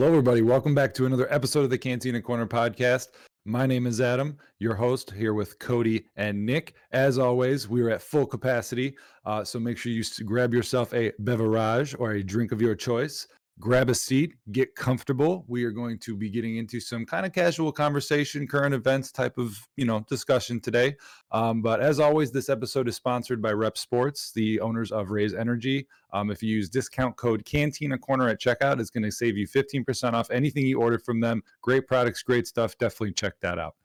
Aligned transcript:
Hello, 0.00 0.12
everybody. 0.12 0.40
Welcome 0.40 0.74
back 0.74 0.94
to 0.94 1.04
another 1.04 1.30
episode 1.30 1.64
of 1.64 1.68
the 1.68 1.76
Cantina 1.76 2.22
Corner 2.22 2.46
podcast. 2.46 3.08
My 3.44 3.66
name 3.66 3.86
is 3.86 4.00
Adam, 4.00 4.38
your 4.58 4.74
host, 4.74 5.10
here 5.10 5.34
with 5.34 5.58
Cody 5.58 6.06
and 6.16 6.46
Nick. 6.46 6.72
As 6.92 7.18
always, 7.18 7.68
we 7.68 7.82
are 7.82 7.90
at 7.90 8.00
full 8.00 8.24
capacity, 8.24 8.96
uh, 9.26 9.44
so 9.44 9.60
make 9.60 9.76
sure 9.76 9.92
you 9.92 10.02
grab 10.24 10.54
yourself 10.54 10.94
a 10.94 11.12
beverage 11.18 11.94
or 11.98 12.12
a 12.12 12.22
drink 12.22 12.50
of 12.50 12.62
your 12.62 12.74
choice. 12.74 13.26
Grab 13.60 13.90
a 13.90 13.94
seat, 13.94 14.36
get 14.52 14.74
comfortable. 14.74 15.44
We 15.46 15.64
are 15.64 15.70
going 15.70 15.98
to 16.00 16.16
be 16.16 16.30
getting 16.30 16.56
into 16.56 16.80
some 16.80 17.04
kind 17.04 17.26
of 17.26 17.32
casual 17.32 17.72
conversation, 17.72 18.46
current 18.46 18.74
events 18.74 19.12
type 19.12 19.36
of 19.36 19.68
you 19.76 19.84
know 19.84 20.00
discussion 20.08 20.60
today. 20.60 20.96
Um, 21.30 21.60
but 21.60 21.80
as 21.80 22.00
always, 22.00 22.32
this 22.32 22.48
episode 22.48 22.88
is 22.88 22.96
sponsored 22.96 23.42
by 23.42 23.52
Rep 23.52 23.76
Sports, 23.76 24.32
the 24.32 24.60
owners 24.60 24.90
of 24.90 25.10
Raise 25.10 25.34
Energy. 25.34 25.86
Um, 26.14 26.30
if 26.30 26.42
you 26.42 26.56
use 26.56 26.70
discount 26.70 27.16
code 27.16 27.44
Cantina 27.44 27.98
Corner 27.98 28.28
at 28.28 28.40
checkout, 28.40 28.80
it's 28.80 28.90
going 28.90 29.04
to 29.04 29.12
save 29.12 29.36
you 29.36 29.46
15% 29.46 30.14
off 30.14 30.30
anything 30.30 30.64
you 30.64 30.80
order 30.80 30.98
from 30.98 31.20
them. 31.20 31.42
Great 31.60 31.86
products, 31.86 32.22
great 32.22 32.46
stuff. 32.46 32.78
Definitely 32.78 33.12
check 33.12 33.34
that 33.40 33.58
out. 33.58 33.76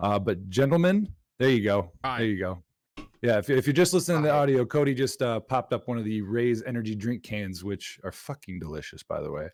Uh, 0.00 0.18
but 0.18 0.50
gentlemen, 0.50 1.08
there 1.38 1.50
you 1.50 1.62
go. 1.62 1.92
There 2.02 2.24
you 2.24 2.38
go. 2.38 2.62
Yeah, 3.22 3.38
if, 3.38 3.50
if 3.50 3.66
you're 3.66 3.74
just 3.74 3.92
listening 3.92 4.22
to 4.22 4.28
the 4.28 4.34
audio, 4.34 4.64
Cody 4.64 4.94
just 4.94 5.20
uh, 5.20 5.40
popped 5.40 5.72
up 5.74 5.86
one 5.86 5.98
of 5.98 6.04
the 6.04 6.22
Raise 6.22 6.62
Energy 6.62 6.94
drink 6.94 7.22
cans, 7.22 7.62
which 7.62 8.00
are 8.02 8.12
fucking 8.12 8.58
delicious, 8.58 9.02
by 9.02 9.20
the 9.20 9.30
way. 9.30 9.48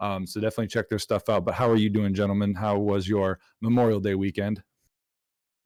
Um, 0.00 0.26
so 0.26 0.40
definitely 0.40 0.68
check 0.68 0.88
their 0.88 0.98
stuff 0.98 1.28
out. 1.28 1.44
But 1.44 1.54
how 1.54 1.68
are 1.68 1.76
you 1.76 1.90
doing, 1.90 2.14
gentlemen? 2.14 2.54
How 2.54 2.78
was 2.78 3.06
your 3.06 3.38
Memorial 3.60 4.00
Day 4.00 4.14
weekend? 4.14 4.62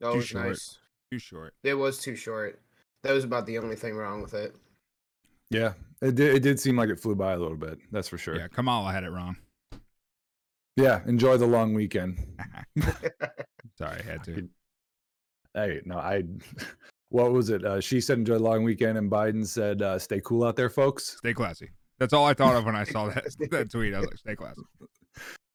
That 0.01 0.11
Too 0.11 0.17
was 0.17 0.25
short. 0.27 0.47
nice. 0.47 0.77
Too 1.11 1.19
short. 1.19 1.53
It 1.63 1.75
was 1.75 1.97
too 1.97 2.17
short. 2.17 2.59
That 3.03 3.13
was 3.13 3.23
about 3.23 3.45
the 3.45 3.57
only 3.57 3.77
thing 3.77 3.95
wrong 3.95 4.21
with 4.21 4.33
it. 4.33 4.53
Yeah, 5.49 5.73
it 6.01 6.15
did, 6.15 6.35
it 6.35 6.39
did 6.41 6.59
seem 6.59 6.75
like 6.75 6.89
it 6.89 6.99
flew 6.99 7.15
by 7.15 7.33
a 7.33 7.37
little 7.37 7.55
bit. 7.55 7.79
That's 7.91 8.09
for 8.09 8.17
sure. 8.17 8.35
Yeah, 8.35 8.47
Kamala 8.47 8.91
had 8.91 9.03
it 9.03 9.11
wrong. 9.11 9.37
yeah 10.75 11.01
enjoy 11.05 11.37
the 11.37 11.45
long 11.45 11.73
weekend. 11.73 12.17
Sorry, 13.77 13.99
I 13.99 14.03
had 14.03 14.23
to. 14.25 14.49
Hey, 15.53 15.79
no, 15.85 15.97
I. 15.97 16.23
What 17.15 17.31
was 17.31 17.49
it? 17.49 17.63
Uh, 17.63 17.79
she 17.79 18.01
said 18.01 18.17
enjoy 18.17 18.33
the 18.33 18.43
long 18.43 18.65
weekend, 18.65 18.97
and 18.97 19.09
Biden 19.09 19.47
said 19.47 19.81
uh, 19.81 19.97
stay 19.97 20.19
cool 20.25 20.43
out 20.43 20.57
there, 20.57 20.69
folks. 20.69 21.15
Stay 21.19 21.33
classy. 21.33 21.69
That's 21.97 22.11
all 22.11 22.25
I 22.25 22.33
thought 22.33 22.57
of 22.57 22.65
when 22.65 22.75
I 22.75 22.83
saw 22.83 23.07
that, 23.07 23.23
that 23.51 23.71
tweet. 23.71 23.93
I 23.93 23.99
was 23.99 24.07
like, 24.07 24.17
stay 24.17 24.35
classy. 24.35 24.61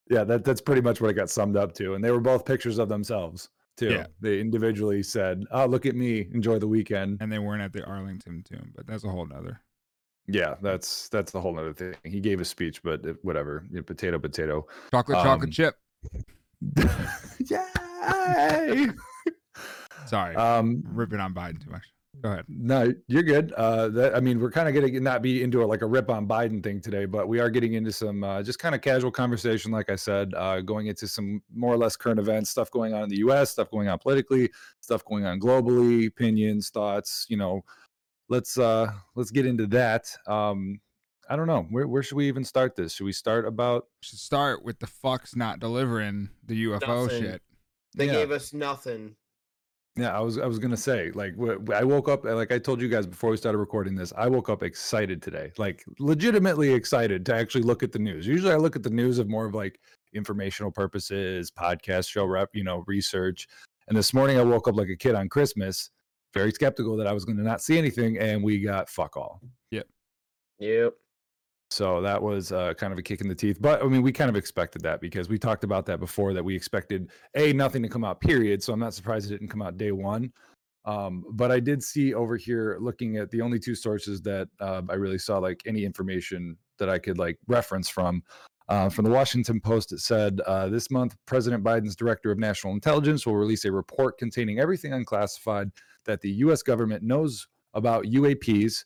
Yeah, 0.09 0.25
that 0.25 0.43
that's 0.43 0.63
pretty 0.63 0.81
much 0.81 1.03
what 1.03 1.11
it 1.11 1.15
got 1.15 1.29
summed 1.29 1.59
up 1.59 1.75
to. 1.75 1.93
And 1.93 2.03
they 2.03 2.13
were 2.13 2.21
both 2.21 2.47
pictures 2.47 2.79
of 2.79 2.89
themselves 2.89 3.51
too. 3.77 3.91
Yeah. 3.91 4.07
They 4.23 4.41
individually 4.41 5.03
said, 5.03 5.45
"Oh, 5.51 5.67
look 5.67 5.85
at 5.85 5.95
me, 5.95 6.29
enjoy 6.33 6.59
the 6.59 6.67
weekend." 6.67 7.19
And 7.21 7.31
they 7.31 7.39
weren't 7.39 7.61
at 7.61 7.75
the 7.75 7.85
Arlington 7.85 8.43
tomb, 8.43 8.73
but 8.75 8.87
that's 8.87 9.05
a 9.05 9.11
whole 9.11 9.27
nother. 9.27 9.61
Yeah, 10.29 10.55
that's 10.63 11.11
that's 11.11 11.31
the 11.31 11.43
whole 11.43 11.59
other 11.59 11.75
thing. 11.75 11.95
He 12.05 12.21
gave 12.21 12.41
a 12.41 12.47
speech, 12.47 12.83
but 12.83 13.05
it, 13.05 13.17
whatever. 13.21 13.67
You 13.69 13.77
know, 13.77 13.83
potato, 13.83 14.19
potato. 14.19 14.67
Chocolate, 14.93 15.19
chocolate 15.19 15.49
Um, 15.49 15.51
chip. 15.51 15.75
Yay! 17.51 18.89
Sorry, 20.07 20.35
um, 20.37 20.83
ripping 20.87 21.21
on 21.21 21.35
Biden 21.35 21.63
too 21.63 21.71
much. 21.71 21.85
Go 22.23 22.33
ahead. 22.33 22.45
No, 22.49 22.93
you're 23.07 23.23
good. 23.23 23.53
Uh, 23.53 23.89
that 23.89 24.15
I 24.15 24.21
mean, 24.21 24.41
we're 24.41 24.51
kind 24.51 24.69
of 24.69 24.75
going 24.75 24.93
to 24.93 25.01
not 25.01 25.23
be 25.23 25.43
into 25.43 25.63
a, 25.63 25.65
like 25.65 25.81
a 25.81 25.87
rip 25.87 26.11
on 26.11 26.27
Biden 26.29 26.63
thing 26.63 26.79
today, 26.81 27.07
but 27.07 27.29
we 27.29 27.41
are 27.41 27.49
getting 27.49 27.75
into 27.75 27.93
some 27.93 28.23
uh, 28.23 28.43
just 28.43 28.59
kind 28.59 28.75
of 28.75 28.83
casual 28.83 29.11
conversation, 29.11 29.71
like 29.73 29.89
I 29.89 29.97
said, 29.97 30.35
uh, 30.35 30.61
going 30.61 30.89
into 30.89 31.09
some 31.09 31.41
more 31.55 31.73
or 31.73 31.79
less 31.79 31.97
current 31.97 32.21
events, 32.21 32.51
stuff 32.51 32.71
going 32.71 32.93
on 32.93 33.05
in 33.05 33.09
the 33.09 33.19
U.S., 33.19 33.51
stuff 33.51 33.71
going 33.71 33.89
on 33.89 33.99
politically, 33.99 34.51
stuff 34.81 35.03
going 35.07 35.25
on 35.25 35.41
globally, 35.41 36.09
opinions, 36.09 36.69
thoughts. 36.69 37.25
You 37.31 37.39
know, 37.39 37.65
let's 38.29 38.59
uh, 38.59 38.93
let's 39.15 39.31
get 39.31 39.47
into 39.47 39.67
that. 39.69 40.15
Um, 40.27 40.79
I 41.31 41.37
don't 41.37 41.47
know 41.47 41.63
where 41.71 41.87
where 41.89 42.03
should 42.03 42.17
we 42.17 42.29
even 42.29 42.45
start 42.45 42.77
this? 42.77 42.93
Should 42.93 43.05
we 43.05 43.13
start 43.13 43.47
about? 43.47 43.87
Should 44.03 44.19
start 44.19 44.63
with 44.63 44.79
the 44.79 44.89
fucks 44.89 45.37
not 45.37 45.59
delivering 45.59 46.29
the 46.45 46.65
UFO 46.67 47.05
Nothing. 47.05 47.23
shit. 47.23 47.43
They 47.97 48.07
Yeah. 48.07 48.13
gave 48.13 48.31
us 48.31 48.53
nothing. 48.53 49.17
Yeah, 49.97 50.17
I 50.17 50.21
was 50.21 50.39
I 50.39 50.47
was 50.47 50.59
gonna 50.59 50.77
say 50.77 51.11
like 51.13 51.35
wh- 51.35 51.59
wh- 51.67 51.75
I 51.75 51.83
woke 51.83 52.09
up 52.09 52.25
like 52.25 52.53
I 52.53 52.59
told 52.59 52.81
you 52.81 52.89
guys 52.89 53.07
before 53.07 53.31
we 53.31 53.37
started 53.37 53.59
recording 53.59 53.95
this. 53.97 54.13
I 54.17 54.29
woke 54.29 54.49
up 54.49 54.63
excited 54.63 55.21
today, 55.21 55.53
like 55.59 55.85
legitimately 55.99 56.73
excited 56.73 57.27
to 57.27 57.35
actually 57.35 57.63
look 57.63 57.83
at 57.83 57.91
the 57.93 57.99
news. 57.99 58.27
Usually, 58.27 58.53
I 58.53 58.57
look 58.57 58.77
at 58.77 58.83
the 58.83 58.91
news 58.91 59.19
of 59.19 59.29
more 59.29 59.47
of 59.47 59.55
like 59.55 59.81
informational 60.15 60.71
purposes, 60.71 61.51
podcast 61.51 62.09
show 62.09 62.25
rep, 62.25 62.51
you 62.55 62.65
know, 62.65 62.85
research. 62.87 63.49
And 63.89 63.97
this 63.97 64.15
morning, 64.15 64.39
I 64.39 64.43
woke 64.43 64.69
up 64.69 64.77
like 64.77 64.89
a 64.89 64.97
kid 64.97 65.17
on 65.17 65.29
Christmas, 65.29 65.91
very 66.33 66.53
skeptical 66.53 66.97
that 66.97 67.09
I 67.09 67.13
was 67.13 67.25
going 67.25 67.39
to 67.39 67.43
not 67.43 67.61
see 67.61 67.77
anything, 67.77 68.19
and 68.19 68.43
we 68.43 68.61
got 68.61 68.89
fuck 68.89 69.17
all. 69.17 69.41
Yep. 69.73 69.89
Yep. 70.61 70.95
So 71.71 72.01
that 72.03 72.21
was 72.21 72.51
uh, 72.51 72.75
kind 72.75 72.93
of 72.93 72.99
a 72.99 73.03
kick 73.03 73.21
in 73.21 73.29
the 73.29 73.35
teeth. 73.35 73.59
But 73.61 73.83
I 73.83 73.87
mean, 73.87 74.03
we 74.03 74.11
kind 74.13 74.29
of 74.29 74.37
expected 74.37 74.83
that 74.83 75.01
because 75.01 75.29
we 75.29 75.39
talked 75.39 75.63
about 75.63 75.87
that 75.87 76.01
before 76.01 76.33
that 76.33 76.45
we 76.45 76.55
expected 76.55 77.11
a 77.37 77.53
nothing 77.53 77.83
to 77.83 77.89
come 77.89 78.05
out. 78.05 78.21
Period. 78.21 78.63
So 78.63 78.73
I'm 78.73 78.81
not 78.81 78.93
surprised 78.93 79.27
it 79.27 79.39
didn't 79.39 79.49
come 79.49 79.63
out 79.63 79.77
day 79.77 79.93
one. 79.93 80.33
Um, 80.85 81.25
but 81.33 81.53
I 81.53 81.61
did 81.61 81.83
see 81.83 82.15
over 82.15 82.37
here 82.37 82.79
looking 82.81 83.19
at 83.19 83.31
the 83.31 83.41
only 83.41 83.59
two 83.59 83.75
sources 83.75 84.21
that 84.23 84.49
uh, 84.61 84.83
I 84.89 84.95
really 84.95 85.19
saw 85.19 85.39
like 85.39 85.61
any 85.67 85.85
information 85.85 86.57
that 86.79 86.89
I 86.89 86.99
could 86.99 87.19
like 87.19 87.39
reference 87.47 87.89
from. 87.89 88.23
Uh, 88.69 88.89
from 88.89 89.05
the 89.05 89.11
Washington 89.11 89.61
Post, 89.61 89.93
it 89.93 89.99
said 89.99 90.41
uh, 90.47 90.69
this 90.69 90.93
month, 90.93 91.17
President 91.27 91.65
Biden's 91.65 91.97
Director 91.97 92.31
of 92.31 92.39
National 92.39 92.73
Intelligence 92.73 93.27
will 93.27 93.37
release 93.37 93.65
a 93.65 93.73
report 93.73 94.17
containing 94.17 94.61
everything 94.61 94.93
unclassified 94.93 95.71
that 96.05 96.21
the 96.21 96.31
U.S. 96.31 96.63
government 96.63 97.03
knows 97.03 97.49
about 97.75 98.05
UAPs 98.05 98.85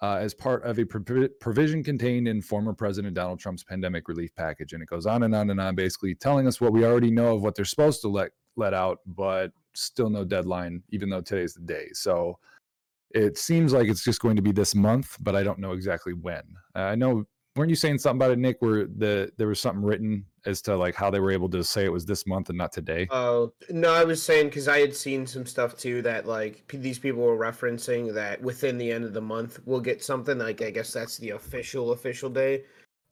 uh, 0.00 0.16
as 0.16 0.34
part 0.34 0.64
of 0.64 0.78
a 0.78 0.84
provi- 0.84 1.28
provision 1.40 1.82
contained 1.82 2.28
in 2.28 2.40
former 2.40 2.72
President 2.72 3.14
Donald 3.14 3.40
Trump's 3.40 3.64
pandemic 3.64 4.08
relief 4.08 4.34
package. 4.34 4.72
And 4.72 4.82
it 4.82 4.88
goes 4.88 5.06
on 5.06 5.24
and 5.24 5.34
on 5.34 5.50
and 5.50 5.60
on, 5.60 5.74
basically 5.74 6.14
telling 6.14 6.46
us 6.46 6.60
what 6.60 6.72
we 6.72 6.84
already 6.84 7.10
know 7.10 7.34
of 7.34 7.42
what 7.42 7.54
they're 7.54 7.64
supposed 7.64 8.00
to 8.02 8.08
let 8.08 8.30
let 8.56 8.74
out, 8.74 8.98
but 9.06 9.52
still 9.74 10.10
no 10.10 10.24
deadline, 10.24 10.82
even 10.90 11.08
though 11.08 11.20
today's 11.20 11.54
the 11.54 11.60
day. 11.60 11.88
So 11.92 12.38
it 13.10 13.38
seems 13.38 13.72
like 13.72 13.88
it's 13.88 14.04
just 14.04 14.20
going 14.20 14.36
to 14.36 14.42
be 14.42 14.52
this 14.52 14.74
month, 14.74 15.16
but 15.20 15.34
I 15.34 15.42
don't 15.42 15.60
know 15.60 15.72
exactly 15.72 16.12
when. 16.12 16.42
I 16.74 16.94
know 16.94 17.24
weren't 17.58 17.70
you 17.70 17.76
saying 17.76 17.98
something 17.98 18.18
about 18.18 18.30
it, 18.30 18.38
Nick, 18.38 18.56
where 18.60 18.86
the 18.86 19.30
there 19.36 19.48
was 19.48 19.60
something 19.60 19.84
written 19.84 20.24
as 20.46 20.62
to 20.62 20.76
like 20.76 20.94
how 20.94 21.10
they 21.10 21.20
were 21.20 21.32
able 21.32 21.48
to 21.50 21.62
say 21.64 21.84
it 21.84 21.92
was 21.92 22.06
this 22.06 22.26
month 22.26 22.48
and 22.48 22.56
not 22.56 22.72
today? 22.72 23.06
Oh 23.10 23.52
no, 23.68 23.92
I 23.92 24.04
was 24.04 24.22
saying 24.22 24.46
because 24.46 24.68
I 24.68 24.78
had 24.78 24.94
seen 24.94 25.26
some 25.26 25.44
stuff 25.44 25.76
too 25.76 26.00
that 26.02 26.26
like 26.26 26.66
p- 26.68 26.78
these 26.78 26.98
people 26.98 27.22
were 27.22 27.36
referencing 27.36 28.14
that 28.14 28.40
within 28.40 28.78
the 28.78 28.90
end 28.90 29.04
of 29.04 29.12
the 29.12 29.20
month 29.20 29.60
we'll 29.66 29.80
get 29.80 30.02
something. 30.02 30.38
Like 30.38 30.62
I 30.62 30.70
guess 30.70 30.92
that's 30.92 31.18
the 31.18 31.30
official 31.30 31.92
official 31.92 32.30
day. 32.30 32.64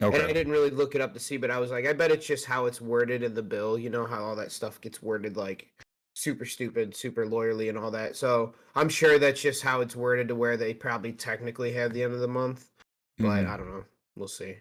Okay. 0.03 0.19
And 0.19 0.29
I 0.29 0.33
didn't 0.33 0.53
really 0.53 0.71
look 0.71 0.95
it 0.95 1.01
up 1.01 1.15
to 1.15 1.21
see, 1.21 1.39
but 1.39 1.51
I 1.51 1.59
was 1.59 1.71
like, 1.71 1.87
I 1.87 1.93
bet 1.93 2.11
it's 2.11 2.27
just 2.27 2.45
how 2.45 2.67
it's 2.67 2.81
worded 2.81 3.23
in 3.23 3.35
the 3.35 3.43
bill. 3.43 3.79
You 3.79 3.91
know 3.91 4.07
how 4.07 4.23
all 4.23 4.37
that 4.37 4.53
stuff 4.53 4.81
gets 4.81 5.03
worded 5.03 5.37
like 5.37 5.69
super 6.15 6.45
stupid, 6.45 6.95
super 6.95 7.27
lawyerly, 7.27 7.69
and 7.69 7.77
all 7.79 7.91
that. 7.91 8.17
So 8.17 8.55
I'm 8.75 8.89
sure 8.89 9.19
that's 9.19 9.41
just 9.41 9.63
how 9.63 9.81
it's 9.81 9.97
worded 9.97 10.29
to 10.29 10.35
where 10.35 10.57
they 10.57 10.75
probably 10.75 11.13
technically 11.13 11.73
have 11.73 11.93
the 11.93 12.03
end 12.03 12.13
of 12.15 12.21
the 12.21 12.29
month. 12.29 12.71
But 13.19 13.25
Mhm. 13.45 13.49
I 13.49 13.57
don't 13.57 13.71
know. 13.71 13.85
We'll 14.17 14.29
see. 14.29 14.57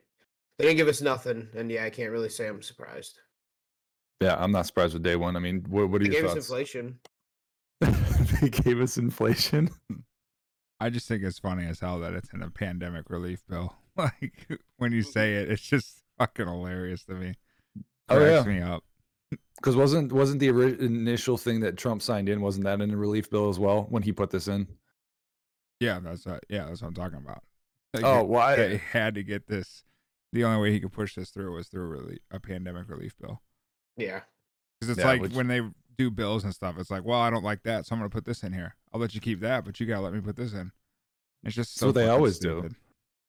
They 0.58 0.66
didn't 0.66 0.78
give 0.78 0.88
us 0.88 1.02
nothing, 1.02 1.50
and 1.56 1.72
yeah, 1.72 1.86
I 1.86 1.90
can't 1.90 2.12
really 2.12 2.30
say 2.30 2.48
I'm 2.48 2.62
surprised. 2.62 3.20
Yeah, 4.22 4.36
I'm 4.38 4.52
not 4.52 4.66
surprised 4.66 4.94
with 4.94 5.04
day 5.04 5.16
one. 5.16 5.36
I 5.36 5.40
mean, 5.40 5.66
what, 5.68 5.90
what 5.90 6.02
are 6.02 6.06
They 6.06 6.12
your 6.12 6.22
gave 6.22 6.32
us 6.32 6.38
inflation. 6.38 7.00
they 7.82 8.50
gave 8.50 8.80
us 8.80 8.98
inflation. 8.98 9.70
I 10.80 10.90
just 10.90 11.08
think 11.08 11.24
it's 11.24 11.40
funny 11.40 11.66
as 11.66 11.80
hell 11.80 12.00
that 12.00 12.14
it's 12.14 12.34
in 12.34 12.42
a 12.42 12.50
pandemic 12.50 13.10
relief 13.10 13.44
bill. 13.50 13.74
Like 13.98 14.60
when 14.76 14.92
you 14.92 15.04
say 15.04 15.36
it, 15.36 15.50
it's 15.50 15.62
just 15.62 16.02
fucking 16.18 16.48
hilarious 16.48 17.06
to 17.06 17.14
me. 17.14 17.36
Oh, 18.10 18.18
Cracks 18.18 18.46
yeah. 18.46 18.54
me 18.54 18.62
up. 18.62 18.84
Because 19.56 19.78
wasn't 19.78 20.12
wasn't 20.12 20.42
the 20.42 20.50
initial 20.50 21.38
thing 21.38 21.62
that 21.62 21.78
Trump 21.78 22.02
signed 22.02 22.28
in 22.28 22.42
wasn't 22.42 22.66
that 22.66 22.82
in 22.82 22.90
the 22.90 22.98
relief 22.98 23.30
bill 23.30 23.48
as 23.48 23.58
well 23.58 23.84
when 23.88 24.04
he 24.04 24.12
put 24.12 24.32
this 24.32 24.50
in? 24.50 24.68
Yeah, 25.80 26.02
that's 26.04 26.28
uh, 26.28 26.40
yeah, 26.50 26.66
that's 26.66 26.82
what 26.82 26.90
I'm 26.90 26.94
talking 26.94 27.20
about. 27.20 27.42
Like, 27.96 28.06
Oh 28.06 28.24
well, 28.24 28.56
they 28.56 28.78
had 28.78 29.16
to 29.16 29.24
get 29.24 29.48
this. 29.48 29.84
The 30.34 30.44
only 30.44 30.62
way 30.62 30.72
he 30.74 30.80
could 30.80 30.92
push 30.92 31.16
this 31.16 31.30
through 31.30 31.54
was 31.56 31.68
through 31.68 31.88
really 31.88 32.20
a 32.32 32.40
pandemic 32.40 32.90
relief 32.90 33.14
bill. 33.20 33.42
Yeah. 33.98 34.22
Because 34.80 34.92
it's 34.92 35.00
Yeah, 35.00 35.08
like 35.08 35.22
which- 35.22 35.34
when 35.34 35.48
they 35.48 35.62
do 35.98 36.12
bills 36.12 36.44
and 36.44 36.54
stuff, 36.54 36.76
it's 36.78 36.92
like, 36.92 37.06
well, 37.06 37.20
I 37.22 37.30
don't 37.30 37.44
like 37.44 37.64
that, 37.64 37.86
so 37.86 37.94
I'm 37.96 38.00
gonna 38.00 38.10
put 38.10 38.26
this 38.26 38.44
in 38.44 38.52
here. 38.52 38.76
I'll 38.94 39.00
let 39.00 39.16
you 39.16 39.22
keep 39.22 39.40
that, 39.42 39.64
but 39.66 39.80
you 39.80 39.86
gotta 39.86 40.02
let 40.02 40.14
me 40.14 40.20
put 40.22 40.36
this 40.36 40.54
in. 40.54 40.72
It's 41.44 41.56
just 41.56 41.76
so 41.78 41.92
they 41.92 42.08
always 42.10 42.38
do. 42.40 42.60
stupid. 42.60 42.76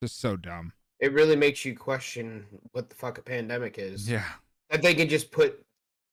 Just 0.02 0.20
so 0.20 0.36
dumb. 0.36 0.72
It 1.00 1.12
really 1.12 1.36
makes 1.36 1.64
you 1.64 1.76
question 1.76 2.46
what 2.72 2.88
the 2.88 2.96
fuck 2.96 3.18
a 3.18 3.22
pandemic 3.22 3.78
is. 3.78 4.08
Yeah. 4.10 4.24
That 4.70 4.82
they 4.82 4.94
could 4.94 5.08
just 5.10 5.30
put 5.30 5.62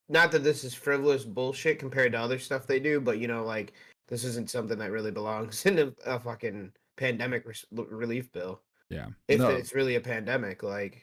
not 0.10 0.32
that 0.34 0.44
this 0.44 0.64
is 0.64 0.74
frivolous 0.74 1.24
bullshit 1.24 1.80
compared 1.80 2.12
to 2.12 2.20
other 2.20 2.38
stuff 2.38 2.68
they 2.68 2.80
do, 2.80 3.00
but 3.00 3.18
you 3.18 3.28
know, 3.28 3.44
like 3.46 3.74
this 4.10 4.24
isn't 4.26 4.50
something 4.50 4.78
that 4.78 4.92
really 4.92 5.12
belongs 5.12 5.66
in 5.66 5.80
a, 5.80 5.94
a 6.06 6.20
fucking 6.20 6.72
pandemic 6.98 7.46
res- 7.46 7.66
relief 7.72 8.32
bill. 8.32 8.62
Yeah. 8.90 9.08
If 9.28 9.40
No. 9.40 9.50
it's 9.50 9.74
really 9.74 9.96
a 9.96 10.02
pandemic, 10.02 10.64
like 10.64 11.02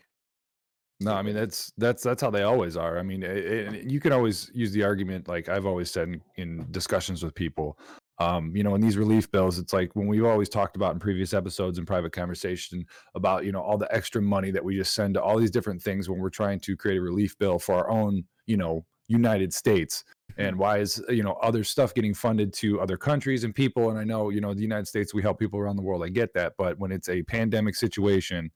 no, 1.02 1.14
I 1.14 1.22
mean 1.22 1.34
that's 1.34 1.72
that's 1.78 2.02
that's 2.02 2.20
how 2.22 2.30
they 2.30 2.42
always 2.42 2.76
are. 2.76 2.98
I 2.98 3.02
mean, 3.02 3.22
it, 3.22 3.36
it- 3.38 3.90
you 3.90 4.00
can 4.00 4.12
always 4.12 4.50
use 4.54 4.70
the 4.72 4.82
argument, 4.82 5.28
like 5.28 5.48
I've 5.48 5.66
always 5.66 5.90
said 5.90 6.08
in, 6.08 6.22
in 6.36 6.66
discussions 6.70 7.22
with 7.22 7.34
people, 7.34 7.78
Um, 8.18 8.54
you 8.54 8.62
know, 8.62 8.74
in 8.74 8.82
these 8.82 8.98
relief 8.98 9.30
bills, 9.30 9.58
it's 9.58 9.72
like 9.72 9.96
when 9.96 10.06
we've 10.06 10.26
always 10.26 10.50
talked 10.50 10.76
about 10.76 10.92
in 10.92 10.98
previous 11.00 11.32
episodes 11.32 11.78
and 11.78 11.86
private 11.86 12.12
conversation 12.12 12.84
about, 13.14 13.46
you 13.46 13.52
know, 13.52 13.62
all 13.62 13.78
the 13.78 13.88
extra 13.94 14.20
money 14.20 14.50
that 14.50 14.62
we 14.62 14.76
just 14.76 14.92
send 14.92 15.14
to 15.14 15.22
all 15.22 15.38
these 15.38 15.50
different 15.50 15.80
things 15.82 16.06
when 16.10 16.18
we're 16.20 16.28
trying 16.28 16.60
to 16.60 16.76
create 16.76 16.98
a 16.98 17.02
relief 17.02 17.34
bill 17.38 17.58
for 17.58 17.74
our 17.76 17.88
own, 17.88 18.22
you 18.46 18.58
know, 18.58 18.84
United 19.08 19.54
States. 19.54 20.04
And 20.38 20.56
why 20.58 20.78
is, 20.78 21.02
you 21.08 21.22
know, 21.22 21.32
other 21.42 21.64
stuff 21.64 21.94
getting 21.94 22.14
funded 22.14 22.52
to 22.54 22.80
other 22.80 22.96
countries 22.96 23.44
and 23.44 23.54
people? 23.54 23.90
And 23.90 23.98
I 23.98 24.04
know, 24.04 24.30
you 24.30 24.40
know, 24.40 24.54
the 24.54 24.60
United 24.62 24.86
States, 24.88 25.12
we 25.14 25.22
help 25.22 25.38
people 25.38 25.58
around 25.60 25.76
the 25.76 25.82
world. 25.82 26.02
I 26.04 26.08
get 26.08 26.32
that. 26.34 26.54
But 26.58 26.78
when 26.78 26.92
it's 26.92 27.08
a 27.08 27.22
pandemic 27.22 27.74
situation 27.76 28.50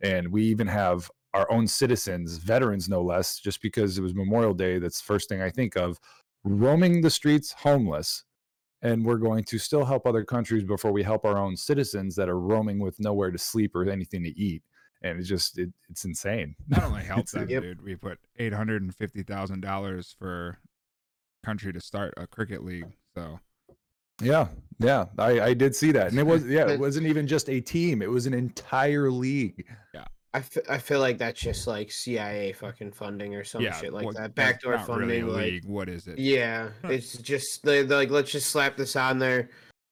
and 0.00 0.28
we 0.28 0.42
even 0.44 0.66
have 0.66 1.10
our 1.34 1.50
own 1.50 1.66
citizens, 1.66 2.38
veterans 2.38 2.88
no 2.88 3.02
less, 3.02 3.38
just 3.38 3.60
because 3.60 3.98
it 3.98 4.02
was 4.02 4.14
Memorial 4.14 4.54
Day, 4.54 4.78
that's 4.78 5.00
the 5.00 5.04
first 5.06 5.28
thing 5.28 5.42
I 5.42 5.50
think 5.50 5.76
of, 5.76 5.98
roaming 6.44 7.00
the 7.02 7.10
streets 7.10 7.52
homeless. 7.52 8.24
And 8.82 9.04
we're 9.04 9.16
going 9.18 9.42
to 9.44 9.58
still 9.58 9.84
help 9.84 10.06
other 10.06 10.22
countries 10.24 10.62
before 10.62 10.92
we 10.92 11.02
help 11.02 11.24
our 11.24 11.38
own 11.38 11.56
citizens 11.56 12.14
that 12.16 12.28
are 12.28 12.38
roaming 12.38 12.78
with 12.78 13.00
nowhere 13.00 13.30
to 13.30 13.38
sleep 13.38 13.74
or 13.74 13.88
anything 13.88 14.22
to 14.22 14.38
eat. 14.38 14.62
And 15.02 15.18
it's 15.18 15.28
just, 15.28 15.58
it, 15.58 15.70
it's 15.88 16.04
insane. 16.04 16.54
Not 16.68 16.84
only 16.84 17.02
help 17.02 17.20
It's- 17.20 17.32
them, 17.32 17.48
Yep. 17.48 17.62
dude. 17.62 17.82
We 17.82 17.96
put 17.96 18.18
eight 18.38 18.52
hundred 18.52 18.82
and 18.82 18.94
fifty 18.94 19.22
thousand 19.22 19.60
dollars 19.62 20.14
for 20.18 20.58
country 21.46 21.72
to 21.72 21.80
start 21.80 22.12
a 22.16 22.26
cricket 22.26 22.64
league. 22.64 22.92
So 23.16 23.38
Yeah, 24.20 24.48
yeah, 24.78 25.06
I, 25.18 25.40
I 25.40 25.54
did 25.54 25.74
see 25.74 25.92
that, 25.92 26.08
and 26.10 26.18
it 26.18 26.26
was 26.26 26.44
yeah, 26.46 26.68
it 26.68 26.80
wasn't 26.80 27.06
even 27.06 27.26
just 27.26 27.48
a 27.48 27.60
team; 27.60 28.02
it 28.02 28.10
was 28.10 28.26
an 28.26 28.34
entire 28.34 29.10
league. 29.10 29.64
Yeah, 29.94 30.04
I, 30.34 30.38
f- 30.38 30.68
I 30.68 30.78
feel 30.78 31.00
like 31.00 31.16
that's 31.18 31.40
just 31.40 31.66
like 31.66 31.90
CIA 31.92 32.52
fucking 32.52 32.92
funding 32.92 33.34
or 33.34 33.44
some 33.44 33.62
yeah, 33.62 33.72
shit 33.80 33.92
like 33.92 34.04
what- 34.04 34.16
that. 34.16 34.34
Backdoor 34.34 34.78
funding. 34.80 35.08
Really 35.08 35.22
like, 35.22 35.44
league. 35.52 35.64
What 35.66 35.88
is 35.88 36.08
it? 36.08 36.18
yeah, 36.18 36.70
it's 36.84 37.16
just 37.18 37.62
they 37.62 37.82
they're 37.84 37.98
like 37.98 38.10
let's 38.10 38.32
just 38.32 38.50
slap 38.50 38.76
this 38.76 38.96
on 38.96 39.18
there. 39.18 39.48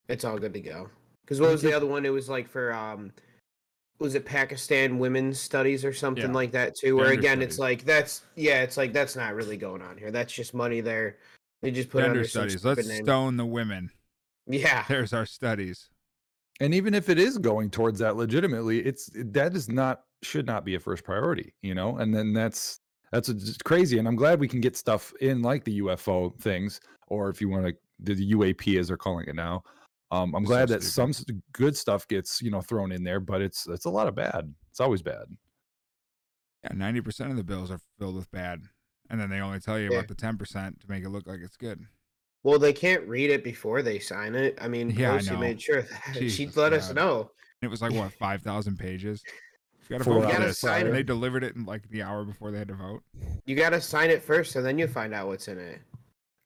It's 0.09 0.25
all 0.25 0.39
good 0.39 0.53
to 0.55 0.61
go. 0.61 0.91
Because 1.25 1.41
what 1.41 1.51
was 1.53 1.63
the 1.63 1.73
other 1.73 1.87
one? 1.87 2.05
It 2.05 2.11
was 2.13 2.29
like 2.29 2.47
for 2.49 2.73
um, 2.75 3.11
was 3.99 4.15
it 4.15 4.27
Pakistan 4.27 4.99
women's 4.99 5.41
studies 5.41 5.83
or 5.85 5.93
something 5.95 6.27
Yeah. 6.33 6.33
like 6.41 6.53
that 6.53 6.75
too? 6.77 6.97
Where 6.97 7.07
Gender 7.07 7.21
again, 7.21 7.43
it's 7.43 7.59
like 7.59 7.85
that's 7.85 8.23
yeah, 8.37 8.63
it's 8.63 8.77
like 8.77 8.93
that's 8.93 9.17
not 9.17 9.35
really 9.35 9.57
going 9.57 9.81
on 9.81 9.97
here. 9.97 10.11
That's 10.11 10.33
just 10.33 10.53
money 10.53 10.81
there. 10.83 11.17
They 11.65 11.71
just 11.71 11.89
put 11.89 12.01
Gender 12.03 12.19
under 12.19 12.29
studies. 12.29 12.65
Let's 12.65 12.87
name. 12.87 13.05
stone 13.05 13.37
the 13.37 13.47
women. 13.47 13.91
Yeah, 14.47 14.85
There's 14.89 15.13
our 15.15 15.27
studies. 15.27 15.89
And 16.61 16.75
even 16.75 16.95
if 16.95 17.09
it 17.09 17.19
is 17.19 17.39
going 17.39 17.71
towards 17.71 17.99
that 18.01 18.17
legitimately, 18.17 18.81
it's 18.85 19.11
that 19.15 19.57
is 19.57 19.69
not 19.69 20.03
should 20.23 20.47
not 20.47 20.65
be 20.65 20.75
a 20.75 20.81
first 20.81 21.03
priority, 21.03 21.55
you 21.63 21.75
know. 21.75 21.97
And 21.99 22.15
then 22.15 22.33
that's 22.33 22.81
that's 23.11 23.29
just 23.33 23.65
crazy. 23.65 23.99
And 23.99 24.07
I'm 24.07 24.15
glad 24.17 24.39
we 24.39 24.47
can 24.49 24.61
get 24.61 24.77
stuff 24.77 25.13
in 25.21 25.43
like 25.43 25.65
the 25.65 25.81
UFO 25.81 26.39
things, 26.41 26.81
or 27.09 27.29
if 27.31 27.41
you 27.41 27.49
want 27.49 27.67
to, 27.67 27.75
the 28.15 28.33
UAP 28.33 28.79
as 28.79 28.89
they're 28.89 28.97
calling 28.97 29.27
it 29.27 29.35
now. 29.35 29.63
Um, 30.11 30.35
I'm 30.35 30.43
It's 30.43 30.51
so 30.51 30.55
glad 30.55 30.69
that 30.69 30.83
stupid. 30.83 31.15
some 31.17 31.43
good 31.53 31.77
stuff 31.77 32.07
gets 32.07 32.43
you 32.43 32.51
know 32.51 32.61
thrown 32.61 32.93
in 32.93 33.03
there, 33.03 33.21
but 33.21 33.41
it's 33.41 33.67
it's 33.67 33.87
a 33.87 33.91
lot 33.91 34.07
of 34.07 34.15
bad. 34.15 34.53
It's 34.71 34.81
always 34.81 35.03
bad. 35.03 35.25
Yeah, 36.63 36.73
ninety 36.75 37.01
percent 37.01 37.31
of 37.31 37.37
the 37.37 37.43
bills 37.45 37.71
are 37.71 37.81
filled 37.99 38.15
with 38.17 38.31
bad, 38.31 38.63
and 39.15 39.21
then 39.23 39.31
they 39.31 39.41
only 39.41 39.61
tell 39.61 39.79
you 39.79 39.91
Yeah. 39.93 39.99
about 39.99 40.09
the 40.09 40.15
ten 40.17 40.37
percent 40.37 40.81
to 40.81 40.91
make 40.91 41.05
it 41.05 41.09
look 41.09 41.25
like 41.29 41.39
it's 41.41 41.57
good. 41.57 41.81
Well, 42.43 42.59
they 42.59 42.73
can't 42.73 43.07
read 43.09 43.31
it 43.31 43.45
before 43.45 43.81
they 43.81 44.01
sign 44.01 44.35
it. 44.35 44.59
I 44.61 44.67
mean, 44.69 44.91
Yeah, 44.91 45.13
I 45.15 45.21
know. 45.21 45.39
made 45.39 45.63
sure 45.63 45.83
that 45.83 45.89
she'd 46.15 46.29
Jesus 46.31 46.57
let 46.57 46.73
us 46.73 46.93
know. 46.93 47.31
And 47.63 47.69
it 47.69 47.71
was 47.71 47.81
like 47.81 47.93
what 47.93 48.13
five 48.13 48.43
thousand 48.43 48.77
pages. 48.79 49.23
You 49.89 49.91
got 49.91 49.99
to 49.99 50.05
Four 50.05 50.15
vote 50.21 50.27
You 50.27 50.33
gotta 50.39 50.53
sign 50.53 50.87
and 50.87 50.95
they 50.95 51.03
delivered 51.05 51.45
it 51.45 51.55
in 51.55 51.65
like 51.65 51.89
the 51.91 52.03
hour 52.03 52.25
before 52.25 52.51
they 52.51 52.59
had 52.59 52.69
to 52.69 52.75
vote. 52.75 53.03
You 53.47 53.55
got 53.55 53.71
to 53.71 53.81
sign 53.81 54.11
it 54.11 54.23
first, 54.23 54.57
and 54.57 54.67
then 54.67 54.79
you 54.79 54.89
find 54.89 55.15
out 55.15 55.29
what's 55.29 55.47
in 55.47 55.59
it. 55.59 55.81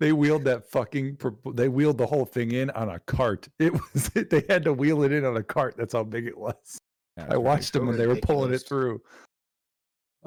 They 0.01 0.13
wheeled 0.13 0.45
that 0.45 0.69
fucking. 0.71 1.19
They 1.55 1.69
wheeled 1.69 1.99
the 1.99 2.07
whole 2.07 2.25
thing 2.27 2.53
in 2.53 2.69
on 2.71 2.91
a 2.91 2.99
cart. 3.01 3.49
It 3.59 3.73
was. 3.73 4.11
They 4.11 4.45
had 4.49 4.63
to 4.65 4.73
wheel 4.75 5.03
it 5.05 5.13
in 5.13 5.25
on 5.25 5.37
a 5.37 5.43
cart. 5.43 5.77
That's 5.79 5.95
how 5.95 6.05
big 6.05 6.27
it 6.27 6.37
was. 6.37 6.79
Yeah, 7.17 7.25
I 7.25 7.27
it's 7.35 7.39
watched 7.39 7.73
them 7.73 7.87
when 7.89 7.97
they 7.97 8.07
were 8.07 8.17
pulling 8.17 8.53
it 8.53 8.59
through. 8.69 9.01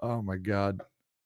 Oh 0.01 0.21
my 0.21 0.37
god. 0.37 0.81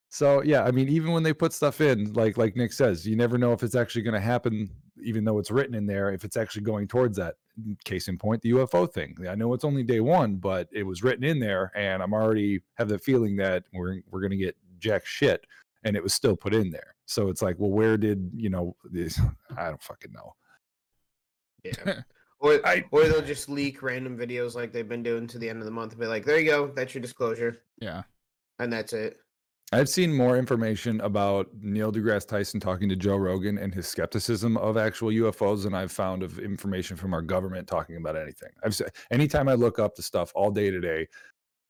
So 0.10 0.42
yeah, 0.44 0.64
I 0.64 0.72
mean, 0.72 0.88
even 0.90 1.12
when 1.12 1.24
they 1.24 1.34
put 1.34 1.52
stuff 1.54 1.82
in, 1.82 2.14
like 2.14 2.38
like 2.38 2.56
Nick 2.56 2.72
says, 2.74 3.06
you 3.06 3.16
never 3.16 3.38
know 3.38 3.52
if 3.54 3.64
it's 3.64 3.76
actually 3.76 4.04
going 4.04 4.14
to 4.14 4.20
happen, 4.20 4.70
even 5.04 5.26
though 5.26 5.40
it's 5.40 5.52
written 5.52 5.76
in 5.76 5.86
there. 5.86 6.12
If 6.12 6.24
it's 6.24 6.38
actually 6.38 6.64
going 6.64 6.88
towards 6.88 7.18
that. 7.18 7.36
Mm, 7.60 7.82
case 7.86 8.08
in 8.10 8.18
point, 8.18 8.42
the 8.42 8.52
UFO 8.52 8.92
thing. 8.92 9.16
I 9.30 9.36
know 9.36 9.54
it's 9.54 9.64
only 9.66 9.84
day 9.84 10.00
one, 10.02 10.36
but 10.36 10.68
it 10.74 10.84
was 10.84 11.04
written 11.04 11.24
in 11.24 11.40
there, 11.40 11.72
and 11.76 12.04
I'm 12.04 12.14
already 12.14 12.62
have 12.76 12.90
the 12.90 13.00
feeling 13.00 13.36
that 13.38 13.64
we're 13.74 14.02
we're 14.12 14.20
going 14.22 14.32
to 14.32 14.38
get 14.38 14.56
jack 14.80 15.06
shit, 15.06 15.46
and 15.84 15.96
it 15.96 16.04
was 16.04 16.14
still 16.14 16.36
put 16.36 16.54
in 16.54 16.70
there. 16.70 16.96
So 17.06 17.30
it's 17.30 17.42
like, 17.42 17.56
well, 17.60 17.72
where 17.72 17.98
did 17.98 18.30
you 18.36 18.50
know 18.50 18.76
this? 18.92 19.20
I 19.58 19.70
don't 19.70 19.82
fucking 19.84 20.12
know. 20.14 20.34
Yeah. 21.64 22.02
Or, 22.42 22.60
I- 22.68 22.84
or 22.92 23.06
they'll 23.06 23.22
just 23.24 23.50
leak 23.50 23.82
random 23.82 24.18
videos 24.18 24.54
like 24.54 24.72
they've 24.74 24.88
been 24.88 25.02
doing 25.02 25.26
to 25.28 25.40
the 25.40 25.50
end 25.50 25.60
of 25.60 25.66
the 25.66 25.72
month 25.72 25.94
and 25.94 26.02
be 26.02 26.06
like, 26.06 26.26
there 26.26 26.38
you 26.38 26.46
go, 26.46 26.68
that's 26.68 26.94
your 26.94 27.02
disclosure. 27.02 27.62
Yeah, 27.80 28.04
And 28.60 28.72
that's 28.72 28.92
it. 28.94 29.18
I've 29.72 29.90
seen 29.90 30.14
more 30.14 30.38
information 30.38 31.02
about 31.02 31.50
Neil 31.60 31.92
deGrasse 31.92 32.28
Tyson 32.28 32.60
talking 32.60 32.88
to 32.88 32.96
Joe 32.96 33.18
Rogan 33.18 33.58
and 33.58 33.74
his 33.74 33.88
skepticism 33.88 34.58
of 34.58 34.78
actual 34.78 35.10
UFOs 35.10 35.64
than 35.64 35.74
I've 35.74 35.92
found 35.92 36.22
of 36.22 36.40
information 36.40 36.96
from 36.96 37.14
our 37.14 37.22
government 37.22 37.68
talking 37.68 37.98
about 37.98 38.16
anything. 38.16 38.50
I've 38.64 38.76
said 38.76 38.92
anytime 39.12 39.50
I 39.50 39.54
look 39.54 39.80
up 39.80 39.96
the 39.96 40.04
stuff 40.04 40.32
all 40.36 40.52
day 40.52 40.70
today, 40.70 41.08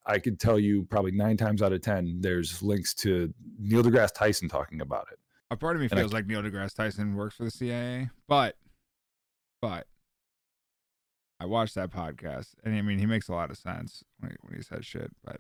I 0.06 0.20
could 0.20 0.40
tell 0.40 0.60
you 0.60 0.84
probably 0.84 1.12
nine 1.12 1.38
times 1.38 1.62
out 1.62 1.74
of 1.74 1.82
ten 1.82 2.18
there's 2.20 2.62
links 2.62 2.94
to 2.96 3.34
Neil 3.58 3.82
deGrasse 3.82 4.14
Tyson 4.14 4.50
talking 4.50 4.82
about 4.82 5.08
it. 5.12 5.18
a 5.50 5.56
part 5.56 5.76
of 5.76 5.82
me 5.82 5.88
And 5.90 5.98
I 5.98 6.02
feels 6.04 6.14
like 6.14 6.28
Neil 6.28 6.44
deGrasse 6.44 6.76
Tyson 6.76 7.16
works 7.16 7.36
for 7.36 7.46
the 7.46 7.52
CIA, 7.52 8.10
but 8.28 8.56
but 9.62 9.88
I 11.40 11.46
watched 11.46 11.76
that 11.76 11.92
podcast, 11.92 12.50
and 12.64 12.76
I 12.76 12.82
mean, 12.82 13.00
he 13.00 13.06
makes 13.06 13.30
a 13.30 13.34
lot 13.34 13.50
of 13.50 13.58
sense 13.58 14.04
when 14.20 14.32
he, 14.32 14.38
when 14.42 14.56
he 14.58 14.62
says 14.62 14.86
shit. 14.86 15.12
But 15.24 15.38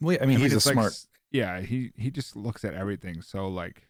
Well, 0.00 0.16
I 0.20 0.26
mean, 0.26 0.38
he's 0.38 0.52
a 0.52 0.56
it's 0.56 0.66
like 0.66 0.74
smart. 0.74 0.98
yeah, 1.30 1.60
he 1.60 1.92
he 1.96 2.10
just 2.10 2.36
looks 2.36 2.64
at 2.64 2.74
everything 2.74 3.22
so 3.22 3.48
like 3.48 3.86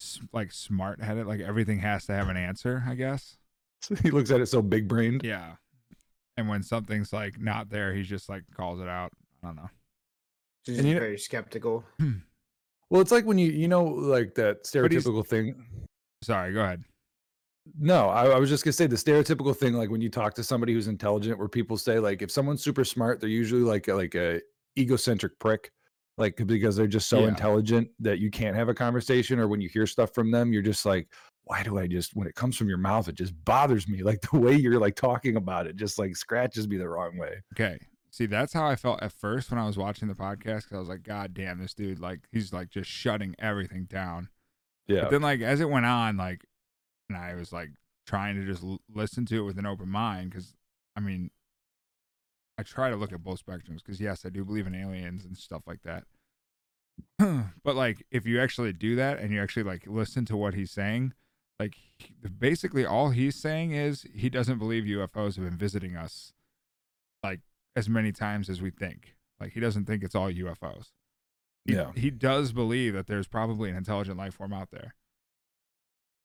s- 0.00 0.20
like 0.32 0.52
smart 0.52 1.02
headed. 1.02 1.26
Like 1.26 1.40
everything 1.40 1.78
has 1.80 2.06
to 2.06 2.14
have 2.14 2.28
an 2.28 2.36
answer, 2.36 2.82
I 2.86 2.94
guess. 2.94 3.36
he 4.02 4.10
looks 4.10 4.30
at 4.30 4.40
it 4.40 4.46
so 4.46 4.62
big 4.62 4.88
brained. 4.88 5.22
Yeah. 5.24 5.52
And 6.36 6.48
when 6.48 6.62
something's 6.62 7.12
like 7.12 7.38
not 7.40 7.68
there, 7.68 7.92
he 7.94 8.02
just 8.02 8.28
like 8.28 8.44
calls 8.56 8.80
it 8.80 8.88
out. 8.88 9.12
I 9.42 9.48
don't 9.48 9.56
know. 9.56 9.70
Just 10.64 10.78
And 10.78 10.88
you 10.88 10.94
know- 10.94 11.00
very 11.00 11.18
skeptical. 11.18 11.84
Well, 12.90 13.00
it's 13.00 13.10
like 13.10 13.24
when 13.24 13.38
you 13.38 13.50
you 13.50 13.68
know 13.68 13.84
like 13.84 14.34
that 14.34 14.64
stereotypical 14.64 15.26
thing. 15.26 15.64
Sorry, 16.22 16.52
go 16.52 16.60
ahead. 16.60 16.84
No, 17.78 18.08
I, 18.08 18.26
I 18.26 18.38
was 18.38 18.48
just 18.48 18.64
gonna 18.64 18.72
say 18.72 18.86
the 18.86 18.96
stereotypical 18.96 19.56
thing, 19.56 19.74
like 19.74 19.90
when 19.90 20.00
you 20.00 20.10
talk 20.10 20.34
to 20.34 20.42
somebody 20.44 20.72
who's 20.72 20.88
intelligent, 20.88 21.38
where 21.38 21.48
people 21.48 21.76
say 21.76 21.98
like 21.98 22.20
if 22.22 22.30
someone's 22.30 22.62
super 22.62 22.84
smart, 22.84 23.20
they're 23.20 23.28
usually 23.28 23.62
like 23.62 23.88
a, 23.88 23.94
like 23.94 24.14
a 24.14 24.40
egocentric 24.76 25.38
prick, 25.38 25.70
like 26.18 26.36
because 26.44 26.76
they're 26.76 26.86
just 26.86 27.08
so 27.08 27.20
Yeah. 27.22 27.28
intelligent 27.28 27.88
that 28.00 28.18
you 28.18 28.30
can't 28.30 28.56
have 28.56 28.68
a 28.68 28.74
conversation, 28.74 29.38
or 29.38 29.46
when 29.48 29.60
you 29.60 29.68
hear 29.68 29.86
stuff 29.86 30.12
from 30.12 30.30
them, 30.30 30.52
you're 30.52 30.62
just 30.62 30.84
like, 30.84 31.08
why 31.44 31.62
do 31.62 31.78
I 31.78 31.86
just 31.86 32.16
when 32.16 32.26
it 32.26 32.34
comes 32.34 32.56
from 32.56 32.68
your 32.68 32.78
mouth, 32.78 33.08
it 33.08 33.14
just 33.14 33.32
bothers 33.44 33.86
me, 33.88 34.02
like 34.02 34.20
the 34.22 34.38
way 34.38 34.54
you're 34.56 34.80
like 34.80 34.96
talking 34.96 35.36
about 35.36 35.66
it, 35.68 35.76
just 35.76 35.98
like 35.98 36.16
scratches 36.16 36.66
me 36.66 36.78
the 36.78 36.88
wrong 36.88 37.16
way. 37.16 37.42
Okay. 37.54 37.78
See, 38.10 38.26
that's 38.26 38.52
how 38.52 38.66
I 38.66 38.76
felt 38.76 39.02
at 39.02 39.12
first 39.12 39.50
when 39.50 39.58
I 39.58 39.66
was 39.66 39.78
watching 39.78 40.06
the 40.08 40.14
podcast. 40.14 40.68
Cause 40.68 40.72
I 40.74 40.78
was 40.78 40.88
like, 40.88 41.02
God 41.02 41.32
damn, 41.32 41.58
this 41.58 41.72
dude, 41.72 41.98
like, 41.98 42.20
he's 42.30 42.52
like 42.52 42.68
just 42.68 42.90
shutting 42.90 43.34
everything 43.38 43.84
down. 43.86 44.28
Yeah, 44.86 45.02
But 45.02 45.10
then, 45.12 45.22
like, 45.22 45.40
as 45.40 45.60
it 45.60 45.70
went 45.70 45.86
on, 45.86 46.18
like, 46.18 46.44
and 47.14 47.22
I 47.22 47.34
was 47.34 47.52
like 47.52 47.70
trying 48.06 48.36
to 48.36 48.44
just 48.44 48.62
l- 48.62 48.80
listen 48.92 49.24
to 49.26 49.38
it 49.40 49.44
with 49.46 49.58
an 49.58 49.66
open 49.66 49.88
mind. 49.88 50.32
Cause 50.32 50.54
I 50.96 51.00
mean, 51.00 51.30
I 52.58 52.62
try 52.62 52.90
to 52.90 52.96
look 52.96 53.12
at 53.12 53.22
both 53.22 53.44
spectrums. 53.44 53.82
Cause 53.84 54.00
yes, 54.00 54.24
I 54.24 54.28
do 54.28 54.44
believe 54.44 54.66
in 54.66 54.74
aliens 54.74 55.24
and 55.24 55.36
stuff 55.36 55.62
like 55.66 55.82
that. 55.82 56.04
but 57.18 57.76
like, 57.76 58.04
if 58.10 58.26
you 58.26 58.40
actually 58.40 58.72
do 58.72 58.96
that 58.96 59.18
and 59.18 59.32
you 59.32 59.40
actually 59.42 59.62
like 59.62 59.86
listen 59.86 60.24
to 60.26 60.36
what 60.36 60.54
he's 60.54 60.70
saying, 60.70 61.14
like, 61.58 61.74
he- 61.98 62.14
basically 62.38 62.84
all 62.84 63.10
he's 63.10 63.36
saying 63.36 63.72
is 63.72 64.04
he 64.14 64.28
doesn't 64.28 64.58
believe 64.58 64.84
UFOs 64.84 65.36
have 65.36 65.44
been 65.44 65.56
visiting 65.56 65.96
us 65.96 66.32
like 67.22 67.40
as 67.76 67.88
many 67.88 68.12
times 68.12 68.48
as 68.50 68.60
we 68.60 68.70
think. 68.70 69.14
Like 69.40 69.52
he 69.52 69.60
doesn't 69.60 69.86
think 69.86 70.02
it's 70.02 70.14
all 70.14 70.30
UFOs. 70.30 70.90
He, 71.64 71.74
Yeah. 71.74 71.92
he 71.94 72.10
does 72.10 72.52
believe 72.52 72.94
that 72.94 73.06
there's 73.06 73.28
probably 73.28 73.70
an 73.70 73.76
intelligent 73.76 74.16
life 74.18 74.34
form 74.34 74.52
out 74.52 74.70
there. 74.70 74.94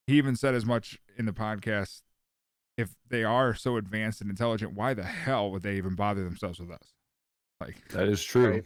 He 0.07 0.17
even 0.17 0.35
said 0.35 0.55
as 0.55 0.65
much 0.65 0.99
in 1.17 1.25
the 1.25 1.33
podcast. 1.33 2.01
If 2.77 2.91
they 3.09 3.23
are 3.23 3.55
so 3.55 3.75
advanced 3.75 4.21
and 4.21 4.29
intelligent, 4.29 4.73
why 4.73 4.93
the 4.93 5.03
hell 5.03 5.51
would 5.51 5.63
they 5.63 5.77
even 5.77 5.95
bother 5.95 6.23
themselves 6.23 6.59
with 6.59 6.71
us? 6.71 6.93
Like, 7.59 7.87
that 7.89 8.07
is 8.07 8.23
true. 8.23 8.63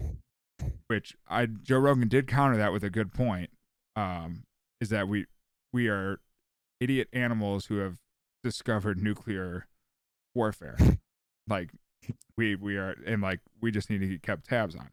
Right. 0.60 0.72
which 0.88 1.16
I 1.30 1.46
Joe 1.46 1.80
Rogan 1.80 2.08
did 2.08 2.28
counter 2.28 2.58
that 2.58 2.74
with 2.74 2.84
a 2.84 2.90
good 2.90 3.14
point. 3.14 3.50
Um, 3.96 4.44
is 4.80 4.90
that 4.90 5.08
we 5.08 5.26
we 5.74 5.88
are 5.88 6.20
idiot 6.80 7.08
animals 7.14 7.68
who 7.68 7.78
have 7.78 7.98
discovered 8.44 9.02
nuclear 9.02 9.68
warfare. 10.36 10.78
like 11.48 11.72
we 12.38 12.56
we 12.56 12.78
are 12.78 12.96
and 13.06 13.22
like 13.22 13.40
we 13.62 13.72
just 13.72 13.90
need 13.90 14.00
to 14.00 14.08
get 14.08 14.24
kept 14.24 14.50
tabs 14.50 14.76
on. 14.76 14.90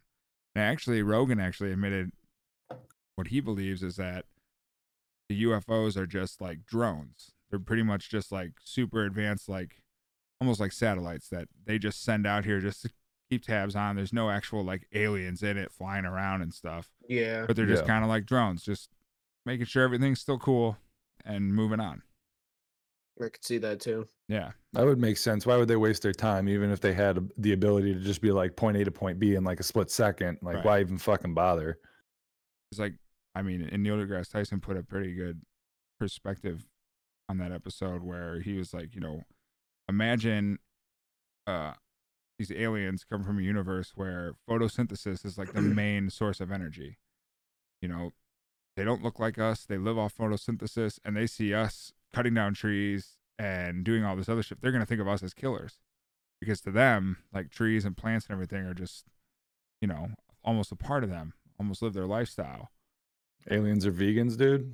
And 0.55 0.65
actually 0.65 1.03
Rogan 1.03 1.41
actually 1.41 1.73
admitted 1.73 2.13
what 3.17 3.29
he 3.29 3.41
believes 3.41 3.83
is 3.83 3.97
that 3.97 4.25
the 5.29 5.35
the 5.35 5.45
UFOs 5.45 5.97
are 5.97 6.07
just 6.07 6.41
like 6.41 6.65
drones. 6.67 7.33
They're 7.51 7.59
pretty 7.59 7.83
much 7.83 8.11
just 8.11 8.31
like 8.33 8.53
super 8.63 9.05
advanced, 9.05 9.49
like 9.49 9.83
almost 10.41 10.61
like 10.61 10.73
satellites 10.73 11.29
that 11.31 11.49
they 11.65 11.79
just 11.79 12.03
send 12.03 12.27
out 12.27 12.45
here 12.45 12.61
just 12.61 12.83
to 12.83 12.91
keep 13.31 13.45
tabs 13.45 13.77
on. 13.77 13.97
There's 13.97 14.13
no 14.13 14.31
actual 14.31 14.65
like 14.65 14.87
aliens 14.95 15.43
in 15.43 15.57
it 15.59 15.71
flying 15.73 16.05
around 16.05 16.43
and 16.43 16.53
stuff, 16.53 16.89
yeah. 17.09 17.45
but 17.47 17.57
they're 17.57 17.67
just 17.67 17.83
Yeah. 17.83 17.89
kind 17.89 18.05
of 18.05 18.09
like 18.09 18.25
drones, 18.27 18.63
just 18.63 18.91
making 19.45 19.67
sure 19.67 19.83
everything's 19.85 20.21
still 20.21 20.39
cool 20.39 20.77
and 21.25 21.55
moving 21.55 21.81
on. 21.81 22.03
I 23.21 23.29
could 23.31 23.45
see 23.45 23.59
that 23.59 23.81
too. 23.81 24.07
Yeah. 24.29 24.53
That 24.75 24.85
would 24.87 24.99
make 25.01 25.17
sense. 25.19 25.45
Why 25.45 25.57
would 25.57 25.67
they 25.69 25.77
waste 25.77 26.03
their 26.03 26.13
time, 26.13 26.49
even 26.49 26.71
if 26.71 26.81
they 26.81 26.93
had 26.95 27.29
the 27.37 27.53
ability 27.53 27.95
to 27.95 28.01
just 28.01 28.21
be 28.21 28.31
like 28.31 28.55
point 28.57 28.77
A 28.77 28.85
to 28.85 28.93
point 28.93 29.19
B 29.19 29.35
in 29.35 29.43
like 29.43 29.59
a 29.59 29.65
split 29.65 29.91
second? 29.91 30.39
Like, 30.41 30.57
Right. 30.57 30.65
why 30.65 30.81
even 30.81 30.99
fucking 30.99 31.35
bother? 31.35 31.79
It's 32.71 32.79
like, 32.79 32.95
I 33.39 33.43
mean, 33.43 33.69
and 33.71 33.85
Neil 33.85 33.95
deGrasse 33.97 34.33
Tyson 34.33 34.59
put 34.59 34.77
a 34.77 34.83
pretty 34.83 35.15
good 35.15 35.43
perspective 35.97 36.67
on 37.29 37.39
that 37.39 37.53
episode 37.53 38.03
where 38.03 38.41
he 38.41 38.55
was 38.55 38.75
like, 38.75 38.97
you 38.97 39.01
know, 39.01 39.23
imagine 39.89 40.59
uh 41.47 41.75
these 42.37 42.51
aliens 42.51 43.05
come 43.09 43.23
from 43.23 43.39
a 43.39 43.43
universe 43.43 43.93
where 43.95 44.33
photosynthesis 44.51 45.25
is 45.25 45.39
like 45.39 45.53
the 45.53 45.63
main 45.63 46.11
source 46.11 46.41
of 46.41 46.51
energy. 46.51 46.99
You 47.81 47.89
know, 47.89 48.11
they 48.77 48.83
don't 48.83 49.05
look 49.05 49.21
like 49.21 49.39
us. 49.39 49.65
They 49.65 49.79
live 49.79 49.99
off 49.99 50.17
photosynthesis 50.17 50.99
and 51.05 51.17
they 51.17 51.29
see 51.29 51.55
us 51.55 51.93
cutting 52.13 52.35
down 52.35 52.55
trees 52.55 53.19
and 53.39 53.85
doing 53.85 54.05
all 54.05 54.17
this 54.17 54.29
other 54.29 54.43
shit. 54.43 54.61
They're 54.61 54.73
going 54.73 54.83
to 54.83 54.87
think 54.87 55.01
of 55.01 55.07
us 55.07 55.23
as 55.23 55.33
killers 55.33 55.79
because 56.41 56.61
to 56.63 56.73
them, 56.73 57.19
like 57.33 57.51
trees 57.51 57.85
and 57.85 57.97
plants 57.97 58.27
and 58.27 58.33
everything 58.33 58.67
are 58.67 58.75
just, 58.75 59.05
you 59.81 59.87
know, 59.87 60.09
almost 60.45 60.73
a 60.73 60.77
part 60.77 61.05
of 61.05 61.11
them, 61.11 61.35
almost 61.59 61.83
live 61.83 61.95
their 61.95 62.07
lifestyle. 62.07 62.71
Aliens 63.51 63.87
are 63.87 63.93
vegans, 63.93 64.37
dude. 64.37 64.73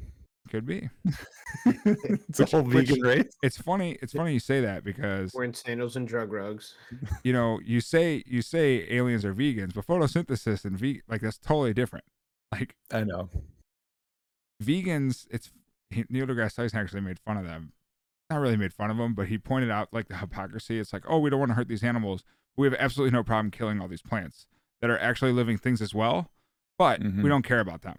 Could 0.51 0.67
be. 0.67 0.91
it's 1.65 2.41
a 2.41 2.45
whole 2.47 2.63
which- 2.63 2.89
vegan 2.89 3.03
race. 3.03 3.33
It's 3.43 3.57
funny. 3.57 3.97
It's 4.03 4.13
funny 4.13 4.33
you 4.35 4.41
say 4.41 4.61
that 4.61 4.85
because 4.85 5.33
Wearing 5.35 5.55
sandals 5.55 5.97
and 5.97 6.07
drug 6.07 6.33
rugs. 6.33 6.75
you 7.23 7.33
know 7.33 7.61
you 7.65 7.81
say 7.81 8.23
you 8.27 8.43
say 8.43 8.87
aliens 8.91 9.25
are 9.25 9.35
vegans, 9.35 9.75
but 9.75 9.87
photosynthesis 9.87 10.65
and 10.65 10.77
ve- 10.79 11.03
like 11.09 11.21
that's 11.23 11.39
totally 11.39 11.73
different. 11.73 12.05
Like 12.53 12.77
I 12.93 13.05
know. 13.05 13.31
vegans, 14.63 15.27
it's 15.31 15.51
he, 15.91 16.05
Neil 16.09 16.27
deGrasse 16.27 16.55
Tyson 16.57 16.79
actually 16.79 17.01
made 17.01 17.19
fun 17.21 17.37
of 17.37 17.45
them. 17.47 17.73
Not 18.31 18.41
really 18.41 18.57
made 18.57 18.73
fun 18.73 18.91
of 18.91 18.97
them, 18.97 19.15
but 19.15 19.29
he 19.29 19.39
pointed 19.39 19.71
out 19.71 19.89
like 19.93 20.09
the 20.09 20.17
hypocrisy. 20.17 20.79
It's 20.79 20.93
like, 20.93 21.05
oh, 21.09 21.19
we 21.19 21.31
don't 21.31 21.41
want 21.41 21.51
to 21.51 21.55
hurt 21.55 21.69
these 21.69 21.85
animals. 21.85 22.25
We 22.57 22.67
have 22.67 22.75
absolutely 22.79 23.13
no 23.13 23.23
problem 23.23 23.51
killing 23.51 23.81
all 23.81 23.89
these 23.89 24.03
plants 24.03 24.47
that 24.81 24.91
are 24.91 24.99
actually 24.99 25.33
living 25.33 25.59
things 25.59 25.81
as 25.83 25.95
well, 25.95 26.31
but 26.79 27.01
Mhm. 27.03 27.23
we 27.23 27.29
don't 27.29 27.43
care 27.45 27.61
about 27.61 27.83
them. 27.83 27.97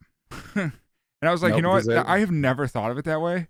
And 0.56 0.72
I 1.22 1.32
was 1.32 1.42
like, 1.44 1.52
Nope, 1.52 1.58
you 1.58 1.62
know 1.64 1.70
what? 1.72 1.86
they- 1.86 1.96
I 1.98 2.20
have 2.20 2.32
never 2.32 2.68
thought 2.68 2.92
of 2.92 2.98
it 2.98 3.06
that 3.06 3.22
way. 3.22 3.48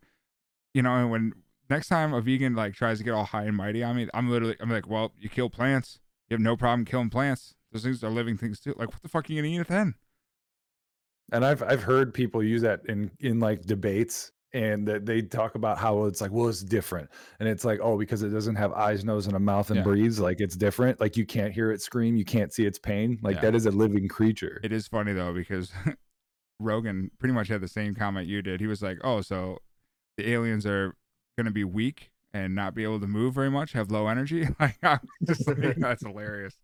You 0.74 0.82
know, 0.82 0.94
and 0.96 1.10
when 1.12 1.34
next 1.70 1.88
time 1.88 2.13
a 2.13 2.22
vegan 2.22 2.55
like 2.55 2.74
tries 2.74 2.98
to 3.00 3.03
get 3.03 3.13
all 3.13 3.25
high 3.25 3.44
and 3.46 3.55
mighty 3.55 3.84
on 3.84 3.96
me, 3.96 4.08
I'm 4.13 4.29
literally 4.29 4.55
I'm 4.60 4.70
like, 4.70 4.88
well, 4.88 5.13
you 5.20 5.29
kill 5.29 5.50
plants. 5.50 6.00
You 6.29 6.36
have 6.36 6.41
no 6.41 6.58
problem 6.58 6.86
killing 6.86 7.10
plants. 7.10 7.53
Those 7.72 7.84
things 7.84 8.03
are 8.03 8.10
living 8.10 8.38
things 8.38 8.60
too. 8.60 8.74
Like, 8.77 8.91
what 8.91 9.01
the 9.01 9.10
fuck 9.10 9.29
are 9.29 9.34
you 9.34 9.41
gonna 9.41 9.53
eat 9.53 9.60
it 9.62 9.67
then? 9.67 9.96
And 11.32 11.46
I've 11.46 11.63
I've 11.63 11.84
heard 11.84 12.13
people 12.13 12.44
use 12.44 12.62
that 12.62 12.82
in 12.88 13.12
in 13.20 13.39
like 13.39 13.62
debates 13.63 14.32
and 14.53 14.88
that 14.88 15.05
they 15.05 15.22
talk 15.22 15.55
about 15.55 15.77
how 15.77 16.05
it's 16.05 16.22
like, 16.22 16.32
well, 16.32 16.48
it's 16.48 16.62
different. 16.62 17.10
And 17.41 17.50
it's 17.50 17.65
like, 17.65 17.79
oh, 17.82 17.98
because 17.98 18.24
it 18.24 18.29
doesn't 18.29 18.55
have 18.55 18.72
eyes, 18.72 19.03
nose, 19.03 19.27
and 19.27 19.36
a 19.36 19.39
mouth 19.39 19.70
and 19.70 19.77
Yeah. 19.77 19.84
breathes, 19.84 20.17
like 20.20 20.39
it's 20.39 20.55
different. 20.55 21.01
Like 21.01 21.17
you 21.17 21.25
can't 21.25 21.51
hear 21.53 21.72
it 21.72 21.82
scream, 21.82 22.15
you 22.15 22.24
can't 22.24 22.53
see 22.53 22.65
its 22.65 22.79
pain. 22.79 23.20
Like 23.22 23.36
Yeah. 23.38 23.41
that 23.41 23.55
is 23.55 23.65
a 23.65 23.72
living 23.72 24.08
creature. 24.08 24.62
It 24.63 24.72
is 24.72 24.88
funny 24.88 25.12
though 25.13 25.34
because 25.34 25.74
Rogan 26.59 27.12
pretty 27.19 27.33
much 27.33 27.47
had 27.47 27.62
the 27.62 27.67
same 27.67 27.95
comment 27.95 28.27
you 28.27 28.41
did. 28.41 28.59
He 28.59 28.67
was 28.67 28.81
like, 28.81 28.97
"Oh, 29.03 29.21
so 29.21 29.59
the 30.17 30.29
aliens 30.29 30.65
are 30.65 30.95
going 31.38 31.45
to 31.45 31.51
be 31.51 31.63
weak 31.63 32.12
and 32.33 32.55
not 32.55 32.75
be 32.75 32.83
able 32.83 33.00
to 33.00 33.07
move 33.07 33.33
very 33.33 33.50
much, 33.50 33.74
have 33.74 33.91
low 33.91 34.07
energy." 34.07 34.47
Like, 34.59 34.77
just 35.24 35.47
like, 35.47 35.75
that's 35.77 36.03
hilarious. 36.03 36.55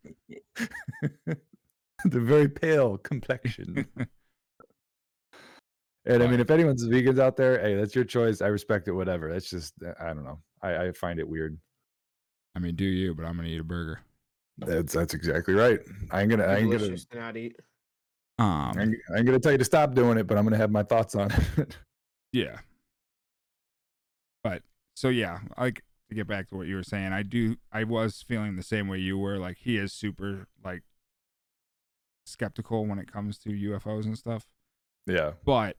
the 0.58 2.20
very 2.20 2.50
pale 2.50 2.98
complexion. 2.98 3.86
and 6.06 6.24
I 6.24 6.28
mean, 6.28 6.40
if 6.40 6.50
anyone's 6.50 6.88
vegans 6.88 7.20
out 7.20 7.38
there, 7.38 7.60
hey, 7.60 7.76
that's 7.76 7.96
your 7.96 8.06
choice. 8.06 8.42
I 8.42 8.48
respect 8.48 8.88
it, 8.88 8.94
whatever. 8.94 9.32
That's 9.32 9.50
just, 9.50 9.74
uh, 9.86 9.94
I 10.00 10.08
don't 10.08 10.24
know. 10.24 10.40
I, 10.62 10.88
I 10.88 10.92
find 10.94 11.20
it 11.20 11.28
weird. 11.28 11.58
I 12.56 12.60
mean, 12.60 12.76
do 12.76 12.86
you? 12.86 13.14
But 13.14 13.26
I'm 13.26 13.36
going 13.36 13.48
to 13.48 13.54
eat 13.54 13.60
a 13.60 13.64
burger. 13.64 14.00
That's 14.58 14.94
that's 14.94 15.14
exactly 15.14 15.54
right. 15.54 15.80
I 16.12 16.22
ain't 16.22 16.30
gonna, 16.30 16.44
I 16.44 16.58
ain't 16.58 16.72
gonna, 16.72 16.80
Delicious 16.80 17.06
to 17.06 17.18
not 17.18 17.38
eat. 17.38 17.56
I 18.44 18.82
Um, 18.82 18.96
I 19.14 19.18
ain't 19.18 19.26
gonna 19.26 19.40
tell 19.40 19.52
you 19.52 19.58
to 19.58 19.66
stop 19.66 19.94
doing 19.94 20.18
it, 20.18 20.28
but 20.28 20.38
I'm 20.38 20.44
gonna 20.44 20.58
have 20.58 20.72
my 20.72 20.84
thoughts 20.84 21.16
on 21.16 21.32
it. 21.58 21.78
yeah. 22.34 22.60
But 24.44 24.64
so 24.96 25.10
yeah, 25.10 25.40
like 25.58 25.84
to 26.10 26.16
get 26.16 26.28
back 26.28 26.50
to 26.50 26.56
what 26.58 26.68
you 26.68 26.76
were 26.76 26.84
saying, 26.84 27.14
I 27.14 27.24
do. 27.24 27.58
I 27.72 27.84
was 27.84 28.22
feeling 28.22 28.56
the 28.56 28.64
same 28.64 28.88
way 28.88 28.98
you 28.98 29.18
were. 29.18 29.38
Like 29.38 29.58
he 29.58 29.78
is 29.78 29.94
super 29.94 30.48
like 30.64 30.84
skeptical 32.26 32.86
when 32.86 33.00
it 33.00 33.12
comes 33.12 33.38
to 33.40 33.50
UFOs 33.50 34.06
and 34.06 34.18
stuff. 34.18 34.48
yeah, 35.06 35.32
but 35.46 35.78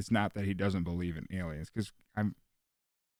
it's 0.00 0.10
not 0.10 0.32
that 0.32 0.46
he 0.46 0.54
doesn't 0.54 0.82
believe 0.82 1.16
in 1.18 1.26
aliens 1.30 1.68
because 1.68 1.92
i'm 2.16 2.34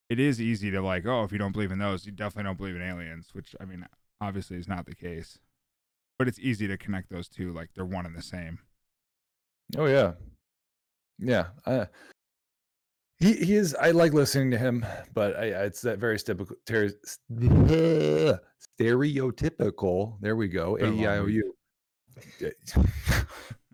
it 0.09 0.19
is 0.19 0.41
easy 0.41 0.71
to 0.71 0.81
like 0.81 1.05
oh 1.07 1.25
if 1.25 1.31
you 1.31 1.37
don't 1.37 1.53
believe 1.53 1.71
in 1.71 1.79
those 1.79 2.07
you 2.07 2.13
definitely 2.13 2.45
don't 2.45 2.57
believe 2.57 2.75
in 2.75 2.83
aliens 2.83 3.29
which 3.33 3.55
i 3.61 3.67
mean 3.67 3.87
obviously 4.21 4.57
is 4.57 4.67
not 4.67 4.87
the 4.87 4.95
case 4.95 5.39
but 6.21 6.29
it's 6.29 6.39
easy 6.39 6.69
to 6.69 6.77
connect 6.77 7.09
those 7.09 7.31
two 7.31 7.51
like 7.55 7.71
they're 7.75 7.87
one 7.87 8.05
and 8.05 8.15
the 8.15 8.21
same 8.21 8.59
oh 9.79 9.87
yeah, 9.87 10.13
yeah. 11.19 11.47
I, 11.65 11.87
he 13.17 13.33
he 13.37 13.55
is. 13.55 13.75
I 13.77 13.93
like 13.93 14.13
listening 14.13 14.51
to 14.51 14.59
him, 14.59 14.85
but 15.15 15.35
I, 15.37 15.45
it's 15.65 15.81
that 15.81 15.99
very 15.99 16.19
typical, 16.19 16.57
ter- 16.67 16.93
stereotypical. 18.79 20.17
There 20.21 20.37
we 20.37 20.49
go. 20.49 20.77
Been 20.77 20.85
A 20.85 20.89
a 20.89 20.91
long 20.91 21.01
E 21.01 21.07
I 21.07 21.19
O 21.19 21.27
U. 21.27 21.55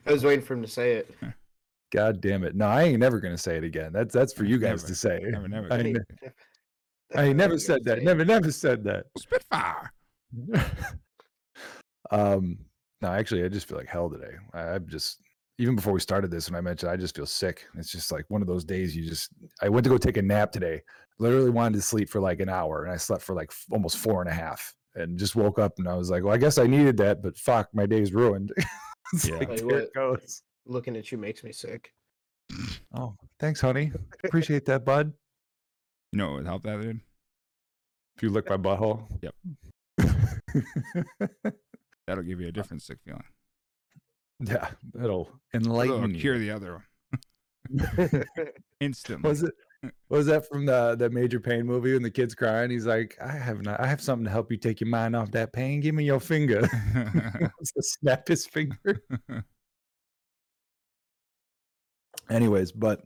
I 0.07 0.13
was 0.13 0.23
waiting 0.23 0.45
for 0.45 0.55
him 0.55 0.63
to 0.63 0.69
say 0.69 0.93
it. 0.93 1.13
God 1.93 2.21
damn 2.21 2.45
it! 2.45 2.55
No, 2.55 2.67
I 2.67 2.85
ain't 2.85 3.01
never 3.01 3.19
gonna 3.19 3.37
say 3.39 3.57
it 3.57 3.65
again. 3.65 3.93
That's 3.93 4.15
that's 4.15 4.33
for 4.33 4.45
you 4.45 4.59
guys 4.59 4.85
Never. 4.85 4.89
to 4.89 4.95
say. 4.95 5.21
Never, 5.25 5.49
never. 5.49 5.73
I, 5.73 5.79
Hey, 5.79 5.93
ne- 5.95 5.99
that's 6.21 6.35
I 7.17 7.25
ain't 7.25 7.37
never 7.39 7.59
said 7.59 7.83
that. 7.87 8.05
Never, 8.05 8.25
never 8.25 8.53
said 8.53 8.85
that. 8.85 9.07
spitfire 9.19 9.91
um, 12.11 12.59
no, 13.01 13.09
actually, 13.13 13.45
I 13.45 13.49
just 13.49 13.69
feel 13.69 13.79
like 13.79 13.89
hell 13.89 14.09
today. 14.11 14.35
I, 14.55 14.61
I'm 14.75 14.87
just 14.89 15.21
even 15.59 15.75
before 15.75 15.93
we 15.95 16.01
started 16.01 16.31
this, 16.31 16.51
when 16.51 16.57
I 16.57 16.61
mentioned, 16.61 16.91
I 16.91 16.97
just 16.97 17.17
feel 17.17 17.25
sick. 17.27 17.65
It's 17.77 17.91
just 17.91 18.13
like 18.13 18.27
one 18.29 18.43
of 18.43 18.47
those 18.49 18.63
days. 18.65 18.95
You 18.95 19.07
just, 19.09 19.31
I 19.63 19.71
went 19.71 19.85
to 19.85 19.91
go 19.91 19.97
take 19.97 20.19
a 20.19 20.23
nap 20.23 20.53
today. 20.53 20.83
Literally 21.19 21.49
wanted 21.49 21.77
to 21.77 21.83
sleep 21.83 22.11
for 22.11 22.21
like 22.21 22.41
an 22.41 22.51
hour, 22.51 22.85
and 22.85 22.93
I 22.93 22.97
slept 22.99 23.23
for 23.23 23.35
like 23.35 23.49
f- 23.51 23.65
almost 23.71 23.97
four 23.97 24.21
and 24.21 24.31
a 24.31 24.35
half, 24.35 24.75
and 24.97 25.19
just 25.19 25.35
woke 25.35 25.59
up 25.59 25.79
and 25.79 25.89
I 25.89 25.95
was 25.95 26.11
like, 26.11 26.25
well, 26.25 26.35
I 26.35 26.37
guess 26.37 26.59
I 26.59 26.67
needed 26.67 26.99
that, 26.99 27.23
but 27.23 27.39
fuck, 27.39 27.69
my 27.75 27.87
day's 27.87 28.13
ruined. 28.13 28.53
It's 29.15 29.29
Yeah. 29.29 29.37
like, 29.37 29.57
there 29.67 29.79
it 29.79 29.95
goes. 29.95 30.43
Looking 30.67 30.97
at 30.97 31.13
you 31.13 31.17
makes 31.19 31.45
me 31.45 31.53
sick. 31.53 31.93
Oh, 32.93 33.15
thanks, 33.39 33.61
honey. 33.61 33.93
Appreciate 34.25 34.65
that, 34.67 34.85
bud. 34.85 35.13
you 36.13 36.19
know 36.19 36.27
what 36.33 36.37
would 36.39 36.47
help 36.47 36.65
that 36.65 36.81
dude 36.83 37.01
If 38.17 38.25
you 38.25 38.31
lick 38.31 38.51
my 38.51 38.57
butthole. 38.57 39.07
Yep. 39.23 39.35
that'll 42.07 42.25
give 42.25 42.41
you 42.41 42.47
a 42.47 42.49
uh, 42.51 42.53
different 42.53 42.83
sick 42.83 42.99
feeling 43.05 43.23
yeah, 44.41 44.69
that'll 44.93 45.31
It'll 45.55 45.67
enlighten 45.73 46.15
you. 46.15 46.21
cure 46.21 46.39
the 46.39 46.51
other 46.51 46.83
one 47.71 48.25
instantly 48.81 49.29
Was 49.29 49.43
it? 49.43 49.55
Was 50.09 50.27
that 50.27 50.49
from 50.49 50.67
the 50.67 50.95
the 50.97 51.09
Major 51.11 51.39
Payne 51.41 51.65
movie 51.67 51.93
when 51.93 52.03
the 52.03 52.11
kid's 52.11 52.35
crying? 52.35 52.71
He's 52.71 52.87
like, 52.87 53.17
I 53.21 53.33
have 53.33 53.63
not, 53.63 53.81
I 53.81 53.87
have 53.87 54.01
something 54.01 54.25
to 54.25 54.31
help 54.31 54.51
you 54.51 54.57
take 54.57 54.81
your 54.81 54.89
mind 54.89 55.15
off 55.15 55.31
that 55.33 55.53
pain. 55.53 55.81
Give 55.81 55.95
me 55.95 56.05
your 56.05 56.21
finger. 56.21 56.69
Snap 57.81 58.27
his 58.29 58.47
finger. 58.47 59.01
Anyways, 62.31 62.73
but 62.73 63.05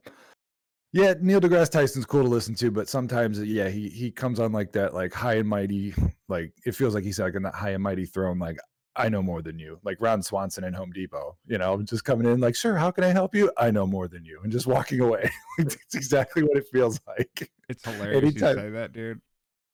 yeah, 0.93 1.15
Neil 1.21 1.41
deGrasse 1.41 1.71
Tyson's 1.71 2.07
cool 2.07 2.23
to 2.23 2.29
listen 2.29 2.55
to, 2.57 2.71
but 2.71 2.89
sometimes 2.89 3.43
yeah, 3.43 3.69
he 3.69 3.89
he 3.89 4.11
comes 4.11 4.41
on 4.41 4.53
like 4.53 4.73
that, 4.73 4.95
like 4.95 5.13
high 5.13 5.35
and 5.35 5.49
mighty, 5.49 5.95
like 6.29 6.53
it 6.65 6.75
feels 6.75 6.95
like 6.95 7.05
he's 7.05 7.21
like 7.21 7.35
in 7.35 7.43
that 7.43 7.55
high 7.55 7.71
and 7.71 7.83
mighty 7.83 8.07
throne, 8.07 8.39
like 8.39 8.59
I 8.97 9.09
know 9.09 9.23
more 9.23 9.41
than 9.41 9.59
you, 9.59 9.79
like 9.85 9.99
Ron 10.01 10.23
Swanson 10.23 10.65
in 10.65 10.75
Home 10.75 10.91
Depot, 10.91 11.37
you 11.47 11.59
know, 11.59 11.81
just 11.83 12.05
coming 12.05 12.27
in 12.27 12.41
like, 12.41 12.57
sure, 12.57 12.77
how 12.77 12.91
can 12.91 13.05
I 13.05 13.09
help 13.09 13.35
you? 13.35 13.51
I 13.57 13.71
know 13.71 13.87
more 13.87 14.09
than 14.09 14.25
you, 14.25 14.41
and 14.43 14.51
just 14.51 14.67
walking 14.67 15.01
away. 15.01 15.31
It's 15.59 15.95
exactly 15.95 16.43
what 16.43 16.57
it 16.57 16.67
feels 16.73 17.01
like. 17.07 17.51
It's 17.69 17.85
hilarious 17.85 18.35
you 18.35 18.41
say 18.41 18.71
that, 18.71 18.93
dude. 18.93 19.21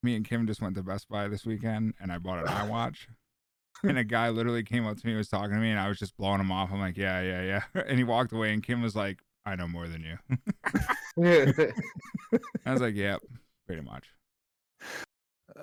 Me 0.02 0.16
and 0.16 0.24
Kim 0.24 0.46
just 0.46 0.60
went 0.60 0.74
to 0.76 0.82
Best 0.82 1.08
Buy 1.08 1.28
this 1.28 1.46
weekend, 1.46 1.94
and 2.00 2.12
I 2.12 2.18
bought 2.18 2.40
an 2.40 2.46
iWatch. 2.68 3.06
and 3.82 3.98
a 3.98 4.04
guy 4.04 4.28
literally 4.30 4.62
came 4.62 4.86
up 4.86 4.98
to 4.98 5.06
me, 5.06 5.14
was 5.14 5.28
talking 5.28 5.54
to 5.54 5.60
me, 5.60 5.70
and 5.70 5.80
I 5.80 5.88
was 5.88 5.98
just 5.98 6.16
blowing 6.16 6.40
him 6.40 6.52
off. 6.52 6.70
I'm 6.72 6.80
like, 6.80 6.96
yeah, 6.96 7.20
yeah, 7.22 7.42
yeah. 7.74 7.82
And 7.88 7.96
he 7.98 8.04
walked 8.04 8.32
away, 8.32 8.52
and 8.52 8.62
Kim 8.62 8.82
was 8.82 8.94
like, 8.96 9.18
I 9.46 9.56
know 9.56 9.68
more 9.68 9.86
than 9.88 10.02
you. 10.02 10.18
I 11.24 12.72
was 12.72 12.80
like, 12.82 12.94
yep, 12.96 13.22
pretty 13.66 13.82
much. 13.82 14.04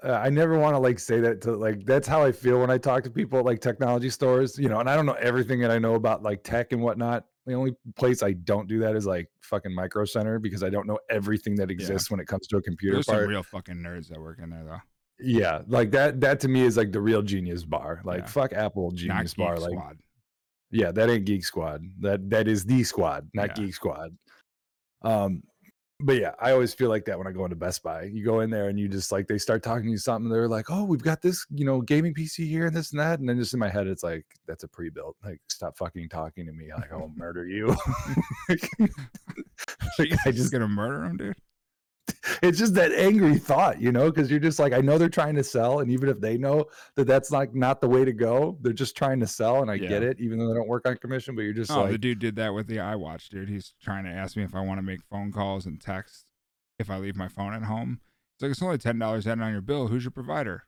Uh, 0.04 0.14
I 0.24 0.30
never 0.30 0.58
want 0.58 0.74
to 0.76 0.80
like 0.80 1.00
say 1.00 1.20
that 1.20 1.42
to 1.42 1.52
like 1.56 1.86
that's 1.86 2.08
how 2.08 2.24
I 2.24 2.32
feel 2.32 2.60
when 2.60 2.70
I 2.70 2.78
talk 2.78 3.04
to 3.04 3.10
people 3.10 3.40
at 3.40 3.46
like 3.46 3.62
technology 3.62 4.10
stores, 4.10 4.58
you 4.58 4.70
know, 4.70 4.80
and 4.80 4.90
I 4.90 4.96
don't 4.96 5.06
know 5.06 5.14
everything 5.14 5.60
that 5.62 5.72
I 5.72 5.78
know 5.80 5.96
about 5.96 6.24
like 6.24 6.44
tech 6.44 6.72
and 6.72 6.82
whatnot. 6.82 7.26
The 7.46 7.54
only 7.54 7.76
place 7.98 8.24
I 8.24 8.32
don't 8.34 8.68
do 8.70 8.80
that 8.80 8.96
is 8.96 9.06
like 9.06 9.30
fucking 9.42 9.74
Micro 9.76 10.06
Center 10.06 10.40
because 10.40 10.64
I 10.64 10.70
don't 10.70 10.88
know 10.88 10.98
everything 11.10 11.56
that 11.56 11.70
exists 11.70 12.10
when 12.10 12.20
it 12.22 12.26
comes 12.28 12.48
to 12.48 12.58
a 12.58 12.62
computer 12.62 12.96
There's 12.96 13.06
some 13.06 13.28
real 13.28 13.44
fucking 13.44 13.76
nerds 13.76 14.08
that 14.10 14.20
work 14.20 14.40
in 14.42 14.50
there 14.50 14.64
though. 14.64 14.82
yeah, 15.20 15.62
like 15.68 15.92
that. 15.92 16.22
That 16.22 16.40
to 16.42 16.48
me 16.48 16.62
is 16.62 16.78
like 16.78 16.92
the 16.94 17.02
real 17.02 17.22
genius 17.22 17.64
bar. 17.66 18.02
Like 18.06 18.22
Yeah. 18.22 18.28
fuck 18.28 18.54
Apple 18.54 18.92
Genius 18.92 19.34
Bar. 19.34 19.58
Like 19.60 19.72
Squad. 19.72 19.98
yeah, 20.72 20.92
that 20.94 21.10
ain't 21.10 21.26
Geek 21.26 21.44
Squad. 21.44 21.84
That 22.00 22.30
that 22.30 22.48
is 22.48 22.64
the 22.64 22.84
squad, 22.84 23.30
not 23.34 23.50
Yeah. 23.58 23.66
Geek 23.66 23.76
Squad. 23.76 24.18
Um, 25.02 25.44
but 26.00 26.18
yeah, 26.18 26.32
I 26.40 26.52
always 26.52 26.74
feel 26.74 26.90
like 26.90 27.06
that 27.06 27.18
when 27.18 27.28
I 27.28 27.32
go 27.32 27.44
into 27.46 27.56
Best 27.56 27.84
Buy. 27.84 28.04
You 28.04 28.26
go 28.26 28.42
in 28.42 28.50
there 28.50 28.70
and 28.70 28.80
you 28.80 28.88
just 28.88 29.12
like 29.12 29.28
they 29.28 29.38
start 29.38 29.64
talking 29.64 29.86
to 29.86 29.92
you 29.92 29.98
something. 29.98 30.30
They're 30.30 30.48
like, 30.48 30.70
"Oh, 30.70 30.84
we've 30.84 31.02
got 31.04 31.22
this, 31.22 31.46
you 31.50 31.66
know, 31.66 31.82
gaming 31.82 32.14
PC 32.14 32.48
here 32.48 32.68
and 32.68 32.76
this 32.76 32.92
and 32.92 33.00
that," 33.00 33.20
and 33.20 33.30
then 33.30 33.38
just 33.40 33.54
in 33.54 33.60
my 33.60 33.70
head, 33.70 33.88
it's 33.88 34.04
like, 34.04 34.26
"That's 34.48 34.64
a 34.64 34.68
pre-built. 34.68 35.16
Like, 35.24 35.40
stop 35.50 35.78
fucking 35.78 36.10
talking 36.10 36.46
to 36.46 36.52
me. 36.54 36.70
Like, 36.76 36.92
I'll 36.92 37.12
murder 37.16 37.48
you." 37.48 37.76
Like, 40.00 40.14
I 40.26 40.32
just 40.32 40.52
gonna 40.52 40.68
murder 40.68 41.06
him, 41.06 41.18
dude. 41.18 41.36
It's 42.42 42.58
just 42.58 42.74
that 42.74 42.92
angry 42.92 43.38
thought, 43.38 43.80
you 43.82 43.92
know, 43.92 44.12
because 44.12 44.30
you're 44.30 44.40
just 44.40 44.60
like, 44.60 44.74
I 44.74 44.82
know 44.82 44.98
they're 44.98 45.10
trying 45.10 45.36
to 45.36 45.44
sell, 45.44 45.80
and 45.80 45.90
even 45.92 46.10
if 46.10 46.20
they 46.20 46.38
know 46.38 46.66
that 46.96 47.06
that's 47.06 47.32
like 47.32 47.56
not 47.56 47.80
the 47.82 47.88
way 47.88 48.04
to 48.04 48.12
go, 48.14 48.58
they're 48.62 48.74
just 48.74 48.96
trying 48.98 49.20
to 49.22 49.28
sell, 49.28 49.62
and 49.62 49.72
I 49.72 49.78
get 49.78 50.04
it, 50.04 50.20
even 50.20 50.38
though 50.38 50.48
they 50.50 50.54
don't 50.56 50.68
work 50.68 50.88
on 50.88 50.98
commission. 50.98 51.36
But 51.36 51.44
you're 51.44 51.54
just 51.54 51.72
Oh, 51.72 51.82
like, 51.84 51.92
the 51.92 51.98
dude 51.98 52.20
did 52.20 52.36
that 52.36 52.54
with 52.54 52.68
the 52.68 52.78
iWatch, 52.78 53.30
dude. 53.30 53.50
He's 53.50 53.74
trying 53.82 54.04
to 54.06 54.10
ask 54.12 54.36
me 54.36 54.44
if 54.44 54.54
I 54.56 54.62
want 54.62 54.80
to 54.80 54.82
make 54.84 55.02
phone 55.10 55.32
calls 55.32 55.66
and 55.66 55.80
text 55.80 56.26
if 56.80 56.90
I 56.90 56.98
leave 56.98 57.16
my 57.16 57.28
phone 57.28 57.54
at 57.54 57.64
home. 57.64 58.00
It's 58.36 58.42
like 58.42 58.52
it's 58.52 58.62
only 58.62 58.78
ten 58.78 59.00
dollars 59.00 59.26
added 59.28 59.44
on 59.44 59.52
your 59.52 59.62
bill. 59.62 59.88
Who's 59.88 60.04
your 60.04 60.12
provider? 60.12 60.66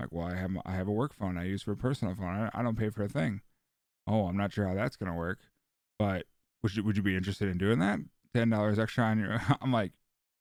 Like, 0.00 0.12
well, 0.12 0.26
I 0.26 0.36
have 0.36 0.50
I 0.66 0.72
have 0.72 0.88
a 0.88 0.92
work 0.92 1.14
phone 1.14 1.38
I 1.38 1.44
use 1.44 1.62
for 1.62 1.72
a 1.72 1.76
personal 1.76 2.14
phone. 2.14 2.26
I, 2.26 2.50
I 2.52 2.62
don't 2.62 2.78
pay 2.78 2.90
for 2.90 3.02
a 3.04 3.08
thing. 3.08 3.40
Oh, 4.06 4.26
I'm 4.26 4.36
not 4.36 4.52
sure 4.52 4.66
how 4.66 4.74
that's 4.74 4.96
gonna 4.96 5.16
work, 5.16 5.38
but 5.98 6.26
would 6.62 6.76
you 6.76 6.82
would 6.82 6.96
you 6.96 7.02
be 7.02 7.16
interested 7.16 7.48
in 7.48 7.56
doing 7.58 7.78
that? 7.78 8.00
Ten 8.34 8.50
dollars 8.50 8.78
extra 8.78 9.04
on 9.04 9.18
your. 9.18 9.40
I'm 9.60 9.72
like, 9.72 9.92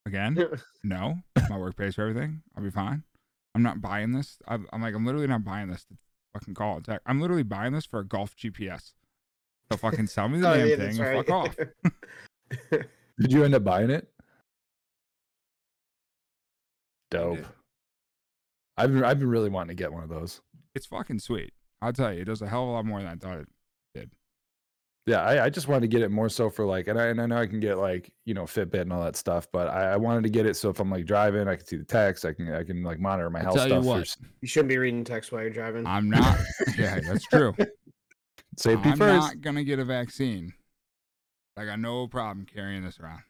again, 0.07 0.37
no. 0.83 1.15
My 1.49 1.57
work 1.57 1.75
pays 1.75 1.95
for 1.95 2.01
everything. 2.07 2.41
I'll 2.55 2.63
be 2.63 2.71
fine. 2.71 3.03
I'm 3.53 3.63
not 3.63 3.81
buying 3.81 4.11
this. 4.11 4.37
I'm, 4.47 4.67
I'm 4.73 4.81
like, 4.81 4.95
I'm 4.95 5.05
literally 5.05 5.27
not 5.27 5.43
buying 5.43 5.69
this 5.69 5.85
to 5.85 5.97
fucking 6.33 6.53
call 6.53 6.77
and 6.77 6.85
text. 6.85 7.01
I'm 7.05 7.21
literally 7.21 7.43
buying 7.43 7.73
this 7.73 7.85
for 7.85 7.99
a 7.99 8.05
golf 8.05 8.35
GPS. 8.35 8.93
So 9.71 9.77
fucking 9.77 10.07
sell 10.07 10.29
me 10.29 10.39
the 10.39 10.49
Oh, 10.49 10.57
damn 10.57 10.67
yeah, 10.67 10.75
thing 10.75 10.97
that's 10.97 10.99
and 10.99 11.25
fuck 11.25 11.29
off. 11.29 11.55
did 13.19 13.31
you 13.31 13.43
end 13.43 13.55
up 13.55 13.63
buying 13.63 13.89
it? 13.89 14.07
Dope. 17.09 17.45
I've 18.77 18.93
been 18.93 19.03
I've 19.03 19.19
been 19.19 19.29
really 19.29 19.49
wanting 19.49 19.75
to 19.75 19.81
get 19.81 19.91
one 19.91 20.03
of 20.03 20.09
those. 20.09 20.41
It's 20.75 20.85
fucking 20.85 21.19
sweet. 21.19 21.53
I'll 21.81 21.93
tell 21.93 22.13
you, 22.13 22.21
it 22.21 22.25
does 22.25 22.41
a 22.41 22.47
hell 22.47 22.63
of 22.63 22.69
a 22.69 22.71
lot 22.73 22.85
more 22.85 22.99
than 22.99 23.07
I 23.07 23.15
thought 23.15 23.39
it. 23.39 23.47
Yeah, 25.07 25.21
I, 25.21 25.45
I 25.45 25.49
just 25.49 25.69
wanted 25.69 25.81
to 25.81 25.87
get 25.87 26.01
it 26.01 26.11
more 26.11 26.27
so 26.27 26.49
for 26.49 26.65
like, 26.65 26.87
and 26.89 26.99
I, 26.99 27.05
and 27.05 27.21
I 27.21 27.25
know 27.27 27.37
I 27.37 27.47
can 27.47 27.61
get 27.61 27.77
like 27.77 28.11
you 28.25 28.33
know 28.33 28.43
Fitbit 28.43 28.81
and 28.81 28.91
all 28.91 29.01
that 29.03 29.15
stuff, 29.15 29.47
but 29.53 29.69
I, 29.69 29.93
I 29.93 29.95
wanted 29.97 30.23
to 30.23 30.29
get 30.29 30.45
it 30.45 30.55
so 30.57 30.69
if 30.69 30.81
I'm 30.81 30.91
like 30.91 31.05
driving, 31.05 31.47
I 31.47 31.55
can 31.55 31.65
see 31.65 31.77
the 31.77 31.85
text, 31.85 32.25
I 32.25 32.33
can 32.33 32.53
I 32.53 32.63
can 32.63 32.83
like 32.83 32.99
monitor 32.99 33.29
my 33.29 33.39
I'll 33.39 33.45
health 33.45 33.55
tell 33.55 33.67
you 33.67 33.73
stuff. 33.75 33.83
for 33.83 33.87
what. 33.87 34.01
s- 34.01 34.17
you 34.41 34.47
shouldn't 34.49 34.67
be 34.69 34.77
reading 34.77 35.05
text 35.05 35.31
while 35.31 35.41
you're 35.41 35.49
driving. 35.49 35.87
I'm 35.87 36.09
not. 36.09 36.37
yeah, 36.77 36.99
that's 36.99 37.23
true. 37.25 37.55
Safety 38.57 38.89
I'm 38.89 38.97
first. 38.97 39.27
not 39.27 39.41
gonna 39.41 39.63
get 39.63 39.79
a 39.79 39.85
vaccine. 39.85 40.53
I 41.55 41.63
got 41.65 41.79
no 41.79 42.07
problem 42.07 42.45
carrying 42.45 42.83
this 42.83 42.99
around. 42.99 43.21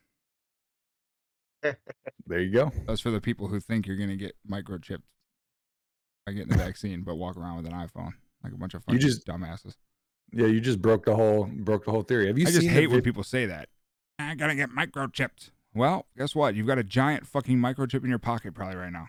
There 2.26 2.40
you 2.40 2.52
go. 2.52 2.72
That's 2.88 3.02
for 3.02 3.12
the 3.12 3.22
people 3.22 3.48
who 3.48 3.60
think 3.60 3.86
you're 3.88 3.98
gonna 3.98 4.16
get 4.16 4.36
microchipped 4.50 5.04
by 6.26 6.32
getting 6.34 6.50
the 6.50 6.58
vaccine, 6.58 7.04
but 7.04 7.16
walk 7.18 7.38
around 7.38 7.58
with 7.58 7.66
an 7.68 7.74
iPhone 7.74 8.14
like 8.44 8.54
a 8.54 8.58
bunch 8.58 8.74
of 8.74 8.84
fucking 8.84 9.00
just- 9.00 9.28
dumbasses. 9.28 9.76
Yeah, 10.32 10.48
you 10.48 10.60
just 10.60 10.82
broke 10.82 11.06
the 11.06 11.16
whole 11.16 11.46
broke 11.46 11.86
the 11.86 11.92
whole 11.92 12.02
theory. 12.04 12.28
Have 12.28 12.38
you 12.38 12.46
I 12.46 12.50
seen 12.50 12.62
just 12.62 12.68
the 12.68 12.74
hate 12.74 12.88
when 12.88 12.98
vid- 12.98 13.04
people 13.06 13.24
say 13.24 13.46
that. 13.46 13.70
I 14.20 14.36
gotta 14.36 14.56
get 14.56 14.70
microchipped. 14.72 15.52
Well, 15.74 16.06
guess 16.18 16.34
what? 16.36 16.56
You've 16.56 16.68
got 16.68 16.78
a 16.80 16.84
giant 16.84 17.28
fucking 17.28 17.58
microchip 17.58 18.04
in 18.04 18.10
your 18.10 18.20
pocket 18.20 18.54
probably 18.56 18.76
right 18.78 18.92
now. 18.92 19.08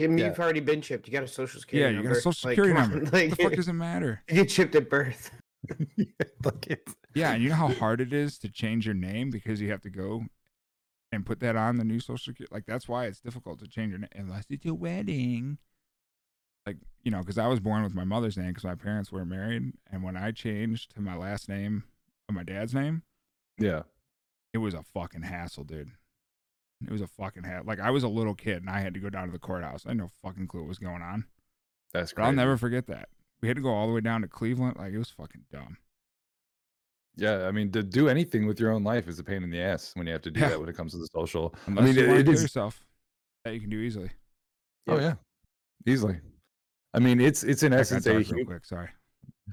I 0.00 0.06
mean, 0.08 0.18
Yeah. 0.18 0.26
You've 0.28 0.38
already 0.40 0.60
been 0.60 0.80
chipped. 0.82 1.06
You 1.06 1.12
got 1.12 1.22
a 1.24 1.28
social 1.28 1.60
security. 1.60 1.82
Yeah, 1.82 1.88
you 1.90 1.96
number. 1.96 2.10
got 2.10 2.18
a 2.18 2.20
social 2.20 2.50
security 2.50 2.74
come 2.74 2.82
on, 2.82 2.90
number. 2.90 3.04
Like, 3.10 3.30
What 3.30 3.38
the 3.38 3.42
fuck 3.44 3.52
does 3.54 3.68
it 3.68 3.72
matter? 3.74 4.22
you 4.28 4.34
get 4.36 4.48
chipped 4.48 4.74
at 4.74 4.88
birth. 4.90 5.30
Yeah, 7.14 7.32
and 7.32 7.42
you 7.42 7.48
know 7.48 7.54
how 7.54 7.68
hard 7.72 8.02
it 8.02 8.12
is 8.12 8.36
to 8.40 8.48
change 8.50 8.84
your 8.84 8.94
name 8.94 9.30
because 9.30 9.58
you 9.60 9.70
have 9.70 9.80
to 9.82 9.90
go 9.90 10.26
and 11.12 11.24
put 11.24 11.40
that 11.40 11.56
on 11.56 11.76
the 11.76 11.84
new 11.84 11.98
social 11.98 12.32
security. 12.32 12.52
Like 12.54 12.66
that's 12.66 12.86
why 12.88 13.06
it's 13.06 13.20
difficult 13.20 13.58
to 13.60 13.66
change 13.66 13.90
your 13.90 14.00
name 14.00 14.10
unless 14.14 14.44
it's 14.50 14.66
a 14.66 14.74
wedding. 14.74 15.56
Like 16.66 16.76
you 17.04 17.10
know, 17.10 17.20
because 17.20 17.38
I 17.38 17.46
was 17.46 17.60
born 17.60 17.82
with 17.84 17.94
my 17.94 18.04
mother's 18.04 18.36
name 18.36 18.48
because 18.48 18.64
my 18.64 18.74
parents 18.74 19.12
were 19.12 19.24
married, 19.24 19.72
and 19.90 20.02
when 20.02 20.16
I 20.16 20.32
changed 20.32 20.94
to 20.94 21.00
my 21.00 21.16
last 21.16 21.48
name 21.48 21.84
of 22.28 22.34
my 22.34 22.42
dad's 22.42 22.74
name, 22.74 23.02
yeah. 23.58 23.82
it 24.52 24.58
was 24.58 24.74
a 24.74 24.82
fucking 24.82 25.22
hassle, 25.22 25.62
dude. 25.64 25.92
It 26.84 26.90
was 26.90 27.00
a 27.00 27.06
fucking 27.06 27.44
hassle. 27.44 27.66
Like 27.66 27.78
I 27.80 27.90
was 27.90 28.02
a 28.02 28.08
little 28.08 28.34
kid 28.34 28.58
and 28.58 28.68
I 28.68 28.80
had 28.80 28.92
to 28.94 29.00
go 29.00 29.08
down 29.08 29.26
to 29.26 29.32
the 29.32 29.38
courthouse. 29.38 29.86
I 29.86 29.90
had 29.90 29.98
no 29.98 30.10
fucking 30.22 30.48
clue 30.48 30.60
what 30.62 30.68
was 30.68 30.78
going 30.78 31.02
on. 31.02 31.24
That's 31.94 32.12
But 32.12 32.22
I'll 32.24 32.32
never 32.32 32.56
forget 32.56 32.86
that. 32.88 33.08
We 33.40 33.48
had 33.48 33.56
to 33.56 33.62
go 33.62 33.70
all 33.70 33.86
the 33.86 33.92
way 33.94 34.00
down 34.00 34.22
to 34.22 34.28
Cleveland. 34.28 34.76
Like 34.78 34.92
it 34.92 34.98
was 34.98 35.10
fucking 35.10 35.44
dumb. 35.52 35.76
Yeah, 37.16 37.46
I 37.46 37.50
mean, 37.52 37.70
to 37.72 37.82
do 37.82 38.08
anything 38.08 38.46
with 38.46 38.60
your 38.60 38.72
own 38.72 38.84
life 38.84 39.08
is 39.08 39.18
a 39.18 39.24
pain 39.24 39.42
in 39.42 39.50
the 39.50 39.60
ass 39.60 39.92
when 39.94 40.06
you 40.06 40.12
have 40.12 40.22
to 40.22 40.30
do 40.30 40.40
Yeah. 40.40 40.50
that 40.50 40.60
when 40.60 40.68
it 40.68 40.76
comes 40.76 40.92
to 40.92 40.98
the 40.98 41.06
social. 41.14 41.54
Unless 41.66 41.82
I 41.82 41.86
mean, 41.86 41.94
you 41.96 42.04
it- 42.04 42.08
want 42.08 42.20
it 42.20 42.24
to 42.24 42.32
is- 42.32 42.42
yourself, 42.42 42.84
that 43.44 43.54
you 43.54 43.60
can 43.60 43.70
do 43.70 43.78
easily. 43.78 44.10
Oh 44.88 44.98
yeah, 44.98 45.14
easily. 45.86 46.18
I 46.96 46.98
mean, 46.98 47.20
it's 47.20 47.44
it's 47.44 47.62
in 47.62 47.72
I 47.72 47.76
got 47.76 47.80
essence 47.82 48.06
a 48.06 48.12
dark 48.14 48.30
real 48.30 48.46
quick. 48.46 48.64
Sorry. 48.64 48.88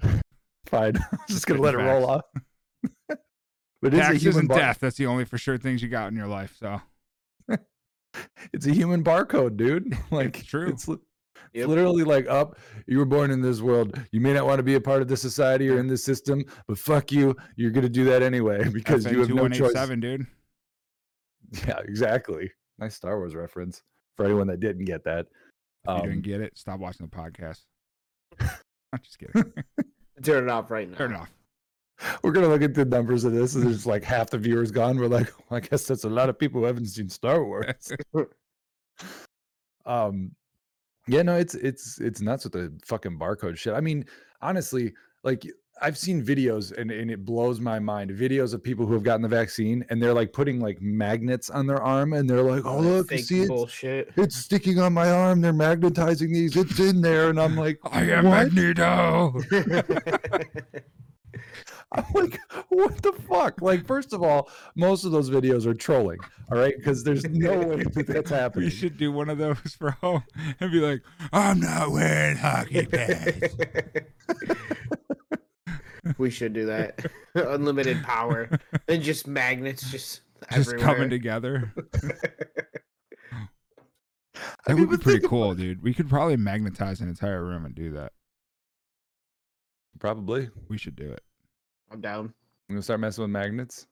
fine. 0.66 0.96
I'm 1.12 1.20
just 1.28 1.46
gonna 1.46 1.60
Spitting 1.60 1.62
let 1.62 1.76
it 1.76 1.78
roll 1.78 2.10
off. 2.10 2.22
but 3.08 3.20
it's 3.84 3.96
a 3.96 3.98
Taxes 3.98 4.24
human 4.24 4.40
and 4.40 4.48
bar- 4.50 4.60
death. 4.60 4.80
That's 4.80 4.96
the 4.98 5.06
only 5.08 5.26
for 5.26 5.38
sure 5.38 5.58
things 5.58 5.84
you 5.84 5.90
got 5.90 6.08
in 6.10 6.16
your 6.18 6.28
life. 6.28 6.56
So 6.60 6.82
it's 8.54 8.66
a 8.68 8.72
human 8.72 9.04
barcode, 9.04 9.58
dude. 9.58 9.98
Like 10.12 10.40
It's 10.40 10.48
true. 10.48 10.70
It's, 10.70 10.88
it's 10.88 11.02
Yep. 11.54 11.68
literally 11.68 12.04
like 12.04 12.28
up. 12.28 12.58
You 12.88 12.98
were 12.98 13.06
born 13.06 13.30
in 13.30 13.40
this 13.42 13.62
world. 13.62 14.00
You 14.12 14.20
may 14.22 14.34
not 14.34 14.48
want 14.48 14.58
to 14.58 14.64
be 14.64 14.74
a 14.74 14.82
part 14.82 15.04
of 15.04 15.08
this 15.08 15.22
society 15.22 15.70
or 15.70 15.78
in 15.78 15.86
this 15.88 16.04
system, 16.04 16.44
but 16.68 16.80
fuck 16.80 17.12
you. 17.12 17.36
You're 17.58 17.70
gonna 17.70 17.90
do 17.90 18.06
that 18.06 18.24
anyway 18.24 18.68
because 18.70 19.06
you 19.06 19.20
have 19.20 19.30
no 19.30 19.48
choice. 19.50 19.74
FN2187, 19.74 20.02
dude. 20.02 20.28
Yeah, 21.68 21.78
exactly. 21.80 22.52
Nice 22.80 22.96
Star 22.96 23.18
Wars 23.20 23.36
reference 23.36 23.84
for 24.16 24.26
anyone 24.26 24.48
that 24.48 24.62
didn't 24.62 24.86
get 24.86 25.04
that. 25.04 25.28
If 25.86 25.90
you 25.90 25.94
Um, 25.96 26.02
didn't 26.10 26.22
get 26.24 26.42
it, 26.42 26.58
stop 26.58 26.80
watching 26.80 27.08
the 27.08 27.16
podcast. 27.16 27.62
I'm 28.40 29.00
just 29.02 29.18
kidding. 29.20 29.54
Turn 30.24 30.44
it 30.46 30.50
off 30.50 30.72
right 30.72 30.90
now. 30.90 30.98
Turn 30.98 31.14
it 31.14 31.18
off. 31.18 31.30
we're 32.24 32.32
gonna 32.32 32.48
look 32.48 32.62
at 32.62 32.74
the 32.74 32.86
numbers 32.86 33.24
of 33.24 33.34
this, 33.34 33.56
and 33.56 33.66
there's 33.66 33.86
like 33.86 34.04
half 34.04 34.30
the 34.30 34.38
viewers 34.38 34.72
gone. 34.72 34.98
We're 34.98 35.08
like, 35.08 35.32
well, 35.50 35.58
I 35.58 35.60
guess 35.60 35.86
that's 35.86 36.04
a 36.06 36.10
lot 36.10 36.30
of 36.30 36.40
people 36.40 36.62
who 36.62 36.68
haven't 36.68 36.86
seen 36.88 37.10
Star 37.10 37.44
Wars. 37.44 37.92
um, 39.86 40.32
yeah, 41.08 41.22
no, 41.22 41.36
it's 41.36 41.56
it's 41.56 42.00
it's 42.00 42.22
nuts 42.22 42.46
with 42.46 42.54
the 42.54 42.74
fucking 42.86 43.20
barcode 43.20 43.58
shit. 43.58 43.74
I 43.74 43.82
mean, 43.82 44.06
honestly, 44.42 44.94
like 45.24 45.46
I've 45.82 45.98
seen 45.98 46.24
videos 46.24 46.76
and, 46.78 46.92
and 46.92 47.12
it 47.12 47.26
blows 47.26 47.60
my 47.60 47.80
mind. 47.80 48.12
Videos 48.12 48.54
of 48.54 48.64
people 48.64 48.86
who 48.86 48.94
have 48.94 49.04
gotten 49.04 49.22
the 49.22 49.28
vaccine 49.28 49.86
and 49.90 50.02
they're 50.02 50.14
like 50.14 50.32
putting 50.32 50.60
like 50.60 50.82
magnets 50.82 51.50
on 51.50 51.68
their 51.68 51.82
arm 51.82 52.14
and 52.14 52.30
they're 52.30 52.44
like, 52.44 52.66
oh 52.66 52.80
look, 52.80 53.12
you 53.12 53.18
fake 53.18 53.26
see 53.26 53.40
it's, 53.42 53.50
bullshit. 53.50 54.12
it's 54.16 54.36
sticking 54.36 54.80
on 54.80 54.94
my 54.94 55.10
arm. 55.10 55.42
They're 55.42 55.52
magnetizing 55.52 56.32
these. 56.32 56.56
It's 56.56 56.80
in 56.80 57.02
there, 57.02 57.30
and 57.30 57.40
I'm 57.40 57.56
like, 57.56 57.80
I 57.92 58.04
am 58.12 58.26
what? 58.26 58.54
Magneto. 58.54 59.34
I'm 61.92 62.06
like, 62.14 62.40
what 62.70 63.02
the 63.02 63.14
fuck? 63.14 63.62
Like, 63.62 63.86
first 63.86 64.14
of 64.14 64.24
all, 64.24 64.50
most 64.76 65.06
of 65.06 65.12
those 65.12 65.30
videos 65.30 65.66
are 65.66 65.74
trolling, 65.74 66.20
all 66.52 66.58
right? 66.58 66.76
Because 66.76 67.04
there's 67.04 67.24
no 67.26 67.60
way 67.60 67.84
that 67.84 68.08
that's 68.08 68.32
happening. 68.32 68.66
We 68.66 68.72
should 68.72 68.98
do 68.98 69.12
one 69.12 69.30
of 69.30 69.38
those 69.38 69.58
for 69.78 69.92
home 69.92 70.24
and 70.60 70.72
be 70.72 70.80
like, 70.80 71.02
I'm 71.32 71.60
not 71.60 71.92
wearing 71.92 72.38
hockey 72.38 72.86
pads. 72.86 73.56
We 76.18 76.30
should 76.30 76.54
do 76.54 76.66
that. 76.68 77.06
Unlimited 77.36 78.04
power 78.04 78.50
and 78.88 79.02
just 79.02 79.28
magnets 79.28 79.90
just 79.92 80.22
just 80.52 80.70
everywhere. 80.74 80.86
coming 80.96 81.10
together. 81.10 81.74
I 83.36 83.48
That 84.68 84.76
mean, 84.76 84.88
would 84.90 85.00
be 85.00 85.04
pretty 85.04 85.28
cool, 85.28 85.52
about- 85.52 85.58
dude. 85.58 85.82
We 85.84 85.94
could 85.94 86.10
probably 86.10 86.38
magnetize 86.38 87.02
an 87.02 87.10
entire 87.10 87.44
room 87.44 87.66
and 87.66 87.76
do 87.76 87.92
that. 87.92 88.12
Probably. 90.00 90.50
We 90.70 90.78
should 90.78 90.96
do 90.96 91.10
it. 91.12 91.22
I'm 91.92 92.02
down. 92.02 92.34
I'm 92.70 92.76
gonna 92.76 92.82
start 92.82 93.00
messing 93.00 93.22
with 93.24 93.32
magnets. 93.32 93.88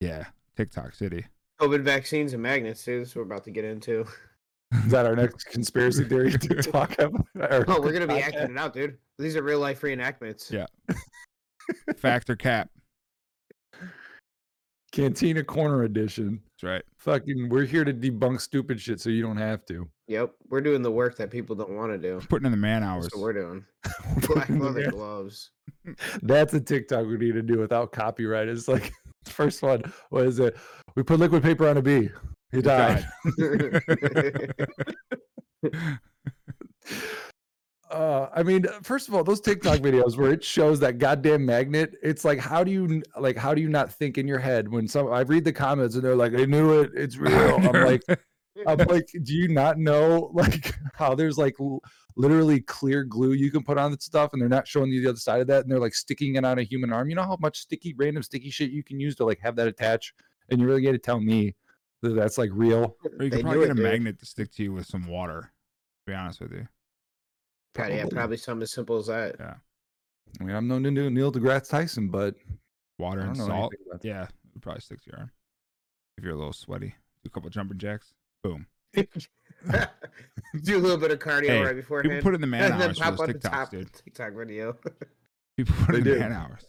Yeah. 0.00 0.24
TikTok 0.56 0.94
City. 0.94 1.26
COVID 1.60 1.82
vaccines 1.82 2.32
and 2.32 2.42
magnets, 2.42 2.84
too. 2.84 3.00
This 3.00 3.10
is 3.10 3.16
what 3.16 3.26
we're 3.26 3.32
about 3.34 3.44
to 3.44 3.50
get 3.50 3.64
into. 3.64 4.06
Is 4.84 4.90
that 4.90 5.06
our 5.06 5.14
next 5.14 5.44
conspiracy 5.44 6.04
theory 6.04 6.32
to 6.32 6.62
talk 6.62 6.98
about? 6.98 7.24
Oh, 7.68 7.80
we're 7.80 7.92
gonna 7.92 8.06
be 8.08 8.14
acting 8.20 8.50
it 8.50 8.58
out, 8.58 8.74
dude. 8.74 8.98
These 9.18 9.36
are 9.36 9.42
real 9.42 9.60
life 9.60 9.80
reenactments. 9.82 10.50
Yeah. 10.50 10.66
Fact 11.96 12.30
or 12.30 12.36
cap. 12.36 12.70
Cantina 14.92 15.44
Corner 15.44 15.82
Edition. 15.82 16.40
That's 16.44 16.62
right. 16.62 16.82
Fucking, 16.98 17.48
we're 17.50 17.64
here 17.66 17.84
to 17.84 17.92
debunk 17.92 18.40
stupid 18.40 18.80
shit, 18.80 19.00
so 19.00 19.10
you 19.10 19.20
don't 19.20 19.36
have 19.36 19.66
to. 19.66 19.86
Yep, 20.08 20.32
we're 20.48 20.60
doing 20.60 20.82
the 20.82 20.90
work 20.90 21.16
that 21.18 21.30
people 21.30 21.54
don't 21.54 21.72
want 21.72 21.92
to 21.92 21.98
do. 21.98 22.20
Putting 22.28 22.46
in 22.46 22.52
the 22.52 22.56
man 22.56 22.82
hours. 22.82 23.04
That's 23.04 23.16
what 23.16 23.22
we're 23.22 23.32
doing. 23.32 23.64
Black 24.28 24.48
leather 24.48 24.80
man- 24.82 24.90
gloves. 24.90 25.50
That's 26.22 26.54
a 26.54 26.60
TikTok 26.60 27.06
we 27.06 27.18
need 27.18 27.34
to 27.34 27.42
do 27.42 27.58
without 27.58 27.92
copyright. 27.92 28.48
It's 28.48 28.68
like 28.68 28.92
first 29.26 29.62
one 29.62 29.82
What 30.10 30.26
is 30.26 30.38
it? 30.38 30.56
We 30.94 31.02
put 31.02 31.18
liquid 31.18 31.42
paper 31.42 31.68
on 31.68 31.76
a 31.76 31.82
bee. 31.82 32.08
He 32.52 32.62
died. 32.62 33.06
Uh, 37.90 38.28
I 38.34 38.42
mean, 38.42 38.66
first 38.82 39.06
of 39.08 39.14
all, 39.14 39.22
those 39.22 39.40
TikTok 39.40 39.78
videos 39.78 40.16
where 40.16 40.32
it 40.32 40.42
shows 40.42 40.80
that 40.80 40.98
goddamn 40.98 41.46
magnet, 41.46 41.94
it's 42.02 42.24
like, 42.24 42.38
how 42.40 42.64
do 42.64 42.70
you 42.72 43.02
like, 43.18 43.36
how 43.36 43.54
do 43.54 43.60
you 43.60 43.68
not 43.68 43.92
think 43.92 44.18
in 44.18 44.26
your 44.26 44.40
head 44.40 44.68
when 44.68 44.88
some? 44.88 45.12
I 45.12 45.20
read 45.20 45.44
the 45.44 45.52
comments 45.52 45.94
and 45.94 46.02
they're 46.04 46.16
like, 46.16 46.32
"I 46.34 46.46
knew 46.46 46.80
it, 46.80 46.90
it's 46.94 47.16
real." 47.18 47.56
I'm 47.56 47.84
like, 47.84 48.02
I'm 48.66 48.78
like, 48.88 49.06
do 49.22 49.32
you 49.34 49.48
not 49.48 49.78
know 49.78 50.30
like 50.34 50.74
how 50.94 51.14
there's 51.14 51.38
like 51.38 51.54
l- 51.60 51.80
literally 52.16 52.60
clear 52.60 53.04
glue 53.04 53.32
you 53.34 53.50
can 53.52 53.62
put 53.62 53.78
on 53.78 53.92
the 53.92 53.98
stuff 54.00 54.32
and 54.32 54.42
they're 54.42 54.48
not 54.48 54.66
showing 54.66 54.90
you 54.90 55.02
the 55.02 55.10
other 55.10 55.18
side 55.18 55.40
of 55.40 55.46
that 55.46 55.62
and 55.62 55.70
they're 55.70 55.78
like 55.78 55.94
sticking 55.94 56.34
it 56.34 56.44
on 56.44 56.58
a 56.58 56.62
human 56.64 56.92
arm? 56.92 57.08
You 57.08 57.14
know 57.14 57.22
how 57.22 57.36
much 57.40 57.58
sticky, 57.58 57.94
random 57.96 58.22
sticky 58.24 58.50
shit 58.50 58.70
you 58.70 58.82
can 58.82 58.98
use 58.98 59.14
to 59.16 59.24
like 59.24 59.38
have 59.40 59.54
that 59.56 59.68
attach, 59.68 60.12
and 60.48 60.60
you 60.60 60.66
really 60.66 60.82
got 60.82 60.92
to 60.92 60.98
tell 60.98 61.20
me 61.20 61.54
that 62.02 62.16
that's 62.16 62.36
like 62.36 62.50
real. 62.52 62.96
or 63.04 63.24
you 63.24 63.30
They 63.30 63.36
could 63.36 63.42
probably 63.42 63.60
knew 63.60 63.66
get 63.66 63.70
a 63.70 63.74
dude. 63.74 63.84
magnet 63.84 64.18
to 64.18 64.26
stick 64.26 64.50
to 64.54 64.62
you 64.64 64.72
with 64.72 64.86
some 64.86 65.06
water. 65.06 65.52
To 66.06 66.10
be 66.10 66.14
honest 66.14 66.40
with 66.40 66.52
you. 66.52 66.66
Probably, 67.76 67.94
yeah, 67.96 68.00
Probably. 68.02 68.16
probably 68.16 68.36
something 68.38 68.62
as 68.62 68.72
simple 68.72 68.96
as 68.98 69.06
that. 69.06 69.36
Yeah. 69.38 69.54
I 70.40 70.44
mean, 70.44 70.56
I'm 70.56 70.66
known 70.68 70.82
to 70.84 70.90
do 70.90 71.08
Neil 71.10 71.30
deGrasse 71.32 71.68
Tyson, 71.68 72.08
but 72.08 72.34
Water 72.98 73.20
and 73.20 73.36
salt. 73.36 73.50
anything 73.50 73.86
about 73.88 74.02
that. 74.02 74.08
Yeah, 74.08 74.22
it 74.54 74.60
probably 74.62 74.80
stick 74.80 75.00
to 75.04 75.10
your 75.10 75.18
arm. 75.20 75.30
If 76.18 76.24
you're 76.24 76.32
a 76.34 76.36
little 76.36 76.52
sweaty. 76.52 76.88
Do 77.22 77.28
a 77.28 77.30
couple 77.30 77.48
jumping 77.50 77.78
jacks. 77.78 78.12
Boom. 78.42 78.66
do 78.94 79.06
a 80.76 80.78
little 80.78 80.96
bit 80.96 81.10
of 81.10 81.18
cardio 81.18 81.46
Hey, 81.48 81.60
right 81.62 81.76
beforehand. 81.76 82.10
People 82.10 82.22
put 82.22 82.34
in 82.34 82.40
the 82.40 82.46
man 82.46 82.72
and 82.72 82.80
then 82.80 82.88
hours 82.90 82.98
for 82.98 83.04
pop 83.04 83.10
those 83.16 83.20
on 83.20 83.26
the 83.28 83.34
TikToks, 83.34 83.50
top 83.50 83.70
dude. 83.70 83.92
TikTok 83.92 84.32
video. 84.34 84.76
People 85.56 85.74
put 85.84 85.92
They 85.92 85.98
in 85.98 86.04
the 86.04 86.10
do. 86.14 86.18
man 86.18 86.32
hours. 86.32 86.66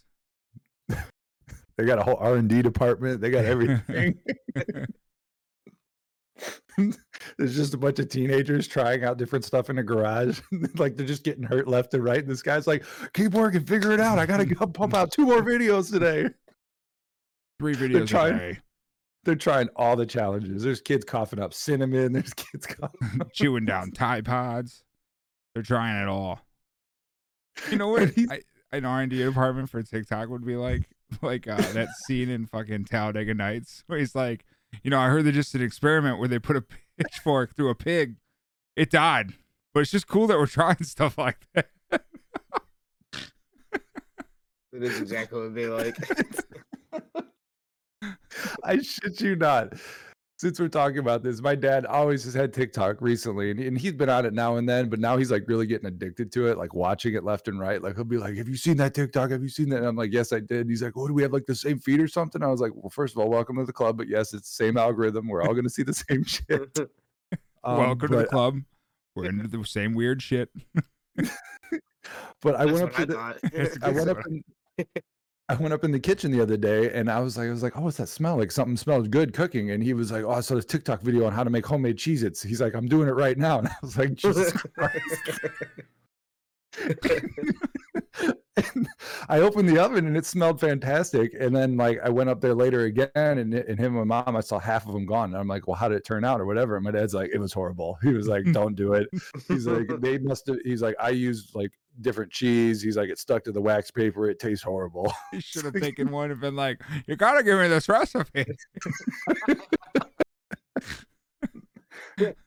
they 1.77 1.85
got 1.85 1.99
a 1.99 2.03
whole 2.03 2.17
R 2.17 2.35
and 2.35 2.49
D 2.49 2.61
department. 2.61 3.21
They 3.21 3.29
got 3.29 3.45
everything. 3.45 4.17
There's 7.37 7.55
just 7.55 7.73
a 7.73 7.77
bunch 7.77 7.99
of 7.99 8.09
teenagers 8.09 8.67
trying 8.67 9.03
out 9.03 9.17
different 9.17 9.45
stuff 9.45 9.69
in 9.69 9.77
a 9.79 9.83
garage. 9.83 10.39
like 10.75 10.95
they're 10.95 11.07
just 11.07 11.23
getting 11.23 11.43
hurt 11.43 11.67
left 11.67 11.93
and 11.93 12.03
right. 12.03 12.19
And 12.19 12.29
this 12.29 12.41
guy's 12.41 12.67
like, 12.67 12.85
keep 13.13 13.33
working, 13.33 13.65
figure 13.65 13.91
it 13.91 13.99
out. 13.99 14.19
I 14.19 14.25
gotta 14.25 14.45
go 14.45 14.67
pump 14.67 14.93
out 14.93 15.11
two 15.11 15.25
more 15.25 15.41
videos 15.41 15.91
today. 15.91 16.29
Three 17.59 17.75
videos 17.75 18.03
a 18.03 18.05
trying- 18.05 18.37
day. 18.37 18.59
They're 19.23 19.35
trying 19.35 19.67
all 19.75 19.97
the 19.97 20.05
challenges. 20.05 20.63
There's 20.63 20.79
kids 20.79 21.03
coughing 21.03 21.39
up 21.39 21.53
cinnamon. 21.53 22.13
There's 22.13 22.33
kids 22.33 22.65
coughing. 22.65 23.19
chewing 23.33 23.65
down 23.65 23.91
Tide 23.91 24.23
Pods. 24.23 24.83
They're 25.53 25.63
trying 25.63 26.01
it 26.01 26.07
all. 26.07 26.39
You 27.69 27.77
know 27.77 27.89
what? 27.89 28.13
I, 28.29 28.39
an 28.71 28.85
R 28.85 29.01
and 29.01 29.09
D 29.09 29.21
department 29.21 29.69
for 29.69 29.83
TikTok 29.83 30.29
would 30.29 30.45
be 30.45 30.55
like, 30.55 30.87
like 31.21 31.45
uh, 31.45 31.57
that 31.57 31.89
scene 32.05 32.29
in 32.29 32.45
fucking 32.45 32.85
Talladega 32.85 33.33
Nights 33.33 33.83
where 33.87 33.99
he's 33.99 34.15
like, 34.15 34.45
you 34.83 34.91
know, 34.91 34.99
I 34.99 35.07
heard 35.07 35.25
they 35.25 35.31
just 35.31 35.51
did 35.51 35.61
an 35.61 35.67
experiment 35.67 36.19
where 36.19 36.27
they 36.27 36.39
put 36.39 36.55
a 36.55 36.63
pitchfork 36.97 37.55
through 37.55 37.69
a 37.69 37.75
pig. 37.75 38.15
It 38.75 38.91
died, 38.91 39.33
but 39.73 39.81
it's 39.81 39.91
just 39.91 40.07
cool 40.07 40.27
that 40.27 40.37
we're 40.37 40.47
trying 40.47 40.77
stuff 40.83 41.17
like 41.17 41.39
that. 41.53 41.69
It 44.77 44.83
is 44.83 45.01
exactly 45.01 45.39
what 45.39 45.45
it'd 45.45 45.55
be 45.55 45.65
like. 45.67 45.97
I 48.63 48.77
shit 48.79 49.19
you 49.21 49.35
not. 49.35 49.73
Since 50.39 50.59
we're 50.59 50.67
talking 50.67 50.99
about 50.99 51.23
this, 51.23 51.41
my 51.41 51.55
dad 51.55 51.87
always 51.87 52.23
has 52.25 52.35
had 52.35 52.53
TikTok 52.53 53.01
recently, 53.01 53.49
and, 53.49 53.59
and 53.59 53.75
he's 53.75 53.93
been 53.93 54.07
on 54.07 54.23
it 54.23 54.33
now 54.33 54.57
and 54.57 54.69
then, 54.69 54.87
but 54.87 54.99
now 54.99 55.17
he's 55.17 55.31
like 55.31 55.47
really 55.47 55.65
getting 55.65 55.87
addicted 55.87 56.31
to 56.33 56.45
it, 56.45 56.59
like 56.59 56.75
watching 56.75 57.15
it 57.15 57.23
left 57.23 57.47
and 57.47 57.59
right. 57.59 57.81
Like 57.81 57.95
he'll 57.95 58.03
be 58.03 58.19
like, 58.19 58.35
"Have 58.37 58.47
you 58.47 58.55
seen 58.55 58.77
that 58.77 58.93
TikTok? 58.93 59.31
Have 59.31 59.41
you 59.41 59.49
seen 59.49 59.69
that?" 59.69 59.77
And 59.77 59.87
I'm 59.87 59.95
like, 59.95 60.13
"Yes, 60.13 60.31
I 60.31 60.39
did." 60.39 60.61
And 60.61 60.69
he's 60.69 60.83
like, 60.83 60.93
"Oh, 60.95 61.07
do 61.07 61.13
we 61.15 61.23
have 61.23 61.33
like 61.33 61.47
the 61.47 61.55
same 61.55 61.79
feed 61.79 61.99
or 61.99 62.07
something?" 62.07 62.43
I 62.43 62.47
was 62.47 62.61
like, 62.61 62.71
"Well, 62.75 62.91
first 62.91 63.15
of 63.15 63.17
all, 63.17 63.29
welcome 63.29 63.57
to 63.57 63.65
the 63.65 63.73
club, 63.73 63.97
but 63.97 64.07
yes, 64.07 64.31
it's 64.35 64.47
the 64.55 64.63
same 64.63 64.77
algorithm. 64.77 65.27
We're 65.27 65.41
all 65.41 65.53
going 65.53 65.63
to 65.63 65.71
see 65.71 65.83
the 65.83 65.93
same 65.93 66.23
shit." 66.23 66.77
Um, 67.63 67.77
Welcome 67.79 68.11
to 68.11 68.17
the 68.17 68.25
club. 68.27 68.59
We're 69.15 69.25
into 69.29 69.47
the 69.47 69.65
same 69.65 69.93
weird 69.93 70.21
shit. 70.21 70.49
But 72.41 72.55
I 72.55 72.65
That's 72.65 72.79
went 72.79 72.83
up 72.83 72.99
what 72.99 73.09
to 73.09 73.17
I 73.19 73.33
the, 73.33 73.79
I 73.81 73.89
went 73.89 74.09
up 74.09 74.17
That's 74.17 74.27
in, 74.77 74.85
I 75.49 75.55
went 75.55 75.73
up 75.73 75.85
in 75.85 75.91
the 75.91 75.99
kitchen 75.99 76.31
the 76.31 76.41
other 76.41 76.57
day 76.57 76.91
and 76.91 77.09
I 77.09 77.21
was 77.21 77.37
like, 77.37 77.47
I 77.47 77.51
was 77.51 77.63
like, 77.63 77.77
oh, 77.77 77.81
what's 77.81 77.97
that 77.97 78.09
smell? 78.09 78.37
Like 78.37 78.51
something 78.51 78.75
smells 78.75 79.07
good 79.07 79.33
cooking. 79.33 79.71
And 79.71 79.81
he 79.81 79.93
was 79.93 80.11
like, 80.11 80.25
Oh, 80.25 80.31
I 80.31 80.41
saw 80.41 80.55
this 80.55 80.65
TikTok 80.65 81.01
video 81.01 81.25
on 81.25 81.31
how 81.31 81.43
to 81.43 81.49
make 81.49 81.65
homemade 81.65 81.97
Cheez 81.97 82.23
Its. 82.23 82.43
He's 82.43 82.59
like, 82.59 82.73
I'm 82.73 82.87
doing 82.87 83.07
it 83.07 83.13
right 83.13 83.37
now. 83.37 83.59
And 83.59 83.67
I 83.69 83.75
was 83.81 83.97
like, 83.97 84.13
Jesus 84.15 84.51
Christ. 84.77 85.01
I 89.29 89.39
opened 89.39 89.69
the 89.69 89.79
oven 89.79 90.07
and 90.07 90.17
it 90.17 90.25
smelled 90.25 90.59
fantastic. 90.59 91.33
And 91.39 91.55
then 91.55 91.77
like 91.77 91.99
I 92.03 92.09
went 92.09 92.29
up 92.29 92.41
there 92.41 92.53
later 92.53 92.85
again 92.85 93.09
and, 93.15 93.53
and 93.53 93.79
him 93.79 93.97
and 93.97 94.07
my 94.07 94.23
mom, 94.23 94.35
I 94.35 94.41
saw 94.41 94.59
half 94.59 94.87
of 94.87 94.93
them 94.93 95.05
gone. 95.05 95.31
And 95.31 95.37
I'm 95.37 95.47
like, 95.47 95.67
well, 95.67 95.75
how 95.75 95.87
did 95.87 95.97
it 95.97 96.05
turn 96.05 96.23
out 96.23 96.41
or 96.41 96.45
whatever? 96.45 96.75
And 96.75 96.83
my 96.83 96.91
dad's 96.91 97.13
like, 97.13 97.31
it 97.33 97.39
was 97.39 97.53
horrible. 97.53 97.97
He 98.01 98.13
was 98.13 98.27
like, 98.27 98.51
don't 98.51 98.75
do 98.75 98.93
it. 98.93 99.07
He's 99.47 99.67
like, 99.67 99.87
they 99.99 100.17
must 100.17 100.47
have, 100.47 100.57
he's 100.63 100.81
like, 100.81 100.95
I 100.99 101.09
used 101.09 101.55
like 101.55 101.71
different 102.01 102.31
cheese. 102.31 102.81
He's 102.81 102.97
like, 102.97 103.09
it 103.09 103.19
stuck 103.19 103.43
to 103.45 103.51
the 103.51 103.61
wax 103.61 103.91
paper. 103.91 104.29
It 104.29 104.39
tastes 104.39 104.63
horrible. 104.63 105.11
You 105.33 105.41
should 105.41 105.65
have 105.65 105.73
taken 105.73 106.11
one 106.11 106.31
and 106.31 106.39
been 106.39 106.55
like, 106.55 106.81
"You 107.05 107.15
gotta 107.15 107.43
give 107.43 107.59
me 107.59 107.67
this 107.67 107.89
recipe." 107.89 108.45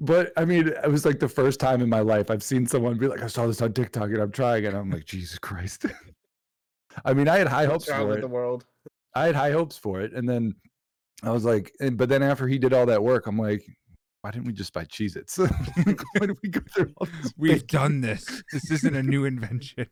But 0.00 0.32
I 0.38 0.46
mean, 0.46 0.68
it 0.68 0.90
was 0.90 1.04
like 1.04 1.20
the 1.20 1.28
first 1.28 1.60
time 1.60 1.82
in 1.82 1.88
my 1.90 2.00
life 2.00 2.30
I've 2.30 2.42
seen 2.42 2.66
someone 2.66 2.96
be 2.96 3.06
like, 3.06 3.22
I 3.22 3.26
saw 3.26 3.46
this 3.46 3.60
on 3.60 3.74
TikTok 3.74 4.04
and 4.04 4.18
I'm 4.18 4.32
trying 4.32 4.64
it. 4.64 4.74
I'm 4.74 4.90
like, 4.90 5.04
Jesus 5.04 5.38
Christ. 5.38 5.84
I 7.04 7.12
mean, 7.12 7.28
I 7.28 7.36
had 7.36 7.46
high 7.46 7.66
hopes 7.66 7.84
for 7.84 8.16
it. 8.16 8.22
the 8.22 8.28
world? 8.28 8.64
I 9.14 9.26
had 9.26 9.34
high 9.34 9.52
hopes 9.52 9.76
for 9.76 10.00
it. 10.00 10.14
And 10.14 10.26
then 10.26 10.54
I 11.22 11.30
was 11.30 11.44
like, 11.44 11.72
and, 11.80 11.98
but 11.98 12.08
then 12.08 12.22
after 12.22 12.48
he 12.48 12.58
did 12.58 12.72
all 12.72 12.86
that 12.86 13.02
work, 13.02 13.26
I'm 13.26 13.38
like, 13.38 13.62
why 14.22 14.30
didn't 14.30 14.46
we 14.46 14.54
just 14.54 14.72
buy 14.72 14.84
Cheez 14.84 15.16
Its? 15.16 15.36
why 16.18 16.26
did 16.26 16.38
we 16.42 16.48
go 16.48 16.60
through 16.74 16.92
all 16.96 17.06
this? 17.22 17.32
We've 17.38 17.52
baking? 17.52 17.66
done 17.66 18.00
this. 18.00 18.42
This 18.52 18.70
isn't 18.70 18.96
a 18.96 19.02
new 19.02 19.26
invention. 19.26 19.86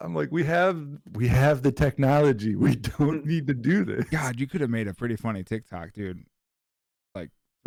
I'm 0.00 0.14
like, 0.14 0.30
we 0.30 0.44
have 0.44 0.86
we 1.12 1.28
have 1.28 1.62
the 1.62 1.72
technology. 1.72 2.56
We 2.56 2.76
don't 2.76 3.24
need 3.24 3.46
to 3.46 3.54
do 3.54 3.84
this. 3.84 4.04
God, 4.10 4.38
you 4.38 4.46
could 4.46 4.60
have 4.60 4.70
made 4.70 4.88
a 4.88 4.94
pretty 4.94 5.16
funny 5.16 5.42
TikTok, 5.42 5.92
dude. 5.94 6.22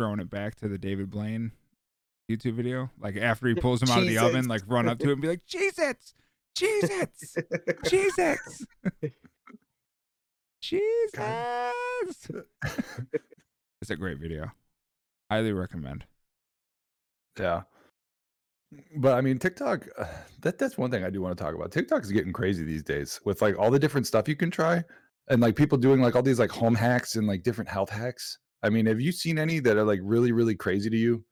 Like 0.00 0.06
throwing 0.06 0.20
it 0.20 0.30
back 0.30 0.54
to 0.56 0.68
the 0.68 0.78
David 0.78 1.10
Blaine 1.10 1.52
YouTube 2.30 2.54
video. 2.54 2.90
Like 2.98 3.16
after 3.16 3.48
he 3.48 3.54
pulls 3.54 3.82
him 3.82 3.90
out 3.90 3.98
of 3.98 4.08
the 4.08 4.16
oven, 4.16 4.48
like 4.48 4.62
run 4.66 4.88
up 4.88 4.98
to 5.00 5.04
him 5.04 5.12
and 5.12 5.22
be 5.22 5.28
like, 5.28 5.44
Cheez 5.46 5.78
Its! 5.78 6.14
Cheez 6.56 6.84
Its! 6.84 7.36
Cheez 7.84 8.18
Its! 8.18 8.66
Its! 12.30 12.30
It's 13.82 13.90
a 13.90 13.96
great 13.96 14.18
video. 14.18 14.50
Highly 15.30 15.52
recommend. 15.52 16.04
Yeah. 17.38 17.62
But 18.96 19.18
I 19.18 19.20
mean, 19.20 19.38
TikTok, 19.38 19.86
uh, 19.98 20.06
that 20.40 20.58
that's 20.58 20.78
one 20.78 20.90
thing 20.90 21.04
I 21.04 21.10
do 21.10 21.20
want 21.20 21.36
to 21.36 21.44
talk 21.44 21.54
about. 21.54 21.72
TikTok 21.72 22.04
is 22.04 22.12
getting 22.12 22.32
crazy 22.32 22.64
these 22.64 22.82
days 22.82 23.20
with 23.26 23.42
like 23.42 23.58
all 23.58 23.70
the 23.70 23.78
different 23.78 24.06
stuff 24.06 24.28
you 24.28 24.36
can 24.36 24.50
try 24.50 24.82
and 25.28 25.42
like 25.42 25.56
people 25.56 25.76
doing 25.76 26.00
like 26.00 26.16
all 26.16 26.22
these 26.22 26.38
like 26.38 26.50
home 26.50 26.74
hacks 26.74 27.16
and 27.16 27.26
like 27.26 27.42
different 27.42 27.68
health 27.68 27.90
hacks. 27.90 28.38
I 28.62 28.70
mean, 28.70 28.86
have 28.86 29.00
you 29.00 29.12
seen 29.12 29.38
any 29.38 29.58
that 29.60 29.76
are 29.76 29.84
like 29.84 30.00
really, 30.02 30.32
really 30.32 30.54
crazy 30.54 30.90
to 30.90 30.96
you? 30.96 31.24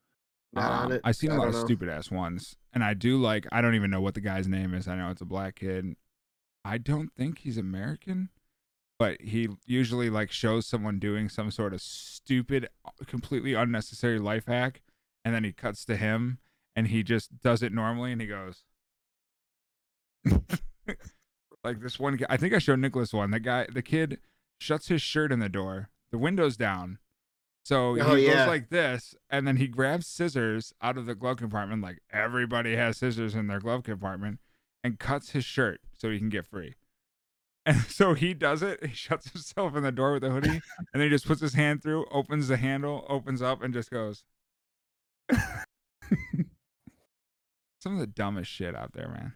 Not 0.53 0.71
on 0.71 0.85
Um, 0.87 0.91
it. 0.93 1.01
I've 1.03 1.15
seen 1.15 1.31
a 1.31 1.35
I 1.35 1.37
lot 1.37 1.47
of 1.49 1.55
stupid 1.55 1.89
ass 1.89 2.09
ones, 2.09 2.55
and 2.73 2.83
I 2.83 2.93
do 2.95 3.17
like. 3.21 3.45
I 3.51 3.61
don't 3.61 3.75
even 3.75 3.91
know 3.91 4.01
what 4.01 4.15
the 4.15 4.21
guy's 4.21 4.47
name 4.47 4.73
is. 4.73 4.87
I 4.87 4.95
know 4.95 5.09
it's 5.11 5.21
a 5.21 5.25
black 5.25 5.55
kid. 5.57 5.95
I 6.65 6.77
don't 6.79 7.13
think 7.15 7.39
he's 7.39 7.57
American, 7.57 8.29
but 8.97 9.21
he 9.21 9.47
usually 9.65 10.09
like 10.09 10.31
shows 10.31 10.65
someone 10.65 10.97
doing 10.99 11.29
some 11.29 11.51
sort 11.51 11.73
of 11.73 11.81
stupid, 11.81 12.67
uh, 12.85 12.91
completely 13.05 13.53
unnecessary 13.53 14.17
life 14.19 14.45
hack, 14.47 14.81
and 15.23 15.33
then 15.35 15.43
he 15.43 15.51
cuts 15.53 15.85
to 15.85 15.95
him, 15.95 16.39
and 16.75 16.87
he 16.87 17.03
just 17.03 17.41
does 17.43 17.61
it 17.61 17.71
normally, 17.71 18.11
and 18.11 18.21
he 18.21 18.27
goes. 18.27 18.63
like 21.63 21.79
this 21.81 21.99
one 21.99 22.15
guy, 22.15 22.25
I 22.29 22.37
think 22.37 22.53
I 22.53 22.59
showed 22.59 22.79
Nicholas 22.79 23.13
one. 23.13 23.31
The 23.31 23.39
guy, 23.39 23.67
the 23.71 23.81
kid, 23.81 24.19
shuts 24.59 24.87
his 24.87 25.01
shirt 25.01 25.31
in 25.31 25.39
the 25.39 25.49
door. 25.49 25.89
The 26.11 26.17
window's 26.17 26.57
down, 26.57 26.97
so 27.69 27.93
he 27.93 28.01
Oh, 28.01 28.15
goes 28.15 28.23
yeah. 28.23 28.47
like 28.47 28.69
this, 28.69 29.13
and 29.29 29.47
then 29.47 29.57
he 29.57 29.67
grabs 29.67 30.07
scissors 30.07 30.73
out 30.81 30.97
of 30.97 31.05
the 31.05 31.13
glove 31.13 31.37
compartment, 31.37 31.83
like 31.83 31.99
everybody 32.11 32.75
has 32.75 32.97
scissors 32.97 33.35
in 33.35 33.45
their 33.45 33.59
glove 33.59 33.83
compartment, 33.83 34.39
and 34.83 34.97
cuts 34.97 35.29
his 35.33 35.45
shirt 35.45 35.79
so 35.95 36.09
he 36.09 36.17
can 36.17 36.29
get 36.29 36.47
free. 36.47 36.73
And 37.67 37.77
so 37.87 38.15
he 38.15 38.33
does 38.33 38.63
it. 38.63 38.83
He 38.83 38.95
shuts 38.95 39.29
himself 39.31 39.75
in 39.75 39.83
the 39.83 39.91
door 39.91 40.13
with 40.13 40.23
the 40.23 40.31
hoodie, 40.31 40.49
and 40.79 40.87
then 40.93 41.03
he 41.03 41.09
just 41.09 41.27
puts 41.27 41.41
his 41.41 41.53
hand 41.53 41.83
through, 41.83 42.07
opens 42.09 42.47
the 42.47 42.57
handle, 42.57 43.05
opens 43.07 43.39
up, 43.39 43.61
and 43.61 43.71
just 43.71 43.91
goes. 43.91 44.23
Some 47.79 47.93
of 47.93 47.99
the 47.99 48.07
dumbest 48.07 48.49
shit 48.49 48.75
out 48.75 48.93
there, 48.93 49.09
man. 49.09 49.33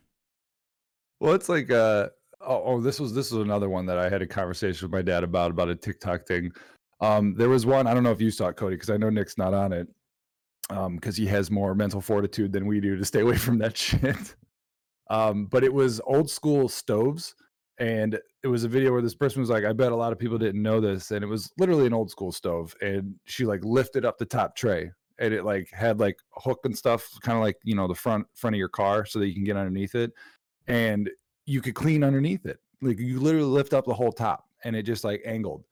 Well, 1.20 1.34
it's 1.34 1.50
like 1.50 1.70
uh 1.70 2.10
oh, 2.42 2.64
oh, 2.66 2.82
this 2.82 3.00
was 3.00 3.14
this 3.14 3.32
was 3.32 3.44
another 3.46 3.70
one 3.70 3.86
that 3.86 4.00
I 4.00 4.10
had 4.10 4.24
a 4.24 4.28
conversation 4.28 4.88
with 4.88 4.92
my 4.92 5.04
dad 5.04 5.24
about 5.24 5.52
about 5.52 5.70
a 5.70 5.76
TikTok 5.76 6.26
thing. 6.26 6.52
Um, 7.02 7.36
there 7.36 7.50
was 7.50 7.66
one 7.66 7.88
I 7.88 7.94
don't 7.94 8.04
know 8.04 8.12
if 8.12 8.22
you 8.22 8.32
saw 8.32 8.48
it, 8.48 8.56
Cody, 8.56 8.76
because 8.76 8.90
I 8.90 8.98
know 8.98 9.10
Nick's 9.10 9.38
not 9.38 9.54
on 9.54 9.74
it, 9.74 9.88
um, 10.70 10.96
because 10.96 11.18
he 11.18 11.26
has 11.28 11.52
more 11.52 11.76
mental 11.76 12.02
fortitude 12.02 12.52
than 12.52 12.66
we 12.66 12.80
do 12.80 12.96
to 12.96 13.06
stay 13.06 13.22
away 13.22 13.38
from 13.38 13.58
that 13.60 13.78
shit. 13.78 14.36
Um, 15.10 15.48
but 15.48 15.64
it 15.64 15.74
was 15.74 16.02
old 16.06 16.30
school 16.30 16.70
stoves, 16.70 17.36
and 17.80 18.20
it 18.44 18.48
was 18.48 18.64
a 18.64 18.70
video 18.70 18.92
where 18.92 19.02
this 19.02 19.16
person 19.16 19.42
was 19.42 19.50
like, 19.50 19.66
"I 19.66 19.74
bet 19.74 19.92
a 19.92 19.96
lot 19.96 20.12
of 20.14 20.20
people 20.20 20.38
didn't 20.38 20.62
know 20.62 20.80
this," 20.80 21.12
and 21.12 21.24
it 21.24 21.28
was 21.28 21.52
literally 21.58 21.86
an 21.86 21.94
old 21.94 22.10
school 22.10 22.32
stove, 22.32 22.76
and 22.82 23.16
she 23.26 23.46
like 23.46 23.64
lifted 23.64 24.06
up 24.06 24.18
the 24.18 24.26
top 24.26 24.56
tray, 24.56 24.92
and 25.20 25.34
it 25.34 25.44
like 25.44 25.70
had 25.72 26.00
like 26.00 26.18
a 26.38 26.42
hook 26.42 26.60
and 26.64 26.78
stuff, 26.78 27.10
kind 27.22 27.38
of 27.38 27.44
like 27.44 27.58
you 27.64 27.76
know 27.76 27.88
the 27.88 27.96
front 27.96 28.26
front 28.36 28.56
of 28.56 28.60
your 28.60 28.70
car, 28.70 29.06
so 29.06 29.20
that 29.20 29.28
you 29.28 29.34
can 29.34 29.44
get 29.44 29.58
underneath 29.58 29.96
it, 29.96 30.12
and 30.68 31.10
you 31.46 31.62
could 31.62 31.76
clean 31.76 32.04
underneath 32.04 32.46
it. 32.46 32.60
Like 32.82 33.00
you 33.00 33.20
literally 33.20 33.48
lift 33.48 33.74
up 33.74 33.86
the 33.86 33.94
whole 33.94 34.12
top, 34.12 34.46
and 34.64 34.76
it 34.76 34.84
just 34.84 35.04
like 35.04 35.22
angled. 35.26 35.64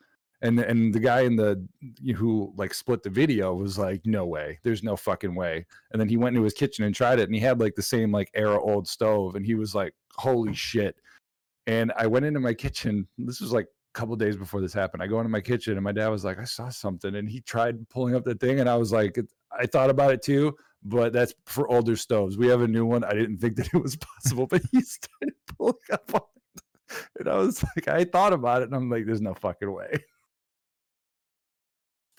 And 0.44 0.60
and 0.60 0.94
the 0.94 1.00
guy 1.00 1.22
in 1.22 1.36
the 1.36 1.64
who 2.16 2.52
like 2.58 2.74
split 2.74 3.04
the 3.04 3.10
video 3.10 3.54
was 3.54 3.78
like, 3.78 4.02
no 4.06 4.26
way, 4.26 4.60
there's 4.64 4.84
no 4.84 4.96
fucking 4.96 5.36
way. 5.36 5.66
And 5.92 6.02
then 6.02 6.10
he 6.10 6.18
went 6.18 6.36
into 6.36 6.44
his 6.44 6.54
kitchen 6.54 6.84
and 6.84 6.96
tried 6.96 7.20
it, 7.20 7.30
and 7.30 7.36
he 7.36 7.42
had 7.42 7.60
like 7.60 7.76
the 7.76 7.84
same 7.84 8.12
like 8.12 8.32
era 8.34 8.60
old 8.60 8.88
stove, 8.88 9.36
and 9.36 9.46
he 9.46 9.56
was 9.56 9.76
like, 9.76 9.94
holy 10.16 10.56
shit. 10.56 10.96
And 11.68 11.94
I 11.96 12.08
went 12.08 12.26
into 12.26 12.40
my 12.40 12.56
kitchen. 12.56 13.08
This 13.20 13.40
was 13.40 13.54
like 13.54 13.66
a 13.66 14.00
couple 14.00 14.16
days 14.16 14.36
before 14.36 14.62
this 14.62 14.74
happened. 14.74 15.04
I 15.04 15.08
go 15.08 15.20
into 15.20 15.30
my 15.30 15.42
kitchen, 15.42 15.74
and 15.74 15.84
my 15.84 15.92
dad 15.92 16.08
was 16.10 16.26
like, 16.26 16.40
I 16.40 16.46
saw 16.46 16.70
something, 16.70 17.16
and 17.16 17.30
he 17.30 17.42
tried 17.42 17.88
pulling 17.90 18.16
up 18.16 18.24
the 18.24 18.36
thing, 18.36 18.60
and 18.60 18.70
I 18.70 18.78
was 18.78 18.92
like, 18.92 19.20
I 19.52 19.68
thought 19.68 19.92
about 19.92 20.12
it 20.12 20.24
too, 20.24 20.56
but 20.84 21.14
that's 21.14 21.36
for 21.46 21.70
older 21.70 21.96
stoves. 21.96 22.38
We 22.38 22.48
have 22.48 22.62
a 22.62 22.68
new 22.68 22.86
one. 22.86 23.04
I 23.04 23.14
didn't 23.14 23.38
think 23.38 23.58
that 23.58 23.68
it 23.74 23.82
was 23.82 23.96
possible, 23.96 24.48
but 24.48 24.64
he 24.72 24.82
started 24.82 25.36
pulling 25.56 25.76
up 25.92 26.16
on 26.16 26.22
it. 26.56 26.64
And 27.20 27.30
I 27.30 27.38
was 27.38 27.64
like, 27.64 27.88
I 27.88 28.06
thought 28.06 28.34
about 28.34 28.64
it, 28.64 28.66
and 28.66 28.76
I'm 28.76 28.90
like, 28.90 29.06
there's 29.06 29.22
no 29.22 29.36
fucking 29.36 29.72
way. 29.72 30.04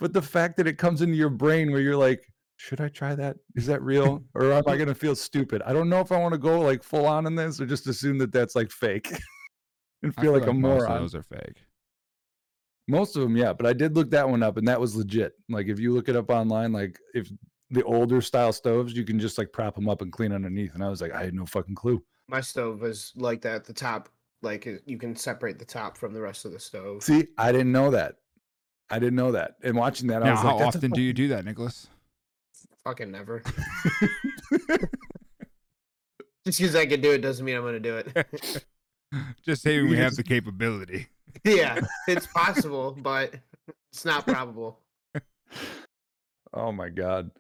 But 0.03 0.13
the 0.13 0.21
fact 0.21 0.57
that 0.57 0.67
it 0.67 0.79
comes 0.79 1.01
into 1.01 1.15
your 1.15 1.31
brain 1.31 1.71
where 1.71 1.81
you're 1.81 1.97
like, 1.97 2.27
should 2.57 2.81
I 2.81 2.89
try 2.89 3.15
that? 3.15 3.37
Is 3.55 3.67
that 3.67 3.83
real? 3.83 4.25
Or 4.35 4.53
am 4.53 4.65
I 4.67 4.77
going 4.77 4.89
to 4.89 4.97
feel 4.97 5.15
stupid? 5.15 5.63
I 5.65 5.73
don't 5.73 5.89
know 5.89 6.01
if 6.01 6.11
I 6.11 6.19
want 6.19 6.33
to 6.33 6.39
go 6.39 6.61
like 6.61 6.83
full 6.83 7.07
on 7.07 7.25
in 7.25 7.37
this 7.37 7.61
or 7.61 7.67
just 7.67 7.87
assume 7.87 8.19
that 8.19 8.33
that's 8.33 8.57
like 8.57 8.73
fake 8.73 9.13
and 10.03 10.13
I 10.17 10.21
feel 10.21 10.33
like 10.33 10.49
a 10.49 10.53
most 10.53 10.83
of 10.83 10.89
moron. 10.89 11.03
those 11.03 11.15
are 11.15 11.23
fake. 11.23 11.65
Most 12.89 13.15
of 13.15 13.23
them, 13.23 13.37
yeah. 13.37 13.53
But 13.53 13.67
I 13.67 13.73
did 13.73 13.95
look 13.95 14.11
that 14.11 14.29
one 14.29 14.43
up 14.43 14.57
and 14.57 14.67
that 14.67 14.81
was 14.81 14.97
legit. 14.97 15.35
Like 15.49 15.69
if 15.69 15.79
you 15.79 15.95
look 15.95 16.09
it 16.09 16.17
up 16.17 16.31
online, 16.31 16.73
like 16.73 16.99
if 17.15 17.31
the 17.71 17.85
older 17.85 18.21
style 18.21 18.53
stoves, 18.53 18.95
you 18.95 19.05
can 19.05 19.21
just 19.21 19.39
like 19.39 19.53
prop 19.53 19.77
them 19.77 19.89
up 19.89 20.03
and 20.03 20.11
clean 20.11 20.33
underneath. 20.33 20.75
And 20.75 20.83
I 20.83 20.89
was 20.89 21.01
like, 21.01 21.13
I 21.13 21.23
had 21.23 21.35
no 21.35 21.47
fucking 21.47 21.77
clue. 21.77 22.03
My 22.27 22.41
stove 22.41 22.81
was 22.81 23.13
like 23.15 23.41
that. 23.43 23.65
The 23.65 23.73
top, 23.73 24.09
like 24.43 24.69
you 24.85 24.99
can 24.99 25.15
separate 25.15 25.61
the 25.61 25.65
top 25.65 25.97
from 25.97 26.13
the 26.13 26.21
rest 26.21 26.45
of 26.45 26.51
the 26.51 26.59
stove. 26.59 27.05
See, 27.05 27.29
I 27.39 27.53
didn't 27.53 27.71
know 27.71 27.93
that. 27.93 28.17
I 28.93 28.99
didn't 28.99 29.17
know 29.17 29.33
that. 29.33 29.57
And 29.63 29.75
watching 29.75 30.09
that, 30.09 30.23
I 30.23 30.31
was 30.31 30.41
how 30.41 30.49
like, 30.49 30.59
that's 30.59 30.75
a 30.77 30.79
often 30.79 30.91
do 30.91 31.01
you 31.01 31.15
do 31.15 31.29
that, 31.29 31.47
Nicholas? 31.47 31.89
Fucking 32.85 33.11
never. 33.11 33.43
Just 36.45 36.59
because 36.59 36.77
I 36.77 36.85
can 36.87 37.01
do 37.01 37.13
it 37.13 37.19
doesn't 37.23 37.45
mean 37.45 37.57
I'm 37.57 37.63
gonna 37.63 37.81
do 37.81 37.97
it. 37.97 38.65
Just 39.47 39.63
saying 39.63 39.89
we 39.89 39.97
have 39.97 40.15
the 40.15 40.23
capability. 40.23 41.07
yeah, 41.45 41.81
it's 42.07 42.27
possible, 42.27 42.93
but 43.01 43.35
it's 43.93 44.05
not 44.05 44.27
probable. 44.27 44.81
oh 46.53 46.71
my 46.73 46.89
god. 46.91 47.31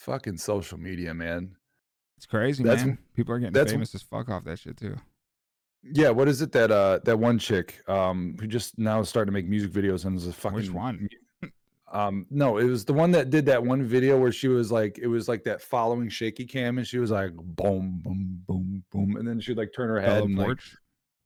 Fucking 0.00 0.36
social 0.36 0.78
media, 0.78 1.14
man. 1.14 1.56
It's 2.18 2.26
crazy, 2.26 2.62
That's- 2.62 2.84
man. 2.84 2.98
People 3.14 3.34
are 3.34 3.38
getting 3.38 3.54
that's- 3.54 3.72
famous 3.72 3.94
as 3.94 4.02
fuck 4.02 4.28
off 4.28 4.44
that 4.44 4.58
shit 4.58 4.76
too. 4.76 4.96
Yeah, 5.92 6.10
what 6.10 6.28
is 6.28 6.40
it 6.42 6.52
that 6.52 6.70
uh 6.70 7.00
that 7.04 7.18
one 7.18 7.38
chick 7.38 7.80
um 7.88 8.36
who 8.40 8.46
just 8.46 8.78
now 8.78 9.00
is 9.00 9.08
starting 9.08 9.32
to 9.32 9.32
make 9.32 9.48
music 9.48 9.70
videos 9.70 10.04
and 10.04 10.16
is 10.16 10.26
a 10.26 10.32
fucking 10.32 10.56
Which 10.56 10.70
one? 10.70 11.08
Um 11.92 12.26
no, 12.30 12.56
it 12.58 12.64
was 12.64 12.84
the 12.84 12.92
one 12.94 13.10
that 13.12 13.30
did 13.30 13.46
that 13.46 13.62
one 13.62 13.82
video 13.84 14.18
where 14.18 14.32
she 14.32 14.48
was 14.48 14.72
like 14.72 14.98
it 14.98 15.06
was 15.06 15.28
like 15.28 15.44
that 15.44 15.60
following 15.60 16.08
shaky 16.08 16.44
cam 16.46 16.78
and 16.78 16.86
she 16.86 16.98
was 16.98 17.10
like 17.10 17.32
boom 17.34 18.00
boom 18.02 18.42
boom 18.48 18.82
boom 18.90 19.16
and 19.16 19.28
then 19.28 19.38
she'd 19.40 19.56
like 19.58 19.72
turn 19.74 19.88
her 19.88 20.00
head 20.00 20.08
Bella 20.08 20.24
and 20.24 20.38
like 20.38 20.48
Poarch? 20.48 20.76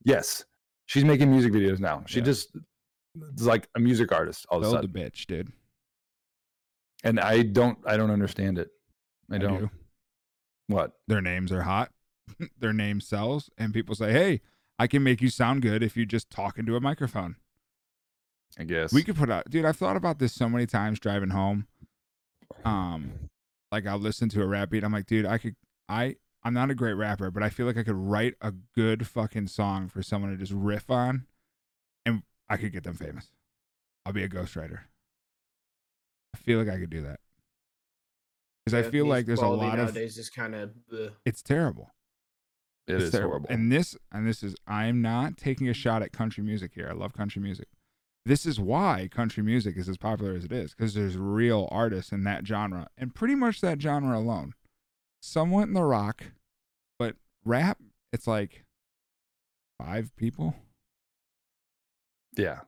yes. 0.04 0.44
She's 0.86 1.04
making 1.04 1.30
music 1.30 1.52
videos 1.52 1.78
now. 1.78 2.02
She 2.06 2.18
Yeah. 2.18 2.24
just 2.24 2.56
is 3.36 3.46
like 3.46 3.68
a 3.76 3.80
music 3.80 4.10
artist 4.12 4.46
all 4.50 4.58
of 4.58 4.64
a 4.64 4.70
sudden. 4.70 4.90
the 4.92 4.98
bitch, 5.00 5.26
dude. 5.26 5.52
And 7.04 7.20
I 7.20 7.42
don't 7.42 7.78
I 7.86 7.96
don't 7.96 8.10
understand 8.10 8.58
it. 8.58 8.68
I 9.30 9.36
I 9.36 9.38
don't 9.38 9.58
do. 9.60 9.70
what? 10.66 10.92
Their 11.06 11.20
names 11.22 11.52
are 11.52 11.62
hot. 11.62 11.90
Their 12.58 12.72
name 12.72 13.00
sells, 13.00 13.50
and 13.58 13.72
people 13.72 13.94
say, 13.94 14.12
"Hey, 14.12 14.40
I 14.78 14.86
can 14.86 15.02
make 15.02 15.20
you 15.20 15.30
sound 15.30 15.62
good 15.62 15.82
if 15.82 15.96
you 15.96 16.06
just 16.06 16.30
talk 16.30 16.58
into 16.58 16.76
a 16.76 16.80
microphone." 16.80 17.36
I 18.58 18.64
guess. 18.64 18.92
We 18.92 19.02
could 19.02 19.16
put 19.16 19.30
out, 19.30 19.50
dude. 19.50 19.64
I've 19.64 19.76
thought 19.76 19.96
about 19.96 20.18
this 20.18 20.34
so 20.34 20.48
many 20.48 20.66
times 20.66 20.98
driving 20.98 21.30
home. 21.30 21.66
Um, 22.64 23.30
like 23.70 23.86
I'll 23.86 23.98
listen 23.98 24.28
to 24.30 24.42
a 24.42 24.46
rap 24.46 24.70
beat. 24.70 24.84
I'm 24.84 24.92
like, 24.92 25.06
dude, 25.06 25.26
I 25.26 25.38
could, 25.38 25.54
I, 25.88 26.16
I'm 26.42 26.54
not 26.54 26.70
a 26.70 26.74
great 26.74 26.94
rapper, 26.94 27.30
but 27.30 27.42
I 27.42 27.50
feel 27.50 27.66
like 27.66 27.76
I 27.76 27.82
could 27.82 27.94
write 27.96 28.34
a 28.40 28.52
good 28.74 29.06
fucking 29.06 29.48
song 29.48 29.88
for 29.88 30.02
someone 30.02 30.30
to 30.30 30.36
just 30.36 30.52
riff 30.52 30.90
on, 30.90 31.26
and 32.06 32.22
I 32.48 32.56
could 32.56 32.72
get 32.72 32.84
them 32.84 32.94
famous. 32.94 33.28
I'll 34.06 34.12
be 34.12 34.24
a 34.24 34.28
ghostwriter. 34.28 34.80
I 36.34 36.38
feel 36.38 36.58
like 36.58 36.68
I 36.68 36.78
could 36.78 36.90
do 36.90 37.02
that 37.02 37.20
because 38.64 38.86
I 38.86 38.90
feel 38.90 39.06
like 39.06 39.26
there's 39.26 39.38
a 39.38 39.42
quality 39.42 39.66
lot 39.66 39.78
of. 39.78 39.86
nowadays 39.86 40.18
is 40.18 40.30
kind 40.30 40.54
of 40.54 40.70
It's 41.24 41.42
terrible. 41.42 41.90
It 42.88 42.94
It's 42.96 43.04
is 43.04 43.10
terrible. 43.10 43.30
horrible. 43.30 43.48
And 43.50 43.70
this 43.70 43.96
and 44.12 44.26
this 44.26 44.42
is 44.42 44.54
I'm 44.66 45.00
not 45.02 45.36
taking 45.36 45.68
a 45.68 45.74
shot 45.74 46.02
at 46.02 46.12
country 46.12 46.42
music 46.42 46.72
here. 46.74 46.88
I 46.90 46.94
love 46.94 47.12
country 47.12 47.42
music. 47.42 47.68
This 48.24 48.44
is 48.44 48.58
why 48.60 49.08
country 49.10 49.42
music 49.42 49.76
is 49.76 49.88
as 49.88 49.96
popular 49.96 50.32
as 50.34 50.44
it 50.44 50.52
is 50.52 50.74
because 50.74 50.94
there's 50.94 51.16
real 51.16 51.68
artists 51.70 52.12
in 52.12 52.24
that 52.24 52.46
genre 52.46 52.88
and 52.98 53.14
pretty 53.14 53.34
much 53.34 53.60
that 53.60 53.80
genre 53.80 54.18
alone. 54.18 54.54
Somewhat 55.22 55.68
in 55.68 55.74
the 55.74 55.82
rock, 55.82 56.24
but 56.98 57.16
rap, 57.44 57.78
it's 58.12 58.26
like 58.26 58.64
five 59.78 60.14
people. 60.16 60.54
Yeah. 62.36 62.60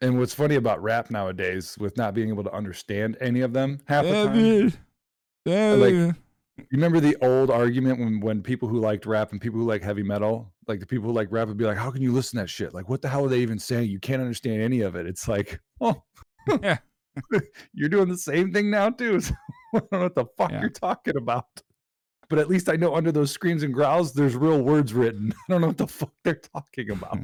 And 0.00 0.18
what's 0.18 0.34
funny 0.34 0.56
about 0.56 0.82
rap 0.82 1.10
nowadays, 1.10 1.76
with 1.80 1.96
not 1.96 2.12
being 2.12 2.28
able 2.28 2.44
to 2.44 2.52
understand 2.52 3.16
any 3.20 3.40
of 3.40 3.52
them 3.54 3.78
half 3.86 4.04
the 4.04 4.72
time, 5.46 5.80
like- 5.80 6.14
remember 6.70 7.00
the 7.00 7.16
old 7.22 7.50
argument 7.50 7.98
when 8.00 8.20
when 8.20 8.42
people 8.42 8.68
who 8.68 8.78
liked 8.80 9.06
rap 9.06 9.32
and 9.32 9.40
people 9.40 9.60
who 9.60 9.66
like 9.66 9.82
heavy 9.82 10.02
metal, 10.02 10.52
like 10.66 10.80
the 10.80 10.86
people 10.86 11.08
who 11.08 11.14
like 11.14 11.28
rap 11.30 11.48
would 11.48 11.56
be 11.56 11.64
like, 11.64 11.76
"How 11.78 11.90
can 11.90 12.02
you 12.02 12.12
listen 12.12 12.38
to 12.38 12.42
that 12.44 12.48
shit? 12.48 12.74
Like, 12.74 12.88
what 12.88 13.02
the 13.02 13.08
hell 13.08 13.24
are 13.24 13.28
they 13.28 13.40
even 13.40 13.58
saying? 13.58 13.90
You 13.90 13.98
can't 14.00 14.20
understand 14.22 14.62
any 14.62 14.80
of 14.80 14.94
it." 14.96 15.06
It's 15.06 15.28
like, 15.28 15.60
oh, 15.80 16.02
Yeah. 16.62 16.78
you're 17.72 17.88
doing 17.88 18.08
the 18.08 18.18
same 18.18 18.52
thing 18.52 18.70
now 18.70 18.90
too. 18.90 19.20
So 19.20 19.34
I 19.74 19.78
don't 19.78 19.92
know 19.92 19.98
what 20.00 20.14
the 20.14 20.26
fuck 20.36 20.50
Yeah. 20.52 20.60
you're 20.60 20.70
talking 20.70 21.16
about. 21.16 21.46
But 22.28 22.38
at 22.40 22.48
least 22.48 22.68
I 22.68 22.76
know 22.76 22.94
under 22.94 23.10
those 23.12 23.30
screams 23.30 23.62
and 23.62 23.72
growls, 23.72 24.12
there's 24.12 24.34
real 24.36 24.60
words 24.62 24.92
written. 24.92 25.32
I 25.32 25.52
don't 25.52 25.60
know 25.60 25.68
what 25.68 25.78
the 25.78 25.86
fuck 25.86 26.12
they're 26.24 26.34
talking 26.54 26.90
about. 26.90 27.18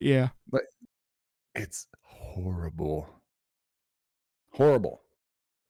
yeah. 0.00 0.28
But 0.48 0.62
it's 1.54 1.86
horrible 2.02 3.08
horrible 4.52 5.01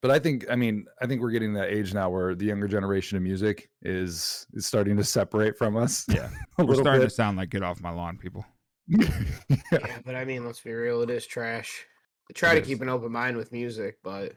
but 0.02 0.10
i 0.10 0.18
think 0.18 0.44
i 0.50 0.54
mean 0.56 0.84
i 1.00 1.06
think 1.06 1.20
we're 1.22 1.30
getting 1.30 1.54
to 1.54 1.60
that 1.60 1.70
age 1.70 1.94
now 1.94 2.10
where 2.10 2.34
the 2.34 2.44
younger 2.44 2.68
generation 2.68 3.16
of 3.16 3.22
music 3.22 3.70
is 3.82 4.46
is 4.52 4.66
starting 4.66 4.96
to 4.96 5.04
separate 5.04 5.56
from 5.56 5.76
us 5.76 6.04
Yeah. 6.08 6.28
We're 6.58 6.64
little 6.66 6.84
starting 6.84 7.02
to 7.08 7.10
sound 7.10 7.38
like 7.38 7.48
get 7.50 7.62
off 7.62 7.80
my 7.80 7.90
lawn, 7.90 8.18
people. 8.18 8.44
yeah. 8.88 9.08
yeah, 9.72 9.98
but 10.04 10.14
I 10.14 10.24
mean, 10.24 10.44
let's 10.44 10.60
be 10.60 10.72
real, 10.72 11.00
it 11.02 11.08
is 11.10 11.26
trash. 11.26 11.86
I 12.30 12.32
try 12.34 12.50
It 12.52 12.54
to 12.56 12.60
is. 12.62 12.66
keep 12.68 12.82
an 12.82 12.88
open 12.88 13.10
mind 13.12 13.36
with 13.36 13.50
music, 13.52 13.98
but 14.04 14.34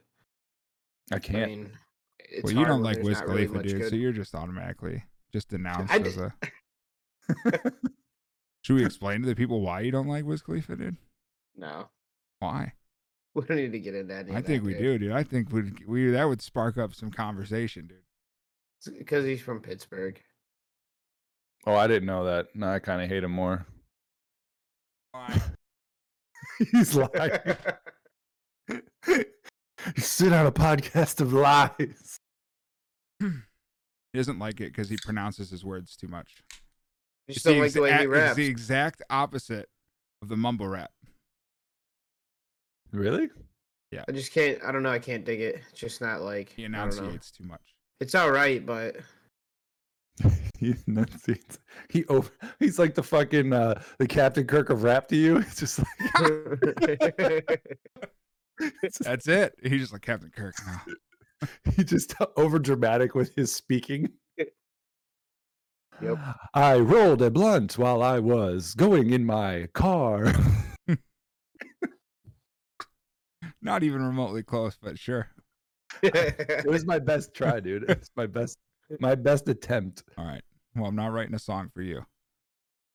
i 1.12 1.16
I 1.16 1.20
can't 1.20 1.44
I 1.44 1.46
mean, 1.48 1.72
it's 2.20 2.44
well, 2.44 2.54
you 2.54 2.66
don't 2.66 2.82
like 2.84 2.96
there's 2.96 3.08
Wiz 3.08 3.18
not 3.20 3.28
really 3.28 3.46
Khalifa, 3.48 3.58
much 3.64 3.68
dude, 3.68 3.90
so 3.90 3.96
you're 3.96 4.12
just 4.14 4.34
automatically 4.36 5.04
just 5.34 5.50
denounced 5.54 5.94
I 5.94 5.98
as 5.98 6.16
d- 6.16 6.22
a. 6.22 7.72
Should 8.62 8.76
we 8.78 8.86
explain 8.86 9.22
to 9.22 9.28
the 9.28 9.36
people 9.36 9.62
why 9.62 9.82
you 9.82 9.92
don't 9.92 10.08
like 10.08 10.26
Wiz 10.26 10.42
Khalifa, 10.42 10.76
dude? 10.76 10.98
No, 11.56 11.90
Why? 12.40 12.74
we 13.42 13.46
don't 13.46 13.58
need 13.58 13.72
to 13.74 13.80
get 13.80 13.94
into 13.96 14.14
that. 14.14 14.30
I 14.32 14.42
think 14.42 14.64
we 14.64 14.74
do, 14.74 14.98
dude. 14.98 15.12
I 15.12 15.24
think 15.24 15.52
we 15.52 15.72
we 15.88 16.10
that 16.12 16.24
would 16.28 16.42
spark 16.42 16.78
up 16.78 16.94
some 16.96 17.12
conversation, 17.12 17.88
dude. 17.88 18.98
because 18.98 19.26
he's 19.26 19.42
from 19.42 19.60
Pittsburgh. 19.62 20.20
oh 21.68 21.76
i 21.76 21.88
didn't 21.88 22.06
know 22.06 22.24
that 22.26 22.48
no 22.56 22.68
i 22.70 22.78
kind 22.80 23.02
of 23.02 23.10
hate 23.10 23.24
him 23.24 23.32
more 23.32 23.66
Why? 25.12 25.42
he's 26.72 26.96
lying 26.96 27.40
you 29.08 29.24
sit 29.98 30.32
on 30.34 30.46
a 30.46 30.52
podcast 30.52 31.22
of 31.22 31.34
lies 31.34 32.20
He 33.20 34.20
doesn't 34.20 34.40
like 34.40 34.62
it 34.62 34.72
because 34.72 34.88
he 34.90 34.96
pronounces 35.04 35.50
his 35.50 35.66
words 35.66 35.98
too 35.98 36.08
much. 36.08 36.36
You 37.28 37.34
It's 37.34 37.36
just 37.36 37.46
don't 37.48 37.60
like 37.60 37.74
the 37.74 37.82
way 37.82 37.92
exa- 37.92 38.16
he 38.16 38.28
it's 38.28 38.36
the 38.36 38.46
exact 38.48 39.02
opposite 39.10 39.68
of 40.22 40.30
the 40.30 40.38
mumble 40.38 40.70
rap. 40.70 40.92
Really 42.96 43.30
Yeah. 43.92 44.04
I 44.08 44.12
just 44.12 44.32
can't. 44.34 44.64
I 44.64 44.72
don't 44.72 44.84
know. 44.84 44.92
I 44.92 45.00
can't 45.00 45.26
dig 45.26 45.42
it. 45.42 45.62
It's 45.72 45.80
just 45.80 46.02
not 46.02 46.22
like 46.22 46.50
He 46.56 46.66
I 46.66 46.68
don't 46.68 46.76
enunciates 46.76 47.32
too 47.32 47.44
much. 47.46 47.62
It's 48.00 48.16
all 48.16 48.32
right, 48.32 48.66
but 48.66 48.98
He 50.60 50.76
enunciates. 50.88 51.60
He 51.90 52.06
over, 52.06 52.30
he's 52.60 52.80
like 52.80 52.96
the 52.96 53.04
fucking 53.04 53.54
uh 53.54 53.82
the 54.00 54.08
Captain 54.08 54.46
Kirk 54.48 54.70
of 54.70 54.84
rap 54.84 55.08
to 55.10 55.16
you. 55.16 55.38
It's 55.48 55.60
just 55.60 55.80
like 55.80 57.62
That's 59.02 59.28
it. 59.28 59.54
He's 59.64 59.82
just 59.82 59.94
like 59.94 60.02
Captain 60.02 60.32
Kirk. 60.36 60.56
No. 60.66 61.50
he 61.76 61.84
just 61.84 62.16
over 62.38 62.58
dramatic 62.58 63.16
with 63.16 63.36
his 63.36 63.54
speaking. 63.54 64.10
Yep. 66.02 66.18
I 66.54 66.78
rolled 66.78 67.22
a 67.22 67.32
blunt 67.32 67.78
while 67.78 68.04
I 68.04 68.20
was 68.20 68.74
going 68.74 69.12
in 69.12 69.26
my 69.26 69.68
car. 69.74 70.34
Not 73.66 73.82
even 73.82 74.04
remotely 74.04 74.44
close, 74.44 74.78
but 74.80 75.00
sure. 75.00 75.28
it 76.04 76.70
was 76.70 76.86
my 76.86 77.00
best 77.00 77.34
try, 77.34 77.60
dude. 77.60 77.90
It's 77.90 78.12
my 78.16 78.28
best 78.28 78.60
my 79.00 79.16
best 79.16 79.50
attempt. 79.50 80.04
All 80.20 80.26
right. 80.26 80.44
Well, 80.76 80.86
I'm 80.86 80.96
not 80.96 81.08
writing 81.08 81.34
a 81.34 81.40
song 81.40 81.72
for 81.74 81.82
you. 81.82 82.06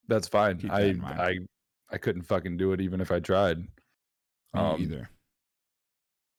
That's 0.06 0.28
fine. 0.28 0.58
Keep 0.58 0.70
that 0.70 1.04
I. 1.04 1.26
I 1.26 1.38
I 1.90 1.98
couldn't 1.98 2.22
fucking 2.22 2.56
do 2.56 2.72
it 2.72 2.80
even 2.80 3.00
if 3.00 3.10
I 3.10 3.18
tried. 3.18 3.58
Me 3.58 3.66
Um, 4.54 4.80
either. 4.80 5.10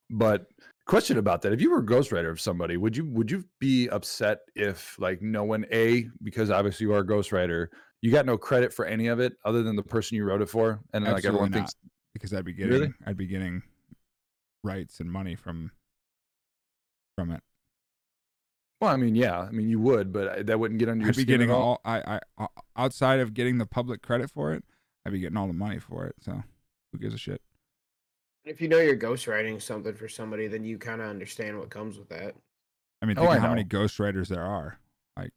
But 0.10 0.48
question 0.88 1.18
about 1.18 1.42
that: 1.42 1.52
If 1.52 1.60
you 1.60 1.70
were 1.70 1.80
a 1.80 1.86
ghostwriter 1.86 2.30
of 2.30 2.40
somebody, 2.40 2.78
would 2.78 2.96
you 2.96 3.04
would 3.08 3.30
you 3.30 3.44
be 3.60 3.90
upset 3.90 4.40
if 4.56 4.98
like 4.98 5.22
no 5.22 5.44
one 5.44 5.66
a 5.74 6.08
because 6.24 6.50
obviously 6.50 6.86
you 6.86 6.94
are 6.94 7.00
a 7.00 7.06
ghostwriter, 7.06 7.68
you 8.02 8.14
got 8.14 8.26
no 8.26 8.38
credit 8.38 8.74
for 8.74 8.86
any 8.86 9.08
of 9.08 9.20
it 9.20 9.34
other 9.44 9.62
than 9.62 9.76
the 9.76 9.84
person 9.84 10.16
you 10.16 10.24
wrote 10.24 10.42
it 10.42 10.48
for, 10.48 10.80
and 10.94 11.06
then 11.06 11.12
like 11.12 11.26
everyone 11.26 11.48
Absolutely 11.48 11.60
thinks 11.60 11.76
Because 12.14 12.34
I'd 12.34 12.46
be 12.46 12.54
getting 12.54 12.72
Really? 12.72 12.94
I'd 13.06 13.18
be 13.18 13.28
getting 13.28 13.62
rights 14.64 15.00
and 15.00 15.12
money 15.12 15.36
from 15.36 15.72
from 17.18 17.32
it. 17.32 17.42
Well, 18.80 18.90
I 18.92 18.96
mean, 18.98 19.16
yeah, 19.16 19.40
I 19.40 19.52
mean 19.52 19.70
you 19.70 19.80
would, 19.80 20.12
but 20.12 20.28
uh, 20.40 20.44
that 20.44 20.60
wouldn't 20.60 20.80
get 20.80 20.90
under 20.90 21.04
your 21.04 21.10
I'd 21.12 21.16
be 21.18 21.22
skin 21.24 21.34
getting 21.34 21.50
at 21.52 21.56
all. 21.56 21.62
all 21.64 21.82
I, 21.86 22.16
I 22.16 22.20
o- 22.46 22.62
outside 22.76 23.20
of 23.20 23.34
getting 23.34 23.58
the 23.60 23.66
public 23.68 24.02
credit 24.02 24.32
for 24.32 24.54
it, 24.54 24.64
I'd 25.06 25.14
be 25.14 25.20
getting 25.20 25.38
all 25.38 25.48
the 25.48 25.54
money 25.54 25.80
for 25.80 26.06
it. 26.08 26.16
So 26.22 26.44
who 26.92 26.98
gives 27.00 27.14
a 27.14 27.18
shit? 27.18 27.42
if 28.44 28.60
you 28.60 28.68
know 28.68 28.80
you're 28.80 28.98
ghostwriting 28.98 29.62
something 29.62 29.94
for 29.94 30.10
somebody, 30.10 30.48
then 30.48 30.64
you 30.64 30.80
kind 30.80 31.00
of 31.00 31.08
understand 31.08 31.60
what 31.60 31.70
comes 31.70 32.00
with 32.00 32.10
that. 32.10 32.34
I 33.04 33.06
mean, 33.06 33.16
Oh, 33.20 33.22
think 33.22 33.34
I 33.34 33.36
of 33.36 33.42
how 33.44 33.50
many 33.50 33.64
ghostwriters 33.64 34.30
there 34.30 34.42
are. 34.44 34.80
Like, 35.16 35.30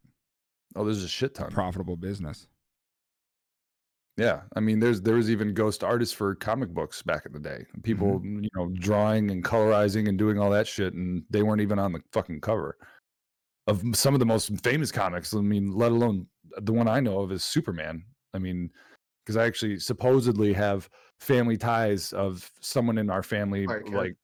oh, 0.74 0.84
there's 0.87 1.02
a 1.04 1.08
shit 1.08 1.34
ton. 1.34 1.50
Profitable 1.50 1.96
business. 1.96 2.48
Yeah, 4.16 4.42
I 4.55 4.61
mean, 4.61 4.79
there's 4.79 5.00
there 5.03 5.16
was 5.16 5.29
even 5.31 5.55
ghost 5.55 5.83
artists 5.83 6.14
for 6.14 6.35
comic 6.37 6.68
books 6.70 7.03
back 7.03 7.27
in 7.27 7.33
the 7.33 7.40
day. 7.40 7.64
People, 7.83 8.20
Mm-hmm. 8.20 8.44
you 8.44 8.50
know, 8.55 8.68
drawing 8.74 9.31
and 9.33 9.42
colorizing 9.44 10.09
and 10.09 10.16
doing 10.16 10.38
all 10.38 10.50
that 10.50 10.68
shit, 10.68 10.94
and 10.94 11.24
they 11.31 11.42
weren't 11.42 11.61
even 11.61 11.79
on 11.81 11.92
the 11.92 12.00
fucking 12.12 12.40
cover 12.40 12.77
of 13.66 13.83
some 13.94 14.14
of 14.14 14.20
the 14.20 14.27
most 14.27 14.53
famous 14.62 14.92
comics. 14.92 15.35
I 15.35 15.40
mean, 15.40 15.72
let 15.72 15.90
alone 15.90 16.27
the 16.62 16.72
one 16.72 16.87
I 16.87 17.00
know 17.00 17.20
of 17.20 17.33
is 17.33 17.44
Superman. 17.44 18.05
I 18.35 18.38
mean, 18.38 18.70
because 19.24 19.37
I 19.37 19.46
actually 19.46 19.81
supposedly 19.81 20.53
have 20.53 20.88
family 21.18 21.57
ties 21.57 22.12
of 22.12 22.48
someone 22.61 22.98
in 22.98 23.11
our 23.11 23.22
family, 23.24 23.66
Clark 23.66 23.85
Kent. 23.87 23.96
like 23.96 24.16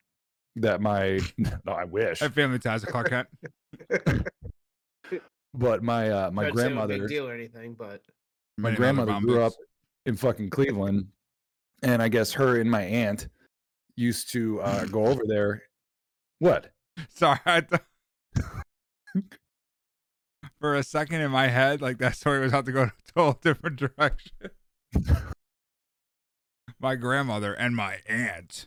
that. 0.57 0.81
My 0.81 1.19
no, 1.65 1.73
I 1.73 1.85
wish, 1.85 2.23
I 2.23 2.27
have 2.27 2.35
family 2.35 2.61
ties 2.61 2.83
to 2.83 2.87
Clark 2.87 3.09
Kent. 3.09 3.29
but 5.55 5.83
my 5.83 6.11
uh, 6.11 6.31
my 6.31 6.45
Not 6.45 6.57
saying 6.57 6.67
a 6.73 6.75
grandmother. 6.75 6.99
big 7.01 7.09
deal 7.09 7.29
or 7.29 7.35
anything, 7.35 7.75
but 7.75 8.03
my 8.57 8.73
grandmother 8.73 9.19
grew 9.21 9.43
up 9.43 9.53
books. 9.53 9.65
In 10.07 10.17
fucking 10.17 10.51
Cleveland, 10.51 11.07
and 11.83 12.03
I 12.03 12.09
guess 12.09 12.33
her 12.33 12.61
and 12.61 12.71
my 12.71 12.83
aunt 12.83 13.29
used 13.97 14.33
to 14.33 14.61
uh, 14.61 14.85
go 14.87 15.07
over 15.09 15.23
there. 15.27 15.63
What? 16.39 16.73
Sorry. 17.15 17.39
I 17.47 17.61
th- 17.63 17.83
For 20.61 20.75
a 20.75 20.83
second 20.83 21.21
in 21.23 21.31
my 21.31 21.49
head, 21.49 21.81
like 21.81 21.99
that 21.99 22.17
story 22.17 22.41
was 22.41 22.53
about 22.53 22.67
to 22.67 22.73
go 22.73 22.85
to 22.87 22.93
a 23.09 23.13
total 23.15 23.39
different 23.43 23.77
direction. 23.77 24.33
my 26.81 26.95
grandmother 26.97 27.53
and 27.55 27.77
my 27.77 27.99
aunt 28.07 28.67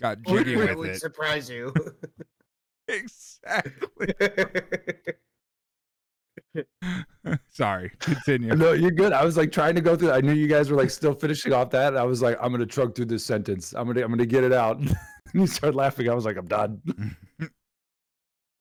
got 0.00 0.22
jiggy 0.22 0.56
with 0.56 0.68
would 0.68 0.70
it. 0.70 0.78
Would 0.78 0.96
surprise 1.00 1.50
you. 1.50 1.72
Exactly. 2.86 4.14
Sorry. 7.50 7.90
Continue. 8.00 8.54
No, 8.54 8.72
you're 8.72 8.90
good. 8.90 9.12
I 9.12 9.24
was 9.24 9.36
like 9.36 9.52
trying 9.52 9.74
to 9.74 9.80
go 9.80 9.96
through. 9.96 10.12
I 10.12 10.20
knew 10.20 10.32
you 10.32 10.46
guys 10.46 10.70
were 10.70 10.76
like 10.76 10.90
still 10.90 11.14
finishing 11.14 11.52
off 11.52 11.70
that. 11.70 11.88
and 11.88 11.98
I 11.98 12.04
was 12.04 12.22
like, 12.22 12.38
I'm 12.40 12.52
gonna 12.52 12.66
chug 12.66 12.94
through 12.94 13.06
this 13.06 13.24
sentence. 13.24 13.74
I'm 13.74 13.86
gonna 13.86 14.02
I'm 14.02 14.10
gonna 14.10 14.26
get 14.26 14.44
it 14.44 14.52
out. 14.52 14.78
and 14.78 14.96
you 15.32 15.46
start 15.46 15.74
laughing. 15.74 16.08
I 16.08 16.14
was 16.14 16.24
like, 16.24 16.36
I'm 16.36 16.46
done. 16.46 16.80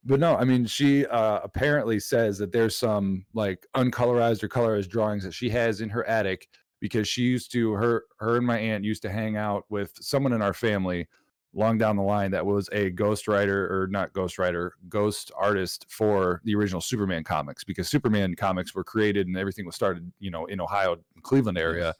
But 0.06 0.19
no, 0.19 0.36
I 0.36 0.43
mean, 0.43 0.65
she 0.65 1.06
uh, 1.06 1.39
apparently 1.43 1.97
says 1.97 2.38
that 2.39 2.52
there's 2.52 2.76
some 2.76 3.26
like 3.34 3.65
uncolorized 3.73 4.43
or 4.43 4.49
colorized 4.49 4.89
drawings 4.89 5.23
that 5.23 5.34
she 5.34 5.49
has 5.52 5.80
in 5.80 5.88
her 5.88 6.06
attic 6.06 6.49
because 6.82 7.08
she 7.08 7.21
used 7.21 7.54
to 7.54 7.71
her 7.71 8.04
her 8.19 8.36
and 8.36 8.45
my 8.45 8.60
aunt 8.60 8.84
used 8.84 9.02
to 9.04 9.10
hang 9.10 9.38
out 9.38 9.63
with 9.69 9.93
someone 10.02 10.34
in 10.34 10.41
our 10.41 10.54
family 10.54 11.08
long 11.54 11.78
down 11.78 11.96
the 11.96 12.04
line 12.04 12.32
that 12.32 12.46
was 12.46 12.68
a 12.72 12.92
ghostwriter 12.92 13.70
or 13.70 13.88
not 13.89 14.12
ghostwriter, 14.13 14.72
ghost 14.89 15.32
artist 15.36 15.86
for 15.89 16.42
the 16.44 16.56
original 16.56 16.82
Superman 16.82 17.24
comics 17.24 17.63
because 17.63 17.89
Superman 17.89 18.36
comics 18.36 18.74
were 18.74 18.84
created 18.84 19.28
and 19.28 19.38
everything 19.38 19.66
was 19.66 19.76
started, 19.76 20.12
you 20.20 20.32
know, 20.32 20.46
in 20.46 20.60
Ohio, 20.60 20.98
Cleveland 21.22 21.58
area. 21.58 21.94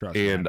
Trust 0.00 0.14
me, 0.14 0.30
I 0.30 0.32
And. 0.34 0.48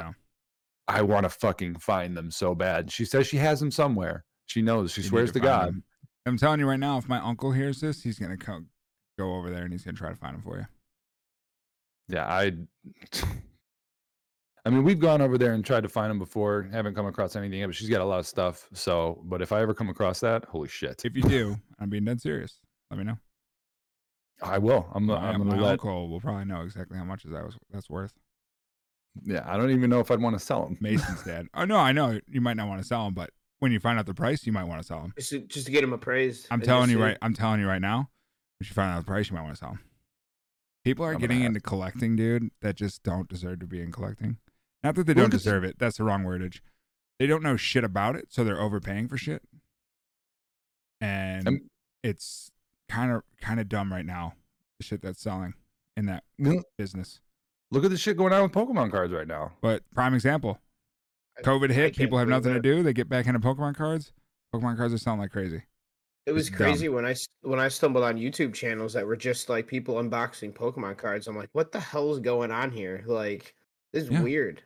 I 0.87 1.01
want 1.01 1.23
to 1.23 1.29
fucking 1.29 1.79
find 1.79 2.15
them 2.15 2.29
so 2.29 2.53
bad. 2.53 2.91
She 2.91 3.05
says 3.05 3.25
she 3.25 3.37
has 3.37 3.59
them 3.59 3.71
somewhere. 3.71 4.23
She 4.45 4.61
knows. 4.61 4.91
She 4.91 5.01
You 5.01 5.07
swears 5.07 5.31
to 5.31 5.39
find 5.39 5.43
God. 5.43 5.81
I'm 6.27 6.37
telling 6.37 6.59
you 6.59 6.67
right 6.67 6.79
now, 6.79 6.97
if 6.97 7.09
my 7.09 7.19
uncle 7.19 7.51
hears 7.51 7.81
this, 7.81 8.03
he's 8.03 8.19
gonna 8.19 8.37
come, 8.37 8.67
go 9.17 9.33
over 9.35 9.49
there 9.49 9.63
and 9.63 9.71
he's 9.71 9.83
gonna 9.83 9.97
try 9.97 10.09
to 10.09 10.15
find 10.15 10.35
them 10.35 10.43
for 10.43 10.57
you. 10.57 10.65
Yeah, 12.07 12.25
I. 12.27 12.51
I 14.65 14.71
mean, 14.71 14.83
we've 14.83 14.99
gone 14.99 15.21
over 15.21 15.37
there 15.37 15.53
and 15.53 15.63
tried 15.63 15.83
to 15.83 15.89
find 15.89 16.09
them 16.09 16.17
before. 16.17 16.67
Haven't 16.71 16.95
come 16.95 17.05
across 17.05 17.35
anything 17.35 17.59
yet, 17.59 17.67
but 17.67 17.75
she's 17.75 17.89
got 17.89 18.01
a 18.01 18.05
lot 18.05 18.17
of 18.19 18.25
stuff. 18.25 18.67
So, 18.73 19.21
but 19.25 19.41
if 19.41 19.51
I 19.51 19.61
ever 19.61 19.73
come 19.75 19.89
across 19.89 20.19
that, 20.21 20.45
holy 20.45 20.67
shit, 20.67 21.03
If 21.05 21.15
you 21.15 21.21
do, 21.21 21.57
I'm 21.79 21.89
being 21.89 22.03
dead 22.05 22.19
serious. 22.19 22.59
Let 22.89 22.97
me 22.97 23.03
know. 23.03 23.17
I 24.41 24.57
will. 24.57 24.87
I'm. 24.93 25.05
My, 25.05 25.15
I'm 25.17 25.39
my 25.45 25.51
gonna 25.51 25.61
let. 25.63 25.71
uncle 25.73 26.09
will 26.09 26.19
probably 26.19 26.45
know 26.45 26.61
exactly 26.61 26.97
how 26.97 27.05
much 27.05 27.25
is 27.25 27.31
that 27.31 27.45
was 27.45 27.55
that's 27.71 27.89
worth. 27.89 28.13
Yeah, 29.23 29.43
I 29.45 29.55
don't 29.55 29.71
even 29.71 29.89
know 29.89 29.99
if 30.01 30.11
I'd 30.11 30.19
want 30.19 30.37
to 30.37 30.43
sell 30.43 30.63
them. 30.65 30.77
Mason's 30.81 31.23
dad. 31.23 31.47
Oh 31.53 31.63
no, 31.63 31.77
I 31.77 31.91
know 31.93 32.19
you 32.27 32.41
might 32.41 32.57
not 32.57 32.67
want 32.67 32.81
to 32.81 32.87
sell 32.87 33.05
them, 33.05 33.13
but 33.13 33.29
when 33.59 33.71
you 33.71 33.79
find 33.79 33.97
out 33.97 34.05
the 34.07 34.13
price, 34.13 34.45
you 34.45 34.51
might 34.51 34.65
want 34.65 34.81
to 34.81 34.87
sell 34.87 35.01
them. 35.01 35.13
just 35.15 35.29
to, 35.29 35.39
just 35.41 35.65
to 35.67 35.71
get 35.71 35.83
him 35.83 35.93
appraised. 35.93 36.47
I'm 36.51 36.59
telling 36.59 36.89
you 36.89 36.97
see- 36.97 37.01
right. 37.03 37.17
I'm 37.21 37.33
telling 37.33 37.61
you 37.61 37.67
right 37.67 37.81
now. 37.81 38.09
If 38.59 38.69
you 38.69 38.73
find 38.73 38.91
out 38.91 38.99
the 38.99 39.05
price, 39.05 39.29
you 39.29 39.35
might 39.35 39.43
want 39.43 39.53
to 39.53 39.59
sell 39.59 39.69
them. 39.69 39.79
People 40.83 41.05
are 41.05 41.13
I'm 41.13 41.19
getting 41.19 41.41
into 41.43 41.59
collecting, 41.59 42.15
dude. 42.15 42.49
That 42.61 42.75
just 42.75 43.03
don't 43.03 43.27
deserve 43.29 43.59
to 43.61 43.67
be 43.67 43.81
in 43.81 43.91
collecting. 43.91 44.37
Not 44.85 44.93
that 44.95 45.07
they 45.07 45.13
Well, 45.13 45.23
don't 45.23 45.31
'cause- 45.31 45.41
deserve 45.41 45.63
it. 45.63 45.79
That's 45.79 45.97
the 45.97 46.03
wrong 46.03 46.23
wordage. 46.23 46.61
They 47.17 47.25
don't 47.25 47.41
know 47.41 47.57
shit 47.57 47.83
about 47.83 48.15
it, 48.15 48.31
so 48.31 48.43
they're 48.43 48.61
overpaying 48.61 49.07
for 49.07 49.17
shit. 49.17 49.41
And 51.01 51.47
Um, 51.47 51.69
it's 52.03 52.51
kind 52.87 53.11
of 53.11 53.23
kind 53.41 53.59
of 53.59 53.67
dumb 53.67 53.91
right 53.91 54.05
now. 54.05 54.35
The 54.77 54.83
shit 54.85 55.01
that's 55.01 55.19
selling 55.21 55.55
in 55.97 56.05
that 56.05 56.23
Well, 56.37 56.63
business. 56.77 57.19
Look 57.71 57.83
at 57.83 57.89
the 57.89 57.97
shit 57.97 58.15
going 58.15 58.31
on 58.31 58.43
with 58.43 58.51
Pokemon 58.51 58.91
cards 58.91 59.11
right 59.11 59.27
now. 59.27 59.57
But 59.59 59.89
prime 59.91 60.13
example, 60.13 60.61
COVID 61.39 61.71
hit. 61.71 61.95
People 61.95 62.19
have 62.19 62.27
believe 62.27 62.43
nothing 62.43 62.53
to 62.53 62.61
do. 62.61 62.83
They 62.83 62.93
get 62.93 63.09
back 63.09 63.25
into 63.25 63.39
Pokemon 63.39 63.75
cards. 63.75 64.13
Pokemon 64.53 64.77
cards 64.77 64.93
are 64.93 64.99
selling 64.99 65.19
like 65.19 65.31
crazy. 65.31 65.63
It 66.27 66.31
was 66.31 66.47
dumb. 66.49 66.57
crazy 66.57 66.89
when 66.89 67.05
I 67.05 67.11
s- 67.11 67.27
when 67.41 67.59
I 67.59 67.69
stumbled 67.69 68.03
on 68.03 68.17
YouTube 68.17 68.53
channels 68.53 68.93
that 68.93 69.07
were 69.07 69.15
just 69.15 69.49
like 69.49 69.65
people 69.67 69.95
unboxing 69.95 70.53
Pokemon 70.53 70.97
cards. 70.99 71.27
I'm 71.27 71.35
like, 71.35 71.49
what 71.53 71.71
the 71.71 71.79
hell 71.79 72.11
is 72.13 72.19
going 72.19 72.51
on 72.51 72.69
here? 72.71 73.03
Like, 73.07 73.55
this 73.93 74.03
is 74.03 74.09
Yeah. 74.11 74.21
weird. 74.21 74.63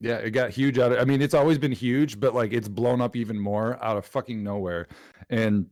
Yeah, 0.00 0.16
it 0.16 0.30
got 0.30 0.50
huge 0.50 0.78
out 0.78 0.92
of 0.92 0.98
I 0.98 1.04
mean, 1.04 1.22
it's 1.22 1.34
always 1.34 1.58
been 1.58 1.72
huge, 1.72 2.20
but 2.20 2.34
like 2.34 2.52
it's 2.52 2.68
blown 2.68 3.00
up 3.00 3.16
even 3.16 3.38
more 3.38 3.82
out 3.82 3.96
of 3.96 4.04
fucking 4.04 4.42
nowhere. 4.42 4.88
And 5.30 5.66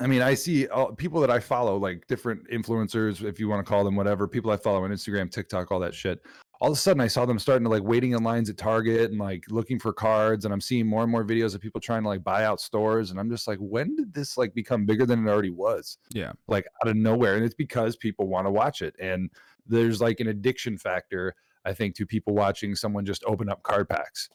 I 0.00 0.06
mean, 0.06 0.22
I 0.22 0.34
see 0.34 0.66
all, 0.68 0.92
people 0.92 1.20
that 1.20 1.30
I 1.30 1.38
follow, 1.38 1.76
like 1.76 2.06
different 2.06 2.48
influencers, 2.50 3.22
if 3.22 3.38
you 3.38 3.48
want 3.48 3.64
to 3.64 3.68
call 3.68 3.84
them 3.84 3.94
whatever, 3.96 4.26
people 4.26 4.50
I 4.50 4.56
follow 4.56 4.84
on 4.84 4.90
Instagram, 4.90 5.30
TikTok, 5.30 5.70
all 5.70 5.80
that 5.80 5.94
shit. 5.94 6.20
All 6.60 6.70
of 6.70 6.76
a 6.76 6.80
sudden, 6.80 7.00
I 7.00 7.08
saw 7.08 7.26
them 7.26 7.40
starting 7.40 7.64
to 7.64 7.70
like 7.70 7.82
waiting 7.82 8.12
in 8.12 8.22
lines 8.22 8.48
at 8.48 8.56
Target 8.56 9.10
and 9.10 9.18
like 9.18 9.44
looking 9.50 9.80
for 9.80 9.92
cards. 9.92 10.44
And 10.44 10.54
I'm 10.54 10.60
seeing 10.60 10.86
more 10.86 11.02
and 11.02 11.10
more 11.10 11.24
videos 11.24 11.54
of 11.56 11.60
people 11.60 11.80
trying 11.80 12.02
to 12.02 12.08
like 12.08 12.22
buy 12.22 12.44
out 12.44 12.60
stores. 12.60 13.10
And 13.10 13.18
I'm 13.18 13.28
just 13.28 13.48
like, 13.48 13.58
when 13.58 13.96
did 13.96 14.14
this 14.14 14.38
like 14.38 14.54
become 14.54 14.86
bigger 14.86 15.04
than 15.04 15.26
it 15.26 15.30
already 15.30 15.50
was? 15.50 15.98
Yeah. 16.12 16.32
like 16.46 16.66
out 16.82 16.88
of 16.88 16.96
nowhere 16.96 17.34
and 17.34 17.44
it's 17.44 17.54
because 17.54 17.96
people 17.96 18.28
want 18.28 18.46
to 18.46 18.50
watch 18.50 18.80
it 18.80 18.94
and 19.00 19.28
there's 19.66 20.00
like 20.00 20.20
an 20.20 20.28
addiction 20.28 20.78
factor 20.78 21.34
i 21.64 21.72
think 21.72 21.94
to 21.96 22.06
people 22.06 22.34
watching 22.34 22.74
someone 22.74 23.04
just 23.04 23.22
open 23.24 23.48
up 23.48 23.62
card 23.62 23.88
packs 23.88 24.28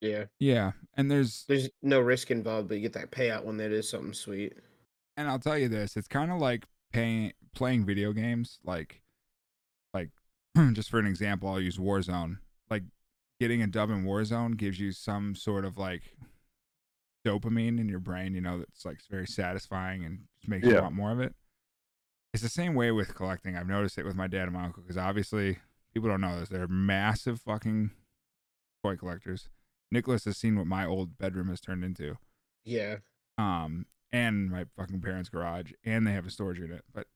Yeah, 0.00 0.24
Yeah, 0.40 0.72
and 0.96 1.10
there's 1.10 1.44
there's 1.48 1.68
no 1.82 2.00
risk 2.00 2.30
involved, 2.30 2.68
but 2.68 2.74
you 2.76 2.80
get 2.82 2.92
that 2.94 3.10
payout 3.12 3.44
when 3.44 3.56
that 3.58 3.70
is 3.72 3.88
something 3.88 4.12
sweet. 4.12 4.54
and 5.16 5.28
I'll 5.28 5.38
tell 5.38 5.56
you 5.58 5.68
this, 5.68 5.96
it's 5.96 6.08
kind 6.08 6.32
of 6.32 6.38
like 6.38 6.66
paying 6.92 7.32
playing 7.54 7.84
video 7.86 8.12
games 8.12 8.58
like 8.64 9.00
like 9.94 10.10
just 10.72 10.90
for 10.90 10.98
an 10.98 11.06
example, 11.06 11.48
I'll 11.48 11.60
use 11.60 11.78
Warzone. 11.78 12.38
Like 12.70 12.82
getting 13.40 13.62
a 13.62 13.66
dub 13.66 13.90
in 13.90 14.04
Warzone 14.04 14.56
gives 14.56 14.78
you 14.80 14.90
some 14.92 15.34
sort 15.34 15.64
of 15.64 15.78
like 15.78 16.02
dopamine 17.26 17.78
in 17.78 17.88
your 17.88 17.98
brain, 18.00 18.34
you 18.34 18.40
know, 18.40 18.58
that's 18.58 18.84
like 18.84 18.98
very 19.10 19.26
satisfying 19.26 20.04
and 20.04 20.20
just 20.40 20.48
makes 20.48 20.66
you 20.66 20.82
want 20.82 20.94
more 20.94 21.12
of 21.12 21.20
it. 21.20 21.34
it's 22.34 22.42
the 22.42 22.48
same 22.48 22.74
way 22.74 22.90
with 22.90 23.14
collecting. 23.14 23.56
I've 23.56 23.68
noticed 23.68 23.98
it 23.98 24.04
with 24.04 24.16
my 24.16 24.26
dad 24.26 24.44
and 24.44 24.52
my 24.52 24.64
uncle 24.64 24.82
because 24.82 24.98
obviously 24.98 25.58
people 25.92 26.08
don't 26.08 26.20
know 26.20 26.38
this. 26.40 26.48
They're 26.48 26.68
massive 26.68 27.40
fucking 27.40 27.90
toy 28.84 28.96
collectors. 28.96 29.48
Nicholas 29.90 30.24
has 30.24 30.36
seen 30.38 30.56
what 30.56 30.66
my 30.66 30.86
old 30.86 31.18
bedroom 31.18 31.48
has 31.48 31.60
turned 31.60 31.84
into. 31.84 32.16
Yeah. 32.64 32.96
Um, 33.38 33.86
and 34.10 34.50
my 34.50 34.64
fucking 34.76 35.00
parents' 35.00 35.28
garage, 35.28 35.72
and 35.84 36.06
they 36.06 36.12
have 36.12 36.26
a 36.26 36.30
storage 36.30 36.58
unit. 36.58 36.82
But, 36.92 37.06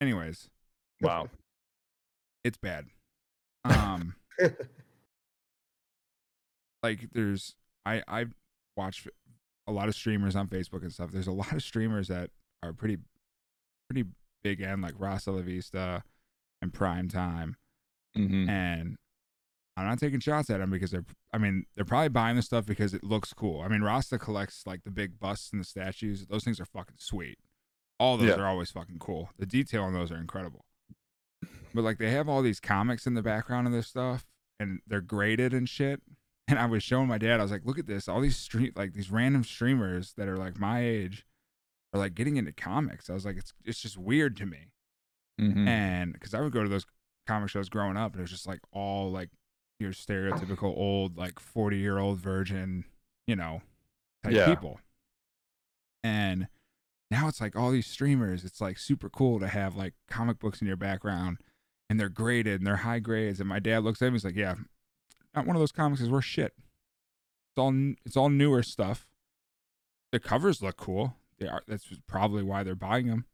anyways, 0.00 0.48
Wow. 1.00 1.28
it's 2.44 2.58
bad. 2.58 2.86
Um, 3.64 4.14
like 6.82 7.08
there's 7.12 7.54
I 7.84 8.02
I 8.06 8.26
watch 8.76 9.06
a 9.66 9.72
lot 9.72 9.88
of 9.88 9.94
streamers 9.94 10.36
on 10.36 10.46
Facebook 10.48 10.82
and 10.82 10.92
stuff. 10.92 11.10
There's 11.10 11.26
a 11.26 11.32
lot 11.32 11.52
of 11.52 11.62
streamers 11.62 12.08
that 12.08 12.30
are 12.62 12.72
pretty 12.72 12.98
pretty 13.88 14.08
big 14.44 14.60
end, 14.60 14.82
like 14.82 14.94
Rasa 14.98 15.32
La 15.32 15.42
Vista 15.42 16.04
and 16.62 16.72
Prime 16.72 17.08
Time, 17.08 17.56
Mhm. 18.16 18.48
and 18.48 18.96
I'm 19.76 19.86
not 19.86 19.98
taking 19.98 20.20
shots 20.20 20.48
at 20.50 20.58
them 20.58 20.70
because 20.70 20.90
they're 20.90 21.04
I 21.32 21.38
mean 21.38 21.66
they're 21.74 21.84
probably 21.84 22.08
buying 22.08 22.36
the 22.36 22.42
stuff 22.42 22.64
because 22.66 22.94
it 22.94 23.04
looks 23.04 23.32
cool. 23.34 23.60
I 23.60 23.68
mean 23.68 23.82
Rasta 23.82 24.18
collects 24.18 24.66
like 24.66 24.84
the 24.84 24.90
big 24.90 25.18
busts 25.18 25.50
and 25.52 25.60
the 25.60 25.64
statues. 25.66 26.26
Those 26.26 26.44
things 26.44 26.58
are 26.60 26.64
fucking 26.66 26.96
sweet. 26.98 27.38
All 27.98 28.16
those 28.16 28.28
Yeah. 28.28 28.36
are 28.36 28.46
always 28.46 28.70
fucking 28.70 28.98
cool. 28.98 29.30
The 29.38 29.46
detail 29.46 29.82
on 29.84 29.92
those 29.92 30.10
are 30.10 30.16
incredible. 30.18 30.64
But 31.74 31.82
like 31.82 31.98
they 31.98 32.10
have 32.10 32.28
all 32.28 32.42
these 32.42 32.60
comics 32.60 33.06
in 33.06 33.14
the 33.14 33.22
background 33.22 33.66
of 33.66 33.72
this 33.72 33.86
stuff 33.88 34.24
and 34.58 34.80
they're 34.86 35.00
graded 35.02 35.52
and 35.52 35.68
shit. 35.68 36.02
And 36.48 36.60
I 36.60 36.66
was 36.66 36.84
showing 36.84 37.08
my 37.08 37.18
dad, 37.18 37.40
I 37.40 37.42
was 37.42 37.50
like, 37.50 37.64
look 37.64 37.76
at 37.76 37.88
this. 37.88 38.06
All 38.06 38.20
these 38.20 38.36
street 38.36 38.76
like 38.76 38.92
these 38.92 39.10
random 39.10 39.42
streamers 39.42 40.12
that 40.16 40.28
are 40.28 40.36
like 40.36 40.60
my 40.60 40.80
age 40.80 41.26
are 41.92 41.98
like 41.98 42.14
getting 42.14 42.36
into 42.36 42.52
comics. 42.52 43.10
I 43.10 43.14
was 43.14 43.24
like, 43.26 43.36
it's 43.36 43.52
it's 43.64 43.80
just 43.82 43.98
weird 43.98 44.36
to 44.36 44.46
me. 44.46 44.70
Mhm. 45.40 45.66
And 45.66 46.12
because 46.12 46.34
I 46.34 46.40
would 46.40 46.52
go 46.52 46.62
to 46.62 46.68
those 46.68 46.86
comic 47.26 47.50
shows 47.50 47.68
growing 47.68 47.96
up, 47.96 48.12
and 48.12 48.20
it 48.20 48.22
was 48.24 48.30
just 48.30 48.46
like 48.46 48.60
all 48.72 49.10
like 49.10 49.30
your 49.78 49.92
stereotypical 49.92 50.76
old, 50.76 51.16
like 51.18 51.38
40 51.38 51.76
year 51.78 51.98
old 51.98 52.18
virgin, 52.18 52.84
you 53.26 53.36
know, 53.36 53.60
type 54.24 54.32
Yeah. 54.32 54.46
people. 54.46 54.80
And 56.02 56.48
now 57.10 57.28
it's 57.28 57.40
like 57.40 57.56
all 57.56 57.70
these 57.70 57.86
streamers, 57.86 58.44
it's 58.44 58.60
like 58.60 58.78
super 58.78 59.08
cool 59.08 59.38
to 59.40 59.48
have 59.48 59.76
like 59.76 59.94
comic 60.08 60.38
books 60.38 60.60
in 60.60 60.66
your 60.66 60.76
background 60.76 61.38
and 61.90 62.00
they're 62.00 62.08
graded 62.08 62.60
and 62.60 62.66
they're 62.66 62.76
high 62.76 62.98
grades. 63.00 63.40
And 63.40 63.48
my 63.48 63.58
dad 63.58 63.84
looks 63.84 64.00
at 64.02 64.06
me, 64.06 64.12
he's 64.12 64.24
like, 64.24 64.36
Yeah, 64.36 64.54
not 65.34 65.46
one 65.46 65.56
of 65.56 65.60
those 65.60 65.72
comics 65.72 66.00
is 66.00 66.10
worth 66.10 66.24
shit. 66.24 66.52
It's 66.56 67.58
all 67.58 67.74
it's 68.04 68.16
all 68.16 68.28
newer 68.28 68.62
stuff. 68.62 69.06
The 70.12 70.20
covers 70.20 70.62
look 70.62 70.76
cool. 70.76 71.16
They 71.38 71.48
are 71.48 71.62
that's 71.66 71.86
probably 72.06 72.42
why 72.42 72.62
they're 72.62 72.74
buying 72.74 73.08
them. 73.08 73.26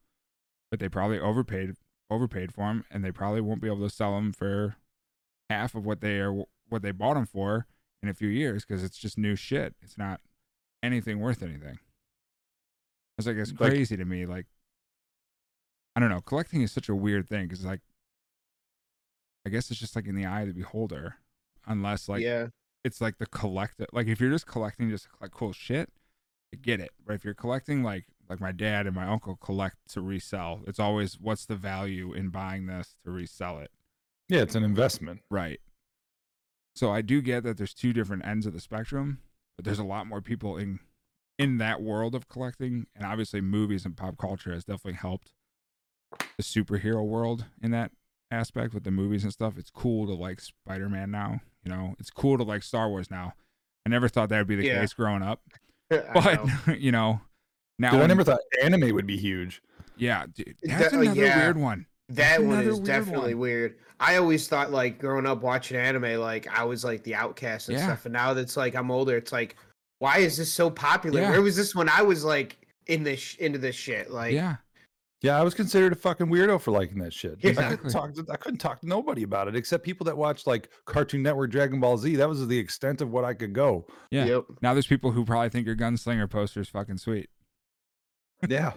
But 0.70 0.80
they 0.80 0.88
probably 0.88 1.20
overpaid 1.20 1.74
overpaid 2.13 2.53
for 2.53 2.67
them 2.67 2.85
and 2.91 3.05
they 3.05 3.11
probably 3.13 3.41
won't 3.41 3.61
be 3.61 3.69
able 3.69 3.87
to 3.89 3.95
sell 3.95 4.15
them 4.15 4.33
for 4.33 4.77
half 5.51 5.75
of 5.75 5.85
what 5.85 6.01
they 6.01 6.19
are 6.19 6.33
what 6.69 6.83
they 6.83 6.93
bought 6.93 7.15
them 7.15 7.27
for 7.27 7.67
in 8.03 8.09
a 8.09 8.15
few 8.15 8.29
years 8.29 8.65
because 8.65 8.83
it's 8.83 8.97
just 8.99 9.19
new 9.19 9.37
shit. 9.37 9.75
It's 9.83 9.99
not 9.99 10.21
anything 10.83 11.21
worth 11.21 11.43
anything. 11.43 11.79
It's 13.19 13.27
like 13.27 13.37
it's 13.37 13.51
Like- 13.51 13.71
crazy 13.73 13.97
to 13.97 14.05
me. 14.05 14.27
Like 14.27 14.47
I 15.95 16.01
don't 16.01 16.09
know. 16.09 16.21
Collecting 16.23 16.63
is 16.63 16.73
such 16.73 16.89
a 16.89 16.95
weird 16.97 17.29
thing 17.29 17.47
because 17.49 17.65
like 17.65 17.81
I 19.47 19.51
guess 19.51 19.71
it's 19.71 19.81
just 19.81 19.97
like 19.97 20.07
in 20.07 20.15
the 20.15 20.25
eye 20.25 20.43
of 20.43 20.49
the 20.49 20.55
beholder, 20.55 21.17
unless 21.67 22.09
like 22.09 22.23
yeah. 22.23 22.47
it's 22.85 23.01
like 23.01 23.19
the 23.19 23.27
collective. 23.27 23.89
Like 23.93 24.07
if 24.07 24.21
you're 24.21 24.31
just 24.31 24.47
collecting 24.47 24.89
just 24.89 25.11
collect 25.11 25.35
cool 25.35 25.53
shit, 25.53 25.91
I 26.55 26.57
get 26.57 26.81
it. 26.81 26.93
But 27.05 27.15
if 27.15 27.25
you're 27.25 27.35
collecting 27.35 27.83
like 27.83 28.07
like 28.33 28.41
my 28.41 28.53
dad 28.53 28.87
and 28.87 28.97
my 28.97 29.07
uncle 29.07 29.37
collect 29.37 29.76
to 29.91 30.01
resell, 30.01 30.62
it's 30.66 30.80
always 30.80 31.18
what's 31.20 31.45
the 31.45 31.55
value 31.55 32.12
in 32.14 32.30
buying 32.30 32.66
this 32.66 32.97
to 33.05 33.11
resell 33.11 33.59
it. 33.59 33.70
Yeah, 34.28 34.41
it's 34.41 34.55
an 34.55 34.64
investment. 34.64 35.20
Right. 35.30 35.61
So 36.74 36.91
I 36.91 37.03
do 37.03 37.20
get 37.20 37.43
that 37.45 37.59
there's 37.59 37.74
two 37.74 37.93
different 37.93 38.24
ends 38.26 38.47
of 38.47 38.55
the 38.55 38.61
spectrum, 38.61 39.18
but 39.57 39.64
there's 39.66 39.78
a 39.78 39.85
lot 39.85 40.07
more 40.07 40.22
people 40.22 40.57
in 40.57 40.80
in 41.39 41.59
that 41.59 41.83
world 41.83 42.14
of 42.14 42.28
collecting, 42.28 42.87
and 42.97 43.05
obviously 43.05 43.41
movies 43.41 43.85
and 43.85 43.97
pop 43.97 44.16
culture 44.16 44.53
has 44.53 44.64
definitely 44.64 44.93
helped 44.95 45.33
the 46.37 46.43
superhero 46.43 47.05
world 47.07 47.47
in 47.62 47.70
that 47.72 47.91
aspect 48.30 48.72
with 48.72 48.85
the 48.85 48.91
movies 48.91 49.24
and 49.24 49.33
stuff. 49.33 49.59
It's 49.59 49.70
cool 49.70 50.07
to 50.07 50.14
like 50.14 50.41
Spider-Man 50.41 51.11
now, 51.11 51.41
you 51.64 51.70
know. 51.70 51.95
It's 51.99 52.11
cool 52.11 52.39
to 52.39 52.45
like 52.45 52.62
Star 52.62 52.89
Wars 52.89 53.11
now. 53.11 53.35
I 53.85 53.91
never 53.91 54.09
thought 54.09 54.28
that 54.30 54.39
would 54.39 54.47
be 54.47 54.57
the 54.57 54.64
Yeah. 54.64 54.80
case 54.80 54.93
growing 54.95 55.22
up, 55.22 55.43
but 55.91 56.14
know. 56.66 56.74
you 56.78 56.93
know, 56.93 57.20
now 57.79 57.93
Dude, 57.93 58.01
I 58.03 58.07
never 58.07 58.25
thought 58.25 58.41
anime 58.62 58.95
would 58.95 59.07
be 59.07 59.16
huge. 59.16 59.62
yeah, 59.97 60.25
dude, 60.35 60.55
that's 60.62 60.93
uh, 60.93 61.01
another 61.01 61.20
yeah. 61.20 61.39
weird 61.45 61.57
one. 61.59 61.87
that 62.11 62.43
one 62.43 62.61
is 62.61 62.75
weird 62.75 62.85
definitely 62.85 63.35
one. 63.35 63.41
weird. 63.41 63.77
I 64.01 64.16
always 64.16 64.49
thought 64.49 64.70
like 64.73 64.99
growing 64.99 65.27
up 65.27 65.43
watching 65.43 65.77
anime, 65.77 66.18
like 66.20 66.47
I 66.49 66.64
was 66.64 66.85
like 66.85 67.03
the 67.05 67.14
outcast 67.14 67.68
and 67.68 67.79
Yeah. 67.79 67.85
stuff. 67.87 68.05
And 68.07 68.12
now 68.12 68.35
that's 68.35 68.57
like 68.57 68.75
I'm 68.75 68.91
older, 68.91 69.16
it's 69.16 69.33
like, 69.33 69.57
why 70.01 70.18
is 70.18 70.37
this 70.37 70.53
so 70.53 70.70
popular? 70.70 71.20
Yeah. 71.20 71.31
Where 71.31 71.41
was 71.43 71.57
this 71.57 71.75
when 71.75 71.89
I 71.89 72.03
was 72.03 72.25
like 72.25 72.59
in 72.89 73.05
this 73.05 73.20
sh- 73.20 73.37
into 73.39 73.59
this 73.59 73.77
shit? 73.77 74.11
Like 74.11 74.33
yeah, 74.35 74.57
Yeah, 75.23 75.39
I 75.39 75.43
was 75.45 75.55
considered 75.55 75.93
a 75.93 75.97
fucking 75.97 76.27
weirdo 76.27 76.61
for 76.61 76.73
liking 76.73 76.99
that 76.99 77.12
shit. 77.12 77.39
I, 77.45 77.49
Exactly. 77.49 77.77
couldn't 77.77 77.93
talk 77.93 78.14
to, 78.14 78.27
I 78.33 78.37
couldn't 78.37 78.59
talk 78.59 78.81
to 78.81 78.89
nobody 78.89 79.23
about 79.23 79.47
it 79.47 79.55
except 79.55 79.85
people 79.85 80.05
that 80.07 80.16
watched 80.16 80.49
like 80.49 80.68
Cartoon 80.85 81.23
Network, 81.23 81.53
Dragon 81.53 81.79
Ball 81.79 81.97
Z. 81.97 82.16
That 82.16 82.29
was 82.29 82.45
the 82.49 82.59
extent 82.59 83.01
of 83.03 83.11
what 83.11 83.25
I 83.25 83.35
could 83.35 83.53
go. 83.53 83.87
yeah. 84.11 84.25
Yep. 84.25 84.45
Now 84.62 84.75
there's 84.75 84.89
people 84.89 85.12
who 85.12 85.25
probably 85.25 85.49
think 85.51 85.64
your 85.66 85.77
gunslinger 85.77 86.29
poster 86.29 86.61
is 86.61 86.68
fucking 86.68 86.99
sweet. 86.99 87.31
Yeah. 88.49 88.72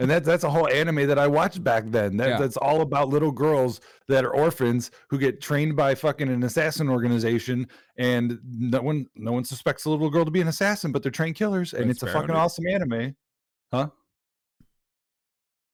And 0.00 0.08
that 0.10 0.22
that's 0.24 0.44
a 0.44 0.50
whole 0.50 0.68
anime 0.68 1.08
that 1.08 1.18
I 1.18 1.26
watched 1.26 1.64
back 1.64 1.82
then. 1.86 2.16
That, 2.18 2.28
Yeah. 2.28 2.38
That's 2.38 2.56
all 2.56 2.82
about 2.82 3.08
little 3.08 3.32
girls 3.32 3.80
that 4.06 4.24
are 4.24 4.30
orphans 4.32 4.92
who 5.10 5.18
get 5.18 5.40
trained 5.40 5.74
by 5.74 5.96
fucking 5.96 6.28
an 6.28 6.44
assassin 6.44 6.88
organization, 6.88 7.66
and 7.96 8.38
no 8.44 8.80
one 8.80 9.06
no 9.16 9.32
one 9.32 9.44
suspects 9.44 9.82
the 9.82 9.90
little 9.90 10.08
girl 10.08 10.24
to 10.24 10.30
be 10.30 10.40
an 10.40 10.46
assassin, 10.48 10.92
but 10.92 11.02
they're 11.02 11.10
trained 11.10 11.34
killers, 11.34 11.72
and 11.72 11.82
Red 11.86 11.90
it's 11.90 12.02
a 12.04 12.06
fucking 12.06 12.28
dude. 12.28 12.36
awesome 12.36 12.66
anime. 12.68 13.16
Huh? 13.72 13.88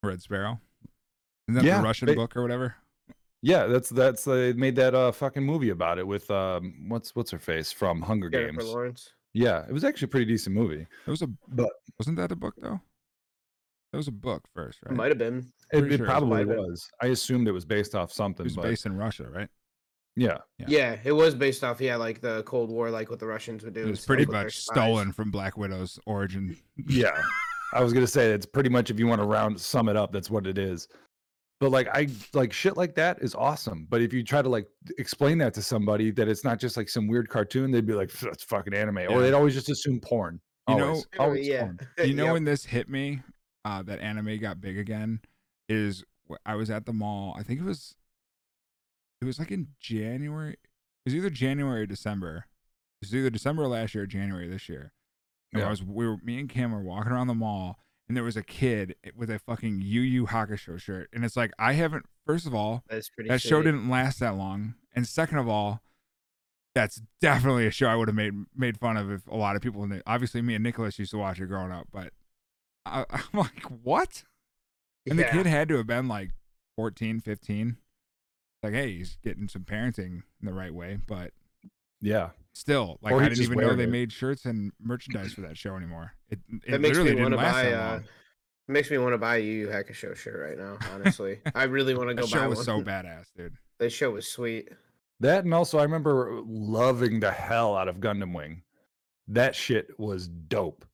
Red 0.02 0.22
Sparrow. 0.22 0.60
Isn't 1.48 1.56
that 1.56 1.64
Yeah, 1.64 1.78
the 1.78 1.84
Russian 1.84 2.06
they- 2.06 2.14
book 2.14 2.36
or 2.36 2.42
whatever? 2.42 2.74
Yeah, 3.42 3.66
that's 3.66 3.90
that's 3.90 4.24
they 4.24 4.54
made 4.54 4.76
that 4.76 4.94
uh 4.94 5.12
fucking 5.12 5.42
movie 5.44 5.68
about 5.68 5.98
it 5.98 6.06
with 6.06 6.30
um 6.30 6.86
what's 6.88 7.14
what's 7.14 7.30
her 7.30 7.38
face 7.38 7.70
from 7.72 8.00
Hunger 8.00 8.30
Jennifer 8.30 8.60
Games. 8.60 8.64
Lawrence. 8.72 9.12
Yeah, 9.34 9.66
it 9.68 9.72
was 9.72 9.84
actually 9.84 10.06
a 10.06 10.08
pretty 10.08 10.24
decent 10.26 10.56
movie. 10.56 10.86
It 11.06 11.10
was 11.10 11.20
a 11.20 11.26
But- 11.48 11.68
wasn't 11.98 12.16
that 12.16 12.32
a 12.32 12.36
book 12.36 12.54
though? 12.56 12.80
That 13.94 13.98
was 13.98 14.08
a 14.08 14.12
book 14.12 14.42
first, 14.52 14.80
right? 14.84 14.92
It 14.92 14.96
might 14.96 15.08
have 15.10 15.18
been. 15.18 15.46
It, 15.72 15.84
it 15.84 15.96
sure 15.98 16.04
it 16.06 16.08
probably 16.08 16.30
might 16.30 16.38
have 16.40 16.48
been. 16.48 16.58
was. 16.58 16.90
I 17.00 17.06
assumed 17.06 17.46
it 17.46 17.52
was 17.52 17.64
based 17.64 17.94
off 17.94 18.12
something. 18.12 18.44
It 18.44 18.48
something, 18.50 18.56
was 18.56 18.56
but 18.56 18.62
based 18.70 18.86
in 18.86 18.96
Russia, 18.96 19.28
right? 19.30 19.48
yeah, 20.16 20.38
Yeah. 20.58 20.66
Yeah. 20.68 20.96
it 21.04 21.12
was 21.12 21.34
based 21.36 21.62
off. 21.62 21.80
Yeah, 21.80 21.94
like 21.96 22.20
the 22.20 22.42
Cold 22.42 22.70
War, 22.70 22.90
like 22.90 23.08
what 23.10 23.20
the 23.20 23.26
Russians 23.26 23.62
would 23.64 23.72
do. 23.74 23.82
It 23.82 23.90
was 23.90 24.04
pretty 24.04 24.26
much 24.26 24.58
stolen 24.60 25.12
from 25.12 25.30
Black 25.30 25.56
Widow's 25.56 25.98
origin. 26.06 26.56
yeah. 26.88 27.22
I 27.72 27.82
was 27.82 27.92
gonna 27.92 28.06
say 28.06 28.30
it's 28.32 28.46
pretty 28.46 28.68
much 28.68 28.90
if 28.90 28.98
you 28.98 29.06
want 29.06 29.20
to 29.20 29.26
round 29.26 29.60
sum 29.60 29.88
it 29.88 29.96
up, 29.96 30.12
that's 30.12 30.30
what 30.30 30.46
it 30.46 30.58
is. 30.58 30.86
But 31.60 31.70
like 31.70 31.88
I 31.92 32.08
like 32.32 32.52
shit 32.52 32.76
like 32.76 32.94
that 32.96 33.18
is 33.22 33.34
awesome. 33.34 33.86
But 33.88 34.02
if 34.02 34.12
you 34.12 34.22
try 34.24 34.42
to 34.42 34.48
like 34.48 34.66
explain 34.98 35.38
that 35.38 35.54
to 35.54 35.62
somebody 35.62 36.10
that 36.12 36.28
it's 36.28 36.44
not 36.44 36.58
just 36.58 36.76
like 36.76 36.88
some 36.88 37.06
weird 37.08 37.28
cartoon, 37.28 37.70
they'd 37.70 37.86
be 37.86 37.94
like, 37.94 38.10
"That's 38.12 38.42
fucking 38.44 38.74
anime," 38.74 38.98
Yeah. 38.98 39.06
or 39.06 39.22
they'd 39.22 39.32
always 39.34 39.54
just 39.54 39.68
assume 39.70 40.00
porn. 40.00 40.40
You 40.68 40.76
know- 40.76 40.84
Always, 40.88 41.06
Oh, 41.18 41.24
always 41.24 41.46
yeah. 41.48 41.62
porn. 41.62 41.78
you 42.04 42.14
know 42.14 42.24
Yep. 42.24 42.32
when 42.34 42.44
this 42.44 42.64
hit 42.64 42.88
me, 42.88 43.22
uh, 43.64 43.82
that 43.82 44.00
anime 44.00 44.38
got 44.38 44.60
big 44.60 44.78
again, 44.78 45.20
is 45.68 46.04
I 46.44 46.54
was 46.54 46.70
at 46.70 46.86
the 46.86 46.92
mall. 46.92 47.34
I 47.38 47.42
think 47.42 47.60
it 47.60 47.64
was, 47.64 47.94
it 49.20 49.24
was 49.24 49.38
like 49.38 49.50
in 49.50 49.68
January. 49.80 50.52
It 50.52 50.58
was 51.06 51.14
either 51.14 51.30
January 51.30 51.82
or 51.82 51.86
December. 51.86 52.46
It 53.00 53.06
was 53.06 53.14
either 53.14 53.30
December 53.30 53.66
last 53.66 53.94
year 53.94 54.04
or 54.04 54.06
January 54.06 54.48
this 54.48 54.68
year. 54.68 54.92
And 55.52 55.62
I 55.62 55.70
was 55.70 55.82
we 55.82 56.06
were 56.06 56.16
me 56.22 56.40
and 56.40 56.48
Kim 56.48 56.72
were 56.72 56.82
walking 56.82 57.12
around 57.12 57.28
the 57.28 57.34
mall, 57.34 57.78
and 58.08 58.16
there 58.16 58.24
was 58.24 58.36
a 58.36 58.42
kid 58.42 58.96
with 59.16 59.30
a 59.30 59.38
fucking 59.38 59.80
Yu 59.82 60.00
Yu 60.00 60.26
Hakusho 60.26 60.80
shirt, 60.80 61.08
and 61.12 61.24
it's 61.24 61.36
like 61.36 61.52
I 61.58 61.74
haven't. 61.74 62.06
First 62.26 62.46
of 62.46 62.54
all, 62.54 62.82
pretty. 63.08 63.30
that 63.30 63.40
show 63.40 63.62
didn't 63.62 63.88
last 63.88 64.18
that 64.18 64.36
long, 64.36 64.74
and 64.96 65.06
second 65.06 65.38
of 65.38 65.48
all, 65.48 65.80
that's 66.74 67.00
definitely 67.20 67.66
a 67.66 67.70
show 67.70 67.86
I 67.86 67.94
would 67.94 68.08
have 68.08 68.16
made 68.16 68.34
made 68.56 68.78
fun 68.78 68.96
of 68.96 69.12
if 69.12 69.26
a 69.28 69.36
lot 69.36 69.54
of 69.54 69.62
people. 69.62 69.88
Obviously, 70.06 70.42
me 70.42 70.54
and 70.54 70.64
Nicholas 70.64 70.98
used 70.98 71.12
to 71.12 71.18
watch 71.18 71.40
it 71.40 71.46
growing 71.46 71.70
up, 71.70 71.86
but 71.92 72.12
I, 72.86 73.04
I'm 73.10 73.20
like, 73.38 73.62
what? 73.82 74.24
And 75.08 75.18
the 75.18 75.24
kid 75.24 75.46
had 75.46 75.68
to 75.68 75.76
have 75.76 75.86
been 75.86 76.08
like 76.08 76.30
14, 76.76 77.20
15. 77.20 77.76
Like, 78.62 78.72
hey, 78.72 78.96
he's 78.96 79.18
getting 79.22 79.48
some 79.48 79.62
parenting 79.62 80.22
in 80.40 80.46
the 80.46 80.52
right 80.54 80.72
way, 80.74 80.98
but 81.06 81.32
Yeah, 82.00 82.30
still, 82.54 82.98
like, 83.02 83.12
I 83.14 83.28
didn't 83.28 83.42
even 83.42 83.58
know 83.58 83.64
wearing 83.64 83.76
they 83.78 83.84
it. 83.84 83.90
made 83.90 84.10
shirts 84.12 84.46
and 84.46 84.72
merchandise 84.80 85.34
for 85.34 85.42
that 85.42 85.58
show 85.58 85.76
anymore. 85.76 86.12
It, 86.30 86.38
it 86.66 86.70
That 86.70 86.80
makes 86.80 86.96
literally 86.96 87.10
me 87.10 87.16
didn't 87.16 87.32
want 87.32 87.32
to 87.40 87.44
last 87.46 87.52
buy. 87.54 87.62
that 87.70 87.74
Uh, 87.78 87.92
long. 87.92 88.04
makes 88.68 88.90
me 88.90 88.96
want 88.98 89.12
to 89.12 89.18
buy 89.18 89.36
a 89.36 89.40
Yu 89.40 89.52
Yu 89.52 89.66
Hakusho 89.68 90.16
shirt 90.16 90.40
right 90.40 90.56
now. 90.58 90.78
Honestly, 90.94 91.40
I 91.54 91.64
really 91.64 91.94
want 91.94 92.08
to 92.08 92.14
That 92.14 92.22
go 92.22 92.26
buy 92.28 92.38
show 92.44 92.48
was 92.48 92.58
one. 92.58 92.64
so 92.64 92.80
badass, 92.80 93.26
dude. 93.36 93.54
That 93.80 93.90
show 93.90 94.12
was 94.12 94.26
sweet. 94.30 94.70
that 95.20 95.44
and 95.44 95.52
also 95.52 95.78
I 95.78 95.82
remember 95.82 96.40
loving 96.46 97.20
the 97.20 97.30
hell 97.32 97.76
out 97.76 97.88
of 97.88 97.96
Gundam 97.96 98.34
Wing. 98.34 98.62
That 99.28 99.54
shit 99.54 99.88
was 100.00 100.26
dope. 100.28 100.86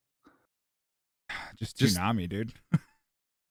Just 1.59 1.77
Just- 1.79 1.97
Toonami, 1.97 2.29
dude. 2.29 2.53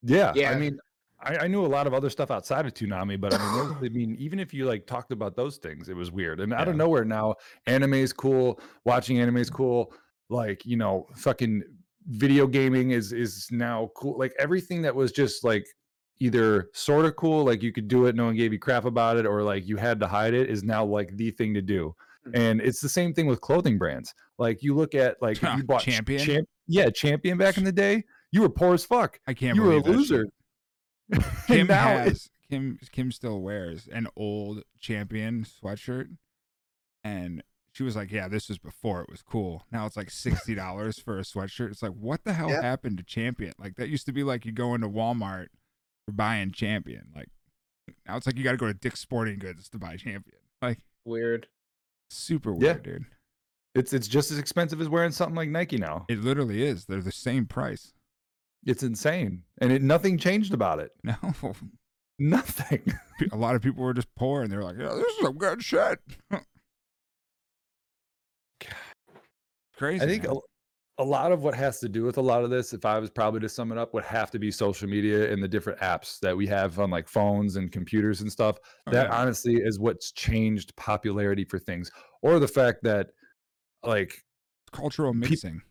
Yeah, 0.03 0.33
Yeah. 0.35 0.51
I 0.51 0.55
mean, 0.55 0.79
I, 1.21 1.37
I 1.39 1.47
knew 1.47 1.65
a 1.65 1.67
lot 1.67 1.85
of 1.87 1.93
other 1.93 2.09
stuff 2.09 2.31
outside 2.31 2.65
of 2.65 2.73
Toonami, 2.73 3.19
but 3.19 3.33
I 3.33 3.37
mean, 3.37 3.53
those, 3.57 3.75
I 3.83 3.89
mean, 3.89 4.15
even 4.19 4.39
if 4.39 4.53
you 4.53 4.65
like 4.65 4.85
talked 4.87 5.11
about 5.11 5.35
those 5.35 5.57
things, 5.57 5.89
it 5.89 5.95
was 5.95 6.11
weird. 6.11 6.39
And 6.39 6.53
out 6.53 6.67
of 6.67 6.75
nowhere 6.75 7.03
now, 7.05 7.35
anime 7.65 7.95
is 7.95 8.13
cool. 8.13 8.59
Watching 8.85 9.19
anime 9.19 9.37
is 9.37 9.49
cool. 9.49 9.93
Like 10.29 10.65
you 10.65 10.77
know, 10.77 11.07
fucking 11.15 11.63
video 12.07 12.47
gaming 12.47 12.91
is 12.91 13.11
is 13.11 13.47
now 13.51 13.89
cool. 13.95 14.17
Like 14.17 14.33
everything 14.39 14.81
that 14.83 14.95
was 14.95 15.11
just 15.11 15.43
like 15.43 15.65
either 16.19 16.69
sort 16.73 17.05
of 17.05 17.15
cool, 17.15 17.43
like 17.45 17.61
you 17.63 17.71
could 17.71 17.87
do 17.87 18.05
it, 18.05 18.15
no 18.15 18.25
one 18.25 18.35
gave 18.35 18.53
you 18.53 18.59
crap 18.59 18.85
about 18.85 19.17
it, 19.17 19.25
or 19.25 19.41
like 19.43 19.67
you 19.67 19.75
had 19.77 19.99
to 19.99 20.07
hide 20.07 20.33
it, 20.33 20.49
is 20.49 20.63
now 20.63 20.85
like 20.85 21.15
the 21.17 21.31
thing 21.31 21.53
to 21.53 21.61
do. 21.61 21.93
Mhm. 22.27 22.31
And 22.37 22.61
it's 22.61 22.79
the 22.81 22.89
same 22.89 23.13
thing 23.13 23.25
with 23.25 23.41
clothing 23.41 23.77
brands. 23.77 24.13
Like 24.37 24.61
you 24.63 24.75
look 24.75 24.95
at 24.95 25.21
like 25.21 25.41
if 25.43 25.43
you 25.57 25.63
bought 25.63 25.81
Ch- 25.81 25.85
Champion? 25.85 26.19
Champ- 26.25 26.49
yeah, 26.69 26.89
Champion 26.89 27.37
back 27.37 27.57
in 27.57 27.63
the 27.65 27.71
day, 27.71 28.03
you 28.31 28.41
were 28.41 28.49
poor 28.49 28.73
as 28.75 28.85
fuck. 28.85 29.19
I 29.27 29.33
can't 29.33 29.55
You 29.57 29.63
were 29.63 29.73
a 29.73 29.81
loser. 29.81 30.25
shit. 31.13 31.23
And 31.23 31.47
Kim 31.47 31.67
has 31.69 32.29
Kim 32.49 32.79
Kim 32.91 33.11
still 33.11 33.41
wears 33.41 33.87
an 33.91 34.07
old 34.15 34.63
champion 34.79 35.43
sweatshirt, 35.45 36.07
and 37.03 37.43
she 37.71 37.83
was 37.83 37.95
like, 37.95 38.11
"Yeah, 38.11 38.27
this 38.27 38.49
was 38.49 38.57
before 38.59 39.01
it 39.01 39.09
was 39.09 39.21
cool. 39.21 39.65
Now 39.71 39.85
it's 39.85 39.97
like 39.97 40.09
sixty 40.11 40.53
dollars 40.55 40.99
for 40.99 41.17
a 41.17 41.21
sweatshirt. 41.23 41.71
It's 41.71 41.81
like, 41.83 41.93
what 41.93 42.23
the 42.23 42.33
hell 42.33 42.49
Yeah. 42.49 42.61
happened 42.61 42.97
to 42.99 43.03
Champion? 43.03 43.53
Like 43.57 43.75
that 43.77 43.89
used 43.89 44.05
to 44.05 44.11
be 44.11 44.23
like 44.23 44.45
you 44.45 44.51
go 44.51 44.75
into 44.75 44.87
Walmart 44.87 45.47
for 46.05 46.11
buying 46.11 46.51
Champion. 46.51 47.09
Like 47.15 47.29
now 48.07 48.17
it's 48.17 48.27
like 48.27 48.37
you 48.37 48.43
got 48.43 48.51
to 48.51 48.57
go 48.57 48.67
to 48.67 48.73
Dick's 48.73 48.99
Sporting 48.99 49.39
Goods 49.39 49.67
to 49.69 49.79
buy 49.79 49.95
Champion. 49.97 50.37
Like 50.61 50.79
Weird. 51.05 51.47
super 52.11 52.51
Yeah. 52.51 52.57
weird, 52.73 52.83
dude. 52.83 53.05
It's 53.75 53.93
it's 53.93 54.07
just 54.07 54.31
as 54.31 54.39
expensive 54.39 54.81
as 54.81 54.89
wearing 54.89 55.11
something 55.11 55.35
like 55.35 55.49
Nike 55.49 55.77
now. 55.77 56.05
It 56.09 56.21
literally 56.21 56.63
is. 56.63 56.85
They're 56.85 57.01
the 57.01 57.11
same 57.11 57.45
price. 57.45 57.93
It's 58.65 58.83
insane, 58.83 59.43
and 59.61 59.71
it 59.71 59.81
nothing 59.81 60.17
changed 60.17 60.53
about 60.53 60.79
it. 60.79 60.91
No, 61.03 61.15
Nothing. 62.21 62.81
a 63.31 63.37
lot 63.37 63.55
of 63.55 63.61
people 63.61 63.81
were 63.81 63.93
just 63.93 64.13
poor, 64.15 64.41
and 64.41 64.51
they 64.51 64.57
were 64.57 64.63
like, 64.63 64.75
"Yeah, 64.77 64.89
this 64.89 65.05
is 65.05 65.19
some 65.21 65.37
good 65.37 65.63
shit." 65.63 65.99
Crazy. 69.77 70.03
I 70.03 70.07
think 70.07 70.25
a, 70.25 70.35
a 70.97 71.03
lot 71.03 71.31
of 71.31 71.43
what 71.43 71.55
has 71.55 71.79
to 71.79 71.87
do 71.87 72.03
with 72.03 72.17
a 72.17 72.21
lot 72.21 72.43
of 72.43 72.49
this, 72.49 72.73
if 72.73 72.83
I 72.83 72.99
was 72.99 73.09
probably 73.09 73.39
to 73.39 73.47
sum 73.47 73.71
it 73.71 73.77
up, 73.77 73.93
would 73.93 74.03
have 74.03 74.29
to 74.31 74.39
be 74.39 74.51
social 74.51 74.89
media 74.89 75.31
and 75.31 75.41
the 75.41 75.47
different 75.47 75.79
apps 75.79 76.19
that 76.19 76.35
we 76.35 76.45
have 76.47 76.77
on 76.77 76.89
like 76.89 77.07
phones 77.07 77.55
and 77.55 77.71
computers 77.71 78.19
and 78.19 78.29
stuff. 78.29 78.57
Oh, 78.87 78.91
that 78.91 79.07
yeah. 79.07 79.15
honestly 79.15 79.55
is 79.55 79.79
what's 79.79 80.11
changed 80.11 80.75
popularity 80.75 81.45
for 81.45 81.57
things, 81.57 81.89
or 82.21 82.39
the 82.39 82.47
fact 82.49 82.83
that 82.83 83.11
like 83.83 84.23
cultural 84.71 85.13
peop- 85.13 85.29
mixing. 85.31 85.61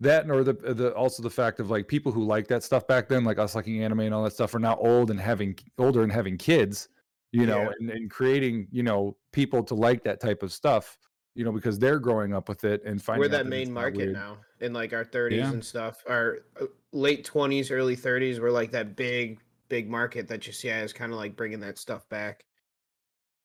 that 0.00 0.30
or 0.30 0.42
the 0.44 0.52
the 0.54 0.94
also 0.94 1.22
the 1.22 1.30
fact 1.30 1.60
of 1.60 1.70
like 1.70 1.86
people 1.88 2.10
who 2.12 2.24
like 2.24 2.48
that 2.48 2.62
stuff 2.62 2.86
back 2.86 3.08
then 3.08 3.24
like 3.24 3.38
us 3.38 3.54
liking 3.54 3.82
anime 3.82 4.00
and 4.00 4.14
all 4.14 4.24
that 4.24 4.32
stuff 4.32 4.54
are 4.54 4.58
now 4.58 4.76
old 4.76 5.10
and 5.10 5.20
having 5.20 5.56
older 5.78 6.02
and 6.02 6.10
having 6.12 6.36
kids 6.38 6.88
you 7.32 7.46
know 7.46 7.62
Yeah. 7.62 7.70
and, 7.80 7.90
and 7.90 8.10
creating 8.10 8.66
you 8.72 8.82
know 8.82 9.16
people 9.32 9.62
to 9.64 9.74
like 9.74 10.02
that 10.04 10.20
type 10.20 10.42
of 10.42 10.52
stuff 10.52 10.98
you 11.34 11.44
know 11.44 11.52
because 11.52 11.78
they're 11.78 11.98
growing 11.98 12.32
up 12.34 12.48
with 12.48 12.64
it 12.64 12.82
and 12.84 13.00
finding 13.02 13.20
We're 13.20 13.26
out 13.36 13.44
that 13.44 13.46
main 13.46 13.72
market 13.72 13.96
weird. 13.98 14.12
now 14.14 14.38
in 14.60 14.72
like 14.72 14.92
our 14.92 15.04
30s 15.04 15.36
Yeah. 15.36 15.50
and 15.52 15.64
stuff. 15.64 16.02
Our 16.08 16.38
uh, 16.60 16.66
late 16.92 17.24
20s, 17.26 17.70
early 17.70 17.96
30s. 17.96 18.40
We're 18.40 18.50
like 18.50 18.70
that 18.72 18.94
big, 18.94 19.40
big 19.70 19.88
market 19.88 20.28
that 20.28 20.46
you 20.46 20.52
see 20.52 20.68
is 20.68 20.92
kind 20.92 21.12
of 21.12 21.18
like 21.18 21.34
bringing 21.36 21.60
that 21.60 21.78
stuff 21.78 22.06
back. 22.10 22.44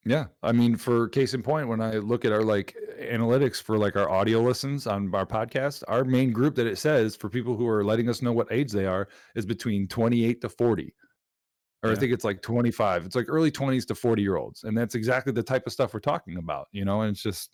Yeah 0.05 0.25
i 0.43 0.51
mean 0.51 0.75
for 0.75 1.09
case 1.09 1.33
in 1.33 1.41
point 1.41 1.67
when 1.67 1.81
i 1.81 1.93
look 1.93 2.25
at 2.25 2.31
our 2.31 2.43
like 2.43 2.75
analytics 3.01 3.61
for 3.61 3.77
like 3.77 3.95
our 3.95 4.09
audio 4.09 4.39
listens 4.41 4.85
on 4.87 5.13
our 5.15 5.25
podcast 5.25 5.83
our 5.87 6.03
main 6.03 6.31
group 6.31 6.55
that 6.55 6.67
it 6.67 6.77
says 6.77 7.15
for 7.15 7.29
people 7.29 7.55
who 7.55 7.67
are 7.67 7.83
letting 7.83 8.07
us 8.09 8.21
know 8.21 8.31
what 8.31 8.47
age 8.51 8.71
they 8.71 8.85
are 8.85 9.07
is 9.35 9.45
between 9.45 9.87
28 9.87 10.41
to 10.41 10.49
40 10.49 10.93
or 11.83 11.91
i 11.91 11.95
think 11.95 12.13
it's 12.13 12.23
like 12.23 12.41
25 12.41 13.05
it's 13.05 13.15
like 13.15 13.25
early 13.29 13.51
20s 13.51 13.85
to 13.87 13.95
40 13.95 14.21
year 14.21 14.35
olds 14.37 14.63
and 14.63 14.77
that's 14.77 14.95
exactly 14.95 15.31
the 15.33 15.43
type 15.43 15.65
of 15.65 15.73
stuff 15.73 15.93
we're 15.93 15.99
talking 15.99 16.37
about 16.37 16.67
you 16.71 16.85
know 16.85 17.01
and 17.01 17.11
it's 17.11 17.21
just 17.23 17.49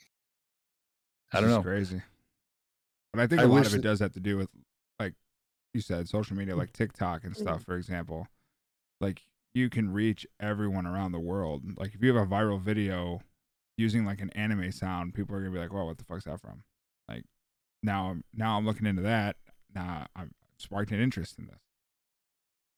i 1.33 1.39
don't 1.41 1.49
know 1.49 1.61
Crazy. 1.61 2.01
But 3.13 3.21
I 3.21 3.27
think 3.27 3.41
I 3.41 3.43
a 3.43 3.47
lot 3.47 3.65
of 3.65 3.73
it 3.73 3.77
that- 3.77 3.81
does 3.81 3.99
have 3.99 4.13
to 4.13 4.21
do 4.21 4.37
with, 4.37 4.47
like 4.97 5.13
you 5.73 5.81
said, 5.81 6.07
social 6.07 6.37
media, 6.37 6.55
like 6.55 6.71
TikTok 6.71 7.25
and 7.25 7.33
Mm. 7.33 7.37
stuff, 7.39 7.63
for 7.63 7.75
example. 7.75 8.25
Like 9.01 9.21
you 9.53 9.69
can 9.69 9.91
reach 9.91 10.25
everyone 10.39 10.85
around 10.85 11.11
the 11.11 11.19
world. 11.19 11.63
Like 11.77 11.93
if 11.93 12.01
you 12.01 12.13
have 12.13 12.23
a 12.23 12.29
viral 12.29 12.61
video 12.61 13.19
using 13.77 14.05
like 14.05 14.21
an 14.21 14.29
anime 14.31 14.71
sound, 14.71 15.13
people 15.13 15.35
are 15.35 15.39
gonna 15.39 15.51
be 15.51 15.59
like, 15.59 15.73
"Well, 15.73 15.87
what 15.87 15.97
the 15.97 16.05
fuck's 16.05 16.25
that 16.25 16.39
from?" 16.41 16.63
Like 17.07 17.23
now, 17.83 18.11
I'm 18.11 18.23
now 18.33 18.57
I'm 18.57 18.65
looking 18.65 18.87
into 18.87 19.01
that. 19.03 19.35
Now 19.73 20.07
I'm 20.15 20.31
sparked 20.57 20.91
an 20.91 21.01
interest 21.01 21.39
in 21.39 21.47
this. 21.47 21.59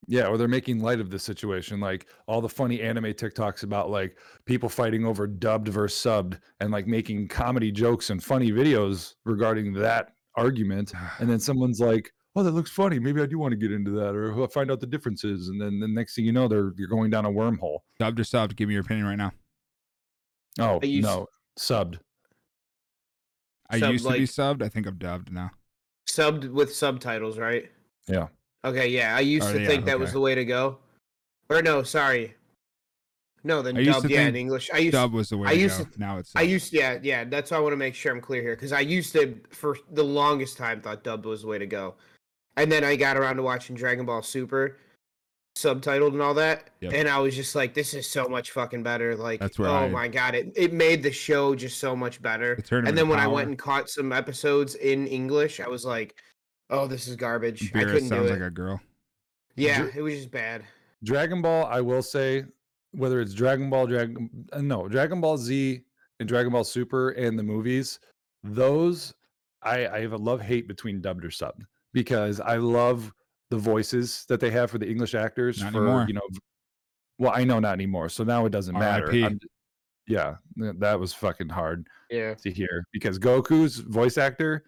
Yeah, 0.07 0.27
or 0.27 0.37
they're 0.37 0.47
making 0.49 0.81
light 0.81 0.99
of 0.99 1.09
the 1.09 1.19
situation, 1.19 1.79
like 1.79 2.07
all 2.27 2.41
the 2.41 2.49
funny 2.49 2.81
anime 2.81 3.05
TikToks 3.05 3.63
about 3.63 3.89
like 3.89 4.17
people 4.45 4.67
fighting 4.67 5.05
over 5.05 5.27
dubbed 5.27 5.69
versus 5.69 5.97
subbed, 6.03 6.39
and 6.59 6.71
like 6.71 6.87
making 6.87 7.29
comedy 7.29 7.71
jokes 7.71 8.09
and 8.09 8.21
funny 8.21 8.51
videos 8.51 9.13
regarding 9.25 9.73
that 9.73 10.13
argument. 10.35 10.93
And 11.19 11.29
then 11.29 11.39
someone's 11.39 11.79
like, 11.79 12.11
"Oh, 12.35 12.43
that 12.43 12.51
looks 12.51 12.71
funny. 12.71 12.99
Maybe 12.99 13.21
I 13.21 13.25
do 13.25 13.37
want 13.37 13.51
to 13.51 13.57
get 13.57 13.71
into 13.71 13.91
that, 13.91 14.15
or 14.15 14.33
I'll 14.33 14.47
find 14.47 14.71
out 14.71 14.79
the 14.79 14.87
differences." 14.87 15.49
And 15.49 15.59
then 15.61 15.79
the 15.79 15.87
next 15.87 16.15
thing 16.15 16.25
you 16.25 16.31
know, 16.31 16.47
they're 16.47 16.73
you're 16.77 16.87
going 16.87 17.09
down 17.09 17.25
a 17.25 17.29
wormhole. 17.31 17.79
Dubbed 17.99 18.19
or 18.19 18.23
subbed? 18.23 18.55
Give 18.55 18.67
me 18.67 18.73
your 18.75 18.83
opinion 18.83 19.05
right 19.07 19.17
now. 19.17 19.31
Oh 20.59 20.79
I 20.81 20.85
used- 20.85 21.07
no, 21.07 21.27
subbed. 21.57 21.99
I 23.69 23.79
Subbed, 23.79 23.91
used 23.93 24.05
to 24.05 24.13
be 24.13 24.19
subbed. 24.25 24.61
I 24.61 24.69
think 24.69 24.85
I'm 24.87 24.97
dubbed 24.97 25.31
now. 25.31 25.51
Subbed 26.07 26.51
with 26.51 26.75
subtitles, 26.75 27.37
right? 27.39 27.71
Yeah, 28.07 28.27
Okay, 28.65 28.87
yeah. 28.87 29.15
I 29.15 29.21
used 29.21 29.47
Oh, 29.47 29.53
to 29.53 29.61
yeah, 29.61 29.67
think 29.67 29.85
that 29.85 29.97
was 29.99 30.11
the 30.11 30.19
way 30.19 30.35
to 30.35 30.45
go. 30.45 30.77
Or 31.49 31.61
no, 31.61 31.81
sorry. 31.83 32.35
No, 33.45 33.61
then 33.61 33.75
I 33.77 33.83
dubbed, 33.83 34.09
yeah, 34.09 34.27
in 34.27 34.35
English. 34.35 34.69
I 34.73 34.77
used 34.77 34.91
to. 34.93 34.97
Dub 34.99 35.13
was 35.13 35.29
the 35.29 35.37
way 35.37 35.49
I 35.49 35.53
to 35.55 35.59
used 35.59 35.77
go. 35.79 35.83
to- 35.85 35.99
now 35.99 36.17
it's 36.17 36.31
I 36.35 36.45
subbed. 36.45 36.49
used 36.49 36.73
yeah, 36.73 36.99
yeah, 37.01 37.23
that's 37.23 37.51
why 37.51 37.57
I 37.57 37.59
want 37.61 37.73
to 37.73 37.77
make 37.77 37.95
sure 37.95 38.11
I'm 38.13 38.21
clear 38.21 38.41
here 38.41 38.55
because 38.55 38.71
I 38.73 38.79
used 38.81 39.11
to 39.13 39.39
for 39.51 39.77
the 39.91 40.03
longest 40.03 40.57
time 40.57 40.81
thought 40.81 41.03
dubbed 41.03 41.25
was 41.25 41.41
the 41.41 41.47
way 41.47 41.57
to 41.57 41.65
go. 41.65 41.95
And 42.55 42.71
then 42.71 42.83
I 42.83 42.95
got 42.95 43.17
around 43.17 43.37
to 43.37 43.43
watching 43.43 43.75
Dragon 43.75 44.05
Ball 44.05 44.21
Super 44.21 44.77
subtitled 45.57 46.13
and 46.13 46.21
all 46.21 46.33
that. 46.35 46.69
Yep. 46.81 46.93
And 46.93 47.07
I 47.07 47.19
was 47.19 47.35
just 47.35 47.55
like, 47.55 47.73
this 47.73 47.93
is 47.93 48.09
so 48.09 48.27
much 48.27 48.51
fucking 48.51 48.83
better. 48.83 49.15
Like 49.15 49.41
oh 49.59 49.65
I- 49.65 49.89
my 49.89 50.07
god, 50.07 50.35
it, 50.35 50.51
it 50.55 50.73
made 50.73 51.03
the 51.03 51.11
show 51.11 51.55
just 51.55 51.79
so 51.79 51.95
much 51.95 52.21
better. 52.21 52.55
The 52.67 52.77
And 52.77 52.97
then 52.97 53.07
when 53.09 53.19
I 53.19 53.27
went 53.27 53.49
and 53.49 53.57
caught 53.57 53.89
some 53.89 54.11
episodes 54.11 54.75
in 54.75 55.07
English, 55.07 55.59
I 55.59 55.67
was 55.67 55.85
like, 55.85 56.15
Oh, 56.69 56.87
this 56.87 57.07
is 57.07 57.15
garbage. 57.15 57.71
I 57.75 57.79
couldn't 57.83 58.03
do 58.03 58.07
sounds 58.07 58.29
it. 58.29 58.33
like 58.33 58.41
a 58.41 58.49
girl. 58.49 58.79
yeah, 59.55 59.87
it 59.95 60.01
was 60.01 60.15
just 60.15 60.31
bad. 60.31 60.63
Dragon 61.03 61.41
Ball. 61.41 61.65
I 61.65 61.81
will 61.81 62.01
say, 62.01 62.45
whether 62.91 63.19
it's 63.21 63.33
Dragon 63.33 63.69
Ball, 63.69 63.85
Dragon 63.85 64.29
uh, 64.53 64.61
no 64.61 64.87
Dragon 64.87 65.21
Ball 65.21 65.37
Z 65.37 65.81
and 66.19 66.27
Dragon 66.29 66.51
Ball 66.51 66.63
Super 66.63 67.09
and 67.11 67.37
the 67.37 67.43
movies, 67.43 67.99
those 68.43 69.13
I 69.61 69.87
I 69.87 69.99
have 70.01 70.13
a 70.13 70.17
love 70.17 70.41
hate 70.41 70.67
between 70.67 71.01
dubbed 71.01 71.25
or 71.25 71.29
subbed 71.29 71.63
because 71.93 72.39
I 72.39 72.57
love 72.57 73.13
the 73.49 73.57
voices 73.57 74.25
that 74.29 74.39
they 74.39 74.49
have 74.51 74.71
for 74.71 74.77
the 74.79 74.89
English 74.89 75.13
actors 75.15 75.61
Not 75.61 75.71
for 75.73 75.77
anymore. 75.83 76.05
you 76.07 76.13
know. 76.15 76.21
Well, 77.19 77.31
I 77.35 77.43
know 77.43 77.59
not 77.59 77.73
anymore, 77.73 78.09
so 78.09 78.23
now 78.23 78.45
it 78.45 78.49
doesn't 78.49 78.77
matter. 78.77 79.05
RIP. 79.07 79.41
Yeah, 80.07 80.35
that 80.57 80.99
was 80.99 81.13
fucking 81.13 81.49
hard 81.49 81.87
Yeah. 82.09 82.33
to 82.33 82.51
hear 82.51 82.85
because 82.91 83.19
Goku's 83.19 83.77
voice 83.77 84.17
actor, 84.17 84.65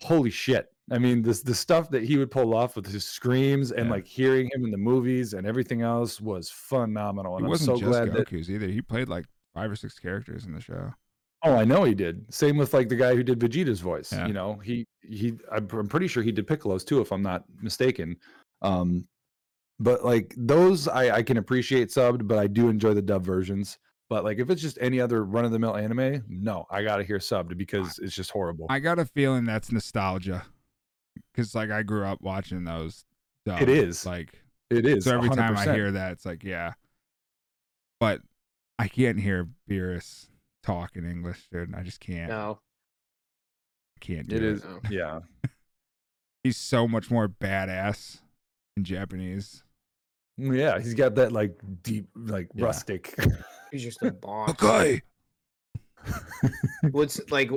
holy 0.00 0.30
shit. 0.30 0.66
I 0.90 0.98
mean, 0.98 1.20
this 1.20 1.42
the 1.42 1.54
stuff 1.54 1.90
that 1.90 2.02
he 2.04 2.16
would 2.16 2.30
pull 2.30 2.54
off 2.54 2.74
with 2.76 2.86
his 2.86 3.04
screams 3.04 3.72
and 3.72 3.86
Yeah. 3.86 3.92
like 3.92 4.06
hearing 4.06 4.48
him 4.54 4.64
in 4.64 4.70
the 4.70 4.78
movies 4.78 5.34
and 5.34 5.46
everything 5.46 5.82
else 5.82 6.18
was 6.20 6.48
phenomenal. 6.50 7.32
He 7.32 7.36
And 7.38 7.46
I'm 7.46 7.50
wasn't 7.50 7.66
so 7.66 7.80
just 7.80 7.90
glad 7.90 8.12
that 8.12 8.28
Goku's 8.28 8.50
either. 8.50 8.68
He 8.68 8.80
played 8.80 9.08
like 9.08 9.26
five 9.52 9.70
or 9.70 9.76
six 9.76 9.98
characters 9.98 10.46
in 10.46 10.54
the 10.54 10.60
show. 10.62 10.94
Oh, 11.42 11.54
I 11.54 11.64
know 11.64 11.84
he 11.84 11.94
did. 11.94 12.32
Same 12.32 12.56
with 12.56 12.74
like 12.74 12.88
the 12.88 12.96
guy 12.96 13.14
who 13.14 13.22
did 13.22 13.38
Vegeta's 13.38 13.80
voice. 13.80 14.12
Yeah. 14.12 14.26
You 14.26 14.32
know, 14.32 14.54
he 14.54 14.86
he 15.02 15.34
I'm, 15.52 15.68
I'm 15.72 15.88
pretty 15.88 16.08
sure 16.08 16.22
he 16.22 16.32
did 16.32 16.46
Piccolo's 16.46 16.84
too, 16.84 17.00
if 17.00 17.12
I'm 17.12 17.22
not 17.22 17.44
mistaken. 17.60 18.16
Um, 18.62 19.06
but 19.80 20.04
like 20.04 20.34
those, 20.36 20.88
I 20.88 21.16
I 21.16 21.22
can 21.22 21.36
appreciate 21.36 21.88
subbed, 21.88 22.26
but 22.26 22.38
I 22.38 22.46
do 22.46 22.68
enjoy 22.68 22.94
the 22.94 23.02
dub 23.02 23.24
versions. 23.24 23.78
But 24.10 24.24
like 24.24 24.38
if 24.38 24.50
it's 24.50 24.62
just 24.62 24.78
any 24.80 25.00
other 25.00 25.24
run 25.24 25.44
of 25.44 25.52
the 25.52 25.58
mill 25.58 25.76
anime, 25.76 26.24
no, 26.28 26.66
I 26.70 26.82
gotta 26.82 27.04
hear 27.04 27.18
subbed 27.18 27.56
because 27.56 27.98
it's 27.98 28.14
just 28.14 28.30
horrible. 28.30 28.66
I 28.68 28.78
got 28.78 28.98
a 28.98 29.04
feeling 29.04 29.44
that's 29.44 29.70
nostalgia, 29.70 30.44
because 31.32 31.54
like 31.54 31.70
I 31.70 31.82
grew 31.82 32.04
up 32.04 32.20
watching 32.22 32.64
those. 32.64 33.04
dubbed, 33.44 33.68
is. 33.68 34.06
like 34.06 34.32
it 34.70 34.86
is. 34.86 35.04
so 35.04 35.16
every 35.16 35.30
time 35.30 35.56
I 35.56 35.72
hear 35.72 35.92
that, 35.92 36.12
it's 36.12 36.26
like 36.26 36.42
yeah, 36.42 36.72
but 38.00 38.22
I 38.78 38.88
can't 38.88 39.20
hear 39.20 39.48
Beerus 39.70 40.28
talk 40.62 40.96
in 40.96 41.08
English, 41.08 41.46
dude. 41.52 41.74
I 41.74 41.82
just 41.82 42.00
can't. 42.00 42.30
No. 42.30 42.58
I 43.96 44.04
can't 44.04 44.28
do 44.28 44.36
It 44.36 44.42
it. 44.42 44.48
is, 44.54 44.66
yeah. 44.90 45.20
He's 46.44 46.56
so 46.56 46.86
much 46.86 47.10
more 47.10 47.28
badass 47.28 48.20
in 48.76 48.84
Japanese. 48.84 49.64
Mm, 50.40 50.56
Yeah, 50.56 50.78
he's 50.78 50.94
got 50.94 51.16
that 51.16 51.32
like 51.32 51.58
deep, 51.82 52.08
like 52.14 52.48
Yeah. 52.54 52.66
rustic. 52.66 53.14
He's 53.72 53.82
just 53.82 54.00
a 54.02 54.12
boss. 54.12 54.50
Okay. 54.50 55.02
What's 56.92 57.20
like 57.30 57.50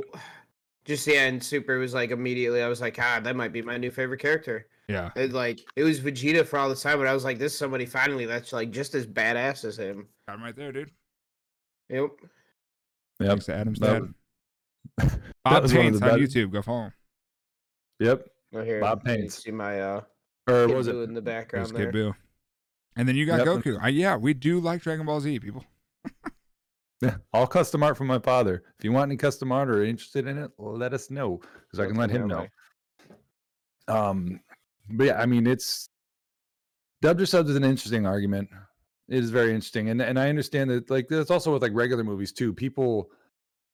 just 0.86 1.06
yeah, 1.08 1.26
and 1.28 1.42
Super 1.42 1.78
was 1.78 1.94
like 1.94 2.10
immediately 2.12 2.62
I 2.64 2.68
was 2.68 2.82
like, 2.82 2.98
ah, 3.00 3.20
that 3.24 3.36
might 3.36 3.54
be 3.54 3.62
my 3.62 3.78
new 3.78 3.92
favorite 3.92 4.20
character. 4.20 4.68
Yeah. 4.88 5.12
And 5.16 5.32
like 5.32 5.60
it 5.76 5.84
was 5.84 6.00
Vegeta 6.02 6.46
for 6.46 6.58
all 6.58 6.68
this 6.68 6.82
time, 6.82 6.98
but 6.98 7.08
I 7.08 7.14
was 7.14 7.24
like, 7.24 7.38
this 7.38 7.54
is 7.54 7.60
somebody 7.60 7.86
finally 7.86 8.26
that's 8.26 8.52
like 8.52 8.72
just 8.72 8.96
as 8.96 9.06
badass 9.06 9.64
as 9.64 9.78
him. 9.78 10.08
I'm 10.28 10.42
right 10.44 10.56
there, 10.56 10.72
dude. 10.72 10.90
Yep. 11.90 12.10
Yep. 13.22 13.30
Thanks 13.30 13.46
to 13.46 13.56
Adam's 13.56 13.80
That 13.80 14.02
dad. 14.02 14.14
that 14.98 15.20
Bob 15.44 15.64
was 15.64 15.74
one 15.74 15.80
of 15.80 15.84
Paints 15.86 16.00
the 16.00 16.06
on 16.06 16.12
better- 16.12 16.24
YouTube. 16.24 16.52
Go 16.52 16.62
follow 16.62 16.84
him. 16.86 16.94
Yep. 18.00 18.28
Right 18.54 18.66
here. 18.68 18.82
Bob 18.82 19.02
you 19.06 19.14
Paints. 19.16 19.44
See 19.44 19.52
my 19.52 19.80
uh 19.80 20.02
Or 20.48 20.68
Kid 20.68 20.76
was 20.76 20.88
it? 20.88 20.96
Buu 20.96 21.04
in 21.08 21.14
the 21.14 21.22
background 21.22 21.68
There's 21.68 21.78
there. 21.78 21.92
Kid 21.92 21.96
Buu. 21.98 22.16
And 22.98 23.08
then 23.08 23.16
you 23.16 23.26
got 23.26 23.40
Yep. 23.46 23.48
Goku. 23.64 23.80
I, 23.82 23.88
yeah, 23.90 24.18
we 24.18 24.34
do 24.34 24.60
like 24.60 24.82
Dragon 24.82 25.06
Ball 25.06 25.20
Z, 25.22 25.40
people. 25.40 25.64
Yeah, 27.04 27.16
all 27.34 27.48
custom 27.48 27.82
art 27.82 27.98
from 27.98 28.06
my 28.06 28.20
father. 28.20 28.62
If 28.78 28.86
you 28.86 28.92
want 28.92 29.10
any 29.10 29.18
custom 29.18 29.52
art 29.52 29.72
or 29.72 29.80
are 29.80 29.84
interested 29.84 30.28
in 30.28 30.38
it, 30.38 30.52
let 30.60 30.94
us 30.94 31.10
know 31.10 31.38
because 31.64 31.80
I 31.80 31.88
can 31.88 31.96
let 31.96 32.12
him 32.12 32.28
know. 32.28 32.46
Um, 33.88 34.40
but 34.88 35.06
yeah, 35.08 35.20
I 35.20 35.26
mean, 35.26 35.48
it's 35.48 35.90
dubbed 37.02 37.20
or 37.20 37.26
subbed 37.26 37.50
is 37.50 37.56
an 37.56 37.64
interesting 37.64 38.06
argument. 38.06 38.50
It 39.12 39.24
is 39.24 39.30
very 39.30 39.50
interesting, 39.50 39.90
and 39.90 40.02
and 40.02 40.18
I 40.18 40.30
understand 40.30 40.70
that 40.70 40.90
like 40.90 41.08
that's 41.10 41.30
also 41.32 41.52
with 41.54 41.62
like 41.62 41.74
regular 41.76 42.04
movies 42.04 42.32
too. 42.32 42.54
People 42.54 43.12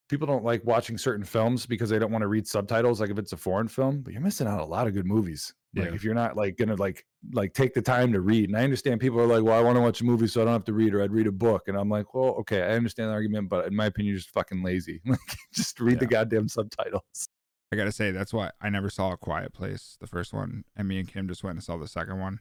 people 0.09 0.25
don't 0.25 0.43
like 0.43 0.63
watching 0.63 0.97
certain 0.97 1.25
films 1.25 1.65
because 1.65 1.89
they 1.89 1.99
don't 1.99 2.11
want 2.11 2.21
to 2.23 2.27
read 2.27 2.47
subtitles. 2.47 2.99
Like 3.01 3.09
if 3.09 3.19
it's 3.19 3.33
a 3.33 3.37
foreign 3.37 3.67
film, 3.67 4.01
but 4.01 4.13
you're 4.13 4.21
missing 4.21 4.47
out 4.47 4.61
a 4.61 4.65
lot 4.65 4.87
of 4.87 4.93
good 4.93 5.05
movies. 5.05 5.53
Like 5.75 5.89
Yeah. 5.89 5.93
if 5.95 6.03
you're 6.03 6.13
not 6.15 6.35
like 6.37 6.57
gonna 6.57 6.75
like 6.75 7.05
like 7.33 7.53
take 7.53 7.73
the 7.73 7.81
time 7.81 8.13
to 8.13 8.21
read. 8.21 8.49
And 8.49 8.57
I 8.57 8.63
understand 8.63 8.99
people 9.01 9.19
are 9.19 9.27
like, 9.27 9.43
well, 9.43 9.59
I 9.59 9.61
want 9.61 9.75
to 9.75 9.81
watch 9.81 9.99
a 10.01 10.05
movie 10.05 10.27
so 10.27 10.41
I 10.41 10.45
don't 10.45 10.53
have 10.53 10.63
to 10.65 10.73
read, 10.73 10.93
or 10.95 11.03
I'd 11.03 11.11
read 11.11 11.27
a 11.27 11.31
book. 11.31 11.67
And 11.67 11.77
I'm 11.77 11.89
like, 11.89 12.13
well, 12.13 12.35
okay, 12.39 12.61
I 12.63 12.69
understand 12.69 13.09
the 13.09 13.13
argument, 13.13 13.49
but 13.49 13.67
in 13.67 13.75
my 13.75 13.87
opinion, 13.87 14.13
you're 14.13 14.19
just 14.19 14.31
fucking 14.33 14.63
lazy. 14.63 15.01
Like 15.05 15.19
just 15.53 15.79
read 15.79 15.99
the 15.99 16.07
goddamn 16.07 16.47
subtitles. 16.47 17.27
I 17.71 17.75
gotta 17.75 17.91
say 17.91 18.11
that's 18.11 18.33
why 18.33 18.49
I 18.61 18.69
never 18.69 18.89
saw 18.89 19.11
a 19.11 19.17
Quiet 19.17 19.53
Place, 19.53 19.97
the 19.99 20.07
first 20.07 20.33
one, 20.33 20.63
and 20.77 20.87
me 20.87 20.99
and 20.99 21.07
Kim 21.07 21.27
just 21.27 21.43
went 21.43 21.57
and 21.57 21.63
saw 21.63 21.77
the 21.77 21.87
second 21.87 22.19
one. 22.19 22.39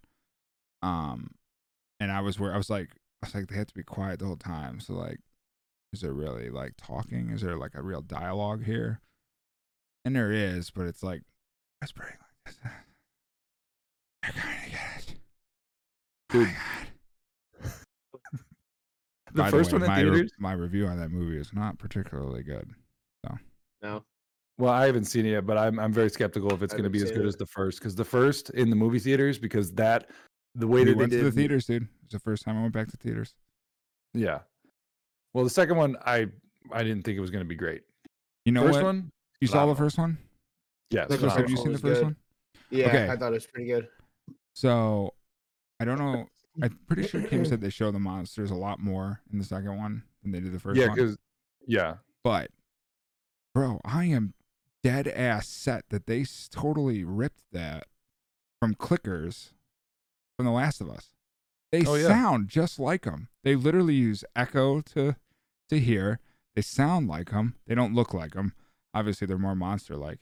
Um, 0.83 1.33
and 2.01 2.11
I 2.13 2.21
was 2.21 2.39
where 2.39 2.53
I 2.53 2.57
was 2.57 2.71
like, 2.71 2.91
I 3.23 3.27
was 3.27 3.35
like, 3.35 3.49
they 3.49 3.57
have 3.57 3.67
to 3.69 3.75
be 3.75 3.83
quiet 3.83 4.19
the 4.19 4.27
whole 4.27 4.37
time. 4.37 4.81
So 4.81 4.95
like, 4.95 5.19
is 5.93 6.01
there 6.01 6.13
really 6.13 6.51
like 6.51 6.73
talking? 6.77 7.31
Is 7.31 7.41
there 7.43 7.57
like 7.57 7.75
a 7.75 7.83
real 7.83 8.03
dialogue 8.03 8.65
here? 8.65 9.01
And 10.05 10.15
there 10.15 10.31
is, 10.33 10.71
but 10.71 10.87
it's 10.87 11.03
like 11.03 11.23
whispering 11.81 12.15
like 12.45 12.55
this. 12.55 12.73
I 14.23 14.29
kind 14.31 14.65
of 14.67 14.71
get 14.71 14.81
it. 15.09 15.15
Oh 16.33 16.39
my 16.39 16.45
Dude, 16.45 16.55
God. 17.63 17.71
The 19.33 19.43
By 19.43 19.51
first 19.51 19.71
way, 19.73 19.81
one 19.81 19.83
in 19.83 19.89
my, 19.89 20.01
re- 20.01 20.11
theaters. 20.13 20.33
my 20.39 20.53
review 20.53 20.87
on 20.87 20.99
that 20.99 21.11
movie 21.11 21.37
is 21.37 21.53
not 21.53 21.79
particularly 21.79 22.43
good. 22.43 22.71
So. 23.27 23.39
No. 23.83 24.03
Well, 24.57 24.73
I 24.73 24.87
haven't 24.87 25.05
seen 25.05 25.27
it 25.27 25.33
yet, 25.33 25.45
but 25.45 25.59
I'm 25.59 25.79
I'm 25.79 25.93
very 25.93 26.09
skeptical 26.09 26.51
if 26.55 26.63
it's 26.63 26.73
going 26.73 26.85
to 26.85 26.91
be 26.91 27.03
as 27.03 27.11
good 27.11 27.27
it. 27.27 27.29
as 27.29 27.37
the 27.37 27.45
first. 27.45 27.79
Because 27.79 27.95
the 27.95 28.05
first 28.05 28.49
in 28.51 28.71
the 28.71 28.77
movie 28.77 28.99
theaters, 28.99 29.39
because 29.39 29.73
that 29.73 30.09
the 30.57 30.67
way 30.67 30.81
we 30.81 30.91
that 30.91 30.97
went 30.97 31.11
they 31.11 31.19
to 31.19 31.25
the 31.25 31.31
theaters, 31.33 31.67
dude. 31.67 31.83
It 31.83 31.89
was 32.05 32.13
the 32.13 32.19
first 32.19 32.45
time 32.45 32.57
I 32.59 32.63
went 32.63 32.73
back 32.75 32.89
to 32.89 32.97
theaters. 32.97 33.35
Yeah. 34.15 34.41
Well, 35.35 35.45
the 35.45 35.51
second 35.51 35.77
one, 35.77 35.97
I 36.05 36.27
I 36.73 36.83
didn't 36.83 37.03
think 37.03 37.17
it 37.17 37.21
was 37.21 37.31
going 37.31 37.45
to 37.45 37.49
be 37.49 37.55
great. 37.55 37.83
You 38.45 38.53
know 38.53 38.63
first 38.63 38.75
what? 38.77 38.85
one, 38.85 39.13
you 39.41 39.49
saw 39.49 39.53
the 39.67 39.75
phenomenal. 39.75 39.75
first 39.77 39.99
one? 39.99 40.19
yes. 40.91 41.09
The 41.09 41.19
Chris, 41.19 41.35
have 41.35 41.51
you 41.51 41.57
seen 41.57 41.73
the 41.73 41.79
first 41.79 42.01
good. 42.01 42.05
one? 42.05 42.17
Yeah, 42.71 42.87
Okay. 42.89 43.09
I 43.11 43.17
thought 43.17 43.33
it 43.33 43.35
was 43.35 43.47
pretty 43.47 43.69
good. 43.69 43.89
So 44.55 45.15
I 45.79 45.85
don't 45.85 45.99
know. 45.99 46.27
I'm 46.63 46.79
pretty 46.87 47.07
sure 47.07 47.21
Kim 47.21 47.45
said 47.45 47.61
they 47.61 47.69
show 47.71 47.91
the 47.91 47.99
monsters 47.99 48.51
a 48.51 48.55
lot 48.55 48.81
more 48.81 49.21
in 49.31 49.39
the 49.39 49.45
second 49.45 49.77
one 49.77 50.03
than 50.23 50.33
they 50.33 50.41
did 50.41 50.53
the 50.53 50.59
first 50.59 50.81
yeah, 50.81 50.87
one. 50.87 50.95
because 50.97 51.17
yeah, 51.67 51.97
But 52.25 52.51
bro, 53.55 53.81
I 53.85 54.07
am 54.07 54.33
dead 54.83 55.07
ass 55.09 55.49
set 55.49 55.85
that 55.91 56.07
they 56.07 56.25
totally 56.51 57.05
ripped 57.05 57.43
that 57.53 57.87
from 58.59 58.75
clickers 58.75 59.51
from 60.37 60.47
The 60.47 60.53
Last 60.53 60.81
of 60.81 60.91
Us. 60.91 61.11
They 61.73 61.85
Oh, 61.85 61.95
yeah. 61.95 62.07
sound 62.07 62.49
just 62.49 62.79
like 62.79 63.03
them. 63.03 63.29
They 63.43 63.57
literally 63.57 63.95
use 63.95 64.25
echo 64.35 64.81
to 64.83 65.17
to 65.69 65.81
hear. 65.81 66.21
They 66.55 66.63
sound 66.63 67.09
like 67.09 67.31
them. 67.31 67.57
They 67.67 67.75
don't 67.75 67.95
look 67.95 68.15
like 68.15 68.35
them. 68.35 68.53
Obviously, 68.95 69.27
they're 69.27 69.39
more 69.39 69.57
monster 69.57 69.97
like. 69.97 70.19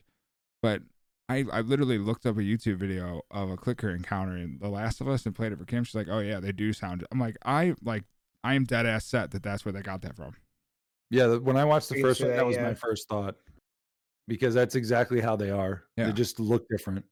But 0.62 0.82
I, 1.28 1.44
I 1.52 1.60
literally 1.60 1.98
looked 1.98 2.26
up 2.26 2.36
a 2.36 2.40
YouTube 2.40 2.76
video 2.76 3.22
of 3.30 3.50
a 3.50 3.56
clicker 3.56 3.90
encountering 3.90 4.58
The 4.60 4.68
Last 4.68 5.00
of 5.00 5.08
Us 5.08 5.26
and 5.26 5.34
played 5.34 5.52
it 5.52 5.58
for 5.58 5.64
Kim. 5.64 5.84
She's 5.84 5.94
like, 5.94 6.08
"Oh 6.10 6.20
yeah, 6.20 6.40
they 6.40 6.52
do 6.52 6.72
sound." 6.72 7.04
I'm 7.12 7.20
like, 7.20 7.36
I 7.44 7.74
like, 7.82 8.04
I 8.42 8.54
am 8.54 8.64
dead 8.64 8.86
ass 8.86 9.04
set 9.04 9.30
that 9.32 9.42
that's 9.42 9.64
where 9.64 9.72
they 9.72 9.82
got 9.82 10.02
that 10.02 10.16
from. 10.16 10.34
yeah. 11.10 11.34
When 11.36 11.56
I 11.56 11.64
watched 11.64 11.90
the 11.90 12.00
first 12.00 12.20
one, 12.20 12.30
that, 12.30 12.36
that, 12.36 12.46
was 12.46 12.56
yeah. 12.56 12.64
my 12.64 12.74
first 12.74 13.08
thought 13.08 13.36
because 14.26 14.54
that's 14.54 14.74
exactly 14.74 15.20
how 15.20 15.36
they 15.36 15.50
are. 15.50 15.84
Yeah. 15.96 16.06
They 16.06 16.12
just 16.12 16.40
look 16.40 16.66
different. 16.68 17.04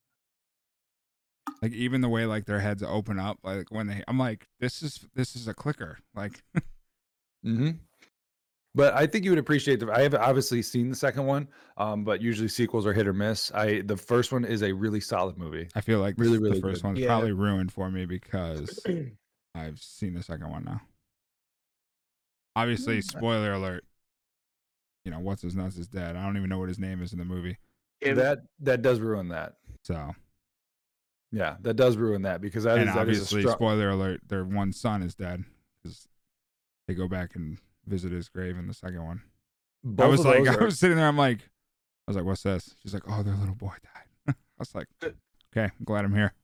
Like 1.63 1.73
even 1.73 2.01
the 2.01 2.09
way 2.09 2.27
like 2.27 2.45
their 2.45 2.59
heads 2.59 2.83
open 2.83 3.19
up, 3.21 3.39
like 3.45 3.71
when 3.71 3.87
they, 3.87 4.03
I'm 4.09 4.19
like, 4.19 4.49
this 4.61 4.83
is 4.83 5.07
this 5.15 5.37
is 5.37 5.47
a 5.47 5.55
clicker. 5.55 5.99
Like, 6.15 6.43
mm-hmm. 7.47 7.71
But 8.75 8.95
I 8.95 9.07
think 9.07 9.25
you 9.25 9.31
would 9.31 9.39
appreciate 9.39 9.79
the. 9.81 9.93
I 9.93 10.01
have 10.03 10.15
obviously 10.15 10.61
seen 10.63 10.89
the 10.91 10.97
second 10.97 11.27
one, 11.27 11.47
um, 11.77 12.05
but 12.05 12.21
usually 12.21 12.49
sequels 12.49 12.85
are 12.87 12.93
hit 12.93 13.07
or 13.07 13.13
miss. 13.13 13.53
I 13.55 13.83
the 13.83 13.97
first 13.97 14.33
one 14.33 14.45
is 14.45 14.63
a 14.63 14.73
really 14.73 15.01
solid 15.01 15.37
movie. 15.39 15.69
I 15.77 15.83
feel 15.83 16.01
like 16.01 16.17
Really, 16.19 16.39
really, 16.39 16.45
really 16.45 16.61
the 16.61 16.67
first 16.69 16.83
good. 16.83 16.89
one's 16.89 16.99
Yeah. 16.99 17.09
probably 17.09 17.33
ruined 17.33 17.71
for 17.73 17.91
me 17.91 18.07
because 18.07 18.81
I've 19.55 19.79
seen 19.81 20.15
the 20.15 20.23
second 20.23 20.51
one 20.51 20.65
now. 20.65 20.81
Obviously, 22.57 22.99
Mm. 22.99 23.05
spoiler 23.05 23.53
alert. 23.53 23.85
You 25.05 25.11
know 25.11 25.21
what's 25.21 25.43
his 25.43 25.55
nuts 25.57 25.77
is 25.77 25.89
dead. 25.89 26.17
I 26.17 26.25
don't 26.25 26.37
even 26.37 26.49
know 26.49 26.59
what 26.59 26.69
his 26.69 26.79
name 26.79 27.03
is 27.03 27.13
in 27.13 27.19
the 27.19 27.25
movie. 27.25 27.59
Kim, 28.03 28.17
That 28.17 28.41
that 28.61 28.83
does 28.83 29.01
ruin 29.01 29.29
that. 29.29 29.55
So, 29.85 30.15
Yeah, 31.33 31.57
that 31.63 31.75
does 31.75 31.97
ruin 31.97 32.23
that 32.23 32.41
because 32.41 32.65
that 32.65 32.77
is 32.77 32.83
and 32.83 32.91
is 32.91 32.97
a 32.97 33.01
obviously, 33.01 33.41
strong. 33.41 33.57
spoiler 33.57 33.91
alert. 33.91 34.21
Their 34.29 34.45
one 34.45 34.73
son 34.73 35.03
is 35.03 35.15
dead 35.15 35.45
because 35.83 36.07
they 36.87 36.95
go 36.95 37.09
back 37.09 37.35
and 37.35 37.59
visit 37.87 38.13
his 38.13 38.29
grave 38.29 38.59
in 38.59 38.67
the 38.67 38.75
second 38.75 39.03
one. 39.03 39.23
both 39.83 40.05
I 40.07 40.09
was 40.09 40.25
like, 40.25 40.45
those 40.45 40.57
I 40.57 40.65
was 40.65 40.79
sitting 40.79 40.97
there. 40.97 41.09
I'm 41.09 41.17
like, 41.17 41.41
I 41.41 42.11
was 42.11 42.17
like, 42.17 42.27
what's 42.27 42.43
this? 42.43 42.77
She's 42.83 42.93
like, 42.93 43.05
oh, 43.09 43.23
their 43.23 43.35
little 43.35 43.55
boy 43.55 43.73
died. 43.83 44.05
I 44.29 44.35
was 44.59 44.75
like, 44.75 44.89
uh, 45.03 45.09
okay, 45.57 45.73
I'm 45.79 45.85
glad 45.85 46.05
I'm 46.05 46.15
here. 46.15 46.35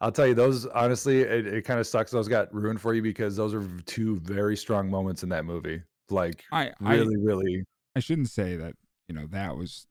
I'll 0.00 0.12
tell 0.12 0.26
you, 0.26 0.34
those 0.34 0.66
honestly, 0.66 1.22
it, 1.22 1.46
it 1.46 1.64
kind 1.64 1.80
of 1.80 1.86
sucks. 1.86 2.10
Those 2.10 2.28
got 2.28 2.54
ruined 2.54 2.80
for 2.80 2.94
you 2.94 3.02
because 3.02 3.34
those 3.34 3.54
are 3.54 3.66
two 3.86 4.20
very 4.20 4.56
strong 4.56 4.90
moments 4.90 5.22
in 5.22 5.28
that 5.30 5.44
movie. 5.44 5.82
Like 6.10 6.44
I, 6.52 6.72
I, 6.84 6.94
really, 6.94 7.16
really. 7.16 7.64
I 7.96 8.00
shouldn't 8.00 8.28
say 8.28 8.56
that, 8.56 8.74
you 9.08 9.14
know, 9.14 9.26
that 9.30 9.56
was 9.56 9.86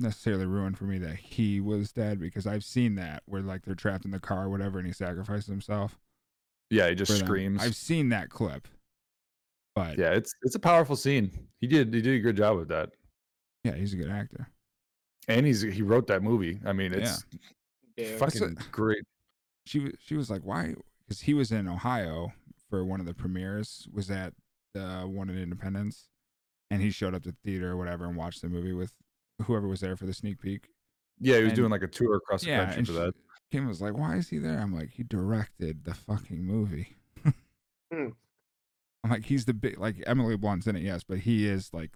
necessarily 0.00 0.46
ruined 0.46 0.78
for 0.78 0.84
me 0.84 0.98
that 0.98 1.16
he 1.16 1.60
was 1.60 1.92
dead 1.92 2.20
because 2.20 2.46
I've 2.46 2.64
seen 2.64 2.94
that 2.96 3.22
where 3.26 3.42
like 3.42 3.64
they're 3.64 3.74
trapped 3.74 4.04
in 4.04 4.10
the 4.10 4.20
car 4.20 4.44
or 4.44 4.48
whatever 4.48 4.78
and 4.78 4.86
he 4.86 4.92
sacrifices 4.92 5.46
himself. 5.46 5.98
Yeah, 6.70 6.88
he 6.88 6.94
just 6.94 7.10
for 7.12 7.18
them. 7.18 7.26
screams. 7.26 7.62
I've 7.62 7.74
seen 7.76 8.10
that 8.10 8.28
clip. 8.30 8.68
But 9.74 9.98
yeah. 9.98 10.10
Yeah, 10.10 10.16
it's 10.16 10.34
it's 10.42 10.54
a 10.54 10.60
powerful 10.60 10.96
scene. 10.96 11.30
He 11.60 11.66
did 11.66 11.92
he 11.92 12.00
did 12.00 12.14
a 12.16 12.20
good 12.20 12.36
job 12.36 12.56
with 12.56 12.68
that, 12.68 12.90
Yeah, 13.64 13.74
he's 13.74 13.92
a 13.92 13.96
good 13.96 14.10
actor. 14.10 14.48
and 15.28 15.46
he's 15.46 15.62
he 15.62 15.82
wrote 15.82 16.06
that 16.08 16.22
movie. 16.22 16.58
I 16.64 16.72
mean, 16.72 16.92
it's 16.92 17.24
yeah. 17.96 18.16
fucking 18.16 18.56
great. 18.72 19.02
She 19.66 19.80
was 19.80 19.92
she 20.00 20.14
was 20.16 20.30
like, 20.30 20.42
why? 20.42 20.74
Because 21.06 21.20
he 21.20 21.34
was 21.34 21.52
in 21.52 21.68
Ohio 21.68 22.32
for 22.70 22.84
one 22.84 23.00
of 23.00 23.06
the 23.06 23.14
premieres. 23.14 23.88
Was 23.92 24.10
at 24.10 24.32
the 24.74 25.02
one 25.06 25.30
in 25.30 25.38
Independence, 25.38 26.08
and 26.70 26.82
he 26.82 26.90
showed 26.90 27.14
up 27.14 27.22
to 27.22 27.30
the 27.30 27.36
theater 27.44 27.70
or 27.72 27.76
whatever 27.76 28.04
and 28.04 28.16
watched 28.16 28.42
the 28.42 28.48
movie 28.48 28.72
with 28.74 28.92
whoever 29.42 29.68
was 29.68 29.80
there 29.80 29.96
for 29.96 30.06
the 30.06 30.14
sneak 30.14 30.40
peek. 30.40 30.68
Yeah, 31.20 31.36
he 31.38 31.42
was 31.44 31.50
and- 31.52 31.56
doing 31.56 31.70
like 31.70 31.82
a 31.82 31.88
tour 31.88 32.16
across 32.16 32.42
the 32.42 32.48
Yeah, 32.50 32.66
country 32.66 32.84
for 32.84 32.92
that. 32.92 33.14
Kim 33.50 33.66
was 33.66 33.80
like, 33.80 33.96
"Why 33.96 34.16
is 34.16 34.28
he 34.28 34.38
there?" 34.38 34.58
I'm 34.58 34.74
like, 34.74 34.90
"He 34.90 35.02
directed 35.02 35.84
the 35.84 35.94
fucking 35.94 36.44
movie." 36.44 36.96
Hmm. 37.92 38.08
I'm 39.04 39.10
like, 39.10 39.24
"He's 39.24 39.44
the 39.46 39.54
big 39.54 39.78
like 39.78 40.02
Emily 40.06 40.36
Blunt's 40.36 40.66
in 40.66 40.76
it, 40.76 40.82
yes, 40.82 41.02
but 41.02 41.18
he 41.18 41.46
is 41.46 41.70
like, 41.72 41.92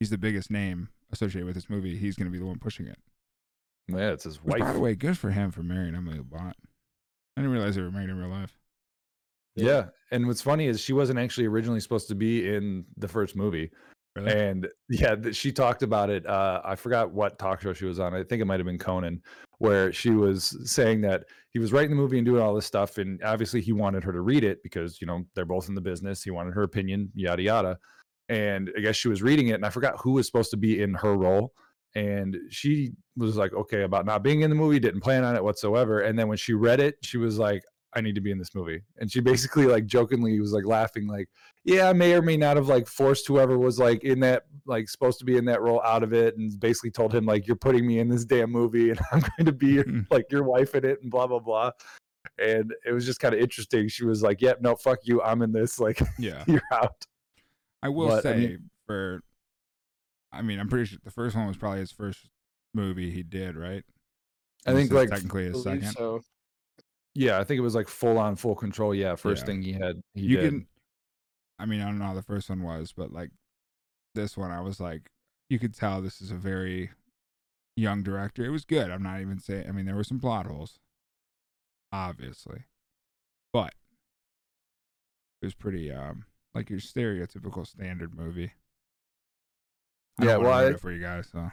he's 0.00 0.10
the 0.10 0.18
biggest 0.18 0.50
name 0.50 0.88
associated 1.12 1.46
with 1.46 1.54
this 1.54 1.70
movie. 1.70 1.96
He's 1.96 2.16
gonna 2.16 2.30
be 2.30 2.38
the 2.38 2.46
one 2.46 2.58
pushing 2.58 2.86
it." 2.86 2.98
Yeah, 3.88 4.10
it's 4.12 4.24
his 4.24 4.42
Which, 4.42 4.58
wife. 4.60 4.68
by 4.68 4.72
the 4.72 4.80
way, 4.80 4.94
good 4.96 5.16
for 5.16 5.30
him 5.30 5.52
for 5.52 5.62
marrying 5.62 5.94
Emily 5.94 6.18
Blunt. 6.18 6.56
I 7.36 7.40
didn't 7.42 7.52
realize 7.52 7.76
they 7.76 7.82
were 7.82 7.90
married 7.92 8.10
in 8.10 8.18
real 8.18 8.28
life. 8.30 8.58
Yeah. 9.54 9.86
And 10.10 10.26
what's 10.26 10.42
funny 10.42 10.66
is 10.66 10.80
she 10.80 10.92
wasn't 10.92 11.18
actually 11.20 11.46
originally 11.46 11.80
supposed 11.80 12.08
to 12.08 12.14
be 12.16 12.52
in 12.52 12.84
the 12.96 13.06
first 13.08 13.36
movie. 13.36 13.70
Really? 14.16 14.32
And 14.32 14.68
yeah, 14.88 15.14
she 15.32 15.52
talked 15.52 15.82
about 15.82 16.08
it. 16.08 16.26
Uh, 16.26 16.62
I 16.64 16.74
forgot 16.74 17.12
what 17.12 17.38
talk 17.38 17.60
show 17.60 17.74
she 17.74 17.84
was 17.84 18.00
on. 18.00 18.14
I 18.14 18.22
think 18.22 18.40
it 18.40 18.46
might 18.46 18.58
have 18.58 18.66
been 18.66 18.78
Conan, 18.78 19.20
where 19.58 19.92
she 19.92 20.10
was 20.10 20.56
saying 20.64 21.02
that 21.02 21.24
he 21.50 21.58
was 21.58 21.70
writing 21.72 21.90
the 21.90 21.96
movie 21.96 22.16
and 22.16 22.24
doing 22.24 22.42
all 22.42 22.54
this 22.54 22.64
stuff. 22.64 22.96
And 22.96 23.22
obviously, 23.22 23.60
he 23.60 23.72
wanted 23.72 24.02
her 24.04 24.12
to 24.12 24.22
read 24.22 24.42
it 24.42 24.62
because, 24.62 25.00
you 25.02 25.06
know, 25.06 25.24
they're 25.34 25.44
both 25.44 25.68
in 25.68 25.74
the 25.74 25.82
business. 25.82 26.22
He 26.22 26.30
wanted 26.30 26.54
her 26.54 26.62
opinion, 26.62 27.12
yada, 27.14 27.42
yada. 27.42 27.78
And 28.30 28.72
I 28.76 28.80
guess 28.80 28.96
she 28.96 29.08
was 29.08 29.22
reading 29.22 29.48
it, 29.48 29.52
and 29.52 29.66
I 29.66 29.70
forgot 29.70 30.00
who 30.00 30.12
was 30.12 30.26
supposed 30.26 30.50
to 30.52 30.56
be 30.56 30.82
in 30.82 30.94
her 30.94 31.14
role. 31.14 31.52
And 31.94 32.36
she 32.50 32.92
was 33.16 33.36
like, 33.36 33.52
okay, 33.52 33.82
about 33.82 34.06
not 34.06 34.22
being 34.22 34.40
in 34.42 34.50
the 34.50 34.56
movie, 34.56 34.78
didn't 34.78 35.00
plan 35.00 35.24
on 35.24 35.36
it 35.36 35.44
whatsoever. 35.44 36.00
And 36.00 36.18
then 36.18 36.28
when 36.28 36.36
she 36.36 36.52
read 36.52 36.80
it, 36.80 36.96
she 37.02 37.16
was 37.18 37.38
like, 37.38 37.62
I 37.96 38.00
need 38.02 38.14
to 38.14 38.20
be 38.20 38.30
in 38.30 38.38
this 38.38 38.54
movie. 38.54 38.82
And 38.98 39.10
she 39.10 39.20
basically 39.20 39.64
like 39.66 39.86
jokingly 39.86 40.38
was 40.38 40.52
like 40.52 40.66
laughing, 40.66 41.06
like, 41.08 41.28
yeah, 41.64 41.88
I 41.88 41.94
may 41.94 42.12
or 42.14 42.20
may 42.22 42.36
not 42.36 42.56
have 42.56 42.68
like 42.68 42.86
forced 42.86 43.26
whoever 43.26 43.58
was 43.58 43.78
like 43.78 44.04
in 44.04 44.20
that 44.20 44.44
like 44.66 44.88
supposed 44.88 45.18
to 45.20 45.24
be 45.24 45.36
in 45.38 45.46
that 45.46 45.62
role 45.62 45.80
out 45.82 46.02
of 46.02 46.12
it, 46.12 46.36
and 46.36 46.60
basically 46.60 46.90
told 46.90 47.14
him 47.14 47.24
like 47.24 47.46
you're 47.46 47.56
putting 47.56 47.86
me 47.86 47.98
in 47.98 48.08
this 48.08 48.24
damn 48.24 48.52
movie, 48.52 48.90
and 48.90 49.00
I'm 49.12 49.20
going 49.20 49.46
to 49.46 49.52
be 49.52 49.68
your, 49.68 49.84
like 50.10 50.26
your 50.30 50.42
wife 50.44 50.74
in 50.74 50.84
it, 50.84 51.00
and 51.02 51.10
blah 51.10 51.26
blah 51.26 51.40
blah. 51.40 51.70
And 52.38 52.74
it 52.84 52.92
was 52.92 53.06
just 53.06 53.18
kind 53.20 53.34
of 53.34 53.40
interesting. 53.40 53.88
She 53.88 54.04
was 54.04 54.22
like, 54.22 54.40
"Yep, 54.42 54.60
no, 54.60 54.74
fuck 54.76 54.98
you, 55.04 55.22
I'm 55.22 55.40
in 55.42 55.52
this. 55.52 55.78
Like, 55.80 56.00
Yeah. 56.18 56.44
you're 56.46 56.60
out." 56.72 57.04
I 57.82 57.88
will 57.88 58.08
But, 58.08 58.18
I 58.26 58.32
say 58.32 58.36
mean- 58.36 58.70
for 58.86 59.22
I 60.32 60.42
mean, 60.42 60.58
I'm 60.60 60.68
pretty 60.68 60.84
sure 60.86 60.98
the 61.02 61.10
first 61.10 61.34
one 61.34 61.46
was 61.46 61.56
probably 61.56 61.80
his 61.80 61.92
first 61.92 62.28
movie 62.74 63.10
he 63.10 63.22
did, 63.22 63.56
right? 63.56 63.82
I 64.66 64.72
think 64.74 64.92
like 64.92 65.08
technically 65.08 65.44
his 65.44 65.62
second. 65.62 65.92
so. 65.92 66.20
Yeah, 67.16 67.38
I 67.40 67.44
think 67.44 67.58
it 67.58 67.62
was 67.62 67.74
like 67.74 67.88
full 67.88 68.18
on 68.18 68.36
full 68.36 68.54
control. 68.54 68.94
Yeah, 68.94 69.14
first 69.16 69.42
Yeah. 69.42 69.46
thing 69.46 69.62
he 69.62 69.72
had. 69.72 70.02
He 70.14 70.22
you 70.22 70.36
did. 70.36 70.50
can 70.50 70.66
I 71.58 71.64
mean, 71.66 71.80
I 71.80 71.86
don't 71.86 71.98
know 71.98 72.04
how 72.04 72.14
the 72.14 72.22
first 72.22 72.50
one 72.50 72.62
was, 72.62 72.92
but 72.92 73.12
like 73.12 73.30
this 74.14 74.36
one 74.36 74.50
I 74.50 74.60
was 74.60 74.78
like 74.80 75.10
you 75.48 75.58
could 75.58 75.74
tell 75.74 76.00
this 76.02 76.20
is 76.20 76.30
a 76.30 76.34
very 76.36 76.90
young 77.76 78.02
director. 78.02 78.44
It 78.44 78.50
was 78.50 78.64
good. 78.64 78.90
I'm 78.90 79.02
not 79.02 79.20
even 79.20 79.38
saying 79.38 79.66
I 79.68 79.72
mean 79.72 79.86
there 79.86 79.96
were 79.96 80.04
some 80.04 80.20
plot 80.20 80.46
holes. 80.46 80.78
Obviously. 81.92 82.64
But 83.52 83.72
it 85.42 85.46
was 85.46 85.54
pretty 85.54 85.90
um 85.92 86.24
like 86.54 86.68
your 86.70 86.80
stereotypical 86.80 87.66
standard 87.66 88.14
movie. 88.14 88.52
I 90.18 90.24
Yeah, 90.24 90.32
don't 90.32 90.44
wanna 90.44 90.48
well, 90.50 90.58
ruin 90.60 90.72
I- 90.72 90.76
it 90.76 90.80
for 90.80 90.92
you 90.92 91.00
guys, 91.00 91.28
so 91.30 91.50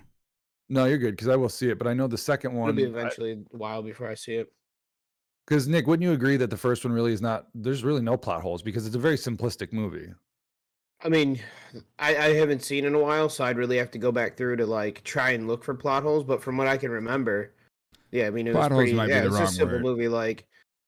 No, 0.69 0.85
you're 0.85 0.97
good 0.97 1.11
because 1.11 1.27
I 1.27 1.35
will 1.35 1.49
see 1.49 1.69
it, 1.69 1.77
but 1.77 1.87
I 1.87 1.93
know 1.93 2.07
the 2.07 2.17
second 2.17 2.51
It'll 2.51 2.61
one. 2.63 2.75
be 2.75 2.83
eventually 2.83 3.31
a 3.33 3.57
while 3.57 3.83
before 3.83 4.07
I 4.09 4.15
see 4.15 4.35
it. 4.35 4.51
Because 5.47 5.67
Nick, 5.67 5.87
wouldn't 5.87 6.03
you 6.07 6.13
agree 6.13 6.37
that 6.37 6.49
the 6.49 6.57
first 6.57 6.85
one 6.85 6.93
really 6.93 7.11
is 7.13 7.21
not? 7.21 7.47
There's 7.53 7.83
really 7.83 8.01
no 8.01 8.15
plot 8.15 8.41
holes 8.41 8.61
because 8.61 8.85
it's 8.87 8.95
a 8.95 8.99
very 8.99 9.17
simplistic 9.17 9.73
movie. 9.73 10.07
I 11.03 11.09
mean, 11.09 11.41
I, 11.99 12.15
I 12.15 12.33
haven't 12.35 12.63
seen 12.63 12.85
in 12.85 12.95
a 12.95 12.99
while, 12.99 13.27
so 13.27 13.43
I'd 13.43 13.57
really 13.57 13.77
have 13.77 13.91
to 13.91 13.97
go 13.97 14.11
back 14.11 14.37
through 14.37 14.55
to 14.57 14.65
like 14.65 15.03
try 15.03 15.31
and 15.31 15.47
look 15.47 15.63
for 15.63 15.73
plot 15.73 16.03
holes. 16.03 16.23
But 16.23 16.41
from 16.41 16.55
what 16.55 16.67
I 16.67 16.77
can 16.77 16.91
remember, 16.91 17.51
yeah, 18.11 18.27
I 18.27 18.29
mean, 18.29 18.47
it 18.47 18.53
Plot 18.53 18.71
was 18.71 18.77
holes 18.77 18.93
pretty. 18.97 19.11
yeah, 19.11 19.19
the 19.19 19.25
it 19.25 19.29
was 19.31 19.33
wrong 19.39 19.43
a 19.43 19.51
simple 19.51 19.75
word. 19.77 19.83
movie. 19.83 20.07
Like, 20.07 20.45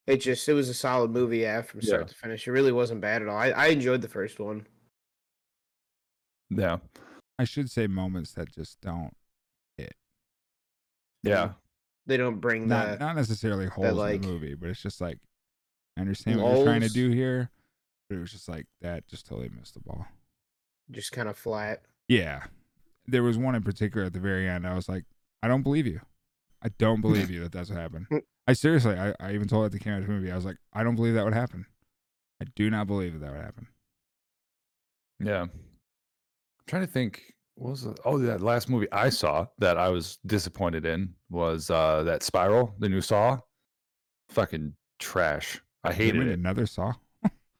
it 0.07 0.17
just 0.17 0.47
it 0.47 0.53
was 0.53 0.69
a 0.69 0.73
solid 0.73 1.11
movie, 1.11 1.39
yeah, 1.39 1.61
from 1.63 1.81
start 1.81 2.03
Yeah. 2.03 2.07
to 2.07 2.15
finish. 2.15 2.47
It 2.47 2.51
really 2.51 2.71
wasn't 2.71 3.01
bad 3.01 3.23
at 3.23 3.27
all. 3.27 3.35
I, 3.37 3.49
I 3.49 3.65
enjoyed 3.67 4.01
the 4.01 4.07
first 4.07 4.39
one. 4.39 4.65
Yeah, 6.49 6.77
I 7.39 7.43
should 7.43 7.69
say 7.69 7.87
moments 7.87 8.31
that 8.33 8.53
just 8.53 8.79
don't 8.79 9.11
hit. 9.77 9.95
yeah, 11.23 11.53
They 12.07 12.17
don't 12.17 12.39
bring 12.39 12.67
not 12.67 12.85
that. 12.87 12.99
not 12.99 13.15
necessarily 13.15 13.65
holes 13.67 13.89
in 13.89 13.95
like- 13.97 14.21
the 14.21 14.27
movie, 14.27 14.53
but 14.55 14.69
it's 14.69 14.81
just 14.81 15.01
like 15.01 15.17
I 15.97 16.01
understand 16.01 16.41
what 16.41 16.55
you're 16.55 16.65
trying 16.65 16.81
to 16.81 16.89
do 16.89 17.09
here, 17.09 17.49
but 18.09 18.17
it 18.17 18.19
was 18.19 18.31
just 18.31 18.47
like 18.49 18.67
that 18.81 19.07
just 19.07 19.25
totally 19.25 19.49
missed 19.49 19.73
the 19.73 19.79
ball. 19.79 20.05
just 20.91 21.11
kind 21.11 21.27
of 21.29 21.37
flat. 21.37 21.81
Yeah. 22.07 22.43
There 23.07 23.23
was 23.23 23.37
one 23.37 23.55
in 23.55 23.63
particular 23.63 24.05
at 24.05 24.13
the 24.13 24.19
very 24.19 24.47
end. 24.47 24.67
I 24.67 24.75
was 24.75 24.87
like, 24.89 25.05
I 25.41 25.47
don't 25.47 25.63
believe 25.63 25.87
you. 25.87 26.01
I 26.61 26.69
don't 26.77 27.01
believe 27.01 27.29
you 27.29 27.41
that 27.43 27.51
that's 27.51 27.69
what 27.69 27.79
happened. 27.79 28.07
I 28.47 28.53
seriously, 28.53 28.95
I, 28.97 29.13
I 29.19 29.33
even 29.33 29.47
told 29.47 29.63
it 29.63 29.67
at 29.67 29.71
the 29.71 29.79
camera 29.79 30.07
movie. 30.07 30.31
I 30.31 30.35
was 30.35 30.45
like, 30.45 30.57
I 30.73 30.83
don't 30.83 30.95
believe 30.95 31.13
that 31.15 31.23
would 31.25 31.33
happen. 31.33 31.65
I 32.41 32.45
do 32.55 32.69
not 32.69 32.85
believe 32.87 33.13
that 33.13 33.19
that 33.19 33.31
would 33.31 33.41
happen. 33.41 33.67
yeah. 35.19 35.41
I'm 35.43 35.49
trying 36.67 36.85
to 36.85 36.91
think. 36.91 37.34
What 37.55 37.71
was 37.71 37.83
the, 37.83 37.95
oh 38.05 38.17
that 38.19 38.41
last 38.41 38.69
movie 38.69 38.87
I 38.91 39.09
saw 39.09 39.45
that 39.59 39.77
I 39.77 39.87
was 39.89 40.17
disappointed 40.25 40.85
in 40.85 41.13
was 41.29 41.69
uh 41.69 42.03
that 42.03 42.21
Spiral, 42.23 42.75
the 42.79 42.89
new 42.89 43.01
Saw. 43.01 43.39
Fucking 44.29 44.73
trash. 44.99 45.61
I 45.83 45.89
They 45.89 45.95
hated 45.95 46.19
made 46.19 46.27
it. 46.29 46.39
Another 46.39 46.65
Saw. 46.65 46.93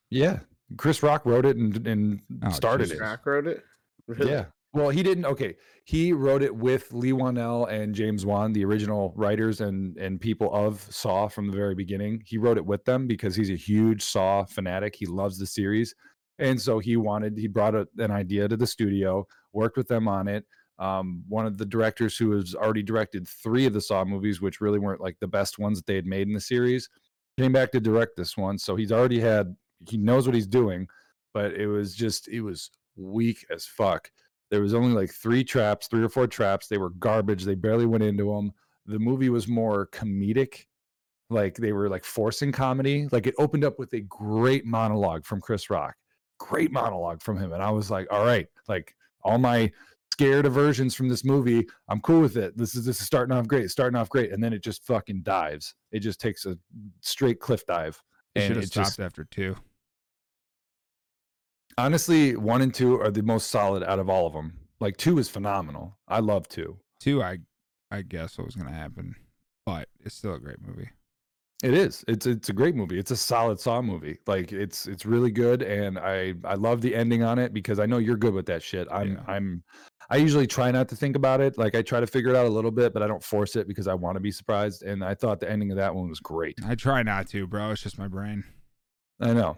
Yeah, 0.09 0.39
Chris 0.77 1.01
Rock 1.03 1.25
wrote 1.25 1.45
it 1.45 1.57
and 1.57 1.85
and 1.87 2.21
Oh, 2.43 2.49
started 2.49 2.85
Jesus. 2.85 2.99
it. 2.99 3.03
Rock 3.03 3.25
wrote 3.25 3.47
it. 3.47 3.63
Really? 4.07 4.31
Yeah. 4.31 4.45
Well, 4.73 4.89
he 4.89 5.03
didn't. 5.03 5.25
Okay, 5.25 5.55
he 5.85 6.11
wrote 6.11 6.41
it 6.41 6.53
with 6.53 6.91
Leigh 6.91 7.13
Whannell 7.13 7.69
and 7.71 7.95
James 7.95 8.25
Wan, 8.25 8.51
the 8.51 8.65
original 8.65 9.13
writers 9.15 9.61
and 9.61 9.95
and 9.97 10.19
people 10.19 10.53
of 10.53 10.81
Saw 10.91 11.27
from 11.29 11.49
the 11.49 11.55
very 11.55 11.75
beginning. 11.75 12.21
He 12.25 12.37
wrote 12.37 12.57
it 12.57 12.65
with 12.65 12.83
them 12.83 13.07
because 13.07 13.35
he's 13.35 13.49
a 13.49 13.55
huge 13.55 14.03
Saw 14.03 14.43
fanatic. 14.43 14.93
He 14.95 15.05
loves 15.05 15.37
the 15.39 15.45
series, 15.47 15.95
and 16.39 16.59
so 16.61 16.79
he 16.79 16.97
wanted. 16.97 17.37
He 17.37 17.47
brought 17.47 17.75
a, 17.75 17.87
an 17.97 18.11
idea 18.11 18.47
to 18.47 18.57
the 18.57 18.67
studio, 18.67 19.27
worked 19.53 19.77
with 19.77 19.87
them 19.87 20.07
on 20.07 20.27
it. 20.27 20.45
Um, 20.77 21.23
one 21.29 21.45
of 21.45 21.57
the 21.57 21.65
directors 21.65 22.17
who 22.17 22.31
has 22.31 22.53
already 22.53 22.83
directed 22.83 23.27
three 23.27 23.65
of 23.65 23.73
the 23.73 23.79
Saw 23.79 24.03
movies, 24.03 24.41
which 24.41 24.59
really 24.59 24.79
weren't 24.79 24.99
like 24.99 25.17
the 25.21 25.27
best 25.27 25.57
ones 25.57 25.77
that 25.77 25.85
they 25.85 25.95
had 25.95 26.05
made 26.05 26.27
in 26.27 26.33
the 26.33 26.41
series, 26.41 26.89
came 27.37 27.53
back 27.53 27.71
to 27.71 27.79
direct 27.79 28.17
this 28.17 28.35
one. 28.35 28.57
So 28.57 28.75
he's 28.75 28.91
already 28.91 29.19
had. 29.19 29.55
He 29.89 29.97
knows 29.97 30.25
what 30.25 30.35
he's 30.35 30.47
doing, 30.47 30.87
but 31.33 31.53
it 31.53 31.67
was 31.67 31.95
just 31.95 32.27
it 32.27 32.41
was 32.41 32.71
weak 32.95 33.45
as 33.49 33.65
fuck. 33.65 34.09
There 34.51 34.61
was 34.61 34.73
only 34.73 34.93
like 34.93 35.11
three 35.11 35.43
traps, 35.43 35.87
three 35.87 36.03
or 36.03 36.09
four 36.09 36.27
traps. 36.27 36.67
They 36.67 36.77
were 36.77 36.91
garbage. 36.91 37.43
They 37.43 37.55
barely 37.55 37.85
went 37.85 38.03
into 38.03 38.33
them. 38.33 38.51
The 38.85 38.99
movie 38.99 39.29
was 39.29 39.47
more 39.47 39.87
comedic, 39.91 40.65
like 41.29 41.55
they 41.55 41.73
were 41.73 41.89
like 41.89 42.05
forcing 42.05 42.51
comedy. 42.51 43.07
Like 43.11 43.27
it 43.27 43.35
opened 43.37 43.63
up 43.63 43.79
with 43.79 43.93
a 43.93 44.01
great 44.01 44.65
monologue 44.65 45.25
from 45.25 45.41
Chris 45.41 45.69
Rock, 45.69 45.95
great 46.37 46.71
monologue 46.71 47.21
from 47.21 47.37
him, 47.37 47.53
and 47.53 47.61
I 47.63 47.71
was 47.71 47.89
like, 47.91 48.07
all 48.11 48.25
right, 48.25 48.47
like 48.67 48.95
all 49.23 49.37
my 49.37 49.71
scared 50.11 50.45
aversions 50.45 50.95
from 50.95 51.09
this 51.09 51.25
movie, 51.25 51.67
I'm 51.89 51.99
cool 52.01 52.21
with 52.21 52.37
it. 52.37 52.57
This 52.57 52.75
is 52.75 52.85
this 52.85 52.99
is 53.01 53.05
starting 53.05 53.35
off 53.35 53.47
great, 53.47 53.69
starting 53.71 53.97
off 53.97 54.09
great, 54.09 54.31
and 54.31 54.43
then 54.43 54.53
it 54.53 54.63
just 54.63 54.85
fucking 54.85 55.21
dives. 55.23 55.75
It 55.91 55.99
just 55.99 56.19
takes 56.21 56.45
a 56.45 56.57
straight 57.01 57.39
cliff 57.39 57.65
dive. 57.65 58.01
They 58.33 58.41
And 58.41 58.47
should 58.47 58.55
have 58.57 58.63
it 58.63 58.67
stopped 58.67 58.87
just 58.87 58.99
after 58.99 59.25
two. 59.25 59.55
honestly, 61.77 62.35
one 62.35 62.61
and 62.61 62.73
two 62.73 62.99
are 62.99 63.11
the 63.11 63.21
most 63.23 63.49
solid 63.49 63.83
out 63.83 63.99
of 63.99 64.09
all 64.09 64.27
of 64.27 64.33
them. 64.33 64.53
Like 64.79 64.97
two 64.97 65.17
is 65.19 65.29
phenomenal. 65.29 65.97
I 66.07 66.19
love 66.19 66.47
two. 66.47 66.77
Two, 66.99 67.21
I 67.23 67.39
I 67.91 68.01
guess 68.01 68.37
what 68.37 68.45
was 68.45 68.55
gonna 68.55 68.71
happen, 68.71 69.15
but 69.65 69.89
it's 70.03 70.15
still 70.15 70.33
a 70.33 70.39
great 70.39 70.61
movie. 70.61 70.89
It 71.65 71.73
is. 71.73 72.05
It's 72.07 72.27
it's 72.27 72.49
a 72.49 72.53
great 72.53 72.75
movie. 72.75 72.99
It's 72.99 73.09
a 73.09 73.17
solid 73.17 73.59
Saw 73.59 73.81
movie. 73.81 74.19
Like 74.27 74.51
it's 74.51 74.85
it's 74.85 75.03
really 75.03 75.31
good, 75.31 75.63
and 75.63 75.97
I 75.97 76.35
I 76.43 76.53
love 76.53 76.79
the 76.79 76.93
ending 76.93 77.23
on 77.23 77.39
it 77.39 77.55
because 77.55 77.79
I 77.79 77.87
know 77.87 77.97
you're 77.97 78.17
good 78.17 78.35
with 78.35 78.45
that 78.45 78.61
shit. 78.61 78.87
I'm 78.91 79.13
Yeah. 79.13 79.23
I'm 79.27 79.63
I 80.11 80.17
usually 80.17 80.45
try 80.45 80.69
not 80.69 80.87
to 80.89 80.95
think 80.95 81.15
about 81.15 81.41
it. 81.41 81.57
Like 81.57 81.73
I 81.73 81.81
try 81.81 81.99
to 81.99 82.05
figure 82.05 82.29
it 82.29 82.35
out 82.35 82.45
a 82.45 82.49
little 82.49 82.69
bit, 82.69 82.93
but 82.93 83.01
I 83.01 83.07
don't 83.07 83.23
force 83.23 83.55
it 83.55 83.67
because 83.67 83.87
I 83.87 83.95
want 83.95 84.15
to 84.15 84.19
be 84.19 84.31
surprised. 84.31 84.83
And 84.83 85.03
I 85.03 85.15
thought 85.15 85.39
the 85.39 85.49
ending 85.49 85.71
of 85.71 85.77
that 85.77 85.95
one 85.95 86.07
was 86.07 86.19
great. 86.19 86.59
I 86.67 86.75
try 86.75 87.01
not 87.01 87.27
to, 87.29 87.47
bro. 87.47 87.71
It's 87.71 87.81
just 87.81 87.97
my 87.97 88.07
brain. 88.07 88.43
I 89.19 89.33
know. 89.33 89.57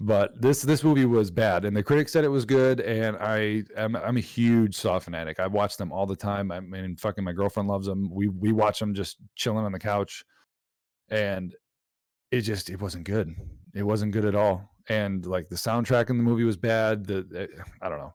But 0.00 0.40
this 0.40 0.62
this 0.62 0.82
movie 0.82 1.04
was 1.04 1.30
bad, 1.30 1.66
and 1.66 1.76
the 1.76 1.82
critics 1.82 2.12
said 2.12 2.24
it 2.24 2.28
was 2.28 2.46
good. 2.46 2.80
And 2.80 3.18
I 3.18 3.64
am 3.76 3.94
I'm 3.94 4.16
a 4.16 4.20
huge 4.20 4.74
Saw 4.74 4.98
fanatic. 5.00 5.38
I 5.38 5.48
watch 5.48 5.76
them 5.76 5.92
all 5.92 6.06
the 6.06 6.16
time. 6.16 6.50
I 6.50 6.60
mean, 6.60 6.96
fucking 6.96 7.24
my 7.24 7.32
girlfriend 7.32 7.68
loves 7.68 7.86
them. 7.86 8.08
We 8.10 8.28
we 8.28 8.52
watch 8.52 8.78
them 8.78 8.94
just 8.94 9.18
chilling 9.36 9.66
on 9.66 9.72
the 9.72 9.78
couch, 9.78 10.24
and 11.10 11.54
it 12.30 12.42
just 12.42 12.70
it 12.70 12.80
wasn't 12.80 13.04
good. 13.04 13.34
It 13.74 13.82
wasn't 13.82 14.12
good 14.12 14.24
at 14.24 14.34
all. 14.34 14.70
And 14.88 15.24
like 15.24 15.48
the 15.48 15.56
soundtrack 15.56 16.10
in 16.10 16.18
the 16.18 16.24
movie 16.24 16.44
was 16.44 16.56
bad. 16.56 17.06
The 17.06 17.48
I 17.80 17.88
don't 17.88 17.98
know. 17.98 18.14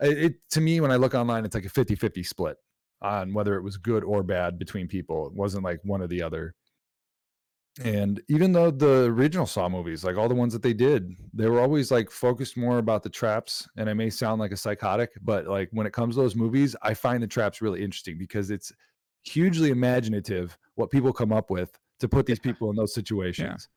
It, 0.00 0.18
it 0.18 0.34
to 0.50 0.60
me 0.60 0.80
when 0.80 0.92
I 0.92 0.96
look 0.96 1.14
online, 1.14 1.44
it's 1.44 1.54
like 1.54 1.64
a 1.64 1.70
50-50 1.70 2.26
split 2.26 2.56
on 3.02 3.32
whether 3.34 3.56
it 3.56 3.62
was 3.62 3.76
good 3.76 4.04
or 4.04 4.22
bad 4.22 4.58
between 4.58 4.88
people. 4.88 5.26
It 5.26 5.34
wasn't 5.34 5.64
like 5.64 5.80
one 5.84 6.02
or 6.02 6.06
the 6.06 6.22
other. 6.22 6.54
And 7.82 8.22
even 8.28 8.52
though 8.52 8.70
the 8.70 9.04
original 9.06 9.46
Saw 9.46 9.68
movies, 9.68 10.04
like 10.04 10.16
all 10.16 10.28
the 10.28 10.34
ones 10.34 10.52
that 10.52 10.62
they 10.62 10.72
did, 10.72 11.12
they 11.32 11.48
were 11.48 11.60
always 11.60 11.90
like 11.90 12.08
focused 12.08 12.56
more 12.56 12.78
about 12.78 13.02
the 13.02 13.10
traps. 13.10 13.68
And 13.76 13.90
I 13.90 13.94
may 13.94 14.10
sound 14.10 14.40
like 14.40 14.52
a 14.52 14.56
psychotic, 14.56 15.10
but 15.22 15.48
like 15.48 15.70
when 15.72 15.86
it 15.86 15.92
comes 15.92 16.14
to 16.14 16.20
those 16.20 16.36
movies, 16.36 16.76
I 16.82 16.94
find 16.94 17.20
the 17.20 17.26
traps 17.26 17.60
really 17.60 17.82
interesting 17.82 18.16
because 18.16 18.50
it's 18.50 18.72
hugely 19.24 19.70
imaginative 19.70 20.56
what 20.76 20.90
people 20.90 21.12
come 21.12 21.32
up 21.32 21.50
with 21.50 21.76
to 22.04 22.08
put 22.08 22.26
these 22.26 22.38
people 22.38 22.70
in 22.70 22.76
those 22.76 22.94
situations. 22.94 23.68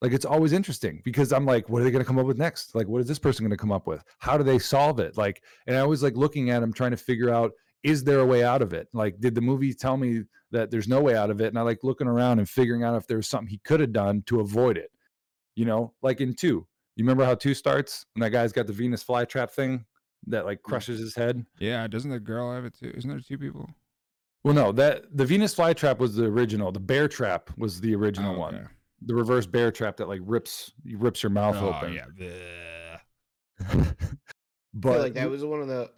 Like 0.00 0.12
it's 0.12 0.24
always 0.24 0.52
interesting 0.52 1.00
because 1.04 1.32
I'm 1.32 1.46
like, 1.46 1.68
what 1.68 1.80
are 1.80 1.84
they 1.84 1.90
going 1.90 2.02
to 2.02 2.06
come 2.06 2.18
up 2.18 2.26
with 2.26 2.36
next? 2.36 2.74
Like, 2.74 2.88
what 2.88 3.00
is 3.00 3.06
this 3.06 3.20
person 3.20 3.44
going 3.44 3.52
to 3.52 3.56
come 3.56 3.70
up 3.70 3.86
with? 3.86 4.02
How 4.18 4.36
do 4.36 4.42
they 4.42 4.58
solve 4.58 4.98
it? 4.98 5.16
Like, 5.16 5.42
and 5.66 5.76
I 5.76 5.80
always 5.80 6.02
like 6.02 6.16
looking 6.16 6.50
at 6.50 6.60
them, 6.60 6.72
trying 6.72 6.90
to 6.90 6.96
figure 6.96 7.30
out, 7.30 7.52
is 7.84 8.02
there 8.02 8.18
a 8.18 8.26
way 8.26 8.44
out 8.44 8.62
of 8.62 8.72
it? 8.72 8.88
Like, 8.92 9.20
did 9.20 9.34
the 9.34 9.40
movie 9.40 9.72
tell 9.72 9.96
me 9.96 10.24
that 10.50 10.70
there's 10.70 10.88
no 10.88 11.00
way 11.00 11.16
out 11.16 11.30
of 11.30 11.40
it? 11.40 11.48
And 11.48 11.58
I 11.58 11.62
like 11.62 11.84
looking 11.84 12.08
around 12.08 12.40
and 12.40 12.48
figuring 12.48 12.82
out 12.82 12.96
if 12.96 13.06
there 13.06 13.16
was 13.16 13.28
something 13.28 13.48
he 13.48 13.60
could 13.64 13.80
have 13.80 13.92
done 13.92 14.22
to 14.26 14.40
avoid 14.40 14.76
it. 14.76 14.90
You 15.54 15.66
know, 15.66 15.94
like 16.02 16.20
in 16.20 16.34
two, 16.34 16.66
you 16.96 17.04
remember 17.04 17.24
how 17.24 17.34
two 17.34 17.54
starts 17.54 18.06
when 18.14 18.22
that 18.22 18.30
guy's 18.30 18.52
got 18.52 18.66
the 18.66 18.72
Venus 18.72 19.04
flytrap 19.04 19.50
thing 19.50 19.84
that 20.26 20.44
like 20.46 20.58
mm. 20.58 20.62
crushes 20.62 20.98
his 20.98 21.14
head? 21.14 21.44
Yeah, 21.58 21.86
doesn't 21.86 22.10
the 22.10 22.20
girl 22.20 22.52
have 22.52 22.64
it 22.64 22.76
too? 22.78 22.92
Isn't 22.96 23.10
there 23.10 23.20
two 23.20 23.38
people? 23.38 23.68
Well, 24.44 24.54
no, 24.54 24.72
that 24.72 25.04
the 25.16 25.24
Venus 25.24 25.54
flytrap 25.54 25.98
was 25.98 26.16
the 26.16 26.24
original. 26.24 26.72
The 26.72 26.80
bear 26.80 27.06
trap 27.08 27.50
was 27.56 27.80
the 27.80 27.94
original 27.94 28.34
Oh, 28.34 28.38
one. 28.38 28.54
okay. 28.56 28.64
The 29.06 29.14
reverse 29.14 29.46
bear 29.46 29.70
trap 29.72 29.96
that 29.98 30.08
like 30.08 30.20
rips 30.24 30.72
rips 30.94 31.22
your 31.22 31.30
mouth 31.30 31.56
Oh, 31.58 31.70
open. 31.74 31.92
yeah. 31.92 32.06
bleh. 32.18 32.98
I 33.92 33.94
but 34.74 34.92
feel 34.94 35.02
like 35.02 35.14
that 35.14 35.30
was 35.30 35.44
one 35.44 35.60
of 35.60 35.68
the 35.68 35.90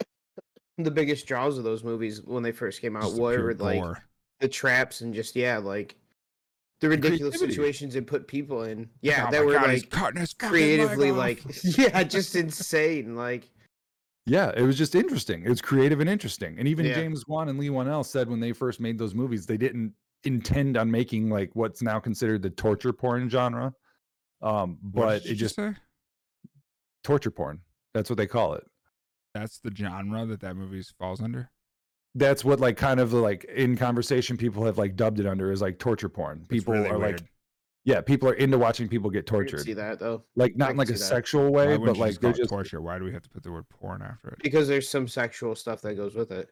the 0.77 0.91
biggest 0.91 1.25
draws 1.25 1.57
of 1.57 1.63
those 1.63 1.83
movies 1.83 2.21
when 2.23 2.43
they 2.43 2.51
first 2.51 2.81
came 2.81 2.95
out. 2.95 3.03
Just 3.03 3.17
Were 3.19 3.53
like 3.55 3.79
gore. 3.81 4.03
the 4.41 4.47
traps 4.49 5.01
and 5.01 5.13
just 5.13 5.35
yeah, 5.35 5.57
like 5.57 5.95
the 6.81 6.89
ridiculous 6.89 7.37
creativity. 7.37 7.51
situations 7.53 7.95
it 7.95 8.05
put 8.07 8.27
people 8.27 8.63
in. 8.63 8.89
Yeah, 9.01 9.25
oh 9.27 9.31
that 9.31 9.45
were 9.45 9.53
God, 9.53 9.67
like 9.69 9.89
cutting 9.89 10.19
his 10.19 10.33
fucking 10.33 10.51
leg 10.51 10.51
creatively 10.51 11.11
like 11.11 11.41
yeah, 11.77 12.03
just 12.03 12.35
insane. 12.35 13.15
Like 13.15 13.49
Yeah, 14.25 14.51
it 14.55 14.63
was 14.63 14.77
just 14.77 14.95
interesting. 14.95 15.43
It 15.43 15.49
was 15.49 15.61
creative 15.61 15.99
and 15.99 16.09
interesting. 16.09 16.57
And 16.57 16.67
even 16.67 16.85
Yeah. 16.85 16.95
James 16.95 17.27
Wan 17.27 17.49
and 17.49 17.59
Leigh 17.59 17.69
Whannell 17.69 18.03
said 18.03 18.29
when 18.29 18.39
they 18.39 18.53
first 18.53 18.79
made 18.79 18.97
those 18.97 19.13
movies, 19.13 19.45
they 19.45 19.57
didn't 19.57 19.93
intend 20.23 20.77
on 20.77 20.89
making 20.89 21.29
like 21.29 21.51
what's 21.53 21.81
now 21.81 21.99
considered 21.99 22.41
the 22.41 22.49
torture 22.49 22.91
porn 22.91 23.29
genre. 23.29 23.73
Um, 24.41 24.79
but 24.81 25.25
it 25.25 25.35
just 25.35 25.55
say? 25.55 25.75
torture 27.03 27.31
porn. 27.31 27.61
That's 27.93 28.09
what 28.09 28.17
they 28.17 28.27
call 28.27 28.55
it. 28.55 28.65
That's 29.33 29.59
the 29.59 29.71
genre 29.75 30.25
that 30.25 30.39
that 30.41 30.55
movie 30.55 30.81
falls 30.97 31.21
under. 31.21 31.51
That's 32.15 32.43
what 32.43 32.59
like 32.59 32.77
kind 32.77 32.99
of 32.99 33.13
like 33.13 33.43
in 33.43 33.77
conversation 33.77 34.37
people 34.37 34.65
have 34.65 34.77
like 34.77 34.95
dubbed 34.95 35.19
it 35.19 35.25
under 35.27 35.51
is 35.51 35.61
like 35.61 35.77
torture 35.77 36.09
porn. 36.09 36.45
People 36.49 36.73
really 36.73 36.89
are 36.89 36.97
like 36.97 37.19
weird. 37.19 37.27
Yeah, 37.85 38.01
people 38.01 38.27
are 38.29 38.33
into 38.33 38.57
watching 38.57 38.89
people 38.89 39.09
get 39.09 39.19
I 39.19 39.31
tortured. 39.31 39.61
see 39.61 39.73
that 39.73 39.99
though. 39.99 40.23
Like 40.35 40.57
not 40.57 40.71
in 40.71 40.77
like 40.77 40.89
a 40.89 40.93
that. 40.93 40.97
sexual 40.97 41.51
way, 41.53 41.77
wouldn't 41.77 41.85
but 41.85 41.97
like 41.97 42.11
just 42.11 42.21
they're 42.21 42.33
just 42.33 42.49
torture? 42.49 42.81
Why 42.81 42.97
do 42.99 43.05
we 43.05 43.13
have 43.13 43.21
to 43.23 43.29
put 43.29 43.43
the 43.43 43.51
word 43.51 43.69
porn 43.69 44.01
after 44.01 44.29
it? 44.29 44.39
Because 44.43 44.67
there's 44.67 44.89
some 44.89 45.07
sexual 45.07 45.55
stuff 45.55 45.81
that 45.83 45.95
goes 45.95 46.15
with 46.15 46.31
it. 46.31 46.49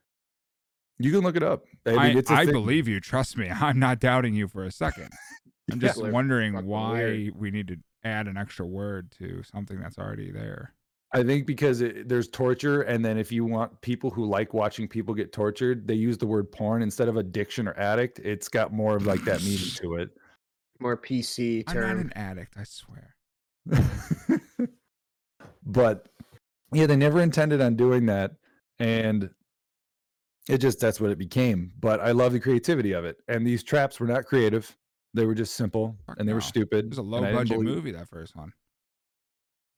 you 0.99 1.11
can 1.11 1.21
look 1.21 1.35
it 1.35 1.43
up. 1.43 1.65
I 1.85 1.89
mean, 1.91 1.99
I, 1.99 2.07
it's 2.19 2.29
a 2.29 2.33
I 2.35 2.45
believe 2.45 2.87
you. 2.87 2.99
Trust 2.99 3.37
me. 3.37 3.49
I'm 3.61 3.79
not 3.79 3.99
doubting 3.99 4.33
you 4.35 4.47
for 4.47 4.63
a 4.65 4.71
second. 4.71 5.09
I'm 5.71 5.79
just 5.79 5.95
People 5.95 6.09
are 6.09 6.11
wondering 6.11 6.65
why 6.65 6.93
weird. 6.93 7.35
we 7.35 7.51
need 7.51 7.67
to 7.69 7.77
add 8.03 8.27
an 8.27 8.37
extra 8.37 8.65
word 8.65 9.11
to 9.19 9.41
something 9.43 9.79
that's 9.79 9.97
already 9.97 10.29
there. 10.31 10.73
I 11.15 11.23
think 11.23 11.45
because 11.47 11.81
it, 11.81 12.09
there's 12.09 12.27
torture, 12.27 12.81
and 12.81 13.05
then 13.05 13.17
if 13.17 13.31
you 13.31 13.45
want 13.45 13.79
people 13.81 14.09
who 14.09 14.25
like 14.25 14.53
watching 14.53 14.87
people 14.87 15.13
get 15.13 15.31
tortured, 15.31 15.87
they 15.87 15.93
use 15.93 16.17
the 16.17 16.25
word 16.27 16.51
porn 16.51 16.81
instead 16.81 17.07
of 17.07 17.17
addiction 17.17 17.67
or 17.67 17.73
addict. 17.79 18.19
It's 18.19 18.49
got 18.49 18.73
more 18.73 18.95
of 18.95 19.05
like 19.05 19.23
that 19.25 19.41
meaning 19.43 19.59
to 19.75 19.95
it. 19.95 20.09
More 20.83 20.97
PC 20.97 21.63
I'm 21.67 21.79
not 21.79 21.95
an 21.95 22.11
addict. 22.13 22.55
I 22.57 22.65
swear. 22.65 23.15
but 25.65 26.07
yeah, 26.73 26.85
they 26.87 26.97
never 26.97 27.21
intended 27.21 27.61
on 27.61 27.77
doing 27.77 28.05
that, 28.07 28.31
and 28.79 29.29
it 30.49 30.57
just 30.57 30.81
that's 30.81 30.99
what 30.99 31.09
it 31.09 31.17
became. 31.17 31.71
But 31.79 32.01
I 32.01 32.11
love 32.11 32.33
the 32.33 32.39
creativity 32.41 32.91
of 32.91 33.05
it, 33.05 33.15
and 33.29 33.47
these 33.47 33.63
traps 33.63 33.97
were 34.01 34.07
not 34.07 34.25
creative; 34.25 34.75
they 35.13 35.25
were 35.25 35.35
just 35.35 35.55
simple 35.55 35.95
Fuck 36.05 36.17
and 36.19 36.27
they 36.27 36.33
were 36.33 36.41
stupid. 36.41 36.85
It 36.85 36.89
was 36.89 36.97
a 36.97 37.01
low 37.01 37.21
budget 37.21 37.57
believe- 37.59 37.75
movie. 37.75 37.91
That 37.91 38.09
first 38.09 38.35
one. 38.35 38.51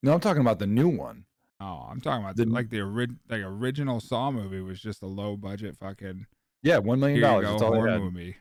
No, 0.02 0.12
I'm 0.12 0.20
talking 0.20 0.42
about 0.42 0.58
the 0.58 0.66
new 0.68 0.90
one. 0.90 1.26
Oh, 1.60 1.88
I'm 1.88 2.02
talking 2.02 2.24
about 2.24 2.36
The- 2.36 2.46
the, 2.46 2.52
like 2.52 2.70
the 2.72 2.82
ori- 2.82 3.16
like 3.30 3.42
original 3.44 4.00
Saw 4.00 4.32
movie 4.32 4.62
was 4.62 4.82
just 4.82 5.04
a 5.04 5.08
low 5.08 5.38
budget 5.38 5.78
fucking 5.78 6.26
Yeah, 6.64 6.80
one 6.80 7.00
million 7.00 7.22
dollars. 7.22 7.46
go 7.46 7.52
That's 7.52 7.62
all 7.64 7.72
they 7.84 7.92
had. 7.92 8.02
movie. 8.02 8.38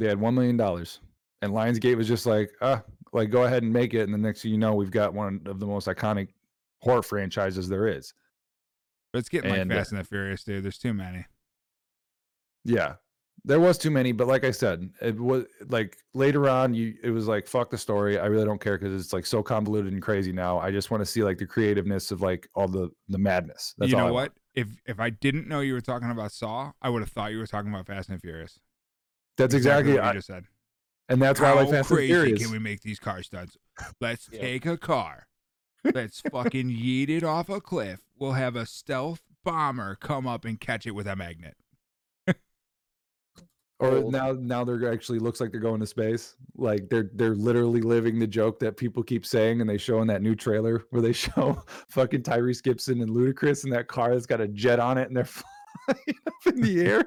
They 0.00 0.08
had 0.08 0.20
one 0.20 0.34
million 0.34 0.56
dollars, 0.56 1.00
and 1.42 1.52
Lionsgate 1.52 1.96
was 1.96 2.08
just 2.08 2.26
like, 2.26 2.50
ah, 2.60 2.82
like 3.12 3.30
go 3.30 3.44
ahead 3.44 3.62
and 3.62 3.72
make 3.72 3.94
it. 3.94 4.02
And 4.02 4.12
the 4.12 4.18
next 4.18 4.42
thing 4.42 4.52
you 4.52 4.58
know, 4.58 4.74
we've 4.74 4.90
got 4.90 5.14
one 5.14 5.40
of 5.46 5.60
the 5.60 5.66
most 5.66 5.86
iconic 5.86 6.28
horror 6.80 7.02
franchises 7.02 7.68
there 7.68 7.86
is. 7.88 8.12
But 9.12 9.20
it's 9.20 9.28
getting 9.28 9.50
like 9.50 9.60
And, 9.60 9.72
uh, 9.72 9.76
Fast 9.76 9.92
and 9.92 10.00
the 10.00 10.04
Furious, 10.04 10.44
dude. 10.44 10.64
There's 10.64 10.78
too 10.78 10.92
many. 10.92 11.24
Yeah, 12.64 12.96
there 13.44 13.60
was 13.60 13.78
too 13.78 13.90
many, 13.90 14.12
but 14.12 14.26
like 14.26 14.44
I 14.44 14.50
said, 14.50 14.90
it 15.00 15.18
was 15.18 15.44
like 15.68 15.96
later 16.12 16.48
on, 16.48 16.74
you 16.74 16.94
it 17.02 17.10
was 17.10 17.26
like 17.26 17.46
fuck 17.46 17.70
the 17.70 17.78
story. 17.78 18.18
I 18.18 18.26
really 18.26 18.44
don't 18.44 18.60
care 18.60 18.76
because 18.76 19.00
it's 19.00 19.12
like 19.12 19.24
so 19.24 19.42
convoluted 19.42 19.92
and 19.92 20.02
crazy 20.02 20.32
now. 20.32 20.58
I 20.58 20.70
just 20.70 20.90
want 20.90 21.00
to 21.00 21.06
see 21.06 21.22
like 21.22 21.38
the 21.38 21.46
creativeness 21.46 22.10
of 22.10 22.20
like 22.20 22.48
all 22.54 22.68
the 22.68 22.90
the 23.08 23.18
madness. 23.18 23.74
That's 23.78 23.90
you 23.90 23.96
know 23.96 24.12
what? 24.12 24.32
If 24.54 24.68
if 24.86 25.00
I 25.00 25.10
didn't 25.10 25.48
know 25.48 25.60
you 25.60 25.72
were 25.72 25.80
talking 25.80 26.10
about 26.10 26.32
Saw, 26.32 26.72
I 26.82 26.90
would 26.90 27.00
have 27.00 27.10
thought 27.10 27.32
you 27.32 27.38
were 27.38 27.46
talking 27.46 27.70
about 27.72 27.86
Fast 27.86 28.10
and 28.10 28.20
Furious. 28.20 28.58
That's 29.38 29.54
exactly, 29.54 29.94
what 29.94 30.02
I- 30.02 30.08
you 30.08 30.18
just 30.18 30.26
said. 30.26 30.44
And 31.08 31.20
that's 31.22 31.40
why 31.40 31.46
I 31.46 31.50
How 31.50 31.56
like 31.56 31.70
Fast 31.70 31.90
and 31.90 31.96
crazy 31.96 32.12
Furious. 32.12 32.42
can 32.42 32.50
we 32.52 32.58
make 32.58 32.82
these 32.82 32.98
car 32.98 33.22
stunts? 33.22 33.56
Let's 34.00 34.28
Yeah. 34.32 34.40
take 34.40 34.66
a 34.66 34.76
car. 34.76 35.26
Let's 35.84 36.20
fucking 36.32 36.68
yeet 36.68 37.08
it 37.08 37.22
off 37.24 37.48
a 37.48 37.60
cliff. 37.60 38.00
We'll 38.18 38.32
have 38.32 38.56
a 38.56 38.66
stealth 38.66 39.22
bomber 39.44 39.96
come 39.96 40.26
up 40.26 40.44
and 40.44 40.58
catch 40.60 40.86
it 40.86 40.90
with 40.90 41.06
a 41.06 41.16
magnet. 41.16 41.54
Or 43.80 43.92
Old. 43.92 44.12
now, 44.12 44.32
now 44.32 44.64
they're 44.64 44.92
actually 44.92 45.20
looks 45.20 45.40
like 45.40 45.52
they're 45.52 45.60
going 45.60 45.78
to 45.78 45.86
space. 45.86 46.34
Like 46.56 46.88
they're 46.90 47.10
they're 47.14 47.36
literally 47.36 47.80
living 47.80 48.18
the 48.18 48.26
joke 48.26 48.58
that 48.58 48.76
people 48.76 49.04
keep 49.04 49.24
saying, 49.24 49.60
and 49.60 49.70
they 49.70 49.78
show 49.78 50.02
in 50.02 50.08
that 50.08 50.20
new 50.20 50.34
trailer 50.34 50.82
where 50.90 51.00
they 51.00 51.12
show 51.12 51.62
fucking 51.88 52.22
Tyrese 52.22 52.60
Gibson 52.60 53.00
and 53.02 53.10
Ludacris 53.10 53.62
in 53.62 53.70
that 53.70 53.86
car 53.86 54.12
that's 54.14 54.26
got 54.26 54.40
a 54.40 54.48
jet 54.48 54.80
on 54.80 54.98
it, 54.98 55.06
and 55.06 55.16
they're 55.16 55.24
flying 55.86 56.16
up 56.26 56.32
in 56.46 56.60
the 56.60 56.80
air. 56.80 57.04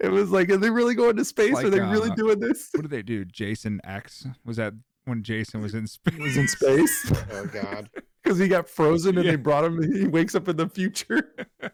It 0.00 0.10
was 0.10 0.30
like, 0.30 0.50
are 0.50 0.56
they 0.58 0.70
really 0.70 0.94
going 0.94 1.16
to 1.16 1.24
space? 1.24 1.52
are 1.58 1.62
Like, 1.62 1.70
they 1.72 1.80
really 1.80 2.10
uh, 2.10 2.14
doing 2.14 2.40
this? 2.40 2.68
What 2.72 2.82
did 2.82 2.90
they 2.90 3.02
do? 3.02 3.24
Jason 3.24 3.80
X? 3.84 4.26
Was 4.44 4.56
that 4.58 4.74
when 5.06 5.22
Jason 5.22 5.60
was 5.62 5.74
in 5.74 5.86
space? 5.86 6.18
Was 6.18 6.36
in 6.36 6.46
space 6.48 7.12
Oh 7.32 7.46
god. 7.46 7.88
because 8.22 8.38
he 8.38 8.48
got 8.48 8.68
frozen, 8.68 9.16
and 9.16 9.24
Yeah. 9.24 9.32
they 9.32 9.36
brought 9.36 9.64
him. 9.64 9.82
He 9.92 10.06
wakes 10.06 10.34
up 10.34 10.48
in 10.48 10.56
the 10.56 10.68
future. 10.68 11.34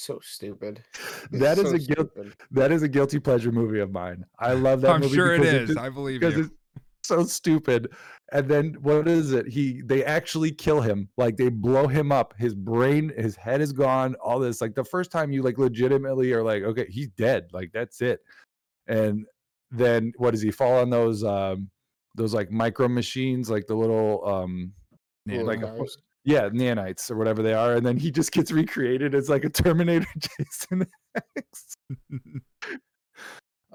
So 0.00 0.20
stupid. 0.22 0.84
That 1.32 1.58
is 1.58 1.70
So 1.70 1.74
a 1.74 1.78
guilt. 1.80 2.10
That 2.52 2.70
is 2.70 2.84
a 2.84 2.88
guilty 2.88 3.18
pleasure 3.18 3.50
movie 3.50 3.80
of 3.80 3.90
mine. 3.90 4.24
I 4.38 4.52
love 4.52 4.80
that 4.82 4.92
I'm 4.92 5.00
movie. 5.00 5.16
sure 5.16 5.34
it 5.34 5.66
just- 5.66 5.76
I 5.76 5.88
believe 5.88 6.22
you. 6.22 6.28
it's 6.28 6.50
so 7.02 7.24
stupid. 7.24 7.88
And 8.30 8.46
then 8.46 8.76
what 8.82 9.08
is 9.08 9.32
it? 9.32 9.48
He 9.48 9.80
they 9.82 10.04
actually 10.04 10.52
kill 10.52 10.80
him. 10.80 11.08
Like 11.16 11.36
they 11.36 11.48
blow 11.48 11.86
him 11.86 12.12
up. 12.12 12.34
His 12.36 12.54
brain, 12.54 13.12
his 13.16 13.36
head 13.36 13.60
is 13.60 13.72
gone. 13.72 14.14
All 14.16 14.38
this. 14.38 14.60
Like 14.60 14.74
the 14.74 14.84
first 14.84 15.10
time 15.10 15.32
you 15.32 15.42
like 15.42 15.56
legitimately 15.56 16.32
are 16.32 16.42
like, 16.42 16.62
okay, 16.62 16.86
he's 16.90 17.08
dead. 17.08 17.48
Like 17.52 17.70
that's 17.72 18.02
it. 18.02 18.20
And 18.86 19.24
then 19.70 20.12
what 20.16 20.32
does 20.32 20.42
he 20.42 20.50
fall 20.50 20.78
on 20.78 20.90
those 20.90 21.24
um 21.24 21.70
those 22.16 22.34
like 22.34 22.50
micro 22.50 22.88
machines, 22.88 23.48
like 23.48 23.66
the 23.66 23.74
little 23.74 24.26
um 24.26 24.72
Yeah, 25.24 25.42
Little 25.42 25.46
like 25.46 25.62
a 25.62 25.86
yeah, 26.24 26.50
nanites 26.50 27.10
or 27.10 27.16
whatever 27.16 27.42
they 27.42 27.54
are, 27.54 27.74
and 27.74 27.86
then 27.86 27.96
he 27.96 28.10
just 28.10 28.32
gets 28.32 28.52
recreated 28.52 29.14
as 29.14 29.30
like 29.30 29.44
a 29.44 29.48
Terminator 29.48 30.06
Jason 30.18 30.86
X. 31.36 31.76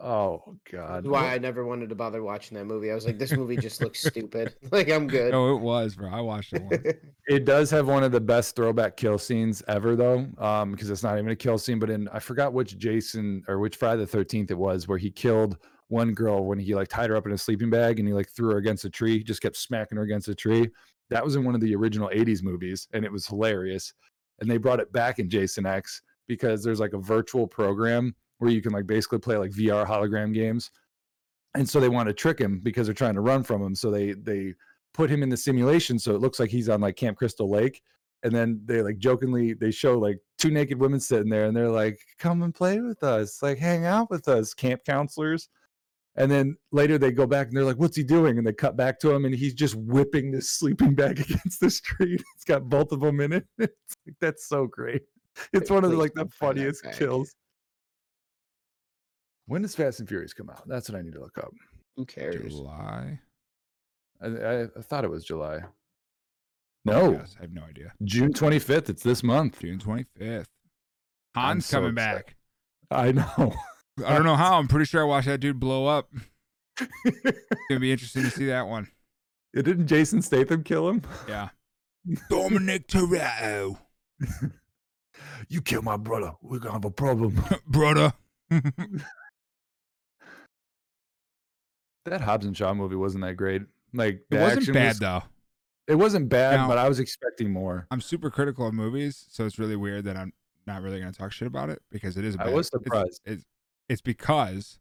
oh 0.04 0.58
god. 0.70 1.04
That's 1.04 1.08
why 1.08 1.34
I 1.34 1.38
never 1.38 1.66
wanted 1.66 1.90
to 1.90 1.96
bother 1.96 2.22
watching 2.22 2.58
that 2.58 2.66
movie. 2.66 2.92
I 2.92 2.96
was 2.96 3.06
like, 3.06 3.18
this 3.18 3.32
movie 3.32 3.58
just 3.58 3.82
looks 3.82 4.04
stupid. 4.04 4.56
Like 4.72 4.90
I'm 4.92 5.08
good. 5.08 5.32
no, 5.32 5.56
it 5.56 5.62
was, 5.62 5.96
bro. 5.96 6.10
I 6.10 6.20
watched 6.20 6.54
it 6.54 6.64
once. 6.64 6.84
It 7.28 7.46
does 7.46 7.70
have 7.72 7.88
one 7.88 8.04
of 8.04 8.12
the 8.12 8.20
best 8.20 8.56
throwback 8.56 8.98
kill 8.98 9.18
scenes 9.18 9.62
ever, 9.68 9.96
though, 9.96 10.28
um, 10.40 10.72
because 10.72 10.90
it's 10.90 11.04
not 11.04 11.18
even 11.18 11.30
a 11.30 11.36
kill 11.36 11.58
scene. 11.58 11.80
But 11.80 11.90
in 11.90 12.08
I 12.10 12.20
forgot 12.20 12.54
which 12.54 12.78
Jason 12.78 13.44
or 13.48 13.60
which 13.60 13.78
Friday 13.78 14.02
the 14.02 14.08
Thirteenth 14.08 14.52
it 14.52 14.58
was, 14.58 14.88
where 14.88 14.98
he 14.98 15.10
killed 15.12 15.58
one 15.88 16.14
girl 16.14 16.46
when 16.46 16.60
he 16.60 16.74
like 16.76 16.88
tied 16.88 17.10
her 17.10 17.16
up 17.16 17.28
in 17.28 17.32
a 17.32 17.38
sleeping 17.38 17.70
bag 17.70 18.00
and 18.00 18.08
he 18.08 18.14
like 18.14 18.30
threw 18.30 18.52
her 18.52 18.58
against 18.58 18.86
a 18.86 18.90
tree, 18.90 19.20
he 19.20 19.24
just 19.24 19.42
kept 19.42 19.56
smacking 19.56 19.98
her 19.98 20.04
against 20.04 20.28
a 20.28 20.36
tree. 20.36 20.70
That 21.10 21.24
was 21.24 21.36
in 21.36 21.46
one 21.46 21.56
of 21.56 21.62
the 21.62 21.76
original 21.76 22.10
'80s 22.10 22.42
movies, 22.42 22.88
and 22.94 23.06
it 23.06 23.12
was 23.12 23.28
hilarious. 23.28 23.94
And 24.42 24.50
they 24.50 24.58
brought 24.58 24.80
it 24.80 24.92
back 24.92 25.20
in 25.20 25.30
Jason 25.30 25.66
X 25.66 26.02
because 26.28 26.64
there's 26.64 26.80
like 26.80 26.94
a 26.94 26.98
virtual 26.98 27.48
program 27.48 28.16
where 28.44 28.52
you 28.52 28.62
can 28.62 28.74
like 28.74 28.88
basically 28.88 29.20
play 29.20 29.38
like 29.38 29.52
VR 29.52 29.86
hologram 29.86 30.34
games. 30.34 30.72
And 31.56 31.68
so 31.68 31.80
they 31.80 31.90
want 31.90 32.08
to 32.08 32.14
trick 32.14 32.40
him 32.40 32.60
because 32.60 32.88
they're 32.88 32.94
trying 32.94 33.16
to 33.16 33.22
run 33.22 33.44
from 33.44 33.62
him. 33.62 33.76
So 33.76 33.92
they 33.92 34.14
they 34.14 34.54
put 34.94 35.10
him 35.10 35.24
in 35.24 35.30
the 35.30 35.38
simulation 35.38 35.98
so 35.98 36.14
it 36.14 36.22
looks 36.22 36.40
like 36.40 36.50
he's 36.50 36.70
on 36.70 36.82
like 36.82 36.96
Camp 36.96 37.18
Crystal 37.18 37.50
Lake. 37.50 37.82
And 38.24 38.34
then 38.34 38.62
they 38.66 38.82
like 38.82 39.00
jokingly 39.00 39.54
they 39.54 39.72
show 39.72 39.98
like 39.98 40.18
two 40.38 40.50
naked 40.50 40.80
women 40.80 41.00
sitting 41.00 41.30
there 41.30 41.46
and 41.46 41.56
they're 41.56 41.70
like, 41.70 42.00
come 42.20 42.44
and 42.44 42.56
play 42.56 42.80
with 42.80 43.04
us, 43.04 43.42
like 43.42 43.58
hang 43.58 43.86
out 43.86 44.10
with 44.10 44.28
us, 44.28 44.54
camp 44.54 44.82
counselors. 44.86 45.50
And 46.16 46.32
then 46.32 46.58
later 46.72 46.98
they 46.98 47.12
go 47.12 47.26
back 47.26 47.48
and 47.48 47.58
they're 47.58 47.64
like, 47.64 47.78
what's 47.78 47.98
he 47.98 48.04
doing? 48.04 48.38
And 48.38 48.46
they 48.46 48.54
cut 48.54 48.78
back 48.78 49.00
to 49.00 49.12
him 49.12 49.26
and 49.26 49.34
he's 49.34 49.54
just 49.54 49.76
whipping 49.76 50.32
this 50.32 50.50
sleeping 50.50 50.96
bag 50.96 51.20
against 51.20 51.60
the 51.60 51.70
street. 51.70 52.22
It's 52.36 52.46
got 52.46 52.70
both 52.70 52.92
of 52.92 53.00
them 53.00 53.20
in 53.20 53.34
it. 53.34 53.46
It's 53.60 53.98
like 54.06 54.16
that's 54.20 54.48
so 54.48 54.68
great. 54.68 55.04
It's 55.52 55.70
one 55.70 55.84
of 55.84 55.92
the, 55.92 55.98
like 55.98 56.14
the 56.14 56.22
don't 56.22 56.40
bring 56.40 56.56
that 56.56 56.78
funniest 56.78 57.00
kills. 57.00 57.36
When 59.46 59.62
does 59.62 59.76
Fast 59.76 60.00
and 60.00 60.08
Furious 60.08 60.34
come 60.34 60.50
out? 60.50 60.68
That's 60.68 60.90
what 60.90 60.98
I 60.98 61.02
need 61.02 61.14
to 61.14 61.20
look 61.20 61.38
up. 61.38 61.52
Who 61.98 62.06
cares? 62.06 62.54
July. 62.54 63.20
I, 64.22 64.28
I, 64.28 64.62
I 64.64 64.82
thought 64.82 65.04
it 65.04 65.10
was 65.12 65.24
July. 65.26 65.60
Oh, 65.66 65.72
No, 66.86 67.16
I 67.38 67.42
have 67.42 67.52
no 67.52 67.64
idea. 67.64 67.92
June 68.04 68.34
25th. 68.34 68.90
It's 68.90 69.04
this 69.04 69.22
month. 69.24 69.60
June 69.60 69.80
25th. 69.80 70.46
Han's 71.36 71.66
so 71.66 71.78
coming 71.78 71.92
excited. 71.94 72.26
back. 72.26 72.36
I 72.92 73.12
know. 73.12 73.54
I 74.06 74.16
don't 74.16 74.26
know 74.26 74.36
how. 74.36 74.58
I'm 74.58 74.68
pretty 74.68 74.86
sure 74.86 75.02
I 75.02 75.06
watched 75.06 75.28
that 75.28 75.40
dude 75.40 75.60
blow 75.60 75.86
up. 75.88 76.10
It's 77.06 77.40
gonna 77.70 77.80
be 77.80 77.92
interesting 77.92 78.24
to 78.24 78.30
see 78.32 78.46
that 78.48 78.68
one. 78.68 78.88
It 79.54 79.64
Didn't 79.64 79.88
Jason 79.88 80.22
Statham 80.22 80.64
kill 80.64 80.90
him? 80.90 81.04
Yeah. 81.28 81.50
Dominic 82.30 82.88
Toretto, 82.88 83.78
You 85.48 85.62
killed 85.62 85.86
my 85.86 85.98
brother. 85.98 86.34
We're 86.42 86.60
gonna 86.60 86.74
have 86.74 86.86
a 86.86 86.92
problem. 86.92 87.44
brother. 87.68 88.14
That 92.06 92.22
Hobbs 92.22 92.46
and 92.46 92.56
Shaw 92.56 92.74
movie 92.74 92.96
wasn't 92.96 93.24
that 93.24 93.36
great. 93.36 93.62
Like 93.94 94.26
It 94.32 94.40
wasn't 94.40 94.74
bad 94.74 94.88
was- 94.90 95.00
though. 95.00 95.24
It 95.88 95.96
wasn't 95.96 96.30
bad, 96.30 96.56
Now- 96.58 96.68
but 96.68 96.78
I 96.78 96.88
was 96.88 97.00
expecting 97.00 97.52
more. 97.52 97.88
I'm 97.92 98.00
super 98.02 98.30
critical 98.32 98.66
of 98.68 98.74
movies, 98.74 99.26
so 99.30 99.46
it's 99.46 99.60
really 99.60 99.76
weird 99.76 100.06
that 100.06 100.16
I'm 100.16 100.32
not 100.66 100.82
really 100.82 101.00
going 101.02 101.12
to 101.12 101.18
talk 101.18 101.32
shit 101.34 101.48
about 101.48 101.70
it 101.70 101.82
because 101.92 102.16
it 102.18 102.24
is. 102.24 102.36
a 102.36 102.42
I 102.42 102.46
bad- 102.46 102.54
was 102.54 102.68
it's- 102.68 102.84
surprised. 102.84 103.22
It's, 103.26 103.44
it's, 103.90 104.02
because 104.02 104.80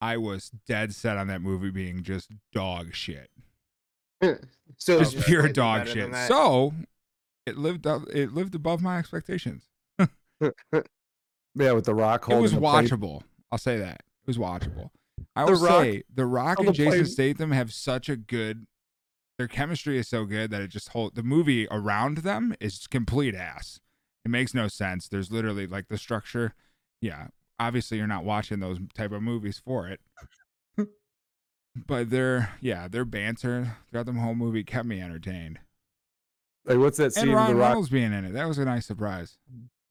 I 0.00 0.16
was 0.18 0.50
dead 0.68 0.94
set 0.94 1.16
on 1.16 1.26
that 1.26 1.42
movie 1.42 1.70
being 1.70 2.02
just 2.04 2.30
dog 2.52 2.94
shit. 2.94 3.28
so 4.22 4.98
Just 5.00 5.14
just 5.14 5.26
pure 5.26 5.48
dog 5.48 5.88
shit. 5.88 6.14
So 6.28 6.74
it 7.46 7.56
lived 7.58 7.86
up 7.86 8.02
it 8.14 8.32
lived 8.32 8.54
above 8.54 8.80
my 8.82 8.98
expectations. 8.98 9.64
Yeah, 11.56 11.72
with 11.72 11.84
the 11.86 11.94
Rock. 11.96 12.28
It 12.28 12.36
was 12.40 12.52
holding 12.52 12.60
the 12.60 12.60
plate. 12.60 12.90
watchable. 12.90 13.22
I'll 13.50 13.58
say 13.58 13.78
that. 13.78 14.02
It 14.22 14.26
was 14.28 14.38
watchable. 14.38 14.90
I 15.42 15.46
The 15.46 15.52
will 15.52 15.60
Rock 15.60 15.82
say 15.84 16.02
The 16.14 16.26
Rock 16.26 16.58
and 16.58 16.68
the 16.68 16.72
Jason 16.72 16.92
plate. 16.92 17.06
Statham 17.08 17.50
have 17.52 17.72
such 17.72 18.08
a 18.08 18.16
good 18.16 18.66
their 19.38 19.48
chemistry 19.48 19.96
is 19.96 20.06
so 20.06 20.26
good 20.26 20.50
that 20.50 20.60
it 20.60 20.68
just 20.68 20.90
hold 20.90 21.14
the 21.14 21.22
movie 21.22 21.66
around 21.70 22.18
them 22.18 22.54
is 22.60 22.86
complete 22.86 23.34
ass. 23.34 23.80
It 24.22 24.28
makes 24.30 24.52
no 24.52 24.68
sense. 24.68 25.08
There's 25.08 25.32
literally 25.32 25.66
like 25.66 25.88
the 25.88 25.96
structure. 25.96 26.52
Yeah. 27.00 27.28
Obviously 27.58 27.96
you're 27.96 28.06
not 28.06 28.24
watching 28.24 28.60
those 28.60 28.78
type 28.94 29.12
of 29.12 29.22
movies 29.22 29.58
for 29.64 29.88
it. 29.88 30.00
but 31.86 32.10
their 32.10 32.50
yeah, 32.60 32.86
their 32.86 33.06
banter 33.06 33.78
throughout 33.90 34.04
the 34.06 34.12
whole 34.12 34.34
movie 34.34 34.62
kept 34.62 34.86
me 34.86 35.00
entertained. 35.00 35.58
Like, 36.66 36.76
what's 36.76 36.98
that 36.98 37.14
scene? 37.14 37.22
And 37.22 37.30
of 37.30 37.36
Ryan 37.36 37.50
the 37.52 37.56
Rock 37.60 37.68
Reynolds 37.68 37.88
being 37.88 38.12
in 38.12 38.24
it. 38.26 38.32
That 38.34 38.46
was 38.46 38.58
a 38.58 38.66
nice 38.66 38.84
surprise. 38.84 39.38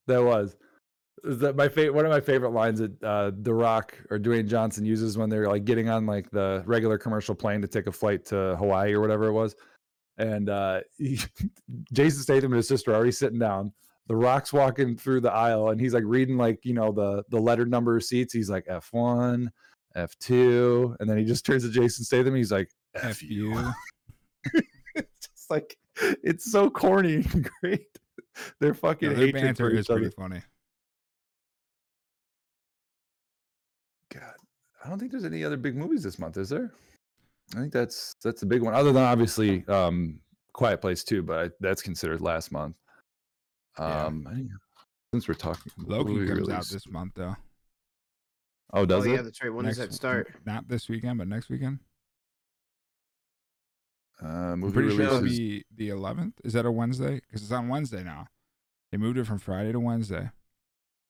that 0.05 0.23
was. 0.23 0.55
Is 1.23 1.39
that 1.39 1.55
my 1.55 1.67
favorite? 1.67 1.93
One 1.93 2.05
of 2.05 2.11
my 2.11 2.19
favorite 2.19 2.51
lines 2.51 2.79
that 2.79 3.03
uh, 3.03 3.31
The 3.41 3.53
Rock 3.53 3.97
or 4.09 4.19
Dwayne 4.19 4.47
Johnson 4.47 4.85
uses 4.85 5.17
when 5.17 5.29
they're 5.29 5.47
like 5.47 5.65
getting 5.65 5.89
on 5.89 6.05
like 6.05 6.29
the 6.31 6.63
regular 6.65 6.97
commercial 6.97 7.35
plane 7.35 7.61
to 7.61 7.67
take 7.67 7.87
a 7.87 7.91
flight 7.91 8.25
to 8.25 8.55
Hawaii 8.57 8.93
or 8.93 9.01
whatever 9.01 9.27
it 9.27 9.33
was, 9.33 9.55
and 10.17 10.49
uh, 10.49 10.81
he, 10.97 11.19
Jason 11.93 12.21
Statham 12.21 12.51
and 12.51 12.57
his 12.57 12.67
sister 12.67 12.91
are 12.91 12.95
already 12.95 13.11
sitting 13.11 13.39
down. 13.39 13.73
The 14.07 14.15
Rock's 14.15 14.51
walking 14.51 14.97
through 14.97 15.21
the 15.21 15.31
aisle 15.31 15.69
and 15.69 15.79
he's 15.79 15.93
like 15.93 16.03
reading 16.05 16.35
like 16.35 16.65
you 16.65 16.73
know 16.73 16.91
the 16.91 17.23
the 17.29 17.39
letter 17.39 17.65
number 17.65 17.95
of 17.95 18.03
seats. 18.03 18.33
He's 18.33 18.49
like 18.49 18.65
F 18.67 18.89
one, 18.91 19.51
F 19.95 20.17
two, 20.19 20.95
and 20.99 21.09
then 21.09 21.17
he 21.17 21.23
just 21.23 21.45
turns 21.45 21.63
to 21.63 21.69
Jason 21.69 22.03
Statham. 22.03 22.35
He's 22.35 22.51
like 22.51 22.69
F, 22.95 23.21
you. 23.21 23.55
it's 24.95 25.27
just 25.27 25.49
like 25.49 25.77
it's 26.23 26.51
so 26.51 26.69
corny 26.69 27.15
and 27.15 27.49
great. 27.61 27.85
They're 28.59 28.73
fucking 28.73 29.13
their 29.13 29.31
banter 29.31 29.69
for 29.69 29.75
is 29.75 29.89
other. 29.89 29.99
pretty 29.99 30.15
funny. 30.15 30.41
I 34.83 34.89
don't 34.89 34.99
think 34.99 35.11
there's 35.11 35.25
any 35.25 35.43
other 35.43 35.57
big 35.57 35.75
movies 35.75 36.03
this 36.03 36.19
month, 36.19 36.37
is 36.37 36.49
there? 36.49 36.71
I 37.55 37.59
think 37.59 37.73
that's 37.73 38.15
that's 38.23 38.39
the 38.39 38.45
big 38.45 38.61
one, 38.61 38.73
other 38.73 38.91
than 38.91 39.03
obviously 39.03 39.65
um, 39.67 40.19
Quiet 40.53 40.81
Place 40.81 41.03
2, 41.03 41.23
but 41.23 41.45
I, 41.45 41.49
that's 41.59 41.81
considered 41.81 42.21
last 42.21 42.51
month. 42.51 42.75
Yeah. 43.77 44.05
Um, 44.05 44.27
I 44.29 44.35
think- 44.35 44.51
since 45.11 45.27
we're 45.27 45.33
talking, 45.33 45.71
Loki 45.77 46.13
movie 46.13 46.27
comes 46.27 46.49
out 46.49 46.67
this 46.67 46.87
month 46.87 47.13
though. 47.15 47.35
Oh, 48.73 48.85
does 48.85 49.07
oh 49.07 49.09
it? 49.09 49.15
yeah, 49.15 49.21
that's 49.23 49.41
right. 49.41 49.51
When 49.51 49.65
does 49.65 49.77
that 49.77 49.91
start? 49.91 50.31
Not 50.45 50.67
this 50.67 50.87
weekend, 50.87 51.17
but 51.17 51.27
next 51.27 51.49
weekend. 51.49 51.79
Uh, 54.21 54.27
I'm 54.27 54.59
movie 54.59 54.73
pretty 54.73 54.95
sure 54.95 55.05
it'll 55.05 55.21
be 55.21 55.63
the 55.75 55.89
11th. 55.89 56.33
Is 56.43 56.53
that 56.53 56.65
a 56.65 56.71
Wednesday? 56.71 57.15
Because 57.15 57.41
it's 57.41 57.51
on 57.51 57.69
Wednesday 57.69 58.03
now. 58.03 58.27
They 58.91 58.97
moved 58.97 59.17
it 59.17 59.25
from 59.25 59.39
Friday 59.39 59.71
to 59.71 59.79
Wednesday. 59.79 60.29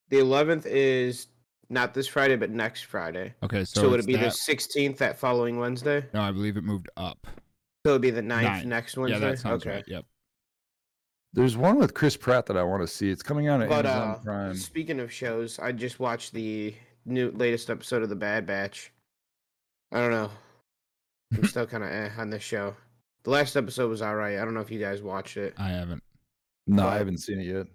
The 0.10 0.18
11th 0.18 0.66
is 0.66 1.28
not 1.70 1.94
this 1.94 2.08
Friday, 2.08 2.36
but 2.36 2.50
next 2.50 2.86
Friday. 2.86 3.34
Okay, 3.44 3.64
so, 3.66 3.82
So, 3.82 3.90
would 3.90 4.00
it 4.00 4.06
be 4.08 4.16
the 4.16 4.28
16th 4.32 4.98
that 4.98 5.18
following 5.20 5.58
Wednesday? 5.60 6.06
No, 6.14 6.22
I 6.22 6.32
believe 6.32 6.58
it 6.58 6.64
moved 6.64 6.90
up. 6.98 7.28
So 7.86 7.92
it'd 7.92 8.02
be 8.02 8.10
the 8.10 8.22
9th, 8.22 8.42
Ninth. 8.44 8.66
next 8.66 8.98
Wednesday. 8.98 9.20
Yeah, 9.20 9.30
that 9.32 9.40
sounds 9.40 9.64
okay. 9.64 9.76
right. 9.78 9.84
Yep. 9.88 10.06
There's 11.34 11.56
one 11.56 11.78
with 11.78 11.94
Chris 11.94 12.18
Pratt 12.18 12.48
that 12.48 12.58
I 12.58 12.64
want 12.64 12.82
to 12.82 12.88
see. 12.88 13.10
It's 13.12 13.22
coming 13.22 13.48
out 13.48 13.62
on 13.62 13.70
But 13.70 13.86
Amazon 13.86 14.10
uh, 14.10 14.16
Prime. 14.24 14.56
speaking 14.56 15.00
of 15.00 15.14
shows, 15.14 15.60
I 15.60 15.72
just 15.72 16.00
watched 16.00 16.34
the 16.34 16.74
new 17.06 17.32
latest 17.32 17.70
episode 17.70 18.02
of 18.02 18.10
The 18.10 18.16
Bad 18.16 18.46
Batch. 18.48 18.92
I 19.92 20.00
don't 20.00 20.12
know. 20.12 20.32
I'm 21.36 21.44
still 21.46 21.68
kind 21.68 21.84
of 21.84 21.92
eh 21.92 22.10
on 22.18 22.30
this 22.32 22.42
show. 22.44 22.76
The 23.24 23.30
last 23.30 23.56
episode 23.56 23.90
was 23.90 24.02
alright. 24.02 24.40
I 24.40 24.46
don't 24.46 24.54
know 24.56 24.60
if 24.62 24.72
you 24.72 24.80
guys 24.80 25.02
watched 25.04 25.38
it. 25.38 25.54
I 25.58 25.70
haven't. 25.70 26.02
No, 26.66 26.84
but- 26.84 26.90
I 26.90 26.98
haven't 26.98 27.20
seen 27.20 27.40
it 27.40 27.46
yet. 27.46 27.68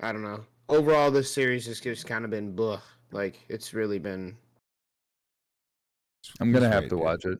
I 0.00 0.12
don't 0.12 0.22
know. 0.22 0.44
Overall, 0.68 1.10
this 1.10 1.32
series 1.32 1.66
has 1.66 1.80
just 1.80 2.06
kind 2.06 2.24
of 2.24 2.30
been 2.30 2.54
blah. 2.54 2.80
Like 3.12 3.38
it's 3.48 3.74
really 3.74 3.98
been. 3.98 4.36
I'm 6.40 6.52
gonna 6.52 6.68
have 6.68 6.88
to 6.88 6.96
watch 6.96 7.24
it. 7.24 7.38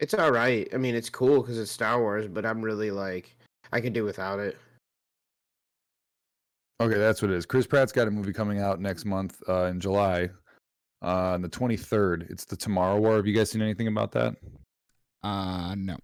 It's 0.00 0.14
all 0.14 0.32
right. 0.32 0.68
I 0.74 0.76
mean, 0.76 0.94
it's 0.94 1.08
cool 1.08 1.40
because 1.40 1.58
it's 1.58 1.70
Star 1.70 2.00
Wars, 2.00 2.26
but 2.26 2.44
I'm 2.44 2.60
really 2.60 2.90
like, 2.90 3.36
I 3.72 3.80
could 3.80 3.92
do 3.92 4.04
without 4.04 4.40
it. 4.40 4.58
Okay, 6.80 6.98
that's 6.98 7.22
what 7.22 7.30
it 7.30 7.36
is. 7.36 7.46
Chris 7.46 7.66
Pratt's 7.66 7.92
got 7.92 8.08
a 8.08 8.10
movie 8.10 8.32
coming 8.32 8.60
out 8.60 8.80
next 8.80 9.04
month 9.04 9.40
uh, 9.48 9.66
in 9.66 9.78
July, 9.78 10.28
uh, 11.02 11.34
on 11.34 11.42
the 11.42 11.48
23rd. 11.48 12.28
It's 12.30 12.44
the 12.44 12.56
Tomorrow 12.56 12.98
War. 12.98 13.16
Have 13.16 13.26
you 13.26 13.34
guys 13.34 13.50
seen 13.50 13.62
anything 13.62 13.86
about 13.86 14.10
that? 14.12 14.34
Uh, 15.22 15.74
no. 15.76 15.96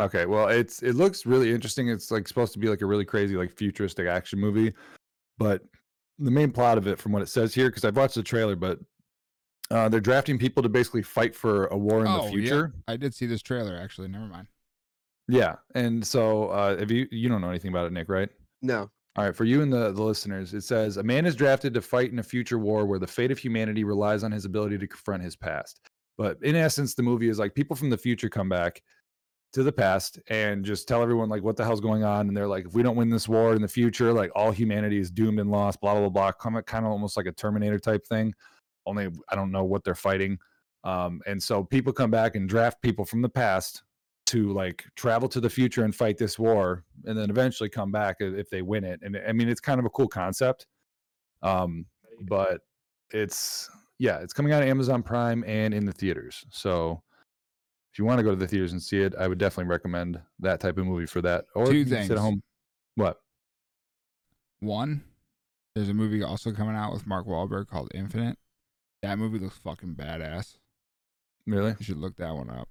Okay, 0.00 0.26
well, 0.26 0.48
it's 0.48 0.82
it 0.82 0.94
looks 0.94 1.26
really 1.26 1.52
interesting. 1.52 1.88
It's 1.88 2.10
like 2.10 2.26
supposed 2.26 2.52
to 2.54 2.58
be 2.58 2.68
like 2.68 2.80
a 2.80 2.86
really 2.86 3.04
crazy, 3.04 3.36
like 3.36 3.52
futuristic 3.52 4.06
action 4.06 4.40
movie, 4.40 4.72
but 5.38 5.62
the 6.20 6.30
main 6.30 6.52
plot 6.52 6.78
of 6.78 6.86
it, 6.86 6.98
from 6.98 7.12
what 7.12 7.22
it 7.22 7.28
says 7.28 7.54
here, 7.54 7.68
because 7.68 7.84
I've 7.84 7.96
watched 7.96 8.14
the 8.14 8.22
trailer, 8.22 8.56
but 8.56 8.78
uh, 9.70 9.88
they're 9.88 10.00
drafting 10.00 10.38
people 10.38 10.62
to 10.62 10.68
basically 10.68 11.02
fight 11.02 11.34
for 11.34 11.66
a 11.66 11.76
war 11.76 12.00
in 12.00 12.08
oh, 12.08 12.24
the 12.24 12.30
future. 12.30 12.72
Yeah. 12.74 12.94
I 12.94 12.96
did 12.96 13.14
see 13.14 13.26
this 13.26 13.42
trailer 13.42 13.76
actually. 13.76 14.08
Never 14.08 14.26
mind. 14.26 14.48
Yeah, 15.28 15.56
and 15.74 16.04
so 16.04 16.48
uh, 16.48 16.76
if 16.78 16.90
you 16.90 17.06
you 17.10 17.28
don't 17.28 17.40
know 17.40 17.50
anything 17.50 17.70
about 17.70 17.86
it, 17.86 17.92
Nick, 17.92 18.08
right? 18.08 18.28
No. 18.62 18.90
All 19.16 19.24
right, 19.24 19.34
for 19.34 19.44
you 19.44 19.62
and 19.62 19.72
the, 19.72 19.92
the 19.92 20.02
listeners, 20.02 20.54
it 20.54 20.62
says 20.62 20.96
a 20.96 21.02
man 21.02 21.26
is 21.26 21.34
drafted 21.34 21.74
to 21.74 21.82
fight 21.82 22.12
in 22.12 22.20
a 22.20 22.22
future 22.22 22.58
war 22.58 22.86
where 22.86 22.98
the 22.98 23.06
fate 23.06 23.30
of 23.32 23.38
humanity 23.38 23.82
relies 23.82 24.22
on 24.22 24.30
his 24.30 24.44
ability 24.44 24.78
to 24.78 24.86
confront 24.86 25.22
his 25.22 25.34
past. 25.34 25.80
But 26.16 26.38
in 26.42 26.54
essence, 26.54 26.94
the 26.94 27.02
movie 27.02 27.28
is 27.28 27.38
like 27.38 27.54
people 27.54 27.74
from 27.74 27.90
the 27.90 27.98
future 27.98 28.28
come 28.28 28.48
back 28.48 28.82
to 29.52 29.62
the 29.62 29.72
past 29.72 30.18
and 30.28 30.64
just 30.64 30.86
tell 30.86 31.02
everyone 31.02 31.28
like 31.28 31.42
what 31.42 31.56
the 31.56 31.64
hell's 31.64 31.80
going 31.80 32.04
on. 32.04 32.28
And 32.28 32.36
they're 32.36 32.46
like, 32.46 32.66
if 32.66 32.74
we 32.74 32.82
don't 32.82 32.96
win 32.96 33.10
this 33.10 33.28
war 33.28 33.54
in 33.54 33.62
the 33.62 33.68
future, 33.68 34.12
like 34.12 34.30
all 34.34 34.52
humanity 34.52 34.98
is 34.98 35.10
doomed 35.10 35.40
and 35.40 35.50
lost, 35.50 35.80
blah, 35.80 35.92
blah, 35.92 36.08
blah, 36.08 36.32
blah. 36.32 36.60
Kind 36.62 36.86
of 36.86 36.92
almost 36.92 37.16
like 37.16 37.26
a 37.26 37.32
Terminator 37.32 37.78
type 37.78 38.06
thing. 38.06 38.32
Only 38.86 39.08
I 39.28 39.34
don't 39.34 39.50
know 39.50 39.64
what 39.64 39.84
they're 39.84 39.94
fighting. 39.94 40.38
Um, 40.84 41.20
and 41.26 41.42
so 41.42 41.64
people 41.64 41.92
come 41.92 42.10
back 42.10 42.36
and 42.36 42.48
draft 42.48 42.80
people 42.80 43.04
from 43.04 43.22
the 43.22 43.28
past 43.28 43.82
to 44.30 44.52
like 44.52 44.84
travel 44.94 45.28
to 45.28 45.40
the 45.40 45.50
future 45.50 45.82
and 45.82 45.92
fight 45.92 46.16
this 46.16 46.38
war 46.38 46.84
and 47.04 47.18
then 47.18 47.30
eventually 47.30 47.68
come 47.68 47.90
back 47.90 48.16
if 48.20 48.48
they 48.48 48.62
win 48.62 48.84
it 48.84 49.00
and 49.02 49.20
i 49.26 49.32
mean 49.32 49.48
it's 49.48 49.60
kind 49.60 49.80
of 49.80 49.86
a 49.86 49.90
cool 49.90 50.06
concept 50.06 50.68
um 51.42 51.84
but 52.28 52.60
it's 53.10 53.68
yeah 53.98 54.18
it's 54.18 54.32
coming 54.32 54.52
out 54.52 54.62
of 54.62 54.68
amazon 54.68 55.02
prime 55.02 55.42
and 55.48 55.74
in 55.74 55.84
the 55.84 55.90
theaters 55.90 56.44
so 56.48 57.02
if 57.92 57.98
you 57.98 58.04
want 58.04 58.18
to 58.18 58.22
go 58.22 58.30
to 58.30 58.36
the 58.36 58.46
theaters 58.46 58.72
and 58.72 58.82
see 58.82 59.00
it 59.00 59.14
i 59.18 59.26
would 59.26 59.38
definitely 59.38 59.68
recommend 59.70 60.20
that 60.38 60.60
type 60.60 60.78
of 60.78 60.86
movie 60.86 61.06
for 61.06 61.20
that 61.20 61.44
or 61.54 61.66
Two 61.66 61.78
you 61.78 61.84
can 61.84 62.02
sit 62.02 62.12
at 62.12 62.18
home 62.18 62.42
what 62.96 63.18
One, 64.60 65.02
there's 65.74 65.88
a 65.88 65.94
movie 65.94 66.22
also 66.22 66.52
coming 66.52 66.76
out 66.76 66.92
with 66.92 67.06
Mark 67.06 67.26
Wahlberg 67.26 67.68
called 67.68 67.90
Infinite. 67.94 68.36
That 69.02 69.18
movie 69.18 69.38
looks 69.38 69.56
fucking 69.58 69.94
badass. 69.94 70.58
really 71.46 71.74
You 71.78 71.84
should 71.84 71.96
look 71.96 72.16
that 72.16 72.34
one 72.34 72.50
up. 72.50 72.68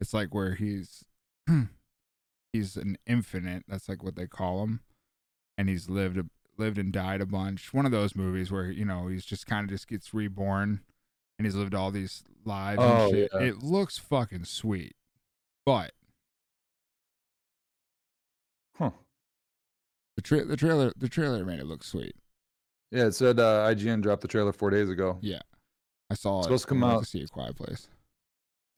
It's 0.00 0.12
like 0.12 0.34
where 0.34 0.54
he's 0.54 1.04
he's 2.52 2.76
an 2.76 2.96
infinite. 3.06 3.64
That's 3.68 3.88
like 3.88 4.02
what 4.02 4.16
they 4.16 4.26
call 4.26 4.64
him, 4.64 4.80
and 5.56 5.68
he's 5.68 5.88
lived 5.88 6.18
lived 6.58 6.78
and 6.78 6.92
died 6.92 7.20
a 7.20 7.26
bunch. 7.26 7.72
One 7.72 7.86
of 7.86 7.92
those 7.92 8.16
movies 8.16 8.50
where 8.50 8.70
you 8.70 8.84
know 8.84 9.06
he's 9.06 9.24
just 9.24 9.46
kind 9.46 9.64
of 9.64 9.70
just 9.70 9.86
gets 9.86 10.12
reborn, 10.12 10.80
and 11.42 11.46
he's 11.46 11.56
lived 11.56 11.74
all 11.74 11.90
these 11.90 12.22
lives. 12.44 12.78
Oh, 12.80 13.06
and 13.06 13.14
shit. 13.14 13.30
yeah. 13.34 13.40
It 13.40 13.62
looks 13.62 13.98
fucking 13.98 14.44
sweet, 14.44 14.94
but 15.66 15.92
huh 18.76 18.90
the 20.16 20.22
tra- 20.22 20.44
the 20.44 20.56
trailer 20.56 20.92
the 20.96 21.08
trailer 21.08 21.44
made 21.44 21.60
it 21.60 21.66
look 21.66 21.82
sweet. 21.84 22.14
yeah 22.90 23.06
it 23.06 23.12
said 23.14 23.38
uh, 23.38 23.66
ign 23.70 24.00
dropped 24.00 24.22
the 24.22 24.28
trailer 24.28 24.52
four 24.52 24.70
days 24.70 24.88
ago 24.88 25.18
Yeah, 25.20 25.40
I 26.10 26.14
saw 26.14 26.40
it. 26.40 26.44
Supposed 26.44 26.64
to 26.64 26.68
come 26.68 26.84
out- 26.84 27.00
to 27.00 27.08
see 27.08 27.22
a 27.22 27.26
quiet 27.28 27.56
place, 27.56 27.88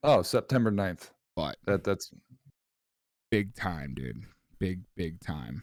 oh 0.03 0.23
september 0.23 0.71
9th 0.73 1.11
but 1.37 1.57
that 1.67 1.83
that's 1.85 2.11
big 3.31 3.55
time, 3.57 3.95
dude. 3.95 4.23
Big, 4.61 4.83
big 4.97 5.19
time. 5.19 5.63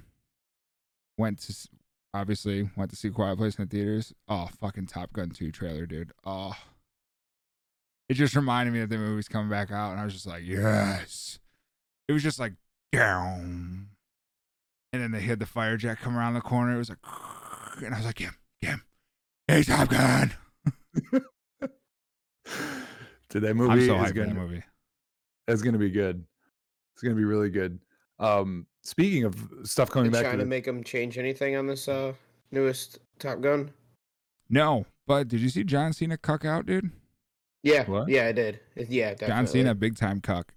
Went 1.18 1.40
to 1.44 1.52
s- 1.54 1.70
obviously 2.14 2.70
went 2.76 2.92
to 2.92 2.98
see 2.98 3.10
Quiet 3.10 3.38
Place 3.38 3.56
in 3.58 3.64
the 3.64 3.70
theaters. 3.70 4.14
Oh, 4.28 4.50
fucking 4.60 4.88
Top 4.88 5.14
Gun 5.14 5.30
2 5.30 5.50
trailer, 5.54 5.86
dude. 5.86 6.12
Oh. 6.26 6.54
It 8.12 8.16
just 8.16 8.36
reminded 8.36 8.74
me 8.74 8.82
that 8.82 8.90
the 8.90 8.98
movie's 8.98 9.30
coming 9.30 9.50
back 9.50 9.72
out, 9.72 9.92
and 9.92 10.02
I 10.02 10.04
was 10.04 10.12
just 10.12 10.28
like, 10.28 10.44
yes. 10.44 11.40
It 12.10 12.12
was 12.12 12.22
just 12.22 12.40
like, 12.40 12.52
down. 12.92 13.88
And 14.92 15.02
then 15.02 15.12
they 15.12 15.22
had 15.22 15.40
the 15.40 15.46
fire 15.46 15.78
jet 15.78 16.02
come 16.02 16.18
around 16.18 16.34
the 16.34 16.42
corner. 16.42 16.76
It 16.76 16.78
was 16.78 16.90
like, 16.90 16.98
and 17.82 17.96
I 17.96 17.98
was 17.98 18.06
like, 18.06 18.16
Kim, 18.16 18.36
Kim, 18.62 18.84
hey, 19.48 19.64
Top 19.64 19.88
Gun. 19.88 20.34
Dude, 23.30 23.44
that 23.44 23.56
movie 23.56 23.72
I'm 23.72 23.88
so 23.88 23.96
is 23.96 24.12
hyped 24.12 24.16
gonna 24.16 24.28
that 24.28 24.36
movie. 24.36 24.64
It's 25.48 25.62
gonna 25.62 25.78
be 25.78 25.90
good. 25.90 26.22
It's 26.94 27.02
gonna 27.02 27.16
be 27.16 27.24
really 27.24 27.50
good. 27.50 27.80
Um, 28.20 28.68
speaking 28.84 29.24
of 29.24 29.36
stuff 29.64 29.90
coming 29.90 30.12
They 30.12 30.18
back, 30.18 30.24
trying 30.24 30.34
to 30.34 30.40
to 30.40 30.44
the, 30.44 30.50
make 30.50 30.66
them 30.66 30.84
change 30.84 31.18
anything 31.18 31.56
on 31.56 31.66
this 31.66 31.88
uh 31.88 32.12
newest 32.52 33.00
Top 33.20 33.40
Gun? 33.40 33.72
No, 34.50 34.86
but 35.08 35.30
did 35.30 35.40
you 35.40 35.48
see 35.48 35.64
John 35.64 35.94
Cena 35.94 36.18
cuck 36.18 36.44
out, 36.44 36.66
dude? 36.66 36.92
Yeah, 37.64 37.86
What? 37.86 38.10
yeah, 38.10 38.26
I 38.28 38.32
did. 38.32 38.60
Yeah, 38.76 39.10
definitely. 39.12 39.28
John 39.28 39.48
Cena, 39.48 39.76
big 39.76 39.96
time 39.98 40.20
cuck. 40.22 40.54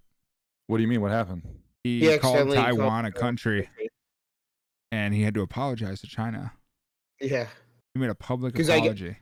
What 0.67 0.79
do 0.79 0.83
you 0.83 0.89
mean? 0.89 1.01
What 1.03 1.11
happened? 1.11 1.43
He, 1.83 2.01
He 2.01 2.07
called 2.19 2.37
accidentally 2.39 2.57
called 2.57 2.77
Taiwan 2.79 3.05
a 3.05 3.13
country, 3.13 3.69
and 4.91 5.13
he 5.15 5.23
had 5.23 5.35
to 5.35 5.43
apologize 5.43 6.01
to 6.01 6.07
China. 6.07 6.53
Yeah, 7.21 7.47
He 7.93 8.01
made 8.01 8.11
a 8.11 8.15
public 8.15 8.59
I 8.59 8.63
apology 8.77 9.17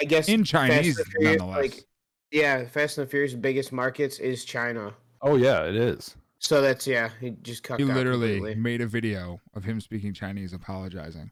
I 0.00 0.04
guess 0.04 0.28
in 0.28 0.44
Chinese, 0.44 1.00
Furious, 1.00 1.38
nonetheless. 1.40 1.56
like, 1.56 1.84
yeah, 2.30 2.66
Fast 2.66 2.98
and 2.98 3.06
the 3.06 3.10
Furious 3.10 3.34
biggest 3.34 3.72
markets 3.72 4.18
is 4.18 4.44
China. 4.44 4.94
Oh 5.20 5.36
yeah, 5.36 5.64
it 5.64 5.74
is. 5.76 6.16
So 6.38 6.60
that's 6.60 6.86
yeah, 6.86 7.10
he 7.20 7.30
just 7.42 7.62
cut 7.62 7.80
he 7.80 7.84
literally 7.86 8.34
completely. 8.34 8.60
made 8.60 8.80
a 8.80 8.86
video 8.86 9.40
of 9.54 9.64
him 9.64 9.80
speaking 9.80 10.12
Chinese, 10.12 10.52
apologizing 10.52 11.30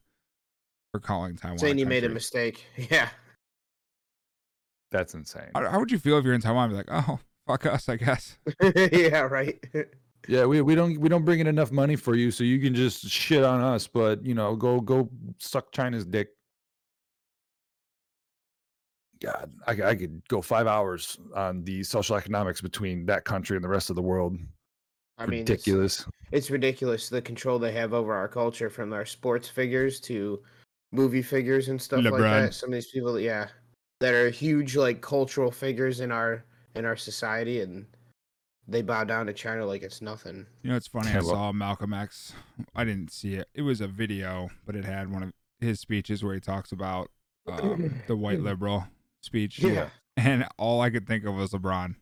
for 0.92 1.00
calling 1.00 1.36
Taiwan. 1.36 1.58
saying 1.58 1.78
he 1.78 1.84
made 1.84 2.04
a 2.04 2.08
mistake. 2.08 2.64
Yeah, 2.90 3.08
That's 4.92 5.14
insane. 5.14 5.50
How, 5.54 5.68
how 5.68 5.78
would 5.80 5.90
you 5.90 5.98
feel 5.98 6.18
if 6.18 6.24
you're 6.24 6.34
in 6.34 6.40
Taiwan? 6.40 6.70
Be 6.70 6.76
like, 6.76 6.88
oh, 6.90 7.18
fuck 7.46 7.66
us, 7.66 7.88
I 7.88 7.96
guess. 7.96 8.38
yeah, 8.92 9.22
right. 9.22 9.58
Yeah, 10.28 10.44
we, 10.44 10.60
we 10.60 10.74
don't 10.76 10.96
we 11.00 11.08
don't 11.08 11.24
bring 11.24 11.40
in 11.40 11.46
enough 11.48 11.72
money 11.72 11.96
for 11.96 12.14
you, 12.14 12.30
so 12.30 12.44
you 12.44 12.60
can 12.60 12.74
just 12.74 13.08
shit 13.08 13.42
on 13.42 13.60
us. 13.60 13.88
But 13.88 14.24
you 14.24 14.34
know, 14.34 14.54
go 14.54 14.80
go 14.80 15.10
suck 15.38 15.72
China's 15.72 16.04
dick. 16.04 16.28
God, 19.20 19.52
I, 19.66 19.72
I 19.90 19.94
could 19.94 20.20
go 20.28 20.42
five 20.42 20.66
hours 20.66 21.16
on 21.34 21.64
the 21.64 21.82
social 21.84 22.16
economics 22.16 22.60
between 22.60 23.06
that 23.06 23.24
country 23.24 23.56
and 23.56 23.64
the 23.64 23.68
rest 23.68 23.88
of 23.88 23.96
the 23.96 24.02
world. 24.02 24.36
I 25.16 25.26
mean, 25.26 25.40
it's- 25.40 25.48
Ridiculous. 25.50 26.06
It's, 26.32 26.50
ridiculous 26.50 27.08
the 27.08 27.22
control 27.22 27.58
they 27.58 27.72
have 27.72 27.92
over 27.92 28.14
our 28.14 28.26
culture, 28.26 28.68
from 28.70 28.92
our 28.92 29.04
sports 29.04 29.48
figures 29.48 30.00
to 30.00 30.42
movie 30.90 31.22
figures 31.22 31.68
and 31.68 31.80
stuff 31.80 32.02
like 32.04 32.14
LeBron. 32.14 32.46
that. 32.46 32.54
Some 32.54 32.70
of 32.70 32.74
these 32.74 32.88
people, 32.90 33.20
yeah, 33.20 33.48
that 34.02 34.14
are 34.14 34.30
huge 34.30 34.76
like 34.76 35.00
cultural 35.00 35.50
figures 35.50 36.00
in 36.00 36.10
our 36.10 36.44
in 36.74 36.84
our 36.84 36.96
society, 36.96 37.60
and 37.60 37.86
they 38.66 38.82
bow 38.82 39.04
down 39.04 39.26
to 39.26 39.32
China 39.32 39.64
like 39.64 39.82
it's 39.82 40.02
nothing. 40.02 40.46
You 40.62 40.70
know, 40.70 40.76
it's 40.76 40.88
funny. 40.88 41.10
I 41.10 41.20
saw 41.20 41.52
Malcolm 41.52 41.94
X. 41.94 42.32
I 42.74 42.84
didn't 42.84 43.12
see 43.12 43.34
it. 43.34 43.48
It 43.54 43.62
was 43.62 43.80
a 43.80 43.86
video, 43.86 44.50
but 44.66 44.74
it 44.74 44.84
had 44.84 45.10
one 45.10 45.22
of 45.22 45.32
his 45.60 45.80
speeches 45.80 46.24
where 46.24 46.34
he 46.34 46.40
talks 46.40 46.72
about 46.72 47.10
um, 47.46 48.02
the 48.08 48.16
white 48.16 48.40
liberal 48.40 48.86
speech. 49.20 49.60
Yeah. 49.60 49.88
And 50.16 50.46
all 50.58 50.80
I 50.80 50.90
could 50.90 51.06
think 51.06 51.24
of 51.24 51.34
was 51.34 51.50
LeBron. 51.50 51.94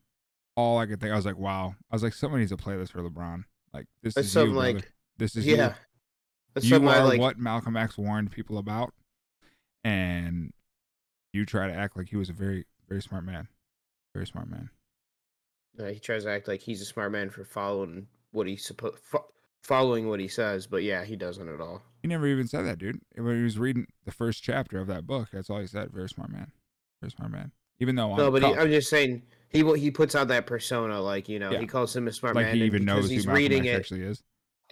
All 0.57 0.79
I 0.79 0.87
could 0.87 1.01
think, 1.01 1.13
I 1.13 1.17
was 1.17 1.27
like, 1.27 1.39
wow. 1.39 1.75
I 1.91 1.95
was 1.95 2.03
like, 2.03 2.13
someone 2.15 2.41
needs 2.41 2.51
to 2.51 2.57
play 2.57 2.77
this 2.77 2.91
for 2.91 3.03
LeBron. 3.03 3.45
Like, 3.73 3.87
this 4.03 4.15
That's 4.15 4.27
is 4.27 4.35
you, 4.35 4.41
something 4.41 4.55
brother. 4.55 4.73
like 4.75 4.93
This 5.19 5.37
is 5.37 5.47
yeah. 5.47 5.75
That's 6.55 6.67
you. 6.67 6.71
You 6.71 6.77
something 6.77 6.89
I 6.89 6.99
are 6.99 7.05
like. 7.05 7.21
what 7.21 7.39
Malcolm 7.39 7.77
X 7.77 7.97
warned 7.97 8.33
people 8.33 8.59
about, 8.59 8.93
and 9.85 10.53
you 11.33 11.47
try 11.47 11.67
to 11.69 11.75
act 11.75 11.97
like 11.97 12.09
he 12.09 12.17
was 12.17 12.29
a 12.31 12.33
very, 12.35 12.65
very 12.89 13.03
smart 13.03 13.25
man. 13.25 13.49
Very 14.15 14.27
smart 14.27 14.49
man. 14.51 14.71
Uh, 15.79 15.85
he 15.87 15.99
tries 16.01 16.25
to 16.25 16.31
act 16.31 16.49
like 16.49 16.61
he's 16.61 16.83
a 16.83 16.85
smart 16.85 17.13
man 17.13 17.31
for 17.31 17.45
following 17.45 18.07
what 18.33 18.47
he 18.47 18.57
supposed 18.57 18.99
fo- 19.03 19.27
following 19.63 20.09
what 20.09 20.19
he 20.21 20.29
says, 20.29 20.67
but 20.67 20.83
yeah, 20.83 21.05
he 21.05 21.15
doesn't 21.17 21.49
at 21.49 21.61
all. 21.61 21.83
He 22.03 22.09
never 22.09 22.27
even 22.27 22.49
said 22.49 22.63
that, 22.67 22.79
dude. 22.79 23.01
When 23.15 23.37
he 23.37 23.43
was 23.45 23.59
reading 23.59 23.87
the 24.05 24.11
first 24.11 24.43
chapter 24.43 24.79
of 24.81 24.87
that 24.89 25.07
book, 25.07 25.29
that's 25.33 25.49
all 25.51 25.61
he 25.61 25.67
said. 25.67 25.91
Very 25.93 26.09
smart 26.09 26.31
man. 26.31 26.51
Very 27.01 27.11
smart 27.13 27.31
man. 27.31 27.53
Even 27.79 27.95
though 27.95 28.15
No, 28.17 28.27
on 28.27 28.33
but 28.33 28.43
he, 28.43 28.55
I'm 28.55 28.71
just 28.71 28.91
saying 28.91 29.23
he 29.49 29.63
he 29.79 29.91
puts 29.91 30.15
out 30.15 30.29
that 30.29 30.47
persona, 30.47 31.01
like 31.01 31.29
you 31.29 31.39
know, 31.39 31.51
Yeah. 31.53 31.61
he 31.61 31.67
calls 31.67 31.95
him 31.95 32.09
a 32.09 32.13
smart 32.13 32.35
like 32.35 32.47
man, 32.47 32.57
he 32.57 32.65
even 32.65 32.85
knows 32.85 33.05
who 33.05 33.15
he's 33.15 33.27
Malcolm 33.27 33.43
reading 33.43 33.69
X 33.69 33.69
it. 33.69 33.77
actually 33.79 34.03
is. 34.03 34.23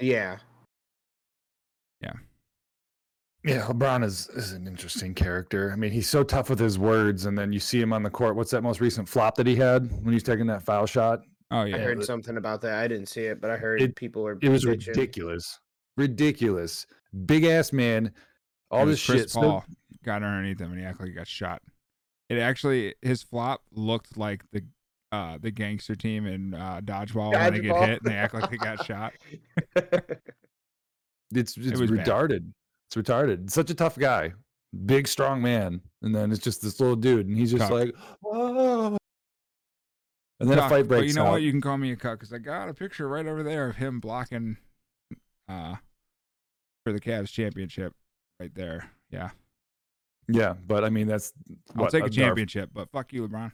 Yeah, 0.01 0.39
Yeah, 2.01 2.13
LeBron 3.47 4.05
is 4.05 4.29
is 4.31 4.53
an 4.53 4.67
interesting 4.67 5.15
character. 5.15 5.71
I 5.73 5.77
mean, 5.77 5.91
he's 5.93 6.09
so 6.09 6.23
tough 6.23 6.51
with 6.51 6.59
his 6.59 6.79
words, 6.79 7.25
and 7.27 7.39
then 7.39 7.53
you 7.53 7.61
see 7.61 7.81
him 7.81 7.93
on 7.93 8.03
the 8.03 8.11
court. 8.11 8.37
What's 8.37 8.51
that 8.51 8.63
most 8.63 8.81
recent 8.81 9.09
flop 9.09 9.37
that 9.37 9.47
he 9.47 9.57
had 9.57 9.91
when 10.05 10.13
he's 10.13 10.23
taking 10.23 10.47
that 10.49 10.63
foul 10.63 10.87
shot? 10.87 11.21
Oh 11.51 11.65
yeah, 11.65 11.77
I 11.77 11.79
heard 11.79 12.05
something 12.05 12.37
about 12.37 12.61
that. 12.63 12.75
I 12.75 12.89
didn't 12.89 13.07
see 13.07 13.23
it, 13.23 13.41
but 13.41 13.51
I 13.51 13.57
heard 13.57 13.81
It- 13.81 13.97
people 13.97 14.23
were. 14.23 14.39
It 14.43 14.49
was 14.49 14.65
bitching. 14.65 14.89
ridiculous, 14.89 15.61
ridiculous. 15.97 16.87
Big 17.27 17.45
ass 17.45 17.73
man, 17.73 18.13
all 18.71 18.85
this 18.85 19.05
Chris 19.05 19.23
shit. 19.23 19.31
so- 19.31 19.63
got 20.05 20.23
underneath 20.23 20.61
him 20.61 20.71
and 20.73 20.81
he 20.81 20.87
acted 20.87 21.01
like 21.03 21.09
he 21.11 21.15
got 21.15 21.27
shot. 21.27 21.63
It 22.29 22.39
actually 22.39 22.95
his 23.03 23.23
flop 23.23 23.63
looked 23.73 24.17
like 24.19 24.45
the 24.53 24.63
uh 25.13 25.39
the 25.41 25.51
gangster 25.51 25.95
team 25.95 26.27
in 26.27 26.55
uh 26.55 26.81
dodgeball, 26.85 27.33
when 27.33 27.53
they 27.55 27.61
get 27.61 27.77
hit 27.89 28.03
and 28.03 28.11
they 28.13 28.17
act 28.17 28.35
like 28.35 28.51
they 28.51 28.57
got 28.59 28.85
shot. 28.85 29.13
It's 31.35 31.59
it's 31.59 31.79
was 31.79 31.91
bad. 31.91 32.07
Retarded. 32.95 33.45
It's 33.45 33.51
retarded. 33.51 33.51
Such 33.51 33.71
a 33.71 33.75
tough 33.75 33.99
guy, 33.99 34.33
big 34.87 35.09
strong 35.09 35.43
man, 35.43 35.81
and 36.03 36.15
then 36.15 36.31
it's 36.31 36.43
just 36.43 36.63
this 36.63 36.81
little 36.81 36.97
dude, 36.97 37.27
and 37.27 37.37
he's 37.37 37.53
just 37.53 37.71
like, 37.71 37.95
"Whoa." 38.21 38.97
and 40.41 40.49
then 40.49 40.59
Cuck, 40.59 40.67
a 40.67 40.75
fight 40.75 40.89
breaks 40.89 41.01
But 41.03 41.09
you 41.09 41.15
know 41.15 41.27
out. 41.27 41.33
what? 41.33 41.43
You 41.43 41.51
can 41.51 41.61
call 41.61 41.79
me 41.79 41.93
a 41.93 41.97
cuck 41.97 42.19
because 42.19 42.33
I 42.33 42.39
got 42.39 42.69
a 42.69 42.75
picture 42.75 43.09
right 43.09 43.27
over 43.27 43.43
there 43.43 43.69
of 43.69 43.77
him 43.77 44.01
blocking 44.01 44.57
uh 45.49 45.77
for 46.85 46.93
the 46.93 47.01
Cavs 47.01 47.31
championship 47.33 47.93
right 48.39 48.55
there. 48.55 48.91
Yeah. 49.11 49.31
yeah, 50.29 50.55
but 50.67 50.85
I 50.85 50.91
mean 50.91 51.09
that's 51.09 51.33
I'll 51.75 51.85
what, 51.85 51.91
take 51.91 52.05
a 52.05 52.11
championship, 52.11 52.71
but 52.73 52.91
fuck 52.91 53.13
you, 53.13 53.27
LeBron. 53.27 53.53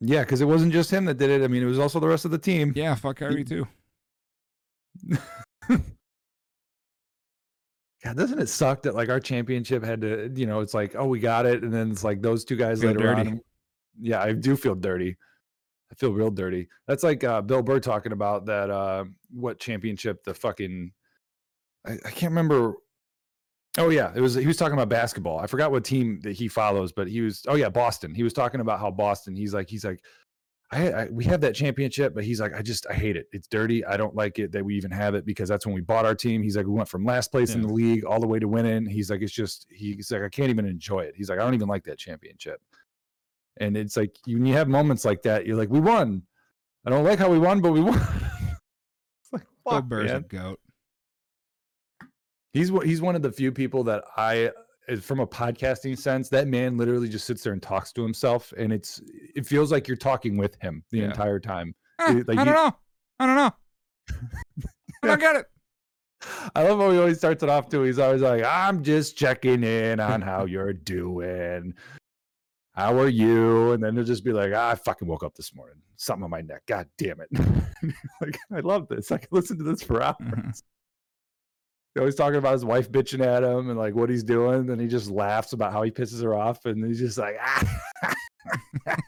Yeah, 0.00 0.20
because 0.20 0.40
it 0.40 0.46
wasn't 0.46 0.72
just 0.72 0.90
him 0.90 1.04
that 1.06 1.18
did 1.18 1.30
it. 1.30 1.42
I 1.42 1.48
mean, 1.48 1.62
it 1.62 1.66
was 1.66 1.78
also 1.78 1.98
the 1.98 2.08
rest 2.08 2.24
of 2.24 2.30
the 2.30 2.38
team. 2.38 2.72
Yeah, 2.76 2.94
fuck 2.94 3.16
Kyrie 3.16 3.44
too. 3.44 3.66
God, 8.04 8.16
doesn't 8.18 8.38
it 8.38 8.48
suck 8.48 8.82
that 8.82 8.94
like 8.94 9.08
our 9.08 9.18
championship 9.18 9.82
had 9.82 10.02
to, 10.02 10.30
you 10.34 10.44
know, 10.46 10.60
it's 10.60 10.74
like, 10.74 10.94
oh, 10.94 11.06
we 11.06 11.20
got 11.20 11.46
it, 11.46 11.62
and 11.62 11.72
then 11.72 11.90
it's 11.90 12.04
like 12.04 12.20
those 12.20 12.44
two 12.44 12.56
guys 12.56 12.80
Feel 12.82 12.90
later 12.90 13.14
dirty. 13.14 13.30
on. 13.30 13.40
Yeah, 13.98 14.22
I 14.22 14.32
do 14.32 14.56
feel 14.56 14.74
dirty. 14.74 15.16
I 15.90 15.94
feel 15.94 16.12
real 16.12 16.30
dirty. 16.30 16.68
That's 16.86 17.02
like 17.02 17.24
uh, 17.24 17.40
Bill 17.40 17.62
Burr 17.62 17.80
talking 17.80 18.12
about 18.12 18.46
that. 18.46 18.68
Uh, 18.68 19.04
what 19.30 19.58
championship? 19.58 20.22
The 20.24 20.34
fucking, 20.34 20.92
I, 21.86 21.92
I 21.92 22.10
can't 22.10 22.32
remember. 22.32 22.74
Oh 23.78 23.88
yeah, 23.88 24.12
it 24.14 24.20
was. 24.20 24.34
He 24.34 24.46
was 24.46 24.56
talking 24.56 24.74
about 24.74 24.88
basketball. 24.88 25.38
I 25.38 25.46
forgot 25.46 25.70
what 25.70 25.84
team 25.84 26.20
that 26.24 26.32
he 26.32 26.46
follows, 26.46 26.92
but 26.92 27.08
he 27.08 27.22
was. 27.22 27.42
Oh 27.48 27.54
yeah, 27.54 27.70
Boston. 27.70 28.14
He 28.14 28.22
was 28.22 28.32
talking 28.32 28.60
about 28.60 28.80
how 28.80 28.90
Boston. 28.90 29.34
He's 29.34 29.54
like, 29.54 29.70
he's 29.70 29.84
like, 29.84 30.00
I, 30.70 30.90
I 30.90 31.04
we 31.10 31.24
have 31.26 31.40
that 31.42 31.54
championship, 31.54 32.14
but 32.14 32.24
he's 32.24 32.40
like, 32.40 32.54
I 32.54 32.62
just 32.62 32.86
I 32.88 32.94
hate 32.94 33.16
it. 33.16 33.26
It's 33.32 33.46
dirty. 33.46 33.84
I 33.84 33.96
don't 33.96 34.14
like 34.16 34.38
it 34.38 34.50
that 34.52 34.64
we 34.64 34.74
even 34.76 34.90
have 34.90 35.14
it 35.14 35.24
because 35.24 35.48
that's 35.48 35.66
when 35.66 35.74
we 35.74 35.82
bought 35.82 36.04
our 36.04 36.14
team. 36.14 36.42
He's 36.42 36.56
like, 36.56 36.66
we 36.66 36.72
went 36.72 36.88
from 36.88 37.04
last 37.04 37.30
place 37.30 37.54
in 37.54 37.62
the 37.62 37.72
league 37.72 38.04
all 38.04 38.18
the 38.18 38.26
way 38.26 38.38
to 38.38 38.48
winning. 38.48 38.86
He's 38.86 39.10
like, 39.10 39.20
it's 39.22 39.32
just 39.32 39.66
he's 39.70 40.10
like, 40.10 40.22
I 40.22 40.28
can't 40.28 40.50
even 40.50 40.66
enjoy 40.66 41.00
it. 41.00 41.14
He's 41.16 41.28
like, 41.28 41.38
I 41.38 41.42
don't 41.42 41.54
even 41.54 41.68
like 41.68 41.84
that 41.84 41.98
championship. 41.98 42.60
And 43.58 43.76
it's 43.76 43.96
like 43.96 44.16
you, 44.26 44.36
when 44.38 44.46
you 44.46 44.54
have 44.54 44.66
moments 44.68 45.04
like 45.04 45.22
that, 45.22 45.46
you're 45.46 45.56
like, 45.56 45.68
we 45.70 45.80
won. 45.80 46.22
I 46.86 46.90
don't 46.90 47.04
like 47.04 47.18
how 47.18 47.30
we 47.30 47.38
won, 47.38 47.60
but 47.60 47.72
we 47.72 47.80
won. 47.82 47.96
it's 47.98 49.32
like, 49.32 49.42
Bill 49.64 49.74
fuck, 49.74 49.84
Burr's 49.84 50.10
a 50.10 50.20
goat. 50.20 50.58
He's 52.52 52.70
one- 52.72 52.86
he's 52.86 53.00
one 53.00 53.16
of 53.16 53.22
the 53.22 53.32
few 53.32 53.52
people 53.52 53.84
that 53.84 54.04
I, 54.16 54.50
from 55.00 55.20
a 55.20 55.26
podcasting 55.26 55.98
sense, 55.98 56.28
that 56.30 56.46
man 56.48 56.76
literally 56.76 57.08
just 57.08 57.26
sits 57.26 57.42
there 57.42 57.52
and 57.52 57.62
talks 57.62 57.92
to 57.94 58.02
himself, 58.02 58.52
and 58.56 58.72
it's 58.72 59.00
it 59.34 59.46
feels 59.46 59.72
like 59.72 59.88
you're 59.88 59.96
talking 59.96 60.36
with 60.36 60.60
him 60.60 60.84
the 60.90 60.98
Yeah. 60.98 61.04
entire 61.06 61.40
time. 61.40 61.74
Eh, 62.00 62.22
like 62.26 62.38
I 62.38 62.44
don't 62.44 62.46
you- 62.46 62.52
know. 62.52 62.76
I 63.20 63.26
don't 63.26 63.36
know. 63.36 63.50
I 65.02 65.06
don't 65.06 65.20
get 65.20 65.36
it. 65.36 65.46
I 66.56 66.62
love 66.66 66.78
how 66.78 66.90
he 66.90 66.98
always 66.98 67.18
starts 67.18 67.42
it 67.42 67.48
off 67.50 67.68
too. 67.68 67.82
He's 67.82 67.98
always 67.98 68.22
like, 68.22 68.42
"I'm 68.44 68.82
just 68.82 69.16
checking 69.16 69.62
in 69.62 70.00
on 70.00 70.20
how 70.22 70.44
you're 70.46 70.72
doing. 70.72 71.74
How 72.72 72.98
are 72.98 73.08
you?" 73.08 73.72
And 73.72 73.82
then 73.82 73.94
he'll 73.94 74.04
just 74.04 74.24
be 74.24 74.32
like, 74.32 74.52
ah, 74.54 74.70
"I 74.70 74.74
fucking 74.74 75.06
woke 75.06 75.22
up 75.22 75.34
this 75.34 75.54
morning, 75.54 75.76
something 75.96 76.24
on 76.24 76.30
my 76.30 76.40
neck. 76.40 76.62
God 76.66 76.88
damn 76.98 77.20
it!" 77.20 77.28
like 78.20 78.38
I 78.52 78.60
love 78.60 78.88
this. 78.88 79.12
I 79.12 79.18
can 79.18 79.28
listen 79.30 79.58
to 79.58 79.64
this 79.64 79.82
for 79.82 80.02
hours. 80.02 80.62
Mhm. 81.94 82.00
He's 82.00 82.00
always 82.00 82.14
talking 82.14 82.38
about 82.38 82.52
his 82.54 82.64
wife 82.64 82.90
bitching 82.90 83.24
at 83.24 83.42
him 83.42 83.70
and 83.70 83.78
like 83.78 83.94
what 83.94 84.10
he's 84.10 84.24
doing, 84.24 84.70
and 84.70 84.80
he 84.80 84.86
just 84.88 85.10
laughs 85.10 85.52
about 85.52 85.72
how 85.72 85.82
he 85.82 85.90
pisses 85.90 86.22
her 86.22 86.34
off, 86.34 86.64
and 86.64 86.84
he's 86.84 86.98
just 86.98 87.18
like, 87.18 87.36
ah, 87.40 88.14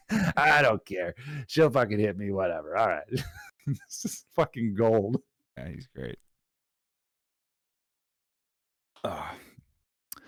"I 0.36 0.62
don't 0.62 0.84
care. 0.86 1.14
She'll 1.48 1.70
fucking 1.70 1.98
hit 1.98 2.16
me, 2.16 2.30
whatever. 2.30 2.76
All 2.76 2.88
right." 2.88 3.04
this 3.66 4.04
is 4.04 4.24
fucking 4.34 4.74
gold. 4.74 5.20
Yeah, 5.58 5.68
he's 5.68 5.88
great. 5.94 6.18
Uh, 9.02 9.22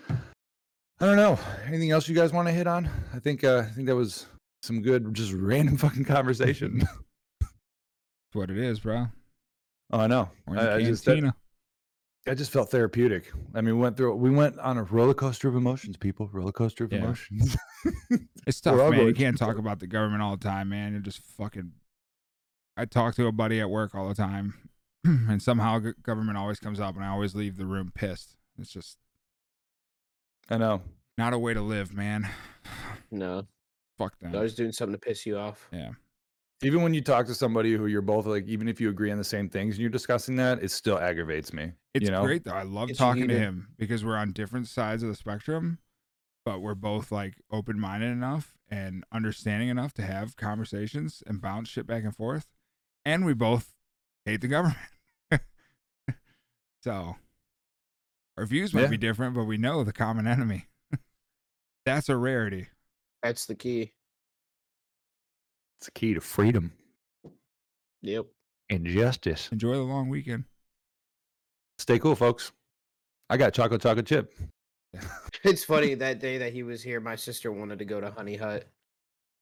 I 0.09 1.05
don't 1.05 1.15
know. 1.15 1.39
Anything 1.65 1.91
else 1.91 2.07
you 2.09 2.15
guys 2.15 2.33
want 2.33 2.47
to 2.49 2.53
hit 2.53 2.67
on? 2.67 2.89
I 3.13 3.19
think 3.19 3.43
uh, 3.43 3.59
I 3.59 3.71
think 3.71 3.87
that 3.87 3.95
was 3.95 4.25
some 4.63 4.81
good, 4.81 5.13
just 5.13 5.31
random 5.31 5.77
fucking 5.77 6.05
conversation. 6.05 6.83
What 8.33 8.51
it 8.51 8.57
is, 8.57 8.79
bro. 8.81 9.07
oh, 9.91 9.99
I 9.99 10.07
know. 10.07 10.29
We're 10.45 10.57
in 10.57 10.63
the 10.65 10.71
I, 10.71 10.75
I 10.75 10.83
just 10.83 11.05
that. 11.05 11.33
I 12.27 12.33
just 12.35 12.51
felt 12.51 12.69
therapeutic. 12.69 13.31
I 13.55 13.61
mean, 13.61 13.75
we 13.75 13.81
went 13.81 13.97
through. 13.97 14.15
We 14.15 14.29
went 14.29 14.59
on 14.59 14.77
a 14.77 14.83
roller 14.83 15.13
coaster 15.13 15.47
of 15.47 15.55
emotions, 15.55 15.97
people. 15.97 16.29
Roller 16.31 16.51
coaster 16.51 16.83
of 16.83 16.91
Yeah. 16.93 16.99
emotions. 16.99 17.57
It's 18.47 18.59
tough, 18.61 18.75
man. 18.91 19.05
You 19.07 19.13
can't 19.13 19.37
talk 19.37 19.57
about 19.57 19.79
the 19.79 19.87
government 19.87 20.21
all 20.23 20.35
the 20.35 20.43
time, 20.43 20.69
man. 20.69 20.91
You're 20.93 21.01
just 21.01 21.21
fucking. 21.37 21.71
I 22.75 22.85
talk 22.85 23.15
to 23.15 23.27
a 23.27 23.31
buddy 23.31 23.59
at 23.59 23.69
work 23.69 23.93
all 23.95 24.09
the 24.09 24.15
time, 24.15 24.55
and 25.03 25.41
somehow 25.41 25.79
government 26.03 26.37
always 26.37 26.59
comes 26.59 26.79
up, 26.79 26.95
and 26.95 27.03
I 27.05 27.09
always 27.09 27.35
leave 27.35 27.57
the 27.57 27.65
room 27.65 27.91
pissed. 27.93 28.35
It's 28.57 28.71
just 28.71 28.97
I 30.49 30.57
know. 30.57 30.81
not 31.17 31.33
a 31.33 31.39
way 31.39 31.53
to 31.53 31.61
live, 31.61 31.93
man. 31.93 32.27
No, 33.11 33.47
Fuck 33.97 34.17
them. 34.19 34.35
I 34.35 34.39
was 34.41 34.55
doing 34.55 34.71
something 34.71 34.93
to 34.93 34.99
piss 34.99 35.25
you 35.25 35.37
off. 35.37 35.67
yeah. 35.71 35.91
Even 36.61 36.81
when 36.81 36.93
you 36.93 37.01
talk 37.01 37.25
to 37.27 37.33
somebody 37.35 37.73
who 37.73 37.85
you're 37.85 38.01
both 38.01 38.25
like, 38.25 38.45
even 38.47 38.67
if 38.67 38.81
you 38.81 38.89
agree 38.89 39.11
on 39.11 39.17
the 39.17 39.23
same 39.23 39.47
things 39.49 39.75
and 39.75 39.81
you're 39.81 39.89
discussing 39.89 40.35
that, 40.37 40.61
it 40.61 40.71
still 40.71 40.99
aggravates 40.99 41.53
me. 41.53 41.71
It's 41.93 42.03
you 42.05 42.11
know? 42.11 42.23
great 42.25 42.43
though. 42.43 42.51
I 42.51 42.63
love 42.63 42.89
Gets 42.89 42.99
you 42.99 43.05
talking 43.05 43.27
to 43.29 43.33
heated. 43.33 43.41
him 43.41 43.67
because 43.77 44.03
we're 44.03 44.17
on 44.17 44.33
different 44.33 44.67
sides 44.67 45.01
of 45.01 45.07
the 45.09 45.15
spectrum, 45.15 45.77
but 46.45 46.59
we're 46.61 46.75
both 46.75 47.11
like 47.13 47.35
open 47.49 47.79
minded 47.79 48.07
enough 48.11 48.57
and 48.69 49.05
understanding 49.11 49.69
enough 49.69 49.93
to 49.93 50.01
have 50.01 50.35
conversations 50.35 51.23
and 51.25 51.41
bounce 51.41 51.69
shit 51.69 51.87
back 51.87 52.03
and 52.03 52.15
forth. 52.15 52.47
And 53.05 53.25
we 53.25 53.33
both 53.33 53.73
hate 54.25 54.41
the 54.41 54.47
government. 54.49 54.77
so 56.83 57.15
our 58.37 58.45
views 58.45 58.73
might 58.73 58.81
Yeah. 58.83 58.87
be 58.89 58.97
different, 58.97 59.33
but 59.33 59.45
we 59.45 59.57
know 59.57 59.83
the 59.85 59.93
common 59.93 60.27
enemy. 60.27 60.65
That's 61.85 62.09
a 62.09 62.17
rarity. 62.17 62.67
That's 63.23 63.45
the 63.45 63.55
key. 63.55 63.93
It's 65.79 65.87
a 65.87 65.91
key 65.91 66.13
to 66.13 66.19
freedom 66.21 66.73
Yep. 68.01 68.25
and 68.69 68.85
justice. 68.85 69.49
Enjoy 69.51 69.75
the 69.75 69.81
long 69.81 70.09
weekend. 70.09 70.43
Stay 71.77 71.99
cool, 71.99 72.15
folks. 72.15 72.51
I 73.29 73.37
got 73.37 73.53
chocolate 73.53 73.81
chocolate 73.81 74.05
chip. 74.05 74.37
It's 75.45 75.63
funny 75.63 75.93
that 75.93 76.19
day 76.19 76.37
that 76.39 76.51
he 76.51 76.63
was 76.63 76.83
here, 76.83 76.99
my 76.99 77.15
sister 77.15 77.49
wanted 77.49 77.79
to 77.79 77.85
go 77.85 78.01
to 78.01 78.11
Honey 78.11 78.35
Hut. 78.35 78.67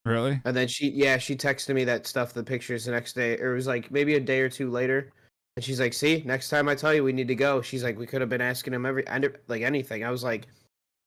Really? 0.05 0.39
And 0.45 0.55
then 0.55 0.67
she, 0.67 0.89
yeah, 0.91 1.17
she 1.17 1.35
texted 1.35 1.73
me 1.73 1.85
that 1.85 2.05
stuff, 2.05 2.33
the 2.33 2.43
pictures 2.43 2.85
the 2.85 2.91
next 2.91 3.13
day, 3.13 3.35
or 3.39 3.53
it 3.53 3.55
was 3.55 3.65
like 3.65 3.89
maybe 3.89 4.13
a 4.13 4.19
day 4.19 4.41
or 4.41 4.49
two 4.49 4.69
later. 4.69 5.11
And 5.55 5.63
she's 5.65 5.79
like, 5.79 5.93
"See, 5.93 6.21
next 6.23 6.49
time 6.49 6.69
I 6.69 6.75
tell 6.75 6.93
you 6.93 7.03
we 7.03 7.13
need 7.13 7.27
to 7.29 7.35
go." 7.35 7.63
She's 7.63 7.83
like, 7.83 7.97
"We 7.97 8.05
could 8.05 8.21
have 8.21 8.29
been 8.29 8.41
asking 8.41 8.75
him 8.75 8.85
every, 8.85 9.07
and 9.07 9.35
like 9.47 9.63
anything." 9.63 10.03
I 10.03 10.11
was 10.11 10.23
like, 10.23 10.45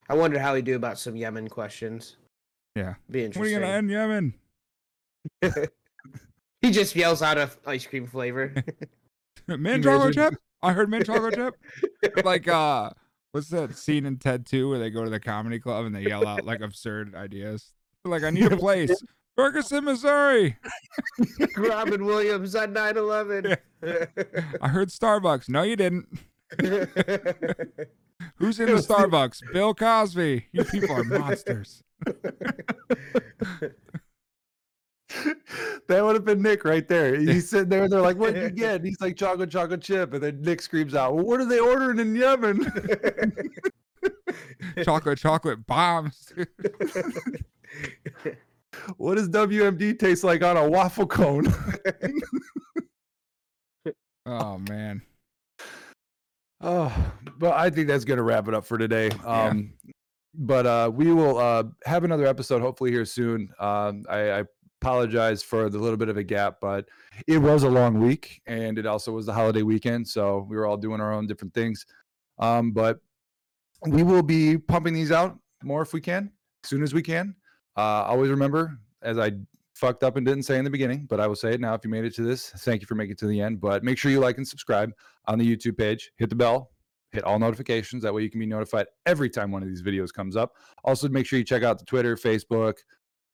I 0.09 0.15
wondered 0.15 0.41
how 0.41 0.57
he'd 0.57 0.65
do 0.65 0.75
about 0.75 0.99
some 0.99 1.15
Yemen 1.15 1.47
questions. 1.49 2.17
Yeah. 2.75 2.95
Be 3.09 3.29
When 3.29 3.47
are 3.47 3.47
you 3.49 3.61
gonna 3.61 3.73
end 3.73 3.91
Yemen? 3.91 4.35
he 6.63 6.71
just 6.71 6.95
yells 6.97 7.23
out 7.23 7.39
a 7.39 7.51
ice 7.67 7.87
cream 7.87 8.07
flavor. 8.07 8.55
mint 9.47 9.85
chocolate 9.85 10.15
chip? 10.15 10.35
I 10.63 10.73
heard 10.73 10.91
mint 10.91 11.07
chocolate 11.07 11.35
chip. 11.35 12.25
like 12.25 12.49
uh 12.49 12.91
what's 13.33 13.49
that 13.49 13.77
scene 13.77 14.07
in 14.07 14.17
Ted 14.17 14.47
2 14.47 14.69
where 14.69 14.79
they 14.79 14.91
go 14.91 15.05
to 15.05 15.11
the 15.11 15.21
comedy 15.21 15.59
club 15.59 15.87
and 15.87 15.95
they 15.95 16.03
yell 16.03 16.27
out 16.27 16.45
like 16.45 16.61
absurd 16.61 17.15
ideas? 17.15 17.73
They're 18.05 18.11
like, 18.11 18.23
I 18.23 18.31
need 18.31 18.51
a 18.53 18.57
place. 18.59 18.93
Ferguson, 19.37 19.85
Missouri. 19.85 20.57
Robin 21.57 22.05
Williams 22.05 22.55
on 22.55 22.75
9/11. 22.75 23.57
I 24.61 24.69
heard 24.69 24.89
Starbucks. 24.89 25.49
No, 25.49 25.63
you 25.63 25.77
didn't. 25.77 26.07
Who's 28.37 28.61
in 28.61 28.67
the 28.67 28.83
Starbucks? 28.83 29.53
Bill 29.53 29.73
Cosby. 29.73 30.47
You 30.53 30.65
people 30.65 30.95
are 30.95 31.05
monsters. 31.05 31.83
that 35.89 36.05
would 36.05 36.15
have 36.15 36.25
been 36.25 36.43
Nick 36.43 36.65
right 36.65 36.87
there. 36.87 37.17
He's 37.17 37.51
sitting 37.51 37.69
there. 37.69 37.85
And 37.85 37.93
they're 37.93 38.01
like, 38.01 38.17
"What 38.17 38.35
did 38.35 38.43
you 38.43 38.51
get?" 38.51 38.77
And 38.77 38.87
he's 38.87 39.01
like, 39.01 39.17
"Chocolate 39.17 39.51
chocolate 39.51 39.83
chip." 39.83 40.15
And 40.15 40.23
then 40.23 40.41
Nick 40.43 40.63
screams 40.63 40.95
out, 40.95 41.15
"Well, 41.15 41.25
what 41.25 41.41
are 41.41 41.47
they 41.47 41.59
ordering 41.59 41.99
in 41.99 42.15
Yemen?" 42.15 42.71
Chocolate, 44.85 45.19
chocolate 45.19 45.67
bombs. 45.67 46.33
what 48.97 49.17
does 49.17 49.29
WMD 49.29 49.99
taste 49.99 50.25
like 50.25 50.43
on 50.43 50.57
a 50.57 50.69
waffle 50.69 51.07
cone? 51.07 51.53
oh 54.27 54.59
man. 54.59 55.03
Oh, 56.63 56.95
but 57.39 57.55
I 57.55 57.71
think 57.71 57.89
that's 57.89 58.05
gonna 58.05 58.23
wrap 58.23 58.47
it 58.47 58.53
up 58.53 58.67
for 58.67 58.77
today. 58.77 59.09
Yeah. 59.25 59.45
Um, 59.45 59.73
but 60.35 60.67
uh, 60.67 60.91
we 60.93 61.11
will 61.11 61.39
uh, 61.39 61.63
have 61.87 62.05
another 62.05 62.27
episode 62.27 62.61
hopefully 62.61 62.91
here 62.91 63.07
soon. 63.07 63.49
Um, 63.59 64.05
I, 64.11 64.41
I 64.41 64.45
apologize 64.81 65.43
for 65.43 65.69
the 65.69 65.79
little 65.79 65.97
bit 65.97 66.09
of 66.09 66.17
a 66.17 66.25
gap, 66.25 66.57
but 66.61 66.89
it 67.27 67.39
was 67.39 67.65
a 67.65 67.69
long 67.69 68.01
week, 68.01 68.41
and 68.47 68.79
it 68.79 68.87
also 68.87 69.13
was 69.13 69.27
the 69.27 69.33
holiday 69.33 69.63
weekend, 69.63 70.09
so 70.09 70.47
we 70.49 70.57
were 70.57 70.67
all 70.67 70.77
doing 70.77 71.01
our 71.01 71.13
own 71.13 71.27
different 71.27 71.53
things. 71.53 71.85
Um, 72.39 72.73
but 72.73 72.99
we 73.87 74.03
will 74.03 74.23
be 74.23 74.57
pumping 74.57 74.95
these 74.95 75.13
out 75.13 75.39
more 75.63 75.83
if 75.83 75.93
we 75.93 76.01
can, 76.01 76.33
as 76.65 76.71
soon 76.71 76.83
as 76.83 76.95
we 76.95 77.03
can. 77.03 77.35
Uh, 77.77 78.05
always 78.07 78.31
remember, 78.31 78.79
as 79.03 79.19
I 79.19 79.33
fucked 79.75 80.03
up 80.03 80.17
and 80.17 80.27
didn't 80.27 80.45
say 80.45 80.59
in 80.59 80.65
the 80.65 80.71
beginning, 80.71 81.07
but 81.09 81.21
I 81.21 81.27
will 81.27 81.37
say 81.37 81.53
it 81.53 81.61
now. 81.61 81.75
If 81.75 81.85
you 81.85 81.91
made 81.91 82.05
it 82.05 82.15
to 82.17 82.23
this, 82.23 82.51
thank 82.51 82.81
you 82.81 82.87
for 82.87 82.95
making 82.95 83.13
it 83.13 83.19
to 83.19 83.27
the 83.27 83.41
end. 83.41 83.61
But 83.61 83.85
make 83.85 83.99
sure 83.99 84.11
you 84.11 84.21
like 84.21 84.39
and 84.39 84.47
subscribe 84.47 84.93
on 85.27 85.39
the 85.39 85.57
YouTube 85.57 85.77
page. 85.77 86.13
Hit 86.17 86.31
the 86.31 86.37
bell, 86.37 86.71
hit 87.13 87.25
all 87.25 87.39
notifications. 87.39 88.03
That 88.03 88.15
way 88.15 88.23
you 88.23 88.31
can 88.31 88.41
be 88.41 88.47
notified 88.47 88.87
every 89.07 89.29
time 89.29 89.51
one 89.51 89.63
of 89.63 89.69
these 89.69 89.83
videos 89.83 90.13
comes 90.13 90.37
up. 90.37 90.55
Also, 90.85 91.09
make 91.09 91.27
sure 91.27 91.39
you 91.39 91.45
check 91.45 91.63
out 91.63 91.79
the 91.79 91.85
Twitter, 91.85 92.17
Facebook, 92.17 92.75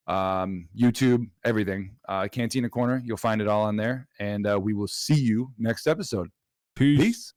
um, 0.06 0.68
YouTube, 0.78 1.28
everything. 1.44 1.96
Uh, 2.08 2.28
Cantina 2.28 2.68
Corner, 2.68 3.02
you'll 3.04 3.16
find 3.16 3.40
it 3.40 3.48
all 3.48 3.62
on 3.64 3.76
there. 3.76 4.08
And 4.18 4.46
uh, 4.46 4.58
we 4.60 4.74
will 4.74 4.88
see 4.88 5.20
you 5.20 5.52
next 5.58 5.86
episode. 5.86 6.30
Peace. 6.74 6.98
Peace. 6.98 7.32